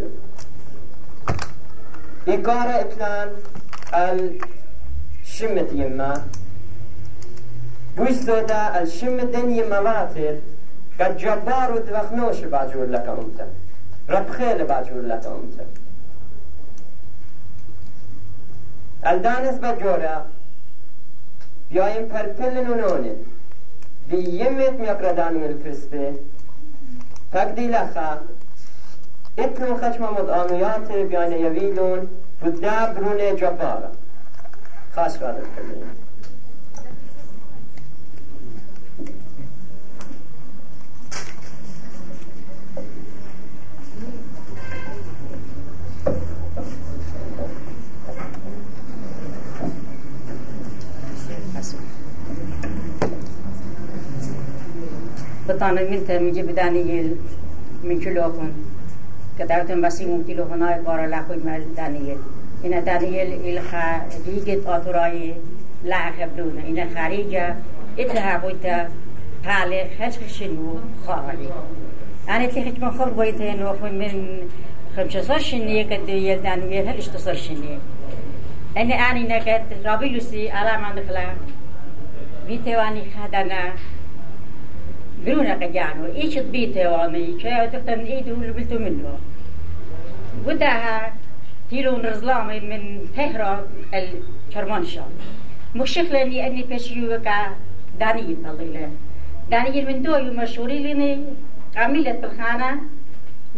إيقار 2.28 2.80
إتلان 2.80 3.28
الشمت 5.22 5.72
يما 5.72 6.22
بوش 7.96 8.10
سودا 8.10 8.82
الشمت 8.82 9.24
دن 9.24 9.50
يما 9.50 9.78
واتر 9.78 10.36
قد 11.00 11.16
جبار 11.16 11.72
ودوخنوش 11.72 12.40
باجور 12.40 12.86
لك 12.86 13.06
أمتا 13.08 13.46
رب 14.08 14.30
خیلی 14.30 14.64
بجور 14.64 15.02
لطامته 15.02 15.66
الدانس 19.02 19.58
بجوره 19.58 20.16
بیایم 21.68 22.08
پرپل 22.08 22.64
نونونه. 22.64 23.14
بی 24.08 24.16
یمت 24.16 24.72
میقردانی 24.72 25.44
الکرسپه 25.44 26.14
پک 27.32 27.54
دی 27.54 27.66
لخا 27.66 28.18
اتنو 29.38 29.76
خشم 29.76 30.02
مدعانیات 30.02 30.92
بیان 30.92 31.32
یویلون. 31.32 32.08
و 32.42 32.50
برون 32.50 33.36
جبارا 33.36 33.90
خاش 34.94 35.12
قادر 35.12 35.40
کنیم. 35.40 36.03
بطانه 55.54 55.90
من 55.90 56.04
ترمیجه 56.04 56.42
بدانیل 56.42 57.16
من 57.84 58.00
کلوکن 58.00 58.54
که 59.38 59.44
درتون 59.44 59.80
بسی 59.80 60.04
اون 60.04 60.24
تلوفن 60.24 60.62
های 60.62 60.78
بارا 60.80 61.06
لخوی 61.06 61.36
مل 61.36 61.62
دانیل 61.76 62.16
اینا 62.62 62.80
دانیل 62.80 63.58
الخا 63.58 64.00
دیگت 64.26 64.66
آتورای 64.66 65.34
لعخ 65.84 66.18
بدونه. 66.18 66.64
اینا 66.64 66.84
خارجه 66.94 67.54
اتها 67.98 68.38
بويتا 68.38 68.88
بالغ 69.44 69.86
هش 70.00 70.18
خشنو 70.18 70.76
خالي 71.06 71.48
أنا 72.28 72.46
تلي 72.46 72.72
خش 72.72 72.78
من 72.80 72.90
خل 72.90 73.10
بويتا 73.10 73.52
إنه 73.52 73.72
من 73.82 74.38
خمسة 74.96 75.38
شنية 75.38 75.82
كد 75.82 76.08
يلدان 76.08 76.72
يهل 76.72 76.98
اشتصر 76.98 77.34
شنية 77.34 77.78
أنا 78.76 78.94
أني 78.94 79.22
نكت 79.22 79.86
ربي 79.86 80.08
لسي 80.08 80.50
على 80.50 80.82
ما 80.82 81.02
نخلا 81.02 81.26
بيتواني 82.48 83.02
خدنا 83.10 83.72
برونا 85.26 85.54
قجانو 85.54 86.04
إيش 86.16 86.38
بيتواني 86.38 87.26
كي 87.42 87.66
تختن 87.72 88.00
إيدو 88.04 88.34
اللي 88.34 88.52
بلتو 88.52 88.78
منه 88.78 89.18
ودها 90.46 91.12
تيلون 91.70 92.00
رزلامي 92.00 92.60
من 92.60 92.82
تهران 93.16 93.60
الكرمانشاه 93.94 95.06
مكشف 95.74 96.12
لني 96.12 96.46
أني 96.46 96.62
بشيوكا 96.62 97.36
دانيل 98.00 98.36
طليلة 98.44 98.90
دانيل 99.50 99.86
من 99.86 100.02
دو 100.02 100.18
مشهوري 100.42 100.78
لني 100.78 101.18
عملت 101.76 102.16
بالخانة 102.22 102.80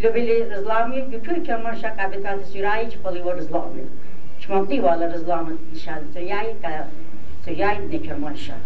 لو 0.03 0.11
بلي 0.13 0.43
رزلامي 0.43 1.01
بكل 1.01 1.47
كرمانشاه 1.47 1.91
قابلتات 1.91 2.45
سيراي 2.53 2.91
چپلی 2.91 3.21
و 3.27 3.31
رزلامي 3.31 3.85
شمامتي 4.41 4.81
والا 4.81 5.15
رزلامي 5.15 5.55
نشان 5.75 6.03
سياي 6.15 6.55
كا 6.63 6.89
سياي 7.45 7.87
دي 7.91 7.99
كرمانشاه 7.99 8.57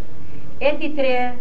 ادي 0.63 0.89
تري 0.89 1.33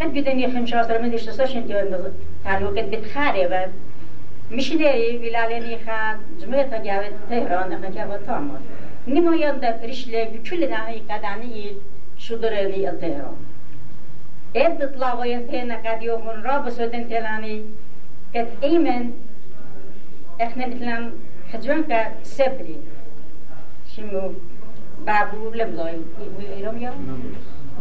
كد 0.00 0.14
بدني 0.14 0.52
خمسة 0.52 0.98
من 0.98 1.10
ديش 1.10 1.24
تصشن 1.24 1.66
ديون 1.66 2.12
تعلو 2.44 2.74
كد 2.74 2.90
بتخاري 2.90 3.46
و 3.46 3.66
مشنري 4.52 5.18
بلالني 5.18 5.78
خان 5.86 6.16
جمعة 6.40 6.82
جاوت 6.82 7.12
تهران 7.30 7.72
اخنا 7.72 7.90
جاوت 7.90 8.20
تامر 8.26 8.60
نمایان 9.08 9.74
رشله 9.84 10.24
بكل 10.24 10.70
ناحية 10.70 11.00
قداني 11.10 11.72
شدرني 12.18 12.90
التهران 12.90 13.36
اد 14.56 14.94
طلاوين 14.94 15.50
تينا 15.50 15.76
قد 15.84 16.02
يومون 16.02 16.42
رابس 16.42 16.80
ودن 16.80 17.08
تلاني 17.08 17.62
قد 18.34 18.48
ايمن 18.62 19.12
احنا 20.40 20.66
مثلا 20.66 21.10
خجوان 21.52 21.82
كا 21.82 22.12
سبري 22.22 22.76
شمو 23.96 24.32
بابو 25.06 25.50
لمضاي 25.50 25.96
ايرم 26.56 26.78
يا 26.82 26.92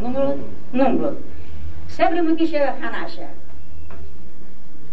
نمرود. 0.04 0.40
نمرود. 0.74 1.18
سبري 1.90 2.22
مكيشة 2.22 2.72
حناشة 2.82 3.28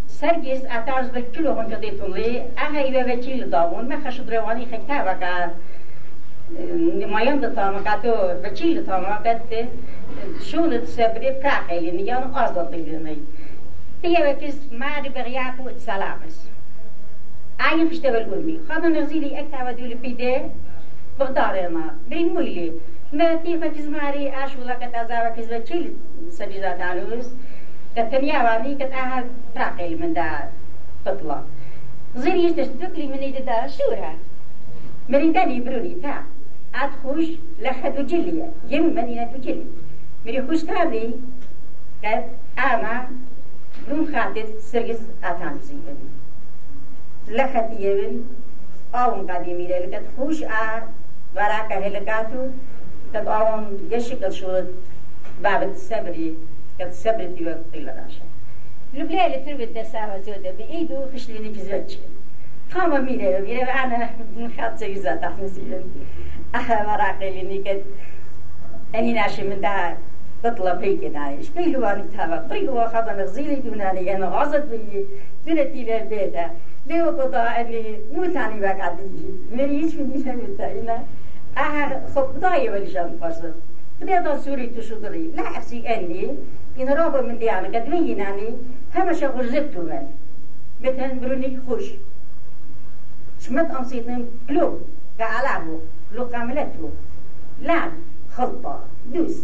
سرگیز 0.08 0.64
اتارز 0.64 1.08
به 1.08 1.22
کلو 1.22 1.52
هون 1.52 1.68
که 1.70 1.76
دیتون 1.76 2.12
لی 2.12 2.42
اها 2.58 2.78
ایوه 2.78 3.12
وکیل 3.12 3.50
داون 3.50 3.84
من 3.84 4.04
خشد 4.04 4.34
روانی 4.34 4.66
خیکتا 4.66 5.04
وکا 5.06 5.50
نمایان 7.00 7.40
kato 7.84 8.14
vachil 8.42 8.86
tama 8.86 9.18
katte 9.24 9.68
shunat 10.48 10.86
sabri 10.96 11.30
prakeli 11.42 11.90
ni 11.96 12.04
yan 12.10 12.24
azad 12.42 12.70
dilni 12.72 13.16
tiya 14.02 14.34
kis 14.40 14.56
mari 14.80 15.08
beriaku 15.16 15.68
et 15.72 15.80
salamas 15.86 16.36
ayin 17.66 17.88
fishtavel 17.90 18.24
ulmi 18.34 18.56
khana 18.68 18.88
nazili 18.96 19.30
ekta 19.40 19.58
wadul 19.66 19.94
pide 20.04 20.32
بغدارنا 21.18 21.84
برين 22.10 22.34
مولي 22.34 22.72
ما 23.12 23.36
تيفا 23.36 23.66
كز 23.66 23.88
ماري 23.88 24.44
اش 24.44 24.56
ولا 24.56 24.74
كت 24.74 24.94
ازاوا 24.94 25.28
كز 25.36 25.48
vachil 25.54 25.86
علوز 26.40 27.26
كتنيا 27.96 28.42
واني 28.42 28.74
كت 28.74 28.92
اها 28.92 29.24
براقيل 29.56 30.00
من 30.00 30.14
دا 30.14 30.48
تطلع 31.06 31.42
زير 32.16 32.34
يستشتك 32.34 32.92
لي 32.94 33.06
من 33.06 33.22
يدا 33.22 33.66
شورها 33.66 34.14
مرين 35.08 35.32
داني 35.32 35.60
بروني 35.60 35.94
تا. 36.02 36.22
اد 36.74 36.90
خوش 37.02 37.24
لخدو 37.62 38.02
جلية 38.02 38.50
يم 38.68 38.94
مدينة 38.96 39.32
جلي 39.44 39.66
مري 40.26 40.42
خوش 40.46 40.62
تابي 40.62 41.14
قد 42.04 42.24
اما 42.58 43.08
برون 43.88 44.14
خاطر 44.16 44.46
سرگز 44.60 45.00
اتان 45.24 45.58
زيبن 45.62 45.96
لخد 47.28 47.80
يبن 47.80 48.24
آون 48.94 49.30
قدي 49.30 49.54
ميره 49.54 49.78
لكت 49.78 50.04
خوش 50.16 50.42
آ 50.42 50.82
ورا 51.36 51.58
كهلكاتو 51.68 52.48
قد 53.14 53.26
آون 53.26 53.88
يشكل 53.90 54.32
شود 54.32 54.74
بابت 55.42 55.76
سبري 55.76 56.34
قد 56.80 56.92
سبري 56.92 57.26
ديوك 57.26 57.56
طيلة 57.72 57.92
داشا 57.92 58.24
لبلا 58.94 59.26
اللي 59.26 59.38
تربت 59.38 59.78
دساها 59.78 60.18
زودة 60.18 60.50
بإيدو 60.58 60.96
خشليني 61.14 61.48
كزوجي 61.48 61.98
قام 62.74 63.04
ميره 63.04 63.40
ميره 63.40 63.64
أنا 63.84 64.10
من 64.36 64.52
خاطر 64.58 64.76
سيزا 64.76 65.16
تحمسيبن 65.16 65.84
مراقليني 66.54 67.58
كد 67.62 67.82
أني 68.94 69.12
ناشي 69.12 69.42
من 69.42 69.60
ده 69.60 69.96
بطلب 70.44 70.82
هيك 70.82 71.04
نايش 71.14 71.50
قيلوا 71.50 71.92
تابا 72.16 72.48
قيلوا 72.50 72.86
خذا 72.88 73.12
نغزيلي 73.18 73.54
دوناني 73.56 74.16
أنا 74.16 74.26
غازت 74.28 74.64
بي 74.70 75.04
دونتي 75.46 75.84
للبيتا 75.84 76.50
ليه 76.86 77.02
قضاء 77.02 77.60
أني 77.60 77.98
مو 78.12 78.24
تاني 78.24 78.60
بقعد 78.60 78.96
مريش 79.52 79.94
من 79.94 80.56
دينا 80.58 81.02
أها 81.56 82.02
خب 82.14 82.40
ضايع 82.40 82.84
فرصة 83.20 83.54
بدا 84.04 84.38
سوري 84.38 84.66
تشدري 84.66 85.30
لا 85.36 85.42
أحسي 85.42 85.88
أني 85.88 86.34
إن 86.80 86.88
رابع 86.88 87.20
من 87.20 87.38
ديانا 87.38 87.68
قد 87.78 87.88
مين 87.88 88.18
يعني 88.18 88.48
همشا 88.94 89.26
غزبتو 89.26 89.82
من. 89.82 90.06
مثلا 90.82 91.12
بروني 91.12 91.58
خوش. 91.68 91.84
شمت 93.40 93.70
أنصيتنا 93.70 94.24
كلو 94.48 94.78
قالابو 95.20 95.78
لو 96.14 96.28
كاملته 96.28 96.90
لان 97.62 97.90
خلطة 98.36 98.80
دوس 99.12 99.36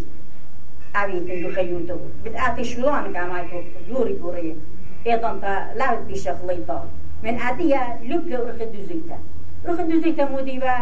أبي 0.96 1.20
تنجو 1.20 1.52
خيوتو 1.54 1.96
بتأتي 2.24 2.64
شلون 2.64 3.12
كامايتو 3.12 3.60
يوري 3.88 4.16
يوري 4.16 4.56
ايضا 5.06 5.38
تا 5.42 5.78
لا 5.78 5.94
بيش 5.94 6.28
خليطة 6.28 6.84
من 7.22 7.38
أتيا 7.40 7.98
لوكا 8.04 8.40
ورخ 8.40 8.56
دوزيتا 8.74 9.18
رخ 9.66 9.80
دوزيتا 9.80 10.24
موديبا 10.24 10.76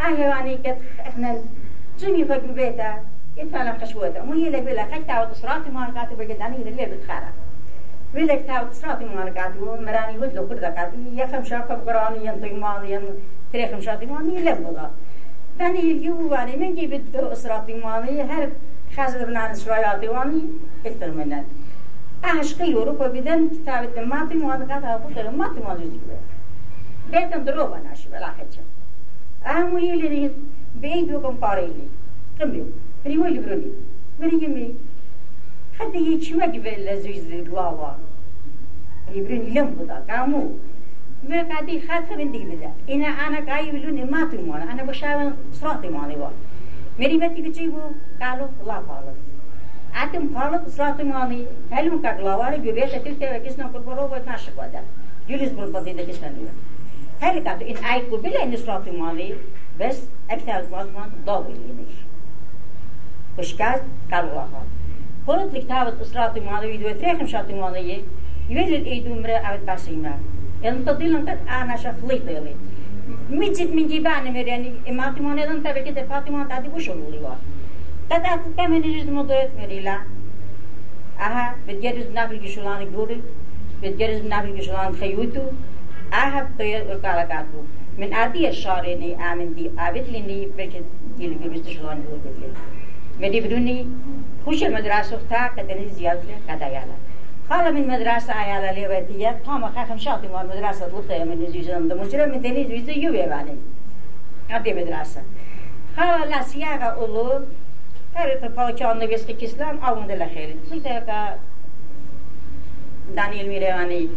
أهواني 0.00 0.56
كت 0.56 0.78
احنا 1.00 1.38
جمي 2.00 2.24
فجو 2.24 2.52
بيتا 2.52 3.02
يتفعل 3.36 3.80
خشوته 3.80 4.24
مو 4.24 4.32
هي 4.32 4.60
بلا 4.60 4.84
خيتا 4.84 5.22
وتصراتي 5.22 5.70
ما 5.70 5.92
كاتب 5.94 6.18
بجداني 6.18 6.56
اللي 6.56 6.86
بتخارا 6.86 7.32
بلا 8.14 8.34
كتاب 8.34 8.70
تصراتي 8.70 9.04
ما 9.04 9.30
كاتب 9.30 9.62
مراني 9.80 10.18
ودلو 10.18 10.48
كردا 10.48 10.70
كاتب 10.70 11.18
يا 11.18 11.26
خمشا 11.26 11.58
قراني 11.60 12.26
ينطي 12.26 12.52
ماضي 12.52 12.94
ين 12.94 13.02
تريخم 13.52 13.80
شاطي 13.80 14.06
ماني 14.06 14.42
لبضا 14.42 14.90
داني 15.58 15.80
اليواني 15.80 16.56
من 16.56 16.74
جيب 16.74 17.02
اسراتي 17.14 17.74
ماني 17.74 18.22
هر 18.22 18.48
خازل 18.96 19.24
بنان 19.24 19.54
شراياتي 19.54 20.08
واني 20.08 20.42
اكتر 20.86 21.10
منن 21.10 21.44
عشقي 22.24 22.74
اوروبا 22.74 23.08
بدن 23.08 23.48
كتاب 23.48 23.84
الدماتي 23.84 24.34
ماني 24.34 24.64
قاتا 24.72 24.96
بطل 24.96 25.36
ماتي 25.36 25.84
ديكوا 25.92 26.20
بيتم 27.10 27.44
دروبا 27.44 27.78
ناشي 27.78 28.08
بلا 28.08 28.26
حجة 28.26 28.62
اهمو 29.46 29.78
يلي 29.78 30.30
بيدو 30.80 31.20
كم 31.20 31.36
قاريلي 31.42 31.86
قمي 32.40 32.62
بري 33.04 33.18
ويلي 33.18 33.38
بروني 33.40 33.72
بري 34.20 34.44
يمي 34.44 34.74
حتى 35.78 35.98
يتشوى 35.98 36.42
قبل 36.42 37.02
زويز 37.02 37.32
القلاوة 37.32 37.96
بري 39.08 39.20
بروني 39.22 39.50
لنبضا 39.50 40.04
كامو 40.08 40.50
ما 41.28 41.42
قاعدي 41.42 41.80
خاطر 41.80 42.16
من 42.16 42.32
دي 42.32 42.38
بدا 42.38 42.70
إنا 42.90 43.06
أنا 43.06 43.52
قايب 43.52 43.74
لوني 43.74 44.04
ما 44.04 44.24
تمونا 44.24 44.72
أنا 44.72 44.82
بشاون 44.82 45.32
صراطي 45.60 45.88
مالي 45.88 46.16
وا 46.16 46.28
مري 46.98 47.16
بتي 47.18 47.42
بتجيبو 47.42 47.80
قالوا 48.20 48.48
لا 48.66 48.74
قالوا 48.88 49.14
عتم 49.94 50.38
قالوا 50.38 50.68
صراطي 50.68 51.04
مالي 51.04 51.46
هلم 51.70 52.02
كقلاواري 52.02 52.56
جبهة 52.56 52.98
تلتا 52.98 53.36
وكسنا 53.36 53.70
كبروا 53.74 54.08
وناشك 54.12 54.52
ودا 54.58 54.82
جلس 55.28 55.50
بالبطي 55.52 55.92
ده 55.92 56.02
كسنا 56.02 56.32
هل 57.20 57.48
قالوا 57.48 57.70
إن 57.70 57.84
أي 57.84 58.00
قبلة 58.00 58.42
إن 58.42 58.56
صراطي 58.56 58.90
مالي 58.90 59.34
بس 59.80 59.98
أكثر 60.30 60.58
الوازمان 60.58 61.10
ضابط 61.26 61.46
لينيش 61.46 61.94
وشكال 63.38 63.80
قالوا 64.12 64.30
لا 64.34 64.46
قالوا 65.26 65.44
قلت 65.44 65.54
لكتابة 65.54 66.04
صراطي 66.04 66.40
مالي 66.40 66.66
ويدو 66.66 67.00
تريخم 67.00 67.26
شاطي 67.26 67.52
مالي 67.52 68.02
يولي 68.50 68.76
الإيدو 68.76 69.14
مرة 69.14 69.30
أبد 69.30 69.66
باسيما 69.66 70.18
انت 70.64 70.88
دلن 70.88 71.28
قد 71.30 71.38
انا 71.48 71.76
شخليت 71.76 72.22
لي 72.24 72.54
مجد 73.30 73.70
من 73.74 73.88
جيبان 73.88 74.32
مرياني 74.32 74.72
اماتي 74.88 75.20
مون 75.20 75.38
اذن 75.38 75.62
تبي 75.62 75.82
كده 75.82 76.02
فاطمه 76.02 76.48
تادي 76.48 76.68
وش 76.68 76.88
لي 76.88 77.18
وا 77.18 77.34
قد 78.10 78.22
اكو 78.24 78.50
كمان 78.56 78.80
نجد 78.80 79.10
مضيت 79.10 79.50
مريلا 79.60 79.98
اها 81.20 81.54
بتجرز 81.68 82.06
نافل 82.14 82.40
جشلان 82.44 82.92
جوري 82.92 83.22
بتجرز 83.82 84.20
نافل 84.20 84.56
من 87.98 88.14
ادي 88.14 88.48
الشاريني 88.48 89.32
امن 89.32 89.54
دي 89.54 89.70
عابد 89.78 90.08
لني 90.08 90.48
بكت 90.58 90.84
دي 91.18 91.26
اللي 91.26 91.60
جشلان 91.60 92.04
جوري 92.04 92.52
بدي 93.20 93.40
بدوني 93.40 93.86
خوش 94.46 94.62
المدرسة 94.62 95.18
تا 95.30 95.46
كدني 95.56 95.88
زيادة 95.88 96.20
كدايالا 96.48 96.96
خاله 97.50 97.70
من 97.70 97.88
مدرسة 97.88 98.32
عيالة 98.32 98.72
ليوتية 98.72 99.38
قام 99.46 99.66
خاخم 99.68 99.98
شاطي 99.98 100.28
مال 100.28 100.48
مدرسة 100.48 100.86
لطية 100.86 101.24
من 101.24 101.46
زيزان 101.52 101.88
ده 101.88 101.94
مجرد 101.94 102.28
من 102.28 102.42
تاني 102.42 102.66
زيزة 102.66 102.92
يوبي 102.92 103.26
بعدين 103.26 103.58
عبدي 104.50 104.74
مدرسة 104.74 105.22
خاله 105.96 106.24
لا 106.24 106.42
سياغة 106.42 106.84
أولو 106.84 107.40
هر 108.14 108.38
نبيس 108.82 109.26
كيسلام 109.26 109.78
أو 109.78 110.00
من 110.00 110.06
دل 110.06 110.26
خير 110.34 110.56
ليتا 110.70 110.98
كا 110.98 111.38
دانيال 113.16 113.48
ميريواني 113.48 114.08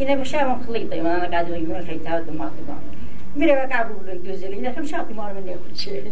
اینه 0.00 0.14
بشه 0.14 0.44
من 0.48 0.64
خلیطه 0.66 1.00
من 1.00 1.06
انا 1.06 1.30
قاعد 1.30 1.48
يقول 1.48 1.86
خيتها 1.86 2.20
ما 2.20 2.50
تبان 2.58 2.99
میره 3.34 3.54
و 3.54 3.66
قبول 3.72 4.18
دوزلی 4.18 4.54
اینه 4.54 4.72
خم 4.72 4.84
شاطی 4.84 5.12
ما 5.12 5.28
رو 5.28 5.34
من 5.34 5.42
نخود 5.42 5.74
چه 5.74 6.02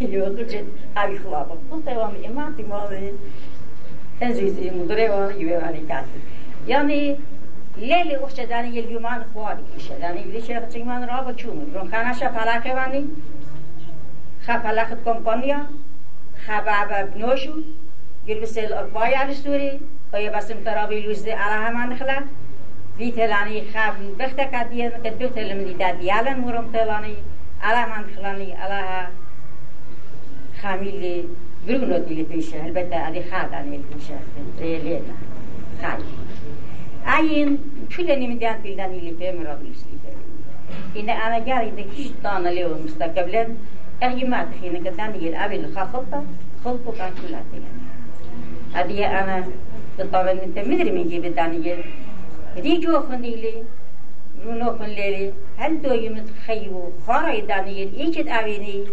یو 0.00 0.44
چه 0.44 0.62
هایی 0.96 1.18
خلابا 1.18 1.56
قلت 1.70 1.96
وام 1.96 2.14
ایمان 2.22 2.56
تی 2.56 2.62
ما 2.62 2.82
تنزیزی 4.20 4.70
مدره 4.70 5.10
وام 5.10 5.40
یو 5.40 5.60
وانی 5.60 5.80
کاتی 5.80 6.18
یعنی 6.66 7.16
لیلی 7.76 8.16
وقت 8.16 8.48
دانی 8.48 8.68
یل 8.68 8.90
یومان 8.90 9.24
خواری 9.32 9.62
کشه 9.78 9.94
ولی 9.94 10.42
چه 10.42 10.60
خچ 10.60 10.76
ایمان 10.76 11.08
را 11.08 11.22
با 11.22 11.32
چون 11.32 11.70
رون 11.74 11.90
خاناشا 11.90 12.28
فلاکه 12.28 12.74
وانی 12.74 13.04
خا 14.46 14.58
فلاخت 14.58 15.04
کمپانیا. 15.04 15.60
خا 16.46 16.60
بابا 16.60 17.10
بنوشو 17.14 17.52
گیر 18.26 18.40
بسیل 18.40 18.72
اقبای 18.72 19.14
عرستوری 19.14 19.80
آیا 20.12 20.32
بسم 20.32 20.54
ترابی 20.64 21.00
لوزده 21.00 21.32
علا 21.32 21.62
همان 21.62 21.96
خلا 21.96 22.22
دی 22.98 23.12
تلانی 23.12 23.62
خاب 23.72 23.94
بخت 24.18 24.40
کدیه 24.40 24.92
که 25.02 25.10
دو 25.10 25.28
تلم 25.28 25.64
دی 25.64 25.74
دیالن 26.00 26.40
مرم 26.40 26.72
تلانی. 26.72 27.16
علا 27.62 27.86
من 27.86 28.04
خلانی 28.16 28.52
علا 28.52 28.82
خامیل 30.62 31.24
برونو 31.66 31.98
دیلی 31.98 32.24
پیشه. 32.24 32.62
البته 32.64 32.96
علی 32.96 33.22
خادانی 33.30 33.78
پیشه. 33.78 34.14
ریلینا 34.60 35.14
خالی. 35.82 36.18
این 37.08 37.58
کل 37.96 38.18
نمیدیان 38.18 38.56
بیلدن 38.62 38.90
ایلی 38.90 39.12
پی 39.12 39.30
مرا 39.32 39.54
بیسلی 39.54 39.98
اینه 40.94 41.12
انا 41.12 41.44
گر 41.44 41.60
اینه 41.60 41.84
هیچ 41.96 42.12
دانه 42.22 42.50
لیو 42.50 42.78
مستقبلا 42.84 43.46
اغیمات 44.02 44.46
خینه 44.60 44.80
که 44.80 44.90
دانیل 44.90 45.34
اویل 45.34 45.66
خلطه 45.74 46.22
خلطه 46.64 46.90
قاتلات 46.90 47.50
ادیه 48.76 49.06
انا 49.06 49.44
انت 49.98 50.58
مدري 50.58 50.90
من 50.90 51.08
جيب 51.08 51.34
دانيل 51.34 51.82
ريجو 52.56 53.00
خنديلي 53.00 53.54
رونو 54.44 54.78
خنديلي 54.78 55.32
هل 55.58 55.82
دو 55.82 55.92
يمت 55.92 56.28
خيو 56.46 56.92
خارا 57.06 57.40
دانيل 57.40 57.94
ايجد 57.94 58.28
اويني 58.28 58.84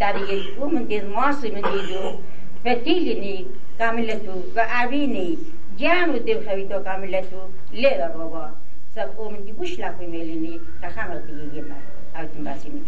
دانيل 0.00 0.44
ومن 0.60 0.88
دين 0.88 1.08
ماسي 1.10 1.48
من 1.50 1.62
ديدو 1.62 2.18
فتيلني 2.64 3.46
كاملتو 3.78 4.36
وعويني 4.56 5.38
جانو 5.78 6.16
دل 6.16 6.44
خويتو 6.46 6.82
كاملتو 6.82 7.40
ليلا 7.72 8.12
روبا 8.14 8.54
سب 8.94 9.08
او 9.18 9.30
من 9.30 9.44
دي 9.44 9.52
بوش 9.52 9.78
لاكو 9.78 10.06
ميليني 10.06 10.60
تخامل 10.82 11.22
دي 11.26 11.58
يما 11.58 11.76
اوتن 12.16 12.44
باسي 12.44 12.68
من 12.68 12.82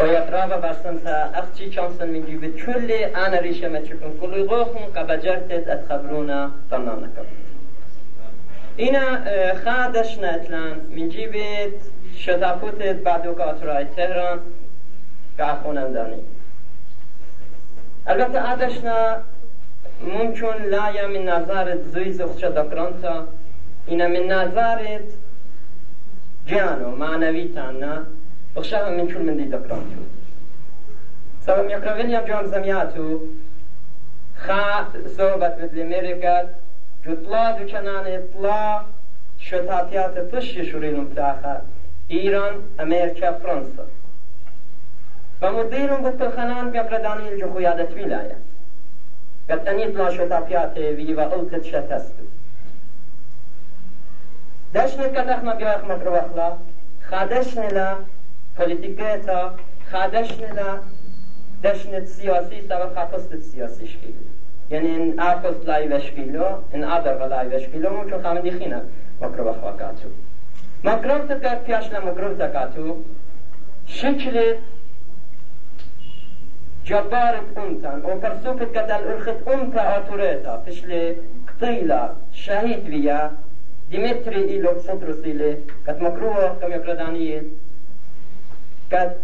ويقرأ 0.00 0.56
بسنت 0.56 1.06
أختي 1.34 1.72
شانسن 1.72 2.08
من 2.08 2.26
جيبت 2.26 2.64
كل 2.66 2.90
أنا 2.92 3.40
ريشة 3.40 3.68
ما 3.68 3.80
تشوفون 3.80 4.18
كل 4.20 4.46
غوخن 4.46 4.84
قبجرتت 4.96 5.68
أتخبرونا 5.68 6.50
طنانكم 6.70 7.26
اینا 8.78 9.04
خادش 9.64 10.18
نتلن. 10.18 10.76
من 10.90 11.08
جیبت 11.08 11.80
شتافوتت 12.16 12.96
بعدو 13.04 13.32
قاطرای 13.32 13.86
تهران. 13.96 14.40
که 15.36 15.44
خونندانی. 15.62 16.22
البته 18.06 18.38
عادشنا 18.38 19.22
ممكن 20.06 20.62
لا 20.70 21.06
من 21.06 21.26
نظرت 21.26 21.80
زوي 21.94 22.12
زخشة 22.12 22.48
دكرانتا 22.48 23.26
إنا 23.90 24.08
من 24.08 24.32
نظرت 24.32 25.08
جانو 26.46 26.96
معنوي 26.96 27.48
تانا 27.48 28.06
بخشاها 28.58 28.90
من 28.90 29.06
كل 29.08 29.18
من 29.18 29.36
دي 29.36 29.44
دكرانتو 29.44 30.02
سبب 31.46 31.70
يقربين 31.70 32.10
يا 32.10 32.20
جام 32.20 32.46
زمياتو 32.46 33.18
خا 34.46 34.84
صحبت 35.18 35.54
بدل 35.60 35.86
مريكات 35.86 36.48
جطلا 37.06 37.50
دو 37.58 37.68
چنان 37.68 38.06
اطلاع 38.06 38.84
شتاتيات 39.38 40.18
تشي 40.18 40.70
شوريلون 40.70 41.04
بتاخر 41.08 41.60
إيران 42.10 42.54
أمريكا 42.80 43.32
فرنسا 43.32 43.86
فمديرون 45.40 46.02
بالتخنان 46.02 46.70
بيقرداني 46.70 47.28
الجو 47.28 47.54
خيادة 47.54 47.88
ولاية 48.02 48.38
قد 49.50 49.68
أن 49.68 49.80
يطلع 49.80 50.10
شتاتيات 50.10 50.78
ويوا 50.78 51.34
ألتت 51.34 51.64
شتستو 51.64 52.24
دشن 54.74 55.02
كتخنا 55.14 55.54
بيخ 55.54 55.84
مكروخلا 55.84 56.56
خادشن 57.10 57.68
لا 57.68 57.96
پلیتیکتا 58.58 59.54
خادشن 59.90 60.52
لا 60.56 60.70
دشن 61.64 62.04
سياسي 62.04 62.60
سبب 62.68 62.94
خاطست 62.94 63.34
سياسي 63.52 63.86
شكيل 63.86 64.14
يعني 64.70 64.96
إن 64.96 65.20
أقصد 65.20 65.64
لا 65.66 65.78
يشكيلو 65.78 66.46
إن 66.74 66.84
أدر 66.84 67.26
لا 67.26 67.42
يشكيلو 67.42 67.90
ممكن 67.90 68.22
خامن 68.22 68.42
ديخينا 68.42 68.84
مكروه 69.22 69.64
وكاتو 69.64 70.08
مكروه 70.84 71.18
تكات 71.18 71.66
بياشنا 71.66 72.00
مكروه 72.00 72.34
تكاتو 72.38 72.96
شكل 73.86 74.54
جبارت 76.86 77.58
أمتن 77.58 78.00
و 78.04 78.20
پرسوكت 78.20 78.76
قتل 78.76 79.04
أرخت 79.12 79.48
أمتا 79.48 79.96
أطوريتا 79.96 80.62
تشلي 80.66 81.16
قتيلة 81.48 82.14
شهيد 82.32 82.84
بيا 82.84 83.32
ديمتري 83.90 84.50
إيلو 84.50 84.72
بسطرسيلي 84.72 85.56
قد 85.88 86.02
مكروه 86.02 86.54
كم 86.60 86.72
يقردانية 86.72 87.42
قد 88.92 89.16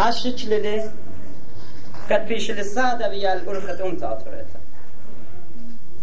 أشكلي 0.00 0.90
قد 2.10 2.28
بيش 2.28 2.50
لسادة 2.50 3.08
بيا 3.08 3.32
الأرخت 3.34 3.80
أمتا 3.80 4.12
أطوريتا 4.12 4.60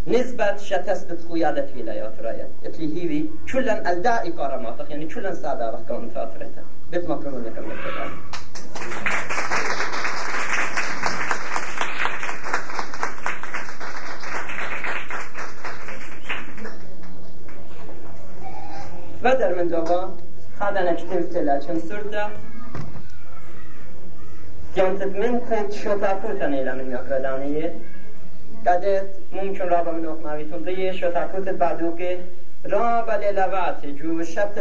نسبة 0.06 0.56
شتست 0.56 1.18
خويادة 1.28 1.66
ولايات 1.76 2.20
رايت 2.20 2.48
اتلي 2.64 3.02
هيوي 3.02 3.26
كلن 3.52 3.86
الداء 3.86 4.30
كارماتخ 4.30 4.90
يعني 4.90 5.06
كلن 5.06 5.34
سادة 5.34 5.72
وحكا 5.72 5.98
متاثرتا 5.98 6.62
بيت 6.90 7.08
مكرون 7.10 7.44
لكم 7.44 7.68
بالكتاب 7.68 8.10
بدر 8.86 9.13
من 19.42 19.68
دوبا 19.68 20.12
خادنا 20.60 20.92
كتب 20.92 21.30
تلا 21.32 21.58
كم 21.58 21.78
سرتا 21.78 22.30
جانتت 24.76 25.16
من 25.16 25.40
كنت 25.40 25.72
شوطا 25.72 26.12
إلى 26.42 26.74
من 26.74 26.90
يقردانية 26.90 27.74
قدت 28.66 29.10
ممكن 29.32 29.64
رابا 29.64 29.92
من 29.92 30.08
أخناويتون 30.08 30.64
دي 30.64 30.92
شوطا 30.92 31.26
بعدو 31.60 31.96
که 31.96 32.18
رابا 32.64 33.12
للوات 33.12 33.86
جو 33.86 34.22
شبت 34.22 34.58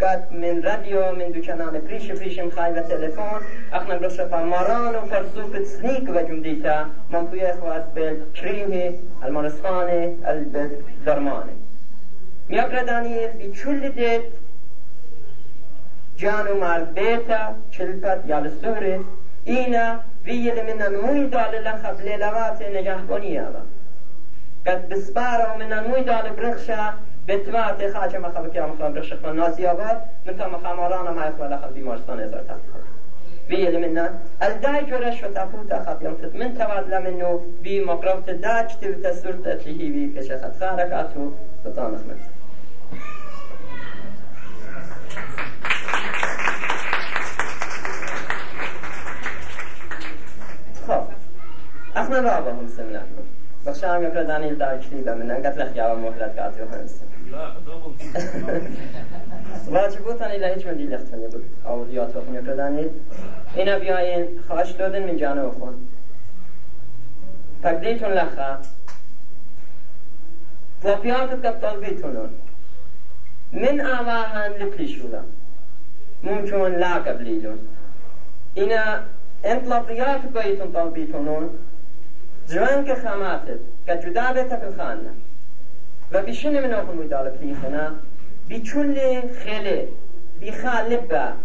بالخانة 0.00 0.20
طاوة 0.20 0.22
قد 0.22 0.30
بيولي 0.30 0.30
ويت 0.30 0.30
لجدا 0.30 0.30
بتجميتا 0.30 0.30
قد 0.30 0.32
من 0.32 0.62
راديو 0.64 1.12
من 1.12 1.32
دوكانان 1.32 1.82
بريش 1.86 2.10
بريش 2.10 2.40
مخاي 2.40 2.82
تلفون 2.82 3.40
اخنا 3.72 3.96
برشا 3.96 4.44
ماران 4.44 4.96
وفرسوك 4.96 5.56
تسنيك 5.56 6.08
وجمديتا 6.08 6.88
من 7.10 7.30
توي 7.30 7.50
اخوات 7.50 7.86
بالكريمه 7.94 8.94
المارسخانه 9.24 10.16
الدرمانه 10.26 11.56
ميقرداني 12.50 13.28
في 13.28 13.62
كل 13.64 13.88
ديت 13.88 14.22
جانو 16.18 16.60
مال 16.60 16.84
بيتا 16.84 17.56
چلپت 17.72 18.20
يالسوره 18.26 19.04
اینا 19.46 20.00
ویل 20.26 20.62
من 20.66 20.96
موی 20.96 21.26
دال 21.26 21.64
لخب 21.64 22.00
للوات 22.00 22.62
نگهبانی 22.62 23.38
آوا. 23.38 23.62
قد 24.66 24.88
بسپارا 24.88 25.56
من 25.56 25.80
موی 25.88 26.02
دال 26.02 26.30
برخشا. 26.30 26.94
بتوات 27.28 27.92
خاچ 27.92 28.14
مخب 28.14 28.52
کیا 28.52 28.66
مخام 28.66 28.92
برخش 28.92 29.12
خان 29.12 29.36
نازی 29.36 29.66
آباد 29.66 30.02
من 30.26 30.36
تا 30.36 30.48
مخام 30.48 30.80
آرانا 30.80 31.12
ما 31.12 31.22
اخوال 31.22 31.52
لخب 31.52 31.74
بیمارستان 31.74 32.20
ازار 32.20 32.40
تفکر 32.40 32.84
ویل 33.48 33.80
من 33.80 34.08
الدای 34.42 34.84
جورش 34.84 35.24
و 35.24 35.28
تفوت 35.28 35.72
اخب 35.72 36.02
ينفت 36.02 36.34
من 36.34 36.58
تواد 36.58 36.94
لمنو 36.94 37.40
بي 37.62 37.84
مقربت 37.84 38.30
داج 38.30 38.78
تبت 38.80 39.12
سرت 39.12 39.46
اتلهي 39.46 39.90
بي 39.90 40.12
كشخت 40.16 40.60
خاركاتو 40.60 41.30
بطانخ 41.64 42.00
مرت 42.00 42.34
احنا 51.96 52.20
بابا 52.20 52.50
هم 52.50 52.68
سمنا 52.76 53.02
بخشام 53.66 54.02
يقرأ 54.02 54.22
دانيل 54.22 54.58
داعي 54.58 54.78
كتيبا 54.78 55.14
من 55.14 55.30
أنقت 55.30 55.58
لخ 55.58 55.76
يابا 55.76 55.94
مهلت 55.94 56.38
قاتي 56.38 56.62
وهنس 56.62 57.00
واجبوتان 59.68 60.30
إلا 60.30 60.54
هیچ 60.54 60.66
من 60.66 60.76
دیل 60.76 60.94
اختن 60.94 61.20
يقول 61.22 61.42
أو 61.66 61.84
ديات 61.84 62.16
وخم 62.16 62.34
يقرأ 62.34 62.56
دانيل 62.56 62.90
اینا 63.56 63.78
بیاین 63.78 64.26
خواهش 64.48 64.70
دادن 64.70 65.02
من 65.02 65.16
جانو 65.16 65.50
خون 65.50 65.88
تقدیتون 67.62 68.12
لخا 68.12 68.62
وفياتك 70.84 71.40
كالطلبيتون 71.40 72.30
من 73.52 73.80
أعواهن 73.80 74.52
لكليشولا 74.52 75.22
ممكن 76.24 76.78
لا 76.78 76.94
قبليلون 76.94 77.58
إنا 78.58 79.04
انت 79.44 79.66
لطيات 79.68 80.20
بيتون 80.26 81.58
و 86.12 86.22
بيشن 86.22 86.62
من 86.62 86.72
أخن 86.74 86.98
ويدال 86.98 87.36
كليخنا 87.40 87.96
بيشل 88.48 89.22
خيلي 89.44 89.86
بيخال 90.40 90.90
لبا 90.90 91.36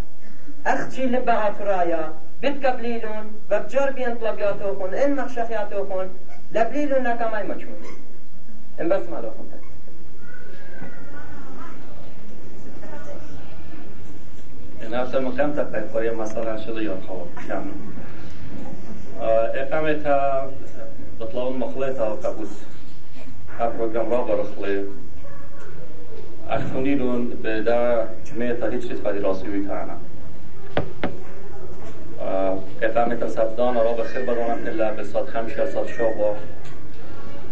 أختي 0.68 1.06
لبا 1.06 1.32
عطرايا 1.32 2.14
بتقبليلون 2.44 3.26
و 3.52 3.60
بجار 3.60 3.92
بين 3.92 4.16
طلبياتوخن 4.16 4.94
إن 4.94 5.16
مخشخياتوخن 5.16 6.10
لبليلون 6.52 7.04
نكاماي 7.04 7.44
مچون 7.48 7.80
إن 8.82 8.90
بس 8.90 9.10
مالوخن 9.10 9.46
نفس 14.92 15.16
مقام 15.16 15.54
تا 15.54 15.84
قوی 15.94 16.10
مثلا 16.10 16.58
شده 16.58 16.84
یا 16.84 16.98
خواب؟ 17.08 17.28
کم. 17.48 17.64
اقامتا 19.22 20.52
بطلعون 21.20 21.58
مخلطة 21.58 22.06
قبوس 22.06 22.50
ها 23.60 23.68
پروگرام 23.68 24.12
را 24.12 24.24
برخلی 24.24 24.84
اختونیلون 26.50 27.28
به 27.28 27.62
دا 27.62 28.04
جمعیتا 28.26 28.68
هیچ 28.68 28.88
چیز 28.88 29.02
تانا 29.68 29.98
اقامتا 32.82 33.30
سبدان 33.30 33.76
را 33.76 33.94
بخیر 33.94 34.22
بدانم 34.22 34.68
الا 34.68 34.92
به 34.92 35.04
صد 35.04 35.26
خمشه 35.26 35.66
صد 35.66 35.88
شابا 35.88 36.36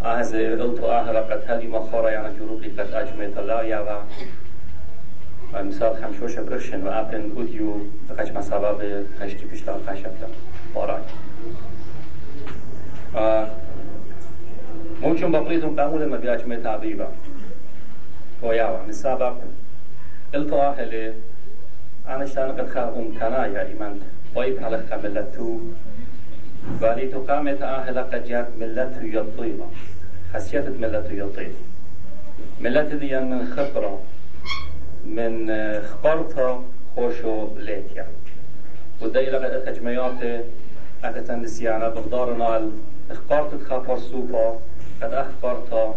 أهز 0.05 0.35
قلت 0.35 0.83
آهر 0.83 1.21
قد 1.21 1.49
هذه 1.49 1.67
مخارة 1.67 2.11
يعني 2.11 2.35
جروبي 2.39 2.67
قد 2.67 2.93
أجمعت 2.93 3.37
لا 3.37 3.63
يا 3.63 4.01
مثال 5.53 5.95
خمشوش 5.95 6.35
برشن 6.35 6.87
و 6.87 6.89
أبن 6.91 7.31
أوديو 7.37 7.73
بخش 8.09 8.31
مسبب 8.31 9.05
خشتي 9.19 9.45
بشتغل 9.45 9.79
خشبتا 9.87 10.27
بارای. 10.75 11.01
ممكن 15.01 15.31
بقريتهم 15.31 15.79
قاموا 15.79 15.99
لما 15.99 16.17
بيأجمع 16.17 16.55
تعذيبا 16.63 17.07
وياوا 18.41 18.83
من 18.87 18.93
سبب 18.93 19.35
قلت 20.33 20.53
آهل 20.53 21.13
أنا 22.07 22.25
شان 22.25 22.51
قد 22.51 22.69
خا 22.69 22.95
أمتنا 22.99 23.45
يا 23.47 23.67
إيمان 23.67 23.99
طيب 24.35 24.63
على 24.63 24.83
خملتو 24.91 25.59
ولی 26.81 27.07
تو 27.11 27.19
قامت 27.19 27.61
آهل 27.61 27.99
قد 27.99 28.27
جات 28.27 28.47
ملت 28.59 28.99
يطيبا 29.03 29.65
خاصية 30.33 30.65
ملت 30.81 31.07
يطيب 31.11 31.53
ملت 32.61 32.93
دي 32.93 33.19
من 33.19 33.53
خبرة 33.55 33.99
من 35.05 35.33
خبرتا 35.81 36.63
خوشو 36.95 37.47
ليتيا 37.57 38.05
ودي 39.01 39.25
لقد 39.25 39.51
أتجمعات 39.51 40.43
أكتن 41.03 41.41
لسيانا 41.41 41.89
بغدارنا 41.89 42.71
اخبارت 43.11 43.63
خبر 43.69 43.99
سوبا 43.99 44.59
قد 45.01 45.13
اخبارتا 45.13 45.95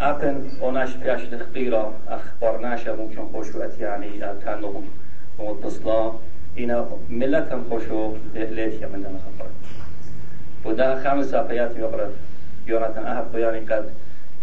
أبن 0.00 0.48
وناش 0.60 0.90
فياش 0.90 1.22
تخبيرا 1.22 1.92
أخبارناش 2.08 2.88
ممكن 2.88 3.26
خوشو 3.32 3.62
أتياني 3.62 4.20
كانوا 4.44 4.80
متصلا 5.38 6.12
إنا 6.58 6.88
ملتهم 7.10 7.64
خوشو 7.70 8.14
ليتيا 8.34 8.86
من 8.86 9.02
دنا 9.02 9.18
خبر. 9.24 9.48
وده 10.64 11.04
خمس 11.04 11.34
آفيات 11.34 11.76
يقرأ 11.76 12.10
يوناتن 12.66 13.06
أهب 13.06 13.32
بياني 13.32 13.58
قد 13.58 13.90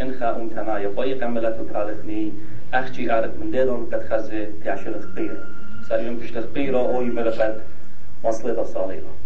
إنخا 0.01 0.35
أمتنا 0.35 0.79
يقوي 0.79 1.23
قملتو 1.23 1.65
كالخني 1.73 2.31
أخجي 2.73 3.11
أعرف 3.11 3.31
من 3.39 3.51
ديدون 3.51 3.89
قد 3.93 4.03
خزي 4.09 4.45
بياش 4.63 4.87
الخبير 4.87 5.37
ساليون 5.89 6.15
بيش 6.17 6.37
الخبيرا 6.37 6.79
أو 6.79 7.01
يملقد 7.01 7.61
مصلحة 8.23 8.63
صالحة 8.63 9.22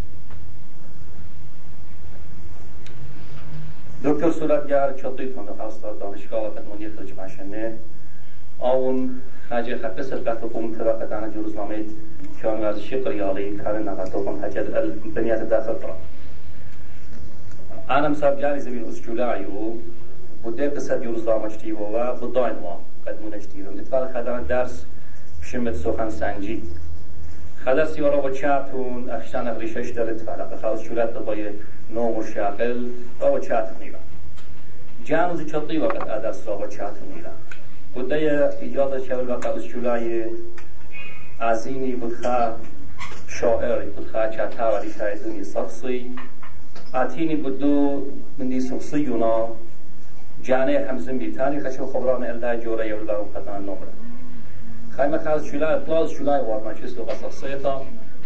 دکتر 4.03 4.31
صورتگر 4.31 4.93
چطوری 4.93 5.33
تونه 5.33 5.51
خواستار 5.57 5.93
دانشگاه 5.93 6.55
قدمانی 6.55 6.89
خرج 6.89 7.13
مشنه 7.19 7.73
آون 8.59 9.21
خجه 9.49 9.77
خفه 9.77 10.03
سرقت 10.03 10.43
و 10.43 10.47
قوم 10.47 10.75
ترا 10.75 10.93
قدان 10.93 11.31
جروزنامه 11.31 11.85
کان 12.41 12.61
ورزشی 12.61 12.97
قریالی 12.97 13.57
کار 13.57 13.79
نقط 13.79 14.15
و 14.15 14.23
قوم 14.23 14.45
حجد 14.45 14.75
البنیت 14.75 15.49
داخل 15.49 15.73
قرا 15.73 15.95
أنا 17.89 18.07
مساب 18.07 18.41
جاني 18.41 18.59
زمين 18.59 18.85
أسجولاي 18.85 19.45
و 19.45 19.73
بده 20.45 20.69
قصة 20.69 20.99
جروزنامه 20.99 21.49
شتي 21.49 21.71
و 21.71 22.13
بداين 22.15 22.55
ما 22.55 22.79
قدمون 23.07 23.39
شتي 23.39 23.61
و 23.61 23.71
متفال 23.71 24.07
خدان 24.07 24.43
درس 24.43 24.85
بشمت 25.41 25.75
سخن 25.75 26.09
سنجی. 26.09 26.63
خدر 27.65 27.85
سیارا 27.85 28.21
و 28.21 28.29
چاتون 28.29 29.09
اخشان 29.09 29.47
اغریشش 29.47 29.89
دارد 29.89 30.17
فعلا 30.17 30.57
خالص 30.61 30.81
شولت 30.81 31.13
دبای 31.13 31.49
نوم 31.93 32.17
و 32.17 32.23
شاقل 32.23 32.85
و 33.21 33.39
چات 33.39 33.69
نیرا 33.79 33.99
جانوزی 35.03 35.45
چطی 35.45 35.77
وقت 35.77 36.01
ادرس 36.01 36.47
را 36.47 36.57
و 36.57 36.67
چات 36.67 36.95
نیرا 37.15 37.29
بوده 37.93 38.49
ایجاد 38.61 39.03
شول 39.03 39.29
وقت 39.29 39.45
از 39.45 39.63
شولای 39.63 40.25
عظیمی 41.41 41.91
بودخا 41.91 42.51
شاعری 43.27 43.89
بودخا 43.89 44.27
چاتا 44.27 44.73
و 44.73 44.77
ریشای 44.77 45.19
دونی 45.19 45.43
سخصی 45.43 46.11
آتینی 46.93 47.35
بودو 47.35 48.03
من 48.37 48.47
دی 48.47 48.59
سخصی 48.59 48.99
یونا. 48.99 49.47
جانه 50.43 50.85
همزن 50.89 51.17
بیتانی 51.17 51.59
خشو 51.59 51.85
خبران 51.85 52.23
الدا 52.23 52.55
جوره 52.55 52.87
یولا 52.87 53.23
و 53.23 53.25
قدان 53.25 53.61
نمره. 53.61 53.93
خیمه 54.95 55.17
خاز 55.17 55.45
شولای 55.45 55.79
پلاز 55.79 56.11
شولای 56.11 56.41
وارما 56.41 56.73
چیز 56.73 56.97
لو 56.97 57.03
قصصیتا 57.03 57.81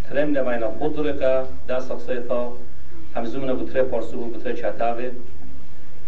ترم 0.09 0.37
نماینا 0.37 0.71
خود 0.71 1.07
رقا 1.07 1.47
دا 1.67 1.79
سخصیتا 1.79 2.53
همزمنا 3.15 3.53
بتره 3.53 3.83
پارسو 3.83 4.25
بتره 4.25 4.53
چتاوه 4.53 5.11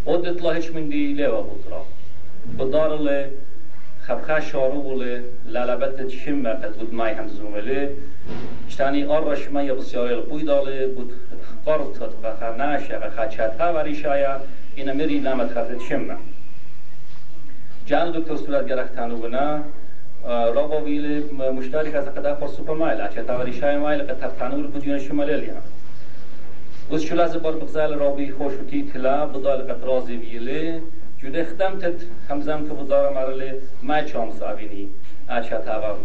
od 0.05 0.25
itla 0.31 0.53
hiç 0.55 0.67
min 0.75 0.89
di 0.91 1.01
leva 1.19 1.41
butra 1.49 1.79
بدار 2.59 2.91
له 3.07 3.29
خبخا 4.07 4.39
شارو 4.39 4.93
له 5.01 5.23
لالبت 5.45 5.97
تشم 6.07 6.47
قد 6.61 6.73
بود 6.79 6.93
ماي 6.93 7.13
هم 7.13 7.27
زومله 7.27 7.89
اشتاني 8.67 9.01
أرش 9.17 9.43
ما 9.53 9.61
يبصيار 9.63 10.07
القوي 10.17 10.43
داله 10.43 10.87
بود 10.95 11.11
قرط 11.65 11.93
تبقى 11.99 12.57
ناشا 12.57 13.09
خاتشاتها 13.15 13.67
وريشايا 13.75 14.33
إن 14.79 14.97
مري 14.97 15.19
لامت 15.19 15.49
خفت 15.55 15.81
شم 15.89 16.17
جان 17.87 18.11
دكتور 18.11 18.37
سولاد 18.37 18.67
گرختانو 18.69 19.17
بنا. 19.17 19.63
رابا 20.55 20.81
ویل 20.81 21.23
مشترک 21.57 21.95
از 21.95 22.07
قدر 22.15 22.33
پر 22.33 22.47
سوپر 22.47 22.73
مایل 22.73 23.01
اچتا 23.01 23.39
وريشايا 23.39 23.79
مایل 23.79 24.01
قد 24.01 24.19
تبتانو 24.21 24.67
بدون 24.67 24.99
شمالي 24.99 25.35
وز 25.35 25.72
شلاز 26.91 27.35
بار 27.35 27.53
بغزال 27.53 27.99
رابي 27.99 28.31
خوشوتي 28.31 28.81
تلا 28.93 29.25
بدال 29.25 29.71
قطرازي 29.71 30.17
ويلي 30.17 30.81
جوده 31.21 31.43
خدم 31.43 31.79
تت 31.79 32.01
همزم 32.29 32.67
که 32.67 32.73
بدار 32.73 33.13
مرله 33.13 33.59
ما 33.83 34.01
چام 34.01 34.31
سابيني 34.39 34.87
آچا 35.29 35.57
تاوا 35.57 35.97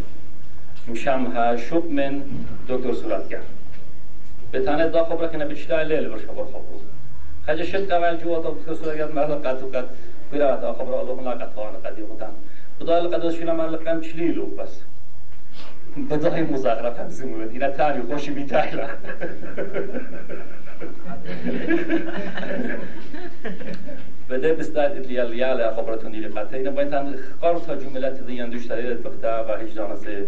مشام 0.88 1.26
ها 1.26 1.56
شب 1.56 1.90
من 1.90 2.22
دکتر 2.68 2.94
صورتگر 2.94 3.40
به 4.52 4.60
تانه 4.60 4.88
دا 4.88 5.05
خبره 5.05 5.28
کنه 5.28 5.44
بچلا 5.44 5.82
لیل 5.82 6.09
برش 6.09 6.20
خبر 6.20 6.44
خبرو 6.44 6.80
خجه 7.46 7.64
شد 7.64 7.92
قوال 7.92 8.16
جوا 8.16 8.42
تا 8.42 8.50
دکتر 8.50 8.74
صورتگر 8.74 9.12
مرله 9.12 9.34
قطو 9.34 9.66
قط 9.66 9.88
قرأت 10.32 10.60
خبر 10.60 10.94
الله 11.00 11.22
لا 11.22 11.30
قطوان 11.30 11.72
قدي 11.84 12.02
غدان 12.02 12.34
بدال 12.80 13.09
قدر 13.09 13.30
شلا 13.30 13.55
مرله 13.55 13.76
قم 13.76 14.00
چليلو 14.00 14.46
بس 14.46 14.72
بدای 16.10 16.42
مزاغره 16.42 16.90
تنظیم 16.90 17.32
بود 17.32 17.50
اینا 17.52 17.70
تانی 17.70 18.02
خوشی 18.02 18.30
بیتایلا 18.30 18.88
بده 24.30 24.52
بستاد 24.52 24.96
اللي 24.96 25.38
يالا 25.38 25.74
خبرتون 25.76 26.12
دي 26.12 26.26
قاتين 26.26 26.70
بيتان 26.70 27.16
قرطة 27.42 27.74
جملات 27.74 28.20
دي 28.26 28.38
يندشتري 28.38 28.88
البختا 28.88 29.40
و 29.40 29.52
هجدان 29.52 29.96
سي 30.05 30.24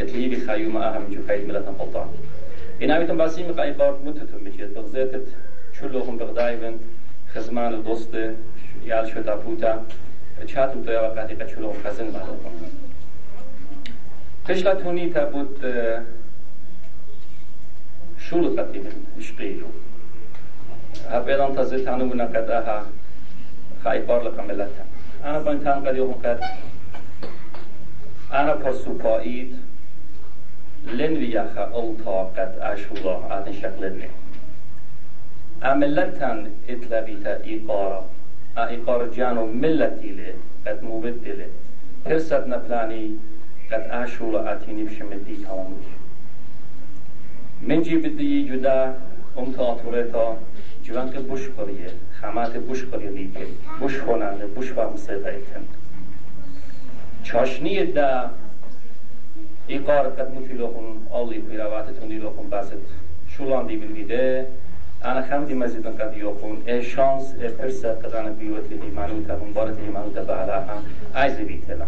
اتلي 0.00 0.28
بخيوم 0.28 0.76
اهم 0.76 1.04
جو 1.12 1.20
خيد 1.28 1.48
ملتن 1.48 1.72
قلطان 1.72 2.08
اینا 2.80 2.98
بیتون 2.98 3.16
باسی 3.16 3.42
میقای 3.42 3.72
بارد 3.72 4.04
متتون 4.04 4.40
میشید 4.40 4.74
بغزیتت 4.74 5.26
چلوهم 5.80 6.16
بغدایبن 6.18 6.74
خزمان 7.34 7.82
دوست 7.82 8.14
یال 8.86 9.06
شتا 9.06 9.36
پوتا. 9.36 9.74
چاتم 10.46 10.82
تو 10.82 10.92
یا 10.92 11.14
وقتی 11.16 11.36
که 11.36 11.46
چلوهم 11.46 11.76
خزن 11.84 12.04
معلوم 12.04 12.38
قشلة 14.48 14.74
تونيتا 14.74 15.24
بود 15.24 15.64
شلطة 18.30 18.72
من 18.84 19.20
شقيلو 19.20 19.66
هبيدان 21.10 21.56
تزيتانو 21.56 22.04
من 22.06 22.20
قدها 22.20 22.86
خايفار 23.84 24.22
لكم 24.22 24.48
ملتا 24.48 24.84
أنا 25.24 25.38
بنتان 25.38 25.86
قد 25.86 25.96
يوم 25.96 26.12
قد 26.12 26.40
أنا 28.32 28.54
برسوبايد 28.54 29.56
لن 30.86 31.12
وياخا 31.16 31.64
أوتا 31.74 32.18
قد 32.36 32.52
أشولا 32.60 33.38
آتن 33.38 33.52
شكلني 33.52 34.08
أملتان 35.64 36.50
إتلبيتا 36.68 37.44
إيقارا 37.44 38.06
إيقار 38.58 39.06
جانو 39.16 39.46
ملتي 39.46 40.10
لي 40.16 40.32
قد 40.66 40.82
مبدلي 40.84 41.48
پرسد 42.04 42.48
نپلانی 42.48 43.18
قد 43.70 43.84
اشول 43.90 44.34
اتینی 44.36 44.84
بشم 44.84 45.10
دی 45.26 45.36
تاموش 45.44 45.93
تا 49.56 49.74
تا 50.12 50.36
جوان 50.82 51.12
که 51.12 51.18
بوش 51.18 51.40
کریه 51.56 51.90
خمات 52.20 52.56
بوش 52.56 52.84
کریه 52.92 53.10
لیگه 53.10 53.46
بوش 53.80 54.00
خوننده 54.00 54.46
بوش 54.46 54.72
فهم 54.72 54.96
سیده 54.96 55.28
ایتن 55.28 55.64
چاشنی 57.22 57.86
دا. 57.86 58.30
ایقار 59.66 60.08
قد 60.08 60.34
مفیلوخون 60.34 61.06
آلی 61.10 61.38
پیرواتتون 61.38 62.08
دیلوخون 62.08 62.48
باست 62.48 62.72
شولان 63.28 63.66
دی 63.66 63.76
بالویده 63.76 64.46
انا 65.04 65.22
خمدي 65.22 65.54
مزيد 65.54 65.86
قد 65.86 66.16
يكون 66.16 66.62
اي 66.68 66.82
شانس 66.82 67.34
اي 67.40 67.48
فرصة 67.48 67.92
قد 67.92 68.14
انا 68.14 68.30
بيوت 68.30 68.64
لي 68.70 68.90
مانوتا 68.96 69.40
مبارت 69.50 69.76
لي 69.80 69.90
مانوتا 69.90 70.24
بعلاها 70.24 70.82
عايز 71.14 71.36
بيتلا 71.40 71.86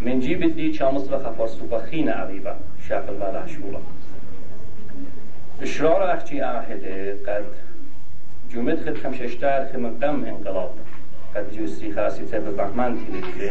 من 0.00 0.20
جيب 0.20 0.56
دي 0.56 0.74
شامس 0.74 1.02
بخفر 1.02 1.46
سوبا 1.46 1.78
خين 1.78 2.08
عريبا 2.08 2.56
شاقل 2.88 3.14
بالا 3.14 3.46
شولا. 3.46 3.78
اخشي 5.62 6.42
آهده 6.42 7.16
قد 7.26 7.44
جمد 8.52 8.78
خد 8.84 8.96
خمششتار 8.96 9.66
خمن 9.72 9.98
قم 10.02 10.24
انقلاب. 10.24 10.70
قد 11.34 11.56
جوسي 11.56 11.92
خاصي 11.92 12.24
تبه 12.24 12.50
بحمان 12.50 12.98
تلي 13.06 13.50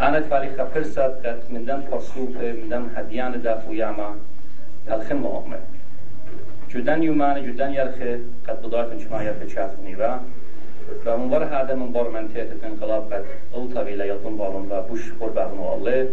أنا 0.00 0.20
تفالي 0.20 0.50
خفرصة 0.58 1.02
قد 1.02 1.40
من 1.50 1.64
دم 1.64 1.80
فرسوبة 1.90 2.52
من 2.52 2.68
دم 2.68 2.88
هديان 2.96 3.42
دافو 3.42 3.72
ياما 3.72 4.16
الخم 4.90 5.16
مؤمن 5.16 5.60
جودن 6.70 7.02
يومان 7.02 7.46
جودن 7.46 7.72
يرخي 7.72 8.18
قد 8.48 8.62
بداية 8.62 8.98
شما 9.04 9.22
يرخي 9.22 9.48
شاف 9.54 9.70
نيرا 9.84 10.20
فمنبر 11.04 11.44
هذا 11.44 11.74
منبر 11.74 12.10
منطقة 12.10 12.66
انقلاب 12.66 13.12
قد. 13.12 13.24
التوي 13.56 13.96
لا 13.96 14.04
يطن 14.04 14.36
بالون 14.36 14.68
و 14.72 14.82
بوش 14.82 15.10
بابنو 15.34 15.74
الله 15.74 16.08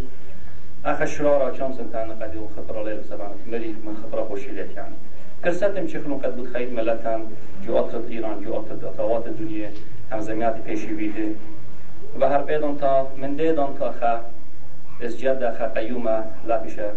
قد 0.86 2.34
يوم 2.36 2.48
خطر 2.56 2.82
الله 2.82 3.04
سبحانه 3.10 3.36
مري 3.52 3.76
من 3.86 3.96
خطر 4.04 4.24
خوشيلت 4.24 4.70
يعني 4.78 4.96
قصتم 5.44 5.88
چخنو 5.88 6.18
قد 6.18 6.36
بود 6.36 6.48
خيد 6.54 6.74
ملتان 6.74 7.22
جو 7.66 7.78
اطرد 7.78 8.06
ايران 8.10 8.44
جو 8.44 8.54
اطرد 8.54 8.84
اطوات 8.86 9.28
الدنيا 9.28 9.70
هم 10.12 10.22
زميات 10.22 10.56
پیشي 10.68 10.94
ويده 10.94 11.28
و 12.20 12.26
هر 12.26 12.42
بيدان 12.42 12.78
تا 12.78 13.08
من 13.18 13.36
ديدان 13.36 13.76
تا 13.80 13.92
خا 13.92 14.20
از 15.02 15.18
جد 15.20 15.58
خا 15.58 15.68
قيومة 15.68 16.24
لا 16.48 16.58
بشه 16.58 16.92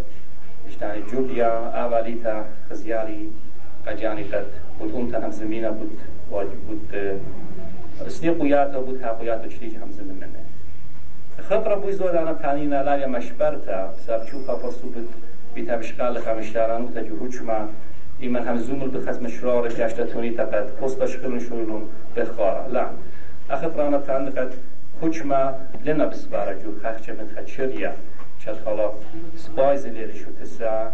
اشتاني 0.69 1.03
جوبيا 1.13 1.51
اواليتا 1.83 2.45
خزياري 2.71 3.31
قجاني 3.87 4.23
قد 4.23 4.47
بود. 4.79 4.95
امتا 4.95 5.19
هم 5.19 5.31
زمينة 5.31 5.71
بود 5.71 5.99
واجب 6.31 6.61
بود. 6.69 6.95
سني 8.09 8.31
قياتا 8.31 8.81
بود 8.81 9.03
ها 9.03 9.13
قياتا 9.13 9.49
چليج 9.49 9.77
هم 9.77 9.91
زمين 9.91 10.38
منه 11.51 11.61
خبره 11.61 11.77
بوی 11.77 11.93
زود 11.93 12.17
انا 12.17 12.33
تانينا 12.35 12.83
لا 12.83 13.07
مشبرتا 13.07 13.95
ساب 14.07 14.27
چوكا 14.27 14.57
فرسو 14.57 14.89
بود 14.89 15.09
بيتا 15.55 15.77
بشقال 15.77 16.21
خمشتارانو 16.21 16.89
تا 16.89 17.03
جهوچما 17.03 17.69
ایمن 18.19 18.49
هم 18.49 18.59
زومل 18.59 18.89
بخز 18.89 19.23
مشرار 19.23 19.69
گشت 19.69 20.01
تونی 20.01 20.31
تقد 20.31 20.67
پست 20.81 21.07
شکلن 21.07 21.39
شولون 21.41 21.83
بخارا 22.17 22.67
لا. 22.67 22.87
اخطرانا 23.51 23.99
تان 23.99 24.31
قد 24.31 24.53
حكمة 25.03 25.55
لنا 25.85 26.05
بسبارة 26.05 26.53
جو 26.53 26.73
خخشة 26.83 27.13
من 27.13 27.29
خدشرية 27.37 27.93
شد 28.45 28.57
خلا 28.65 28.91
سبايز 29.37 29.87
اللي 29.87 30.19
شو 30.19 30.31
تسا 30.41 30.93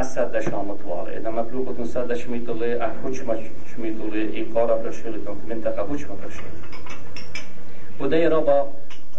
أسد 0.00 0.32
دشام 0.32 0.74
طوالة 0.74 1.16
إذا 1.16 1.30
مبلوغ 1.30 1.84
صد 1.84 2.08
دش 2.08 2.28
ميتولي 2.28 2.82
أه 2.82 2.90
حكمة 3.04 3.38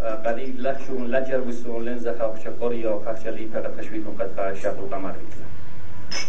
قليل 0.02 0.68
لخشون 0.68 1.08
لجر 1.08 1.42
وسون 1.48 1.86
لنزا 1.86 2.14
خخشة 2.14 2.52
قرية 2.62 2.90
وخخشة 2.90 3.30
لي 3.30 3.48
فقط 3.54 3.72
خشويتون 3.80 4.16
قد 4.20 4.30
خشة 4.38 4.70
القمر 4.70 5.14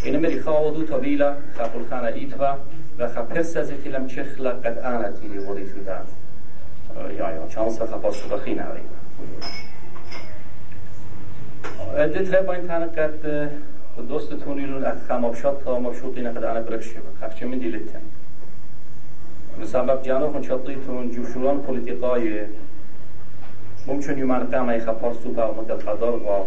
إن 0.07 0.21
مري 0.21 0.39
خاوضو 0.39 0.85
طويلة 0.85 1.35
خاقل 1.57 1.85
خانة 1.89 2.07
إيتوا 2.07 2.55
و 2.99 3.07
خپرس 3.07 3.57
از 3.57 3.71
تیلم 3.83 4.07
چخلا 4.07 4.51
قد 4.51 4.77
آنا 4.77 5.11
تیلی 5.11 5.39
غلی 5.39 5.65
شدن 5.69 6.05
یا 7.17 7.31
یا 7.31 7.47
چانس 7.49 7.81
و 7.81 7.85
خپاس 7.85 8.25
و 8.25 8.35
بخی 8.35 8.53
ناریم 8.55 8.83
دت 11.95 12.45
با 12.45 12.53
این 12.53 12.67
تانه 12.67 12.85
قد 12.85 13.49
دوست 14.09 14.33
تونیلون 14.33 14.85
ات 14.85 14.97
خماب 15.07 15.35
شد 15.35 15.61
تا 15.65 15.79
مبشوطی 15.79 16.21
نقد 16.21 16.43
آنا 16.43 16.61
برکشی 16.61 16.95
خفچه 17.21 17.45
من 17.45 17.57
دیلتن 17.57 18.01
مسبب 19.61 20.03
جانو 20.03 20.27
خون 20.27 20.41
چطلیتون 20.41 21.11
جوشوران 21.11 21.59
پولیتیقای 21.61 22.39
ممكن 23.87 24.19
يمان 24.19 24.47
قام 24.55 24.69
يخبر 24.69 25.13
سوبا 25.23 25.45
ومتقدر 25.45 26.09
و 26.09 26.45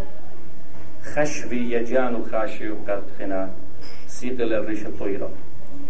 خشبي 1.04 1.72
يجان 1.72 2.14
وخاشي 2.14 2.70
وقد 2.70 3.02
خنا 3.18 3.50
سيقل 4.08 4.52
الريش 4.52 4.86
الطويرة 4.86 5.30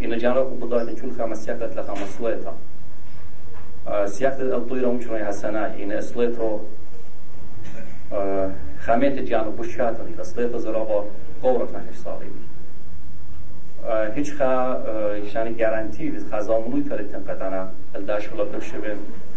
إن 0.05 0.19
جانو 0.19 0.45
بداية 0.45 0.97
چون 0.97 1.17
خمس 1.19 1.45
سياقت 1.45 1.77
لخمس 1.77 2.19
سليتا 2.19 2.55
سياقت 4.07 4.41
الطويرة 4.41 4.89
ممكن 4.89 5.15
يحسنا 5.15 5.75
إن 5.75 5.93
اسليتو 5.93 6.59
خميت 8.81 9.13
جانو 9.13 9.51
بشات 9.51 9.97
إذا 10.15 10.23
سليتو 10.23 10.59
زرابا 10.59 11.05
قورت 11.43 11.75
نحش 11.75 11.97
صاري 12.05 12.31
هیچ 14.15 14.35
خا 14.35 14.77
یشانی 15.25 15.55
گارانتی 15.55 16.11
بس 16.11 16.23
خزامونوی 16.33 16.83
ترتن 16.83 17.23
قدنا 17.29 17.69
الداش 17.95 18.29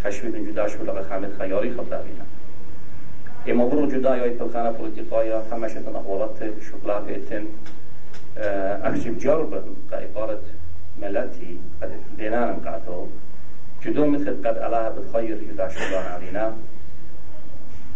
ولا 0.05 0.11
بخشبن 0.11 0.31
خشبين 0.31 0.45
جداش 0.45 0.75
ولا 0.75 1.03
خامد 1.03 1.29
خياري 1.37 1.71
خبرينا 1.71 2.25
اما 3.47 3.65
برو 3.65 3.91
جدا 3.91 4.17
یا 4.17 4.33
پلخانه 4.33 4.71
پولیتیقایا 4.71 5.41
همشتون 5.51 5.95
احوالات 5.95 6.37
شغلات 6.71 7.03
اتن 7.09 7.45
اخشب 8.83 9.19
جرب 9.19 9.63
قائقارة 9.91 10.39
ملتي 11.01 11.57
قد 11.81 11.89
بينان 12.17 12.55
قاتو 12.65 13.07
جدو 13.85 14.05
مثل 14.05 14.35
قد 14.43 14.57
الله 14.57 14.89
بتخير 14.89 15.37
جدا 15.37 15.69
شغلان 15.69 16.05
علينا 16.05 16.53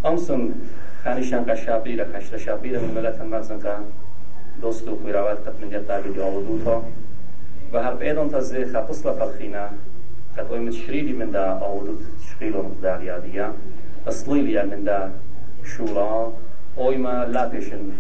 امسن 0.06 0.52
خانشان 1.04 1.46
قشابيرة 1.46 2.08
خشت 2.14 2.38
شابيرة 2.38 2.80
من 2.80 2.94
ملت 2.96 3.22
مغزن 3.22 3.60
قا 3.60 3.84
دوست 4.62 4.88
و 4.88 4.98
خویراوت 5.04 5.48
قد 5.48 5.54
بيدي 5.62 6.22
آودو 6.22 6.58
تا 6.66 6.84
و 7.74 7.78
هر 7.78 7.94
بيدون 7.94 8.32
تزي 8.32 8.66
خبصلا 8.66 9.14
فالخينا 9.14 9.70
قد 10.38 10.52
متشريدي 10.54 11.14
من 11.14 11.32
دا 11.32 11.46
آودو 11.62 11.96
تشغيلو 12.20 12.62
مقدار 12.62 13.04
يادية 13.04 13.54
اصليليا 14.08 14.64
من 14.64 14.84
دا 14.84 15.12
اوي 16.78 16.98
ما 16.98 17.26
لا 17.26 17.48
بيشن 17.48 17.92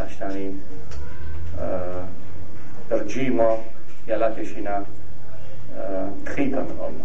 اشتاني 0.00 0.54
ترجيما 2.90 3.58
يلا 4.08 4.30
تشينا 4.30 4.84
خيطا 6.26 6.60
من 6.60 6.78
الله 6.80 7.04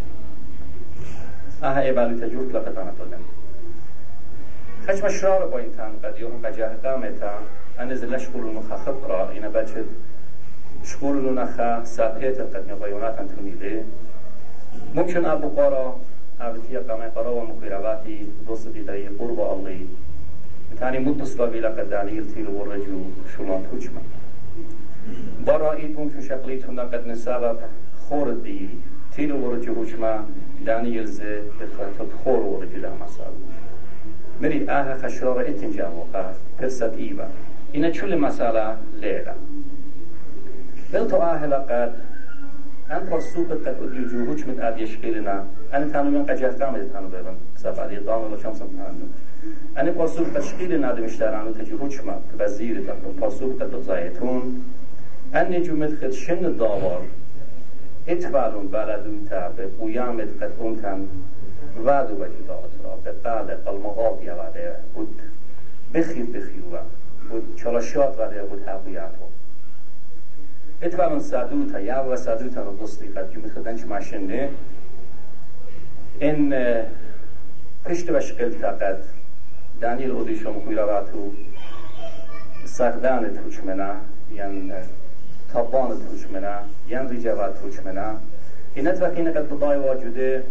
اها 1.64 1.82
ايبالي 1.82 2.28
تجور 2.28 2.46
لقد 2.54 2.78
انا 2.78 2.94
تولم 2.98 3.24
خشم 4.88 5.06
الشرار 5.06 5.46
بوينتان 5.46 5.92
قد 6.04 6.20
يوم 6.20 6.42
قامتا 6.84 7.40
انزل 7.80 8.16
لشكول 8.16 8.50
المخاخب 8.50 8.96
را 9.04 9.32
انا 9.32 9.50
بجد 9.50 9.86
شكول 10.86 11.34
نخا 11.34 11.84
ساقيت 11.84 12.42
قد 12.42 12.64
نغيونات 12.70 13.18
انتوني 13.18 13.52
ممكن 13.52 13.84
ابو 14.98 15.50
قارا 15.50 16.00
أبتيا 16.42 16.80
قامي 16.80 17.06
قرا 17.16 17.30
ومقيراباتي 17.30 18.26
دوستي 18.48 18.82
داي 18.82 19.08
قرب 19.08 19.40
الله 19.40 19.86
تاني 20.80 21.00
متصلة 21.00 21.60
لقد 21.60 21.90
دانيل 21.90 22.34
تيلو 22.34 22.52
ورجو 22.60 23.02
شلون 23.38 23.66
تجمع 23.72 24.02
برا 25.46 25.72
ایتون 25.72 26.10
که 26.10 26.22
شکلیتون 26.22 26.80
قد 26.80 27.08
نسبب 27.08 27.58
خورد 28.10 28.44
دی 28.44 28.70
تیل 29.16 29.32
ورج 29.32 29.70
هوشما 29.70 30.26
دانیل 30.66 31.06
زه 31.06 31.42
بخاطر 31.62 32.16
خور 32.24 32.40
ورج 32.40 32.70
ده 32.70 32.90
مسال 32.90 33.34
مری 34.42 34.70
آه 34.70 34.94
خشرار 34.94 35.40
اتن 35.40 35.72
جاوقا 35.72 36.34
قصة 36.62 36.94
ایبا 36.98 37.28
اینا 37.72 37.92
چول 37.92 38.16
مساله 38.16 38.78
لیلا. 39.02 39.34
بل 40.92 41.08
تو 41.08 41.16
آه 41.16 41.46
لقد 41.46 42.09
جوهوش 44.12 44.42
من 44.48 44.60
آدي 44.62 44.84
يشكيلنا 44.84 45.46
أنا 45.74 45.86
تانو 45.94 46.10
من 46.10 46.26
قجاه 46.26 46.52
كامل 46.60 46.90
تانو 46.94 47.08
بيبن 47.08 47.36
سبع 47.58 47.86
دي 47.86 47.98
ضامن 47.98 48.26
ولا 48.26 48.42
شمس 48.44 48.60
تانو 48.60 49.06
أنا 49.78 50.04
رسوب 50.04 50.28
قد 50.36 50.42
شكيلنا 50.42 50.96
دي 50.96 51.02
مشترانو 51.02 51.52
تجوهوش 51.52 52.02
ما 52.02 52.22
بزير 52.40 52.76
تانو 52.86 53.28
رسوب 53.28 53.62
قد 53.62 53.72
بزايتون 53.72 54.64
النجوم 55.36 55.88
خد 55.88 56.12
شن 56.12 56.58
داوار. 56.58 57.02
اتبالون 58.08 58.68
بلدون 58.68 59.28
تا 59.30 59.50
به 59.50 59.70
قیامت 59.80 60.28
قد 60.42 60.52
اونتن 60.60 61.08
وعد 61.86 62.12
وجودات 62.12 62.74
را. 62.84 62.96
به 63.04 63.12
قال 63.24 63.58
المغاب 63.68 64.24
یواده 64.24 64.76
بود. 64.94 65.22
بخیر 65.94 66.26
بخیوه 66.26 66.82
بود. 67.30 67.56
چلاشات 67.58 68.20
وده 68.20 68.44
بود 68.44 68.64
رو 70.82 70.88
اتبالون 70.88 71.20
سادوتا 71.20 71.80
یا 71.80 72.06
و 72.10 72.16
سادوتا 72.16 72.64
رو 72.64 72.76
دوستی 72.76 73.08
قد 73.08 73.32
جمعت 73.34 73.52
خدنچ 73.52 73.84
ماشنه 73.84 74.50
این 76.20 76.56
پشت 77.86 78.10
و 78.10 78.20
شکل 78.20 78.50
تقد 78.50 79.04
دانیل 79.82 80.12
اودیشم 80.12 80.60
خویرواتو 80.60 81.32
سقدان 82.66 83.38
توچمنا 83.38 83.94
ين 84.32 84.74
طبان 85.54 85.90
توچمنا 85.90 86.56
ين 86.90 87.10
رجوات 87.10 87.62
توچمنا 87.62 88.14
اینت 88.76 89.02
وقتی 89.02 89.24
قد 89.24 89.50
بضای 89.50 89.78
واجوده 89.78 90.44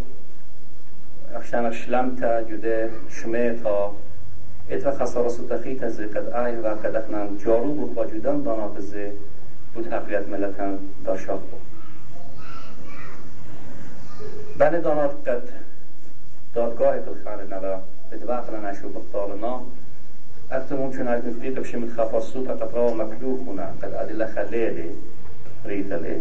اخشان 1.34 1.72
شلمتا 1.72 2.42
جوده 2.42 2.90
شمیتا 3.10 3.92
ات 4.70 4.86
و 4.86 4.90
خسارة 4.90 5.28
ستخيت 5.28 5.88
زي 5.88 6.06
قد 6.06 6.28
آي 6.28 6.56
و 6.56 6.66
قد 6.66 6.96
اخنا 6.96 7.26
جارو 7.44 7.74
بود 7.74 7.96
واجودان 7.96 8.42
دانات 8.42 8.80
زي 8.80 9.10
بود 9.78 9.92
حقیقت 9.92 10.28
ملتان 10.28 10.78
داشاق 11.04 11.40
بود. 11.40 11.60
بن 14.58 14.80
دانات 14.80 15.28
قد 15.28 15.42
دادگاه 16.54 16.98
بالخانه 16.98 17.44
نلا 17.44 17.80
بدواقنا 18.12 18.70
نشو 18.70 18.88
بطالنا 18.88 19.60
أكثر 20.52 20.76
ممكن 20.76 21.08
أن 21.08 21.22
تنفيق 21.22 21.60
بشي 21.60 21.76
من 21.76 21.94
خفاصو 21.96 22.44
فقط 22.44 22.74
روا 22.74 22.94
مكلوخنا 22.94 23.74
قد 23.82 23.92
أدلة 23.92 24.26
خليلي 24.26 24.90
ريثلي 25.66 26.20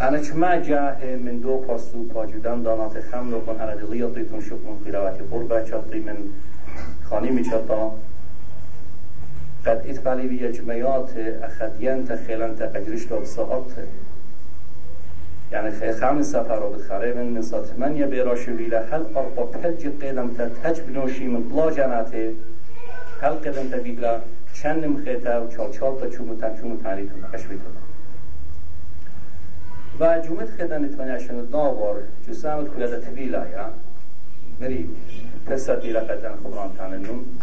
أنا 0.00 0.18
كما 0.18 0.56
جاه 0.56 1.16
من 1.16 1.40
دو 1.40 1.64
فاصو 1.68 2.04
پاجودن 2.14 2.62
دانات 2.62 2.98
خم 3.12 3.30
لو 3.30 3.40
کن 3.46 3.60
أنا 3.60 3.74
دليا 3.74 4.06
طيتون 4.14 4.40
شكم 4.40 4.80
خلواتي 4.84 5.22
قربة 5.30 5.64
چطي 5.64 6.00
من 6.06 6.32
خاني 7.10 7.30
ميشطا 7.30 7.98
قد 9.66 9.86
اتفالي 9.86 10.26
بي 10.26 10.52
جمعيات 10.52 11.10
أخدين 11.42 12.08
تخيلن 12.08 12.56
تقجرش 12.58 13.04
دو 13.04 13.20
بصاعت 13.20 13.70
يعني 15.52 15.92
خام 15.92 16.22
سفر 16.22 16.68
بخاره 16.68 17.12
من 17.12 17.34
من 17.34 17.42
ثمانية 17.42 18.06
بيراشي 18.06 18.52
ويلا 18.52 18.80
هل 18.90 19.06
أربع 19.16 19.44
بحج 19.54 19.86
قدم 20.02 20.28
تتهج 20.28 20.80
بنوشي 20.80 21.24
من 21.28 21.42
بلا 21.48 21.70
جناته. 21.70 22.32
هل 23.22 23.32
قدم 23.32 23.70
تبيلا 23.72 24.20
چند 24.62 24.84
مخيطة 24.84 25.40
و 25.40 25.48
چال 25.48 25.72
چال 25.72 26.00
تا 26.00 26.06
چوم 26.08 26.38
تن 26.40 26.60
چوم 26.60 26.80
تاني 26.82 27.06
تون 27.06 27.24
قشوي 27.32 27.56
تون 27.56 27.76
و 30.00 30.22
جومت 30.26 30.48
خدن 30.58 30.84
اتمنى 30.84 31.10
عشان 31.10 31.38
الدابر 31.38 31.96
جو 32.28 32.34
سامت 32.34 32.66
كلها 32.76 32.98
تبيلا 32.98 33.44
يا 33.44 33.70
مري 34.60 34.88
قصة 35.50 35.74
بيلا 35.74 36.00
قدن 36.00 36.34
خبران 36.44 36.70
تاننون 36.78 37.38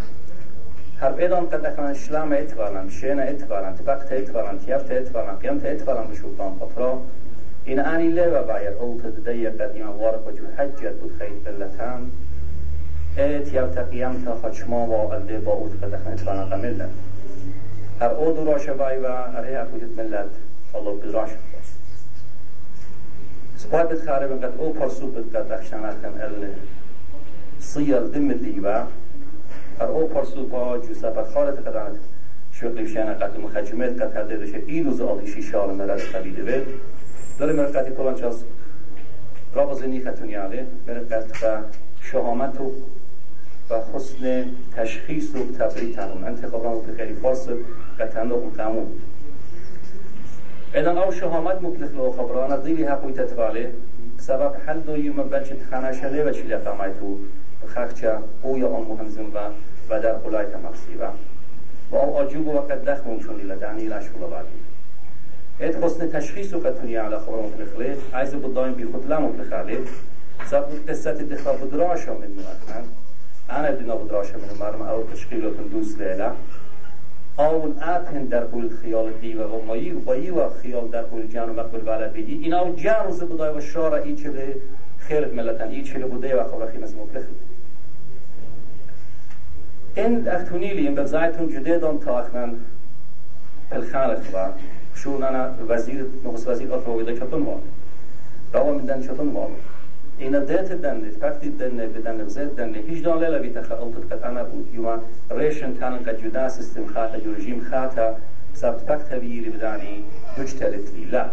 هر 1.04 1.14
ایدان 1.18 1.46
قد 1.46 1.66
اکنان 1.66 1.94
شلام 1.94 2.34
اتوالن 2.34 2.90
شین 2.90 3.20
اتوالن 3.20 3.76
تبقت 3.76 4.12
اتوالن 4.12 4.58
قیمت 5.42 5.66
اتوالن 5.66 6.08
بشوطان 6.08 6.56
پترا. 6.60 7.02
این 7.66 7.80
آنی 7.80 8.10
لوا 8.10 8.42
باید 8.42 8.74
اولت 8.74 9.06
ددی 9.06 9.50
قد 9.50 9.72
ایمان 9.74 9.96
وارق 9.96 10.28
وجو 10.28 10.44
حجت 10.58 10.94
بود 10.94 11.16
خیلی 11.20 11.40
بلتان 11.40 12.12
ات 13.18 13.54
یو 13.54 13.68
تقیم 13.68 14.24
تا 14.26 14.40
خچما 14.44 14.86
و 14.86 15.14
الده 15.14 15.40
با 15.40 15.52
اوت 15.52 15.84
قد 15.84 15.94
اکنان 15.94 16.14
اتوالن 16.14 16.46
قملت 16.46 16.90
هر 18.02 18.10
او 18.10 18.32
دراش 18.34 18.70
بای 18.70 18.98
و 18.98 19.06
اره 19.06 19.60
اکوجت 19.60 19.98
ملت 19.98 20.30
الله 20.76 20.96
بدراش 20.96 21.30
سپای 23.58 23.84
بتخاره 23.84 24.28
من 24.28 24.40
قد 24.40 24.54
او 24.58 24.74
پرسو 24.74 25.08
بد 25.08 25.36
قد 25.36 25.52
اخشان 25.52 25.86
اخن 25.86 26.22
ال 26.22 26.48
صيل 27.60 28.12
دم 28.12 28.30
الديبا 28.30 28.88
پرسو 29.80 30.45
پا 30.45 30.78
جوسف 30.78 31.34
خالت 31.34 31.68
قدانت 31.68 32.00
شغل 32.52 32.88
شان 32.88 33.14
قد 33.14 33.40
مخجمت 33.40 34.02
قد 34.02 34.18
هده 34.18 34.38
دشه 34.38 34.62
ایدو 34.68 34.91
زالی 34.91 35.32
شیشال 35.32 35.76
مرد 35.76 36.00
قبیده 36.00 36.44
بید 36.44 36.68
داره 37.40 37.54
مرقتی 37.54 37.91
کلان 37.91 38.16
چاس 38.16 38.44
رابزنی 39.54 40.00
ختونیاله 40.00 40.68
مرقت 40.88 41.44
و 41.44 41.58
شهامت 42.02 42.62
و 42.62 42.72
حسن 43.94 44.45
تشخیص 44.78 45.36
و 45.36 45.56
تبریت 45.60 45.95
تنون 45.95 46.24
انتخاب 46.24 46.64
رامو 46.64 46.82
خیلی 46.98 47.14
فارس 47.14 47.48
قطعا 48.00 48.28
و 48.28 48.52
قامون 48.58 48.88
اذا 50.76 51.04
او 51.04 51.12
شهامت 51.12 51.62
مطلق 51.62 51.95
لو 51.95 52.12
خبرانه 52.12 52.56
ضيلي 52.56 52.88
حقوي 52.88 53.14
تتفالي 53.14 53.68
سبب 54.20 54.56
حل 54.68 54.80
دو 54.80 54.95
يوم 54.95 55.16
بلش 55.16 55.48
تخانا 55.50 55.94
شده 55.94 56.26
و 56.26 56.32
چیلی 56.32 56.56
قامایتو 56.56 57.18
خخچه 57.18 57.43
او 58.44 58.57
یا 58.57 58.68
آن 58.68 58.81
مهمزم 58.81 59.26
و 59.34 59.40
و 59.90 59.99
در 59.99 60.14
قلای 60.14 60.45
تمقصی 60.45 60.95
و 60.99 61.07
و 61.91 61.95
او 61.95 62.18
آجوب 62.18 62.48
و 62.48 62.60
قد 62.60 62.90
دخمون 62.90 63.19
چون 63.19 63.35
لیلا 63.35 63.56
دانی 63.56 63.85
لشکل 63.85 64.19
بعدی 64.19 64.48
ات 65.61 65.84
حسن 65.84 66.11
تشخيص 66.11 66.53
وقتني 66.53 66.98
على 66.98 67.19
خبر 67.19 67.41
مطلقلي 67.41 67.95
عايز 68.14 68.35
بالضايم 68.35 68.73
بيخد 68.73 69.06
لا 69.10 69.19
مطلقالي 69.19 69.77
سبب 70.52 70.90
قصة 70.90 71.11
الدخل 71.11 71.57
بدراشة 71.57 72.14
من 72.14 72.30
مؤخن 72.38 72.85
أنا 73.49 73.72
بدنا 73.72 73.95
بدراشة 73.95 74.38
من 74.38 74.57
مرم 74.60 74.81
أو 74.81 75.03
تشكيل 75.14 75.52
دوس 75.72 75.98
ليلة 75.98 76.35
أو 77.40 77.65
الآتن 77.68 78.30
در 78.30 78.48
كل 78.52 78.69
خيال 78.81 79.07
الديوة 79.07 79.53
ومايي 79.53 79.94
وبايي 79.94 80.31
وخيال 80.31 80.91
در 80.91 81.06
كل 81.11 81.30
جان 81.30 81.49
ومقبل 81.49 81.80
بلد 81.80 82.14
بيجي 82.14 82.48
إنا 82.48 82.61
وجان 82.61 83.07
وزي 83.07 83.26
بداي 83.26 83.49
والشارع 83.49 83.98
إيش 83.98 84.26
اللي 84.26 84.56
خيرت 85.07 85.34
ملتن. 85.34 85.69
إيش 85.69 85.95
اللي 85.95 86.06
بداي 86.06 86.34
وخبر 86.34 86.68
خيمس 86.68 86.94
مطلقلي 86.94 87.53
أختوني 89.98 90.88
إن 90.88 90.95
بزايتون 90.95 91.48
جديدون 91.48 91.99
تاخنن 92.06 92.60
الخالق 93.74 94.32
بقى 94.34 94.52
شو 94.95 95.18
أنا 95.18 95.56
وزير 95.70 96.06
نخست 96.26 96.48
وزير 96.48 96.76
أفرويدا 96.76 97.15
چطن 97.15 97.41
وال 97.41 97.61
روا 98.53 98.74
من 98.74 98.86
دن 98.86 99.02
چطن 99.02 99.28
وال 99.28 99.52
اینا 100.20 100.40
دت 100.40 100.72
دن 100.72 101.11
وقتی 101.22 101.49
دن 101.49 101.78
بدن 101.78 102.28
زد 102.28 102.56
دن 102.56 102.76
هیچ 102.76 103.03
دان 103.03 103.24
لیلا 103.24 103.40
بیت 103.40 103.61
خالت 103.61 104.14
قد 104.14 104.24
انا 104.24 104.45
یوما 104.74 104.95
ریشن 105.32 105.78
تان 105.80 105.98
قد 105.98 106.22
جدا 106.24 106.49
سیستم 106.49 106.86
خاطا 106.94 107.18
جو 107.18 107.34
رژیم 107.36 107.61
خاطا 107.72 108.15
سبت 108.53 108.82
فقط 108.88 109.11
ویری 109.11 109.49
بدانی 109.49 110.03
دوچ 110.38 110.64
لا 111.11 111.26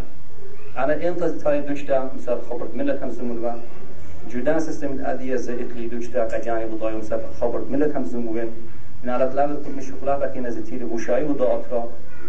انا 0.77 0.93
انت 0.93 1.23
تاي 1.43 1.61
دوچ 1.61 1.85
دا 1.85 2.11
مثلا 2.17 2.37
خبرت 2.49 2.75
ملت 2.75 3.03
هم 3.03 3.09
زمون 3.09 3.37
و 3.45 3.49
جدا 4.29 4.59
سیستم 4.59 5.05
ادیه 5.05 5.37
زیت 5.37 5.71
لی 5.75 5.87
دوچ 5.87 6.11
دا 6.11 6.25
قجانی 6.25 6.65
بضايو 6.65 6.97
مثلا 6.97 7.19
خبرت 7.39 7.67
ملت 7.71 7.95
هم 7.95 8.03
زمون 8.03 8.47
نالت 9.03 9.35
لابد 9.35 9.65
كل 9.65 9.71
مش 9.77 9.91
خلاف 10.01 10.23
لكن 10.23 10.49
زتير 10.49 10.85
وشاي 10.85 11.23
وضاعت 11.23 11.63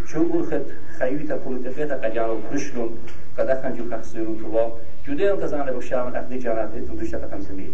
شو 0.06 0.26
أرخت 0.34 0.66
خيوتا 0.98 1.36
بوليتفيتا 1.36 1.94
قجانو 1.94 2.36
برشلون 2.50 2.90
قد 3.38 3.48
أخن 3.48 3.76
جو 3.76 3.84
خخصيرو 3.90 4.34
توا 4.34 4.70
جوده 5.06 5.32
انتظان 5.32 5.66
لبو 5.68 5.80
شامن 5.80 6.16
أخدي 6.16 6.38
جانات 6.38 6.68
إتن 6.76 6.96
دوشتا 6.96 7.18
قتم 7.18 7.40
زمين 7.40 7.72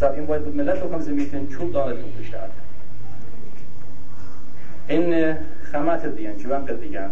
ساب 0.00 0.14
إن 0.18 0.26
باید 0.26 0.54
ملت 0.54 0.82
رو 0.82 0.88
کم 0.88 1.00
زمینتن 1.00 1.46
چون 1.52 1.70
دانتون 1.70 2.10
دوشتا 2.18 2.48
إن 4.90 5.36
خامات 5.72 6.04
الديان 6.04 6.36
جوان 6.38 6.62
قد 6.66 6.80
ديان 6.80 7.10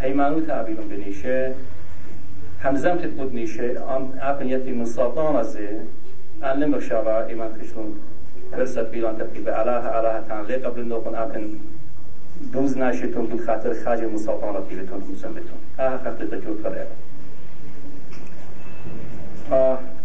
هيمانو 0.00 0.40
تعبيرون 0.40 0.88
بنيشه 0.88 1.54
همزم 2.62 2.96
تتبود 2.96 3.34
نيشه 3.34 3.78
آن 3.94 4.02
من 4.78 4.84
سلطان 4.84 5.36
ازي 5.36 5.68
أن 6.42 6.60
لمخشاوا 6.60 7.26
إيمان 7.26 7.50
خشلون 7.60 7.94
فرصت 8.52 8.90
بیلان 8.90 9.16
تبقی 9.18 9.40
به 9.40 9.52
علاها 9.52 9.88
علاها 9.88 10.20
تان 10.20 10.46
لی 10.46 10.56
قبل 10.56 10.82
نوکن 10.82 11.14
آکن 11.14 11.44
دوز 12.52 12.78
ناشتون 12.78 13.26
بود 13.26 13.40
خاطر 13.46 13.74
خاج 13.84 14.04
مسلطانة 14.04 14.60
بیلتون 14.60 15.02
حسن 15.12 15.30
بتون. 15.30 15.60
آها 15.78 15.98
خطر 15.98 16.26
تجور 16.26 16.56
فرعه 16.62 16.86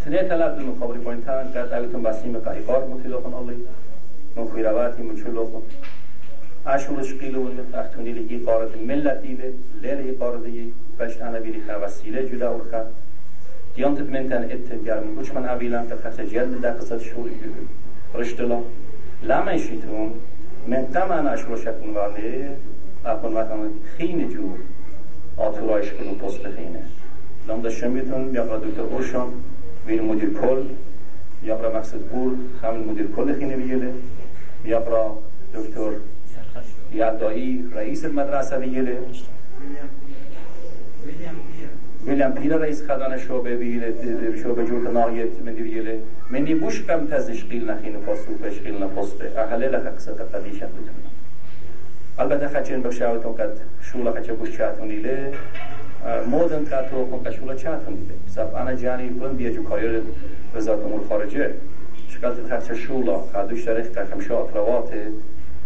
تنه 0.05 0.23
تلاب 0.23 0.55
دل 0.57 0.63
مخابری 0.63 0.99
بوینتان 0.99 1.47
قد 1.47 1.73
اویتون 1.73 2.03
بسیم 2.03 2.37
قایقار 2.37 2.87
متلوخن 2.87 3.33
الله 3.33 3.53
من 4.35 4.47
خیرواتی 4.55 5.03
من 5.03 5.15
چلوخن 5.15 5.61
عشورش 6.67 7.13
قیلون 7.13 7.59
اختونی 7.73 8.11
لگی 8.11 8.37
قارد 8.37 8.77
ملت 8.87 9.21
دیده 9.21 9.53
لیلی 9.81 10.11
قاردی 10.11 10.73
بشت 10.73 10.84
انا 10.99 11.39
بیلی 11.39 11.61
خواسیله 11.67 12.29
جدا 12.29 12.49
ارخا 12.49 12.81
دیانتت 13.75 14.09
منتن 14.09 14.43
اتگار 14.43 14.99
من 14.99 15.15
بوش 15.15 15.31
من 15.31 15.45
اویلان 15.49 15.87
که 15.89 15.95
خطر 15.95 16.25
جلد 16.25 16.61
دا 16.61 16.71
قصد 16.71 17.01
شوری 17.01 17.35
رشتلا 18.13 18.59
لما 19.23 19.53
يشيتهم 19.53 20.11
من 20.67 20.91
تمن 20.93 21.27
أشرو 21.27 21.57
شكون 21.57 21.89
والي 21.97 22.49
أكون 23.05 23.33
وطن 23.33 23.71
خين 23.97 24.29
جو. 24.29 24.55
آتورايش 25.37 25.89
كنو 25.89 26.15
پست 26.15 26.43
خينه 26.43 26.83
لام 27.47 27.61
دا 27.61 27.69
شميتون 27.69 28.35
يقرا 28.35 28.57
دكتور 28.57 28.87
أوشام 28.93 29.31
ويل 29.87 30.03
مدير 30.03 30.29
كل 30.41 30.63
يقرا 31.43 31.77
مقصد 31.77 32.01
پور. 32.11 32.35
خامل 32.61 32.87
مدير 32.87 33.07
كل 33.15 33.35
خينه 33.39 33.55
بيجله 33.55 33.93
يقرا 34.65 35.19
دكتور 35.55 35.93
يعدائي 36.93 37.61
رئيس 37.75 38.05
ویلیام 42.07 42.31
پیر 42.31 42.57
رئیس 42.57 42.83
خدان 42.83 43.17
شعبه 43.17 43.55
ویل 43.55 43.83
شعبه 44.43 44.65
جور 44.65 44.91
ناحیه 44.91 45.27
مدیریله 45.45 45.99
منی 46.29 46.55
بوش 46.55 46.83
کم 46.83 47.07
تزش 47.07 47.45
قیل 47.45 47.69
نخین 47.69 47.95
فاستو 48.05 48.33
پش 48.33 48.59
قیل 48.59 48.83
نفسته 48.83 49.39
اهله 49.39 49.67
لخ 49.67 49.85
قصه 49.87 50.11
قدیش 50.11 50.57
بتون 50.57 51.05
البته 52.19 52.47
خچن 52.47 52.81
بشاوتون 52.81 53.33
قد 53.33 53.57
شولا 53.81 54.11
خچ 54.11 54.29
بوش 54.29 54.57
چاتونیله 54.57 55.33
مودن 56.31 56.65
کاتو 56.65 57.05
کن 57.05 57.31
کشولا 57.31 57.55
چاتونیله 57.55 58.15
سب 58.35 58.55
انا 58.55 58.73
جانی 58.73 59.09
بلن 59.09 59.33
بیجو 59.35 59.63
کایر 59.63 60.01
وزارت 60.55 60.79
امور 60.79 61.01
خارجه. 61.09 61.49
شكلت 62.09 62.39
الخرچ 62.39 62.73
شولا 62.73 63.17
خادوش 63.33 63.65
تاريخ 63.65 63.87
كخمشة 63.87 64.39
أطروات 64.41 64.89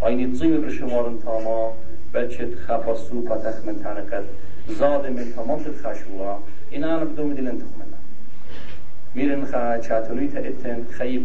آيني 0.02 0.26
تصيب 0.26 0.62
برشمارن 0.62 1.18
تاما 1.24 1.72
بلشت 2.14 2.54
خفصو 2.66 3.22
فتخ 3.28 3.64
من 3.66 3.82
تانقت 3.82 4.24
زاد 4.78 5.06
من 5.06 5.32
تمام 5.36 5.58
تخشوا 5.58 6.38
إن 6.74 6.84
أنا 6.84 7.04
بدون 7.04 7.34
دلن 7.34 7.58
تخمنا 7.58 7.98
میرن 9.14 9.44
خا 9.44 9.78
چاتونوی 9.78 10.28
تا 10.28 10.38
اتن 10.38 10.86
خیب 10.90 11.22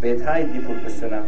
بیت 0.00 0.22
های 0.22 0.44
دی 0.44 0.58
پول 0.58 0.76
پسنا 0.76 1.20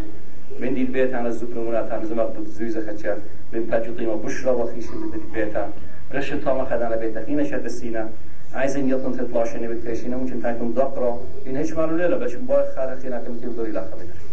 من 0.60 0.68
دی 0.68 0.84
بیت 0.84 1.14
انا 1.14 1.30
زوبنمونا 1.30 1.82
تا 1.82 2.00
مزما 2.00 2.24
بود 2.24 2.48
زویز 2.48 2.76
خچا 2.76 3.14
من 3.52 3.62
پاجو 3.70 3.92
قیمه 3.94 4.16
بشرا 4.16 4.58
و 4.58 4.72
خیش 4.72 4.84
دی 4.84 5.18
بیتا 5.34 5.64
رش 6.12 6.28
تاما 6.44 6.64
خدانا 6.64 6.96
بیتا 6.96 7.20
خینا 7.24 7.44
شد 7.44 7.68
سینا 7.68 8.04
عايزين 8.54 8.88
يطن 8.88 9.12
تطلاشين 9.16 9.68
بتكشينا 9.68 10.16
ممكن 10.16 10.42
تاكم 10.42 10.72
دقرة 10.72 11.20
إن 11.46 11.56
هيش 11.56 11.72
مالو 11.72 11.96
ليلة 11.96 12.16
بس 12.16 12.34
مبارك 12.34 12.68
خارخينا 12.76 13.18
كم 13.18 13.34
تقدري 13.34 13.70
لا 13.70 13.80
خبر 13.80 14.27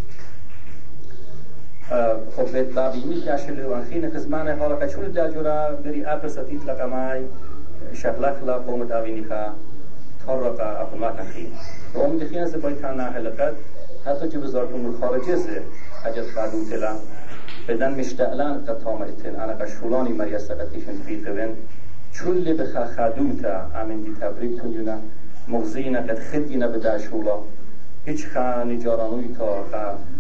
خب 2.36 2.52
به 2.52 2.64
بابی 2.64 3.22
که 3.22 3.34
اشل 3.34 3.66
و 3.66 3.84
خین 3.90 4.10
خزمان 4.10 4.50
حالا 4.50 4.76
کچول 4.76 5.12
دا 5.12 5.30
جورا 5.30 5.72
بری 5.72 6.06
اپ 6.06 6.28
ستیت 6.28 6.66
لقمای 6.66 7.22
شغلخ 7.94 8.44
لا 8.44 8.60
قوم 8.60 8.86
داوینی 8.86 9.24
خا 9.24 9.50
طرق 10.28 10.60
اپ 10.60 10.98
ما 11.00 11.12
خین 11.34 11.48
قوم 11.94 12.18
دخین 12.18 12.42
از 12.42 12.56
بای 12.56 12.74
تانا 12.74 13.04
حلقت 13.04 13.54
حتی 14.06 14.28
جو 14.28 14.40
بزارتون 14.42 14.86
الخارجه 14.86 15.36
زه 15.36 15.62
حاجت 16.04 16.32
خادم 16.36 16.70
تلا. 16.70 16.96
بدن 17.68 18.00
مشتعلان 18.00 18.66
قطام 18.66 19.02
اتن 19.02 19.36
انا 19.36 19.54
قشولانی 19.54 20.14
مریسا 20.14 20.54
قتیشن 20.54 20.94
فی 21.06 21.18
قبن 21.18 21.50
چول 22.12 22.54
بخا 22.54 22.86
خادوتا 22.86 23.56
امن 23.76 24.02
دی 24.02 24.16
تبریک 24.22 24.62
تونیونا 24.62 24.98
مغزینا 25.48 26.00
قد 26.00 26.20
خدینا 26.20 26.68
بداشولا 26.68 27.38
هیچ 28.06 28.28
خا 28.28 28.64
نجارانوی 28.64 29.36
تا 29.38 29.64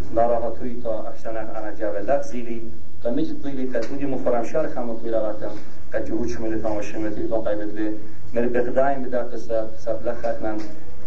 خا 0.10 0.22
ناراحتوی 0.22 0.82
تا 0.84 1.04
افشانه 1.04 1.40
انا 1.40 1.72
جاوه 1.72 2.00
لغزیلی 2.00 2.72
قمیج 3.04 3.30
طیلی 3.44 3.66
قد 3.66 3.86
بودی 3.88 4.06
مفرمشار 4.06 4.68
خام 4.68 5.00
طیل 5.00 5.14
آراتم 5.14 5.52
قد 5.94 6.06
جهود 6.06 6.28
شمال 6.30 6.60
تام 6.62 6.82
شمتی 6.82 7.28
تا 7.28 7.42
قیبت 7.42 7.74
لی 7.74 7.90
مر 8.34 8.48
بقدایم 8.48 9.04
بدا 9.04 9.24
قصة 9.24 9.68
سب 9.78 10.08
لخت 10.08 10.42
من 10.42 10.58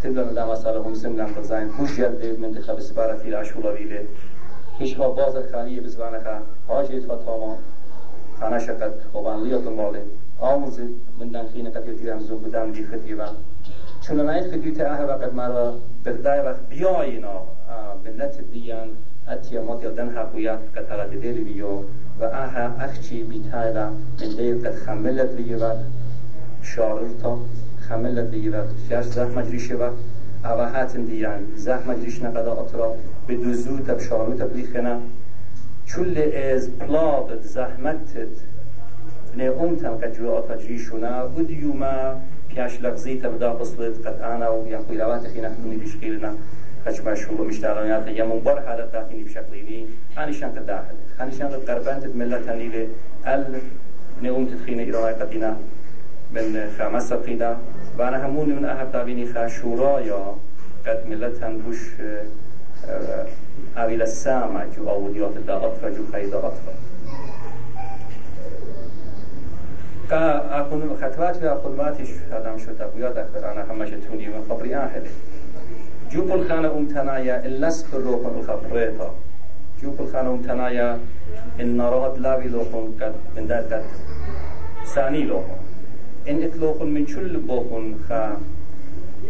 تبلا 0.03 0.23
دا 0.23 0.47
مسألة 0.53 0.81
هم 0.81 0.95
سملان 0.95 1.27
قزاين 1.27 1.73
خوش 1.73 1.97
جلد 1.97 2.39
منتخب 2.39 2.81
سبارتي 2.81 3.29
العشولا 3.29 3.73
بيلي 3.73 4.01
هیچ 4.79 4.97
ها 4.97 5.09
باز 5.11 5.35
خالیه 5.53 5.81
بزبانه 5.81 6.19
خا 6.19 6.43
حاجه 6.69 7.01
تا 7.01 7.17
تاما 7.17 7.57
خانه 8.41 8.59
شقد 8.59 8.93
خوبان 9.13 9.43
لیات 9.43 9.67
ماله 9.67 10.03
آموزه 10.41 10.83
من 11.21 11.29
دن 11.29 11.47
خینه 11.53 11.71
قد 11.71 11.89
یتی 11.89 12.11
هم 12.11 12.19
زوب 12.19 12.49
بدم 12.49 12.73
دی 12.73 12.87
خدی 12.87 13.15
و 13.15 13.23
چون 14.01 14.21
نایت 14.21 14.51
خدی 14.51 14.73
تا 14.73 14.85
اه 14.85 15.05
وقت 15.05 15.33
مرا 15.33 15.75
بردای 16.05 16.41
وقت 16.41 16.69
بیاینا 16.69 17.43
ملت 18.09 18.41
دیان 18.53 18.89
اتیا 19.29 19.63
مات 19.63 19.85
دن 19.85 20.09
حقویت 20.09 20.59
تغد 20.75 21.23
دل 21.23 21.33
بیو 21.33 21.67
و 22.21 22.25
اه 22.25 22.83
اخچی 22.85 23.23
بیتایلا 23.23 23.89
من 23.91 24.37
دیر 24.37 24.55
قد 24.57 24.75
خملت 24.75 25.31
بیو 25.37 25.59
و 25.59 25.73
شارر 26.63 27.09
تا 27.23 27.39
خملت 27.89 28.35
و 28.35 28.63
شش 28.89 29.05
زخم 29.05 29.39
مجریشه 29.39 29.77
و 29.77 29.83
او 30.45 31.03
دیان. 31.07 31.41
زخم 31.57 31.91
مجریش 31.91 32.23
نقدا 32.23 32.53
اطرا 32.53 32.95
به 33.27 33.37
دوزو 33.37 33.79
تب 33.79 34.01
شارو 34.01 34.35
تبلیخنا 34.35 35.01
چول 35.87 36.19
از 36.55 36.71
پلاد 36.71 37.43
زحمتت 37.43 38.37
ne 39.37 39.51
umtam 39.51 40.01
kad 40.01 40.17
ju 40.19 40.31
otađišuna 40.35 41.27
udijuma 41.37 42.21
pjaš 42.49 42.81
lagzita 42.81 43.31
bda 43.31 43.55
بصلت 43.61 44.07
قد 44.07 44.21
انا 44.23 44.49
ويا 44.49 44.81
قيلوات 44.89 45.27
خينا 45.27 45.51
خدوني 45.55 45.77
بشكيلنا 45.77 46.31
خش 46.31 46.58
ما 46.89 47.15
شو 47.15 47.45
مشتغلات 47.45 48.07
يا 48.07 48.25
منبر 48.25 48.59
هذا 48.61 48.89
تاخيني 48.93 49.23
بشكليني 49.23 49.87
خاني 50.17 50.33
شان 50.33 50.53
داخل 50.67 50.97
خاني 51.19 51.33
شان 51.33 51.53
قربان 51.69 52.01
تملت 52.03 52.49
هنيله 52.49 52.89
ال 53.27 53.61
نقوم 54.23 54.47
تدخينا 54.47 54.83
إلى 54.83 55.13
قدينا 55.21 55.57
من 56.33 56.71
خمسة 56.79 57.17
قيدا 57.17 57.57
وانا 57.99 58.27
همون 58.27 58.49
من 58.49 58.65
أهل 58.65 58.93
تابيني 58.93 59.33
خاشورا 59.33 60.01
يا 60.01 60.35
قد 60.87 61.07
ملت 61.07 61.43
هنبوش 61.43 61.81
أويل 63.77 64.03
السامع 64.03 64.65
جو 64.77 64.91
أوديات 64.91 65.39
دا 65.47 65.57
أطفى 65.57 65.91
جو 65.97 66.03
خيدا 66.13 66.39
أطفى 66.39 66.73
کا 70.11 70.41
اكون 70.51 70.97
خطوات 71.03 71.37
في 71.37 71.49
اقلماتش 71.49 72.09
هذا 72.33 72.53
مش 72.53 72.63
تقويات 72.79 73.17
اخر 73.17 73.53
انا 73.53 73.73
همش 73.73 73.89
توني 73.89 74.29
من 74.29 74.47
خبري 74.51 74.77
اهل 74.77 75.03
جوب 76.13 76.31
الخانة 76.33 76.71
امتنايا 76.79 77.47
اللس 77.47 77.83
بالروح 77.93 78.21
الخبريتا 78.37 79.15
جوب 79.83 80.01
الخانة 80.01 80.31
امتنايا 80.31 80.99
ان 81.61 81.81
رهد 81.81 82.19
لاوي 82.19 82.49
لوخن 82.49 82.93
قد 83.01 83.15
من 83.37 83.47
دار 83.47 83.63
قد 83.63 83.83
ثاني 84.95 85.23
لوخن 85.25 85.59
ان 86.29 86.43
اتلوخن 86.43 86.87
من 86.87 87.07
شل 87.07 87.37
بوخن 87.37 87.95
خا. 88.09 88.41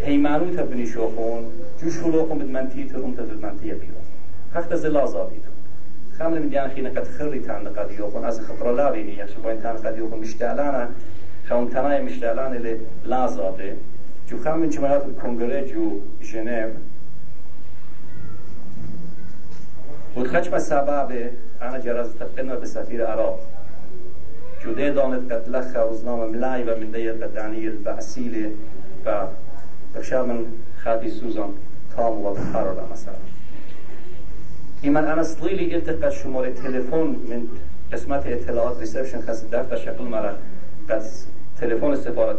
هيمانو 0.04 0.44
تبني 0.56 0.86
شوخون. 0.86 1.50
جو 1.82 1.90
شلوخن 1.90 2.38
بدمنتي 2.38 2.84
ترهم 2.84 3.14
تدمنتي 3.14 3.66
بيرو 3.66 4.00
خخت 4.54 4.74
زلازا 4.74 5.24
بيرو 5.24 5.52
خامل 6.18 6.42
من 6.42 6.50
جان 6.50 6.70
خينا 6.70 6.88
قد 6.88 7.06
خري 7.18 7.38
تان 7.40 7.68
قد 7.68 7.90
يوخن 7.98 8.24
از 8.24 8.40
خبر 8.40 8.72
لا 8.72 8.90
بيني 8.90 9.16
يا 9.16 9.26
شبوين 9.26 9.62
تان 9.62 9.76
قد 9.76 9.98
يوخن 9.98 10.18
مشتعلانا 10.18 10.90
خون 11.48 11.70
تناي 11.70 12.02
مشتعلان 12.02 12.56
اللي 12.56 12.78
لازاده 13.04 13.74
جو 14.30 14.38
خام 14.44 14.58
من 14.58 14.70
جمعات 14.70 15.04
الكونغري 15.04 15.72
جو 15.72 16.00
جنيف 16.22 16.70
والخشم 20.16 20.54
السبب 20.54 21.30
أنا 21.62 21.78
جرز 21.78 22.08
تقدم 22.20 22.60
بسفير 22.60 23.00
العراق 23.00 23.40
جو 24.64 24.72
ده 24.72 24.88
دانت 24.88 25.32
قد 25.32 25.48
لخا 25.48 25.82
وزنام 25.82 26.32
ملاي 26.32 26.62
ومن 26.62 26.92
دير 26.92 27.12
قد 27.12 27.34
دانيل 27.34 27.72
بأسيلة 27.72 28.50
و 29.06 29.26
بخشار 29.96 30.26
من 30.26 30.46
خادي 30.84 31.10
سوزان 31.10 31.52
تام 31.96 32.12
وبخار 32.12 32.88
مثلا 32.92 33.14
ایمن 34.82 35.04
انا 35.04 35.22
صليلي 35.22 35.76
التقى 35.76 36.10
شماره 36.10 36.50
تلفون 36.50 37.08
من 37.08 37.48
قسمت 37.92 38.26
اطلاعات 38.26 38.78
ریسپشن 38.80 39.20
خاص 39.26 39.44
دفتر 39.44 39.76
شکل 39.76 40.04
مرا. 40.04 40.36
قد 40.90 41.02
تلفون 41.60 41.96
سفارت 41.96 42.38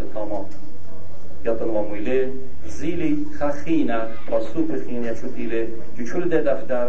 تاما 1.44 1.56
یادن 1.56 1.70
وامویله 1.70 2.32
زیلی 2.68 3.26
خخینا 3.40 4.00
رسوب 4.28 4.86
خینیا 4.86 5.14
چوتیله 5.14 5.68
جو 5.98 6.06
چول 6.06 6.30
ده 6.30 6.42
دفتر 6.42 6.88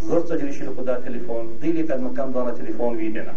زرت 0.00 0.40
جریشی 0.40 0.64
خدا 0.76 0.94
تلفون 0.94 1.46
دیلی 1.60 1.82
قد 1.82 2.00
مکم 2.00 2.32
دانا 2.32 2.50
تلفون 2.50 2.96
ویدنا 2.96 3.32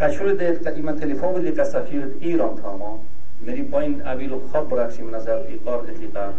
قشور 0.00 0.32
ده 0.32 0.52
قدیما 0.52 0.92
تلفون 0.92 1.34
ولی 1.34 1.50
قصفیر 1.50 2.02
ایران 2.20 2.56
تاما. 2.62 2.98
مری 3.46 3.62
باین 3.62 4.02
اویلو 4.02 4.40
خب 4.52 4.74
رخشی 4.74 5.02
من 5.02 5.14
نظر 5.14 5.36
ایقار 5.36 5.78
اتلیقا 5.78 6.32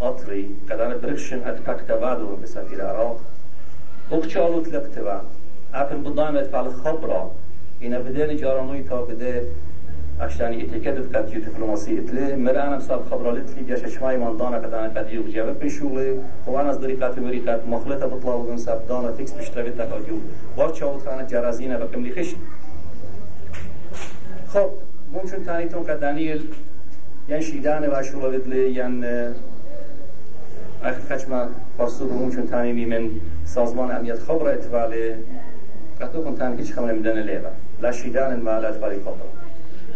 أطري 0.00 0.48
قد 0.70 0.80
أنا 0.80 0.96
بركشن 0.96 1.42
أتبك 1.42 1.80
تبادو 1.88 2.36
بسفير 2.36 2.78
العراق 2.78 3.20
وقتشالو 4.10 4.62
تلقتوا 4.62 5.20
أبن 5.74 6.02
بضامة 6.02 6.42
فعل 6.42 6.74
خبرة 6.74 7.34
إن 7.82 7.98
بدأني 7.98 8.34
جارانوي 8.34 8.82
تا 8.82 9.00
بدأ 9.00 9.42
عشان 9.42 9.42
اتكدت 9.42 9.68
قد 9.68 9.69
يو 10.20 11.40
دبلوماسي 11.40 11.98
اتلي 11.98 12.36
مر 12.36 12.50
انا 12.50 12.76
مسال 12.76 13.00
خبر 13.10 13.32
لتلي 13.32 13.62
جاش 13.68 13.94
شماي 13.94 14.16
من 14.16 14.36
دانا 14.36 14.56
قد 14.56 14.74
انا 14.74 15.00
قد 15.00 15.12
يو 15.12 15.22
جاب 15.28 15.58
بشولي 15.58 16.18
هو 16.48 16.60
انا 16.60 16.72
صدريقات 16.72 17.18
مريقات 17.18 17.60
مخلطه 17.68 18.06
بطلع 18.06 18.34
وغن 18.34 18.58
ساب 18.58 18.82
دانا 18.88 19.10
تكس 19.10 19.32
بشتربت 19.32 19.78
تقا 19.78 19.98
جو 20.08 20.18
بار 20.56 20.74
چاوت 20.74 21.04
خانه 21.04 21.22
جرازينه 21.22 21.78
بكم 21.78 22.02
لي 22.02 22.12
خش 22.12 22.34
خب 24.48 24.70
ممكن 25.12 25.44
تاني 25.46 25.68
تون 25.68 25.82
قد 25.82 26.00
دانيل 26.00 26.44
ين 27.28 27.40
شيدانه 27.40 27.88
واشولا 27.88 28.38
بدلي 28.38 28.76
ين 28.76 29.04
اخ 30.82 30.96
خشم 31.10 31.48
فرسوق 31.78 32.12
ممكن 32.12 32.50
تاني 32.50 32.84
من 32.86 33.20
سازمان 33.46 33.90
امنیت 33.90 34.18
خبر 34.18 34.52
اتواله. 34.52 35.18
قطو 36.00 36.24
كنت 36.24 36.38
تاني 36.38 36.60
هيش 36.60 36.72
خمر 36.72 36.92
مدن 36.92 37.18
ليبا 37.18 37.52
لا 37.82 37.90
شيدان 37.92 38.40
ما 38.40 38.60
لا 38.60 38.68
اتوالي 38.68 39.00
خبر. 39.06 39.39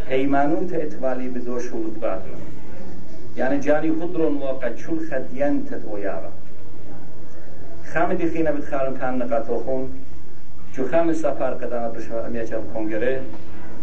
هيمانوت 0.09 0.73
اتوالي 0.73 1.29
بدو 1.29 1.59
شروط 1.59 1.99
بعدنا 2.03 2.39
يعني 3.37 3.61
جاني 3.61 3.93
خضرون 4.01 4.37
واقع 4.37 4.77
شول 4.77 4.99
خدين 5.11 5.67
تتويابا 5.67 6.31
خام 7.93 8.13
دي 8.13 8.31
خينا 8.31 8.51
بتخارن 8.51 8.97
كان 8.97 9.19
نقاطوخون 9.19 10.05
جو 10.77 10.89
خام 10.89 11.13
سفر 11.13 11.55
قدانا 11.55 11.89
برشا 11.89 12.27
امية 12.27 12.45
جال 12.45 12.63
كونگره 12.73 13.21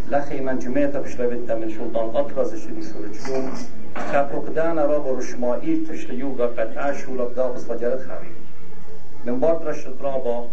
لخي 0.09 0.39
من 0.41 0.59
جمعية 0.59 0.87
بشلويتا 0.87 1.55
من 1.55 1.69
شلطان 1.69 2.15
أطرز 2.15 2.55
شدو 2.55 2.81
شورجون 2.81 3.51
خبرقدان 4.11 4.77
را 4.77 4.99
با 4.99 5.11
رشمایی 5.11 5.85
تشتیو 5.89 6.27
و 6.27 6.41
قطعه 6.47 6.97
شولب 6.97 7.35
دا 7.35 7.47
بس 7.51 7.65
فجرت 7.65 8.05
خواهی 8.07 8.29
من 9.25 9.39
بار 9.39 9.63
رشت 9.63 9.87
را 9.99 10.17
با 10.17 10.47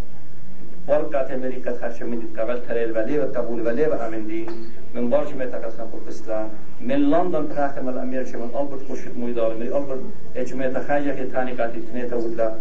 بار 0.89 1.03
قطع 1.03 1.35
امریکا 1.35 1.73
خرش 1.81 2.03
من 2.03 2.17
دید 2.17 2.39
قبل 2.39 2.59
تریل 2.59 2.97
ولی 2.97 3.19
و 3.19 3.23
قبول 3.23 3.67
ولی 3.67 3.85
و 3.85 3.95
همین 3.95 4.25
دی. 4.25 4.47
من 4.95 5.11
بار 5.11 5.25
جمعه 5.25 5.47
پر 5.47 5.99
بسلا 6.09 6.47
من 6.81 6.95
لندن 6.95 7.43
پراخ 7.43 7.79
مل 7.79 7.99
امیر 7.99 8.37
من 8.37 8.51
آلبرت 8.53 8.83
خوشت 8.89 9.17
موی 9.17 9.33
داره. 9.33 9.55
می 9.55 9.69
آلبرت 9.69 9.99
اجمعت 10.35 10.79
خیلی 10.79 11.17
که 11.17 11.27
تانی 11.27 11.53
قاتی 11.53 11.83
تنیتا 11.93 12.19
ودلا 12.19 12.53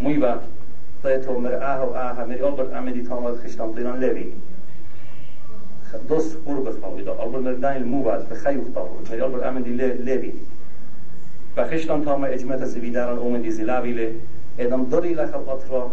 موی 0.00 0.16
با 0.16 0.34
طيتو 1.02 1.38
مر 1.40 1.54
آه 1.54 1.80
و 1.80 1.94
آه. 1.94 2.24
مر 2.24 2.42
آلبرت 2.42 2.74
عمدی 2.74 3.02
تامل 3.02 3.34
خشتم 3.34 3.74
طيران 3.74 4.00
لوی. 4.00 4.32
دوست 6.08 6.36
قرب 6.46 6.80
خواهی 6.80 7.02
دا 7.02 7.12
آلبرت 7.12 7.42
مر 7.42 7.52
دانیل 7.52 7.84
مواد 7.84 8.28
بخیو 8.28 8.60
خواهی 8.74 9.18
مر 9.18 9.24
آلبرت 9.24 9.42
عمدی 9.42 9.70
لوی. 9.70 10.32
بخشتم 11.56 12.04
تام 12.04 12.24
اجمعت 12.24 12.64
زویداران 12.64 13.18
اومدی 13.18 13.50
زلاوی 13.50 13.92
لی 13.92 14.08
ادم 14.58 14.84
دری 14.84 15.14
لخل 15.14 15.38
اطرا 15.38 15.54
قد 15.54 15.60
قیروات 15.64 15.70
را 15.70 15.90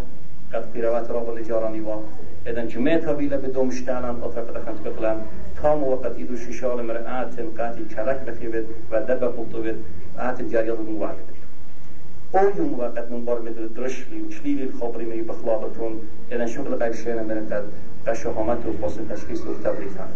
بلی 0.62 1.44
جارانی 1.44 1.80
وا 1.80 2.04
ادم 2.46 2.66
جمعت 2.66 3.08
هبیل 3.08 3.38
به 3.38 3.48
دومشتانان 3.48 4.24
اطرا 4.24 4.44
قد 4.44 4.66
خمس 4.66 4.80
بقلم 4.86 5.18
تام 5.62 5.84
وقت 5.84 6.16
ایدو 6.18 6.38
شیشال 6.38 6.86
مر 6.86 6.98
آتن 6.98 7.46
قاتی 7.58 7.86
کرک 7.96 8.18
بخیبت 8.18 8.64
و 8.92 9.02
دب 9.02 9.20
بقلتوبت 9.20 9.76
آتن 10.20 10.50
جاریال 10.50 10.78
مواد 10.78 11.16
او 12.32 12.42
یوم 12.58 12.80
وقت 12.80 13.12
من 13.12 13.26
بار 13.26 13.40
مدر 13.42 13.66
درشلی 13.66 14.22
و 14.22 14.30
چلیلی 14.30 14.64
الخبری 14.64 15.06
می 15.06 15.22
بخلاقتون 15.22 15.94
ادن 16.32 16.48
شغل 16.48 16.76
قیب 16.76 16.96
شینا 16.96 17.24
مرتد 17.24 17.64
و 18.08 18.86
قصد 18.86 19.14
تشخیص 19.14 19.42
و 19.42 19.54
تبریتان 19.64 20.08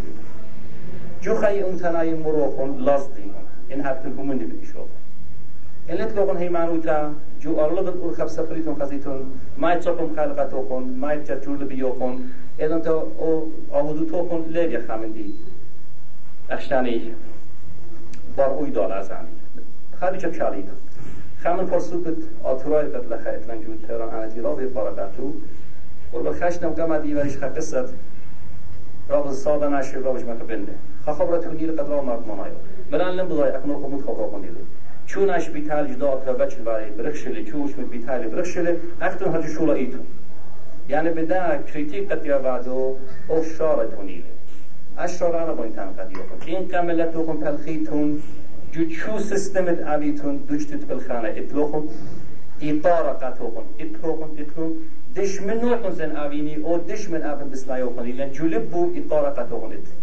جو 1.21 1.35
خی 1.35 1.59
امتنای 1.59 2.13
مروخون 2.13 2.77
لازدیم 2.77 3.33
این 3.69 3.81
هفتن 3.81 4.09
همونی 4.09 4.45
بدی 4.45 4.65
شو 4.65 4.79
إلت 5.89 6.17
لغن 6.17 6.37
هي 6.37 6.49
جو 7.41 7.65
أرلغن 7.65 7.99
أور 8.01 8.13
خب 8.13 8.27
سفريتون 8.27 8.75
خزيتون 8.81 9.39
ما 9.57 9.73
يتشقم 9.73 10.15
خالقتوكن 10.15 10.99
ما 10.99 11.13
يتجرجور 11.13 11.57
لبيوكن 11.57 12.19
إذن 12.59 12.81
تو 12.83 12.99
أو 13.19 13.47
أودوتوكن 13.73 14.51
ليبيا 14.51 14.85
خامندي 14.87 15.29
أشتاني 16.51 17.13
بار 18.37 18.51
أوي 18.51 18.69
دول 18.69 18.91
أزاني 18.91 19.27
خالي 20.01 20.17
جب 20.17 20.33
شاليدا 20.33 20.71
خامن 21.43 21.65
فرسوبت 21.65 22.17
آتوراي 22.45 22.85
قد 22.85 23.05
لخا 23.05 23.35
إتلان 23.35 23.63
جو 23.63 23.87
تهران 23.87 24.23
آنتي 24.23 24.39
رابي 24.41 24.65
بارقاتو 24.65 25.31
والبخشنم 26.13 26.69
قمع 26.69 26.97
ديواريش 26.97 27.37
خا 27.37 27.47
قصة 27.47 27.89
رابط 29.09 29.31
سادة 29.31 29.69
ناشي 29.69 29.97
رابش 29.97 30.21
مكبنده 30.21 30.73
خا 31.05 31.13
خبرت 31.13 31.45
هنير 31.45 31.71
قد 31.71 31.89
را 31.89 32.01
مرد 32.01 32.27
منايو 32.27 32.53
مران 32.91 33.15
لم 33.17 33.27
بضاي 33.27 33.55
أكمل 33.57 33.75
قمود 33.75 34.01
خبرا 34.01 34.27
قنيلو 34.27 34.63
چونش 35.09 35.49
بیتال 35.49 35.93
جدا 35.93 36.21
تا 36.25 36.33
بچ 36.33 36.55
برای 36.55 36.89
برخشله 36.89 37.43
چوش 37.43 37.71
mit 37.71 37.91
بیتال 37.91 38.27
برخشله 38.27 38.75
اختون 39.01 39.33
هر 39.33 39.47
شولا 39.47 39.73
ایتون. 39.73 40.05
یعنی 40.89 41.09
بدا 41.09 41.57
کریتیک 41.73 42.09
قد 42.09 42.25
یوادو 42.25 42.95
او 43.27 43.43
شارتونیله 43.57 44.23
اشرار 44.97 45.35
انا 45.35 45.53
باین 45.53 45.73
تن 45.73 45.89
قد 45.97 46.11
یوکن 46.11 46.45
این 46.45 46.67
کملتوکن 46.67 47.37
پلخیتون. 47.37 48.21
جو 48.71 48.85
چو 48.85 49.19
سیستمت 49.19 49.87
اویتون 49.87 50.35
دوچتت 50.35 50.85
بالخانه 50.85 51.29
اتلوکن 51.29 51.83
ایطارا 52.59 53.13
قطوکن 53.13 53.63
اتلوکن 53.79 54.29
اتلون 54.39 54.73
دشمن 55.15 55.57
نوکن 55.57 55.91
زن 55.91 56.15
اوینی 56.15 56.55
او 56.55 56.77
دشمن 56.77 57.23
اوین 57.23 57.49
بسلایوکن 57.49 58.03
لن 58.03 58.31
جولب 58.31 58.69
بو 58.69 58.81
قطوکن 59.37 59.65
اتلون 59.65 59.98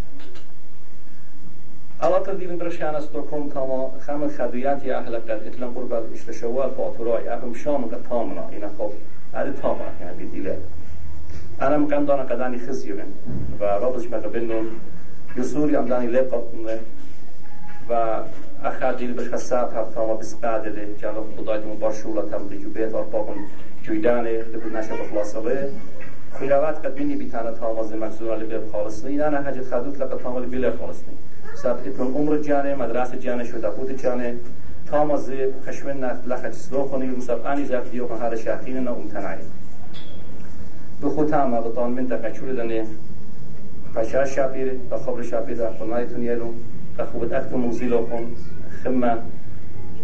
Alla 1.98 2.20
diven 2.38 2.58
brashana 2.58 3.00
Stockholm 3.00 3.50
tama 3.50 3.90
خم 4.06 4.28
خدویت 4.28 4.84
اهل 4.88 5.16
قد 5.16 5.30
اتلم 5.46 5.70
قرب 5.74 5.92
اشت 6.12 6.30
شوال 6.30 6.70
فاتوراي 6.76 7.28
اهم 7.28 7.54
شام 7.54 7.84
قد 7.84 8.02
تامنا 8.10 8.48
اینا 8.52 8.70
خب 8.78 8.90
هذا 9.34 9.52
تاما 9.62 9.88
يعني 10.00 10.24
بديله 10.24 10.56
انا 11.62 11.76
مقام 11.78 12.06
دانا 12.06 12.22
قداني 12.22 12.58
خزيون 12.58 12.98
و 13.60 13.64
رابطش 13.64 14.06
بقى 14.06 14.28
بينهم 14.30 14.66
يسوري 15.36 15.78
ام 15.78 15.86
داني 15.86 16.06
لقب 16.06 16.42
و 17.90 18.20
اخادیل 18.64 19.12
بش 19.12 19.28
خساب 19.34 19.72
هفت 19.74 19.94
تاما 19.94 20.14
بس 20.14 20.34
قادله 20.34 20.88
جانب 21.00 21.24
خدای 21.36 21.60
دم 21.60 21.78
برشولا 21.80 22.22
تم 22.22 22.48
جو 22.62 22.68
بیت 22.68 22.94
ارپاقن 22.94 23.38
جویدانه 23.84 24.30
لبود 24.30 24.76
نشه 24.76 24.94
بخلاصله 24.94 25.68
خیروات 26.38 26.86
قد 26.86 26.94
بینی 26.94 27.16
بیتانه 27.16 27.50
تاما 27.50 27.82
زمکزون 27.82 28.30
اللي 28.34 28.46
بيب 28.46 28.72
خالصني 28.72 29.26
انا 29.28 29.42
حاجة 29.42 29.60
خدوت 29.70 29.98
لقد 29.98 30.18
تاما 30.22 30.38
اللي 30.38 30.48
بيلا 30.48 30.72
خالصني 30.80 31.14
اتون 31.64 32.14
عمر 32.14 32.36
جانه 32.36 32.74
مدرسه 32.74 33.18
جانه 33.18 33.44
شده 33.44 33.70
بود 33.70 34.02
جانه. 34.02 34.34
تا 34.86 35.04
مازه 35.04 35.48
خشمن 35.66 36.00
نفت 36.00 36.28
لخت 36.28 36.52
سلو 36.52 36.82
خونی 36.82 37.06
مصاب 37.06 37.46
انی 37.46 37.64
زفت 37.64 37.90
دیو 37.90 38.06
کن 38.06 38.18
هر 38.22 38.36
شاخین 38.36 38.76
نا 38.76 38.94
امتنعی 38.94 39.38
به 41.00 41.08
خود 41.08 41.32
هم 41.32 41.54
اغطان 41.54 41.90
منطقه 41.90 42.32
چول 42.32 42.56
دنه. 42.56 42.86
فشار 43.94 44.26
شابیر 44.26 44.72
و 44.90 44.98
خبر 44.98 45.22
شابیر 45.22 45.56
در 45.56 45.72
خونایتون 45.72 46.22
یلون 46.22 46.54
و 46.98 47.04
خوبت 47.04 47.32
اکت 47.32 47.52
موزیل 47.52 47.98
خمه. 48.82 49.16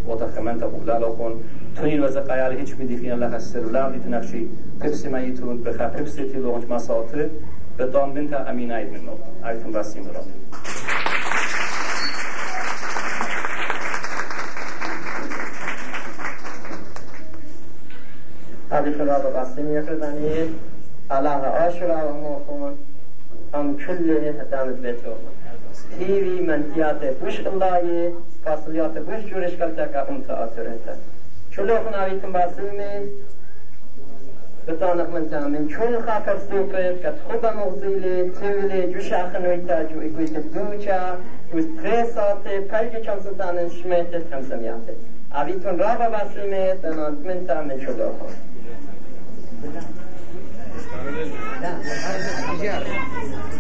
و 0.09 0.17
تا 0.61 0.69
بغلال 0.69 1.03
کن 1.03 1.33
تونین 1.77 2.03
وزا 2.03 2.21
قیال 2.21 2.57
هیچ 2.57 2.77
میدیخین 2.79 3.13
لخ 3.13 3.39
سرولار 3.39 3.93
دیت 3.93 4.07
نقشی. 4.07 4.49
پپسی 4.81 5.09
مایتون 5.09 5.63
بخا 5.63 5.89
پپسی 5.89 6.25
تی 6.25 6.39
لغنج 6.39 6.71
مساطر 6.71 7.29
به 7.77 7.87
دان 7.87 8.15
بنت 8.15 8.33
امین 8.33 8.73
اید 8.73 8.89
من 8.89 9.01
نو 9.01 9.47
ایتون 9.49 9.73
بسیم 9.73 10.03
أبي 18.73 18.91
رابط 18.91 19.37
أسلم 19.37 19.75
يقردني 19.77 20.49
الله 21.13 21.31
عاشر 21.31 21.91
وموخون 22.07 22.77
هم 23.55 23.77
كل 23.87 24.11
هدامت 24.41 24.79
بيتو 24.83 25.13
تيوي 25.99 26.41
منتيات 26.41 27.01
بوش 27.23 27.41
الله 27.41 28.13
فاصليات 28.45 28.99
بوش 28.99 29.21
جورش 29.31 29.55
كالتك 29.55 29.95
أم 29.97 30.21
تأثر 30.29 30.67
انت 30.67 30.97
شلو 31.51 31.77
خنا 31.85 32.09
بيتم 32.09 32.33
باسلمي 32.33 32.93
بتانق 34.69 35.09
من 35.15 35.31
تامن 35.31 35.69
چون 35.69 36.03
خاطر 36.07 36.39
سوقت 36.51 37.07
قد 37.07 37.17
خوب 37.29 37.47
مغزيلي 37.47 38.31
تولي 38.41 38.93
جو 38.93 39.01
شاخن 39.01 39.47
ويتا 39.47 39.83
جو 39.83 40.01
ايقويت 40.01 40.37
دوچا. 40.55 41.01
جو 41.53 41.61
تريسات 41.83 42.45
پلگي 42.71 43.01
چانستانن 43.07 43.69
شميت 43.71 44.13
خمسميات 44.33 44.87
أبيتون 45.33 45.81
رابا 45.81 46.09
باسلمي 46.09 46.75
تنانت 46.83 47.27
من 47.27 47.45
تامن 47.47 47.81
شلو 47.81 48.09
خنا 48.19 48.52
لا 49.63 49.81
لا 51.61 51.73
Jesus. 52.63 53.52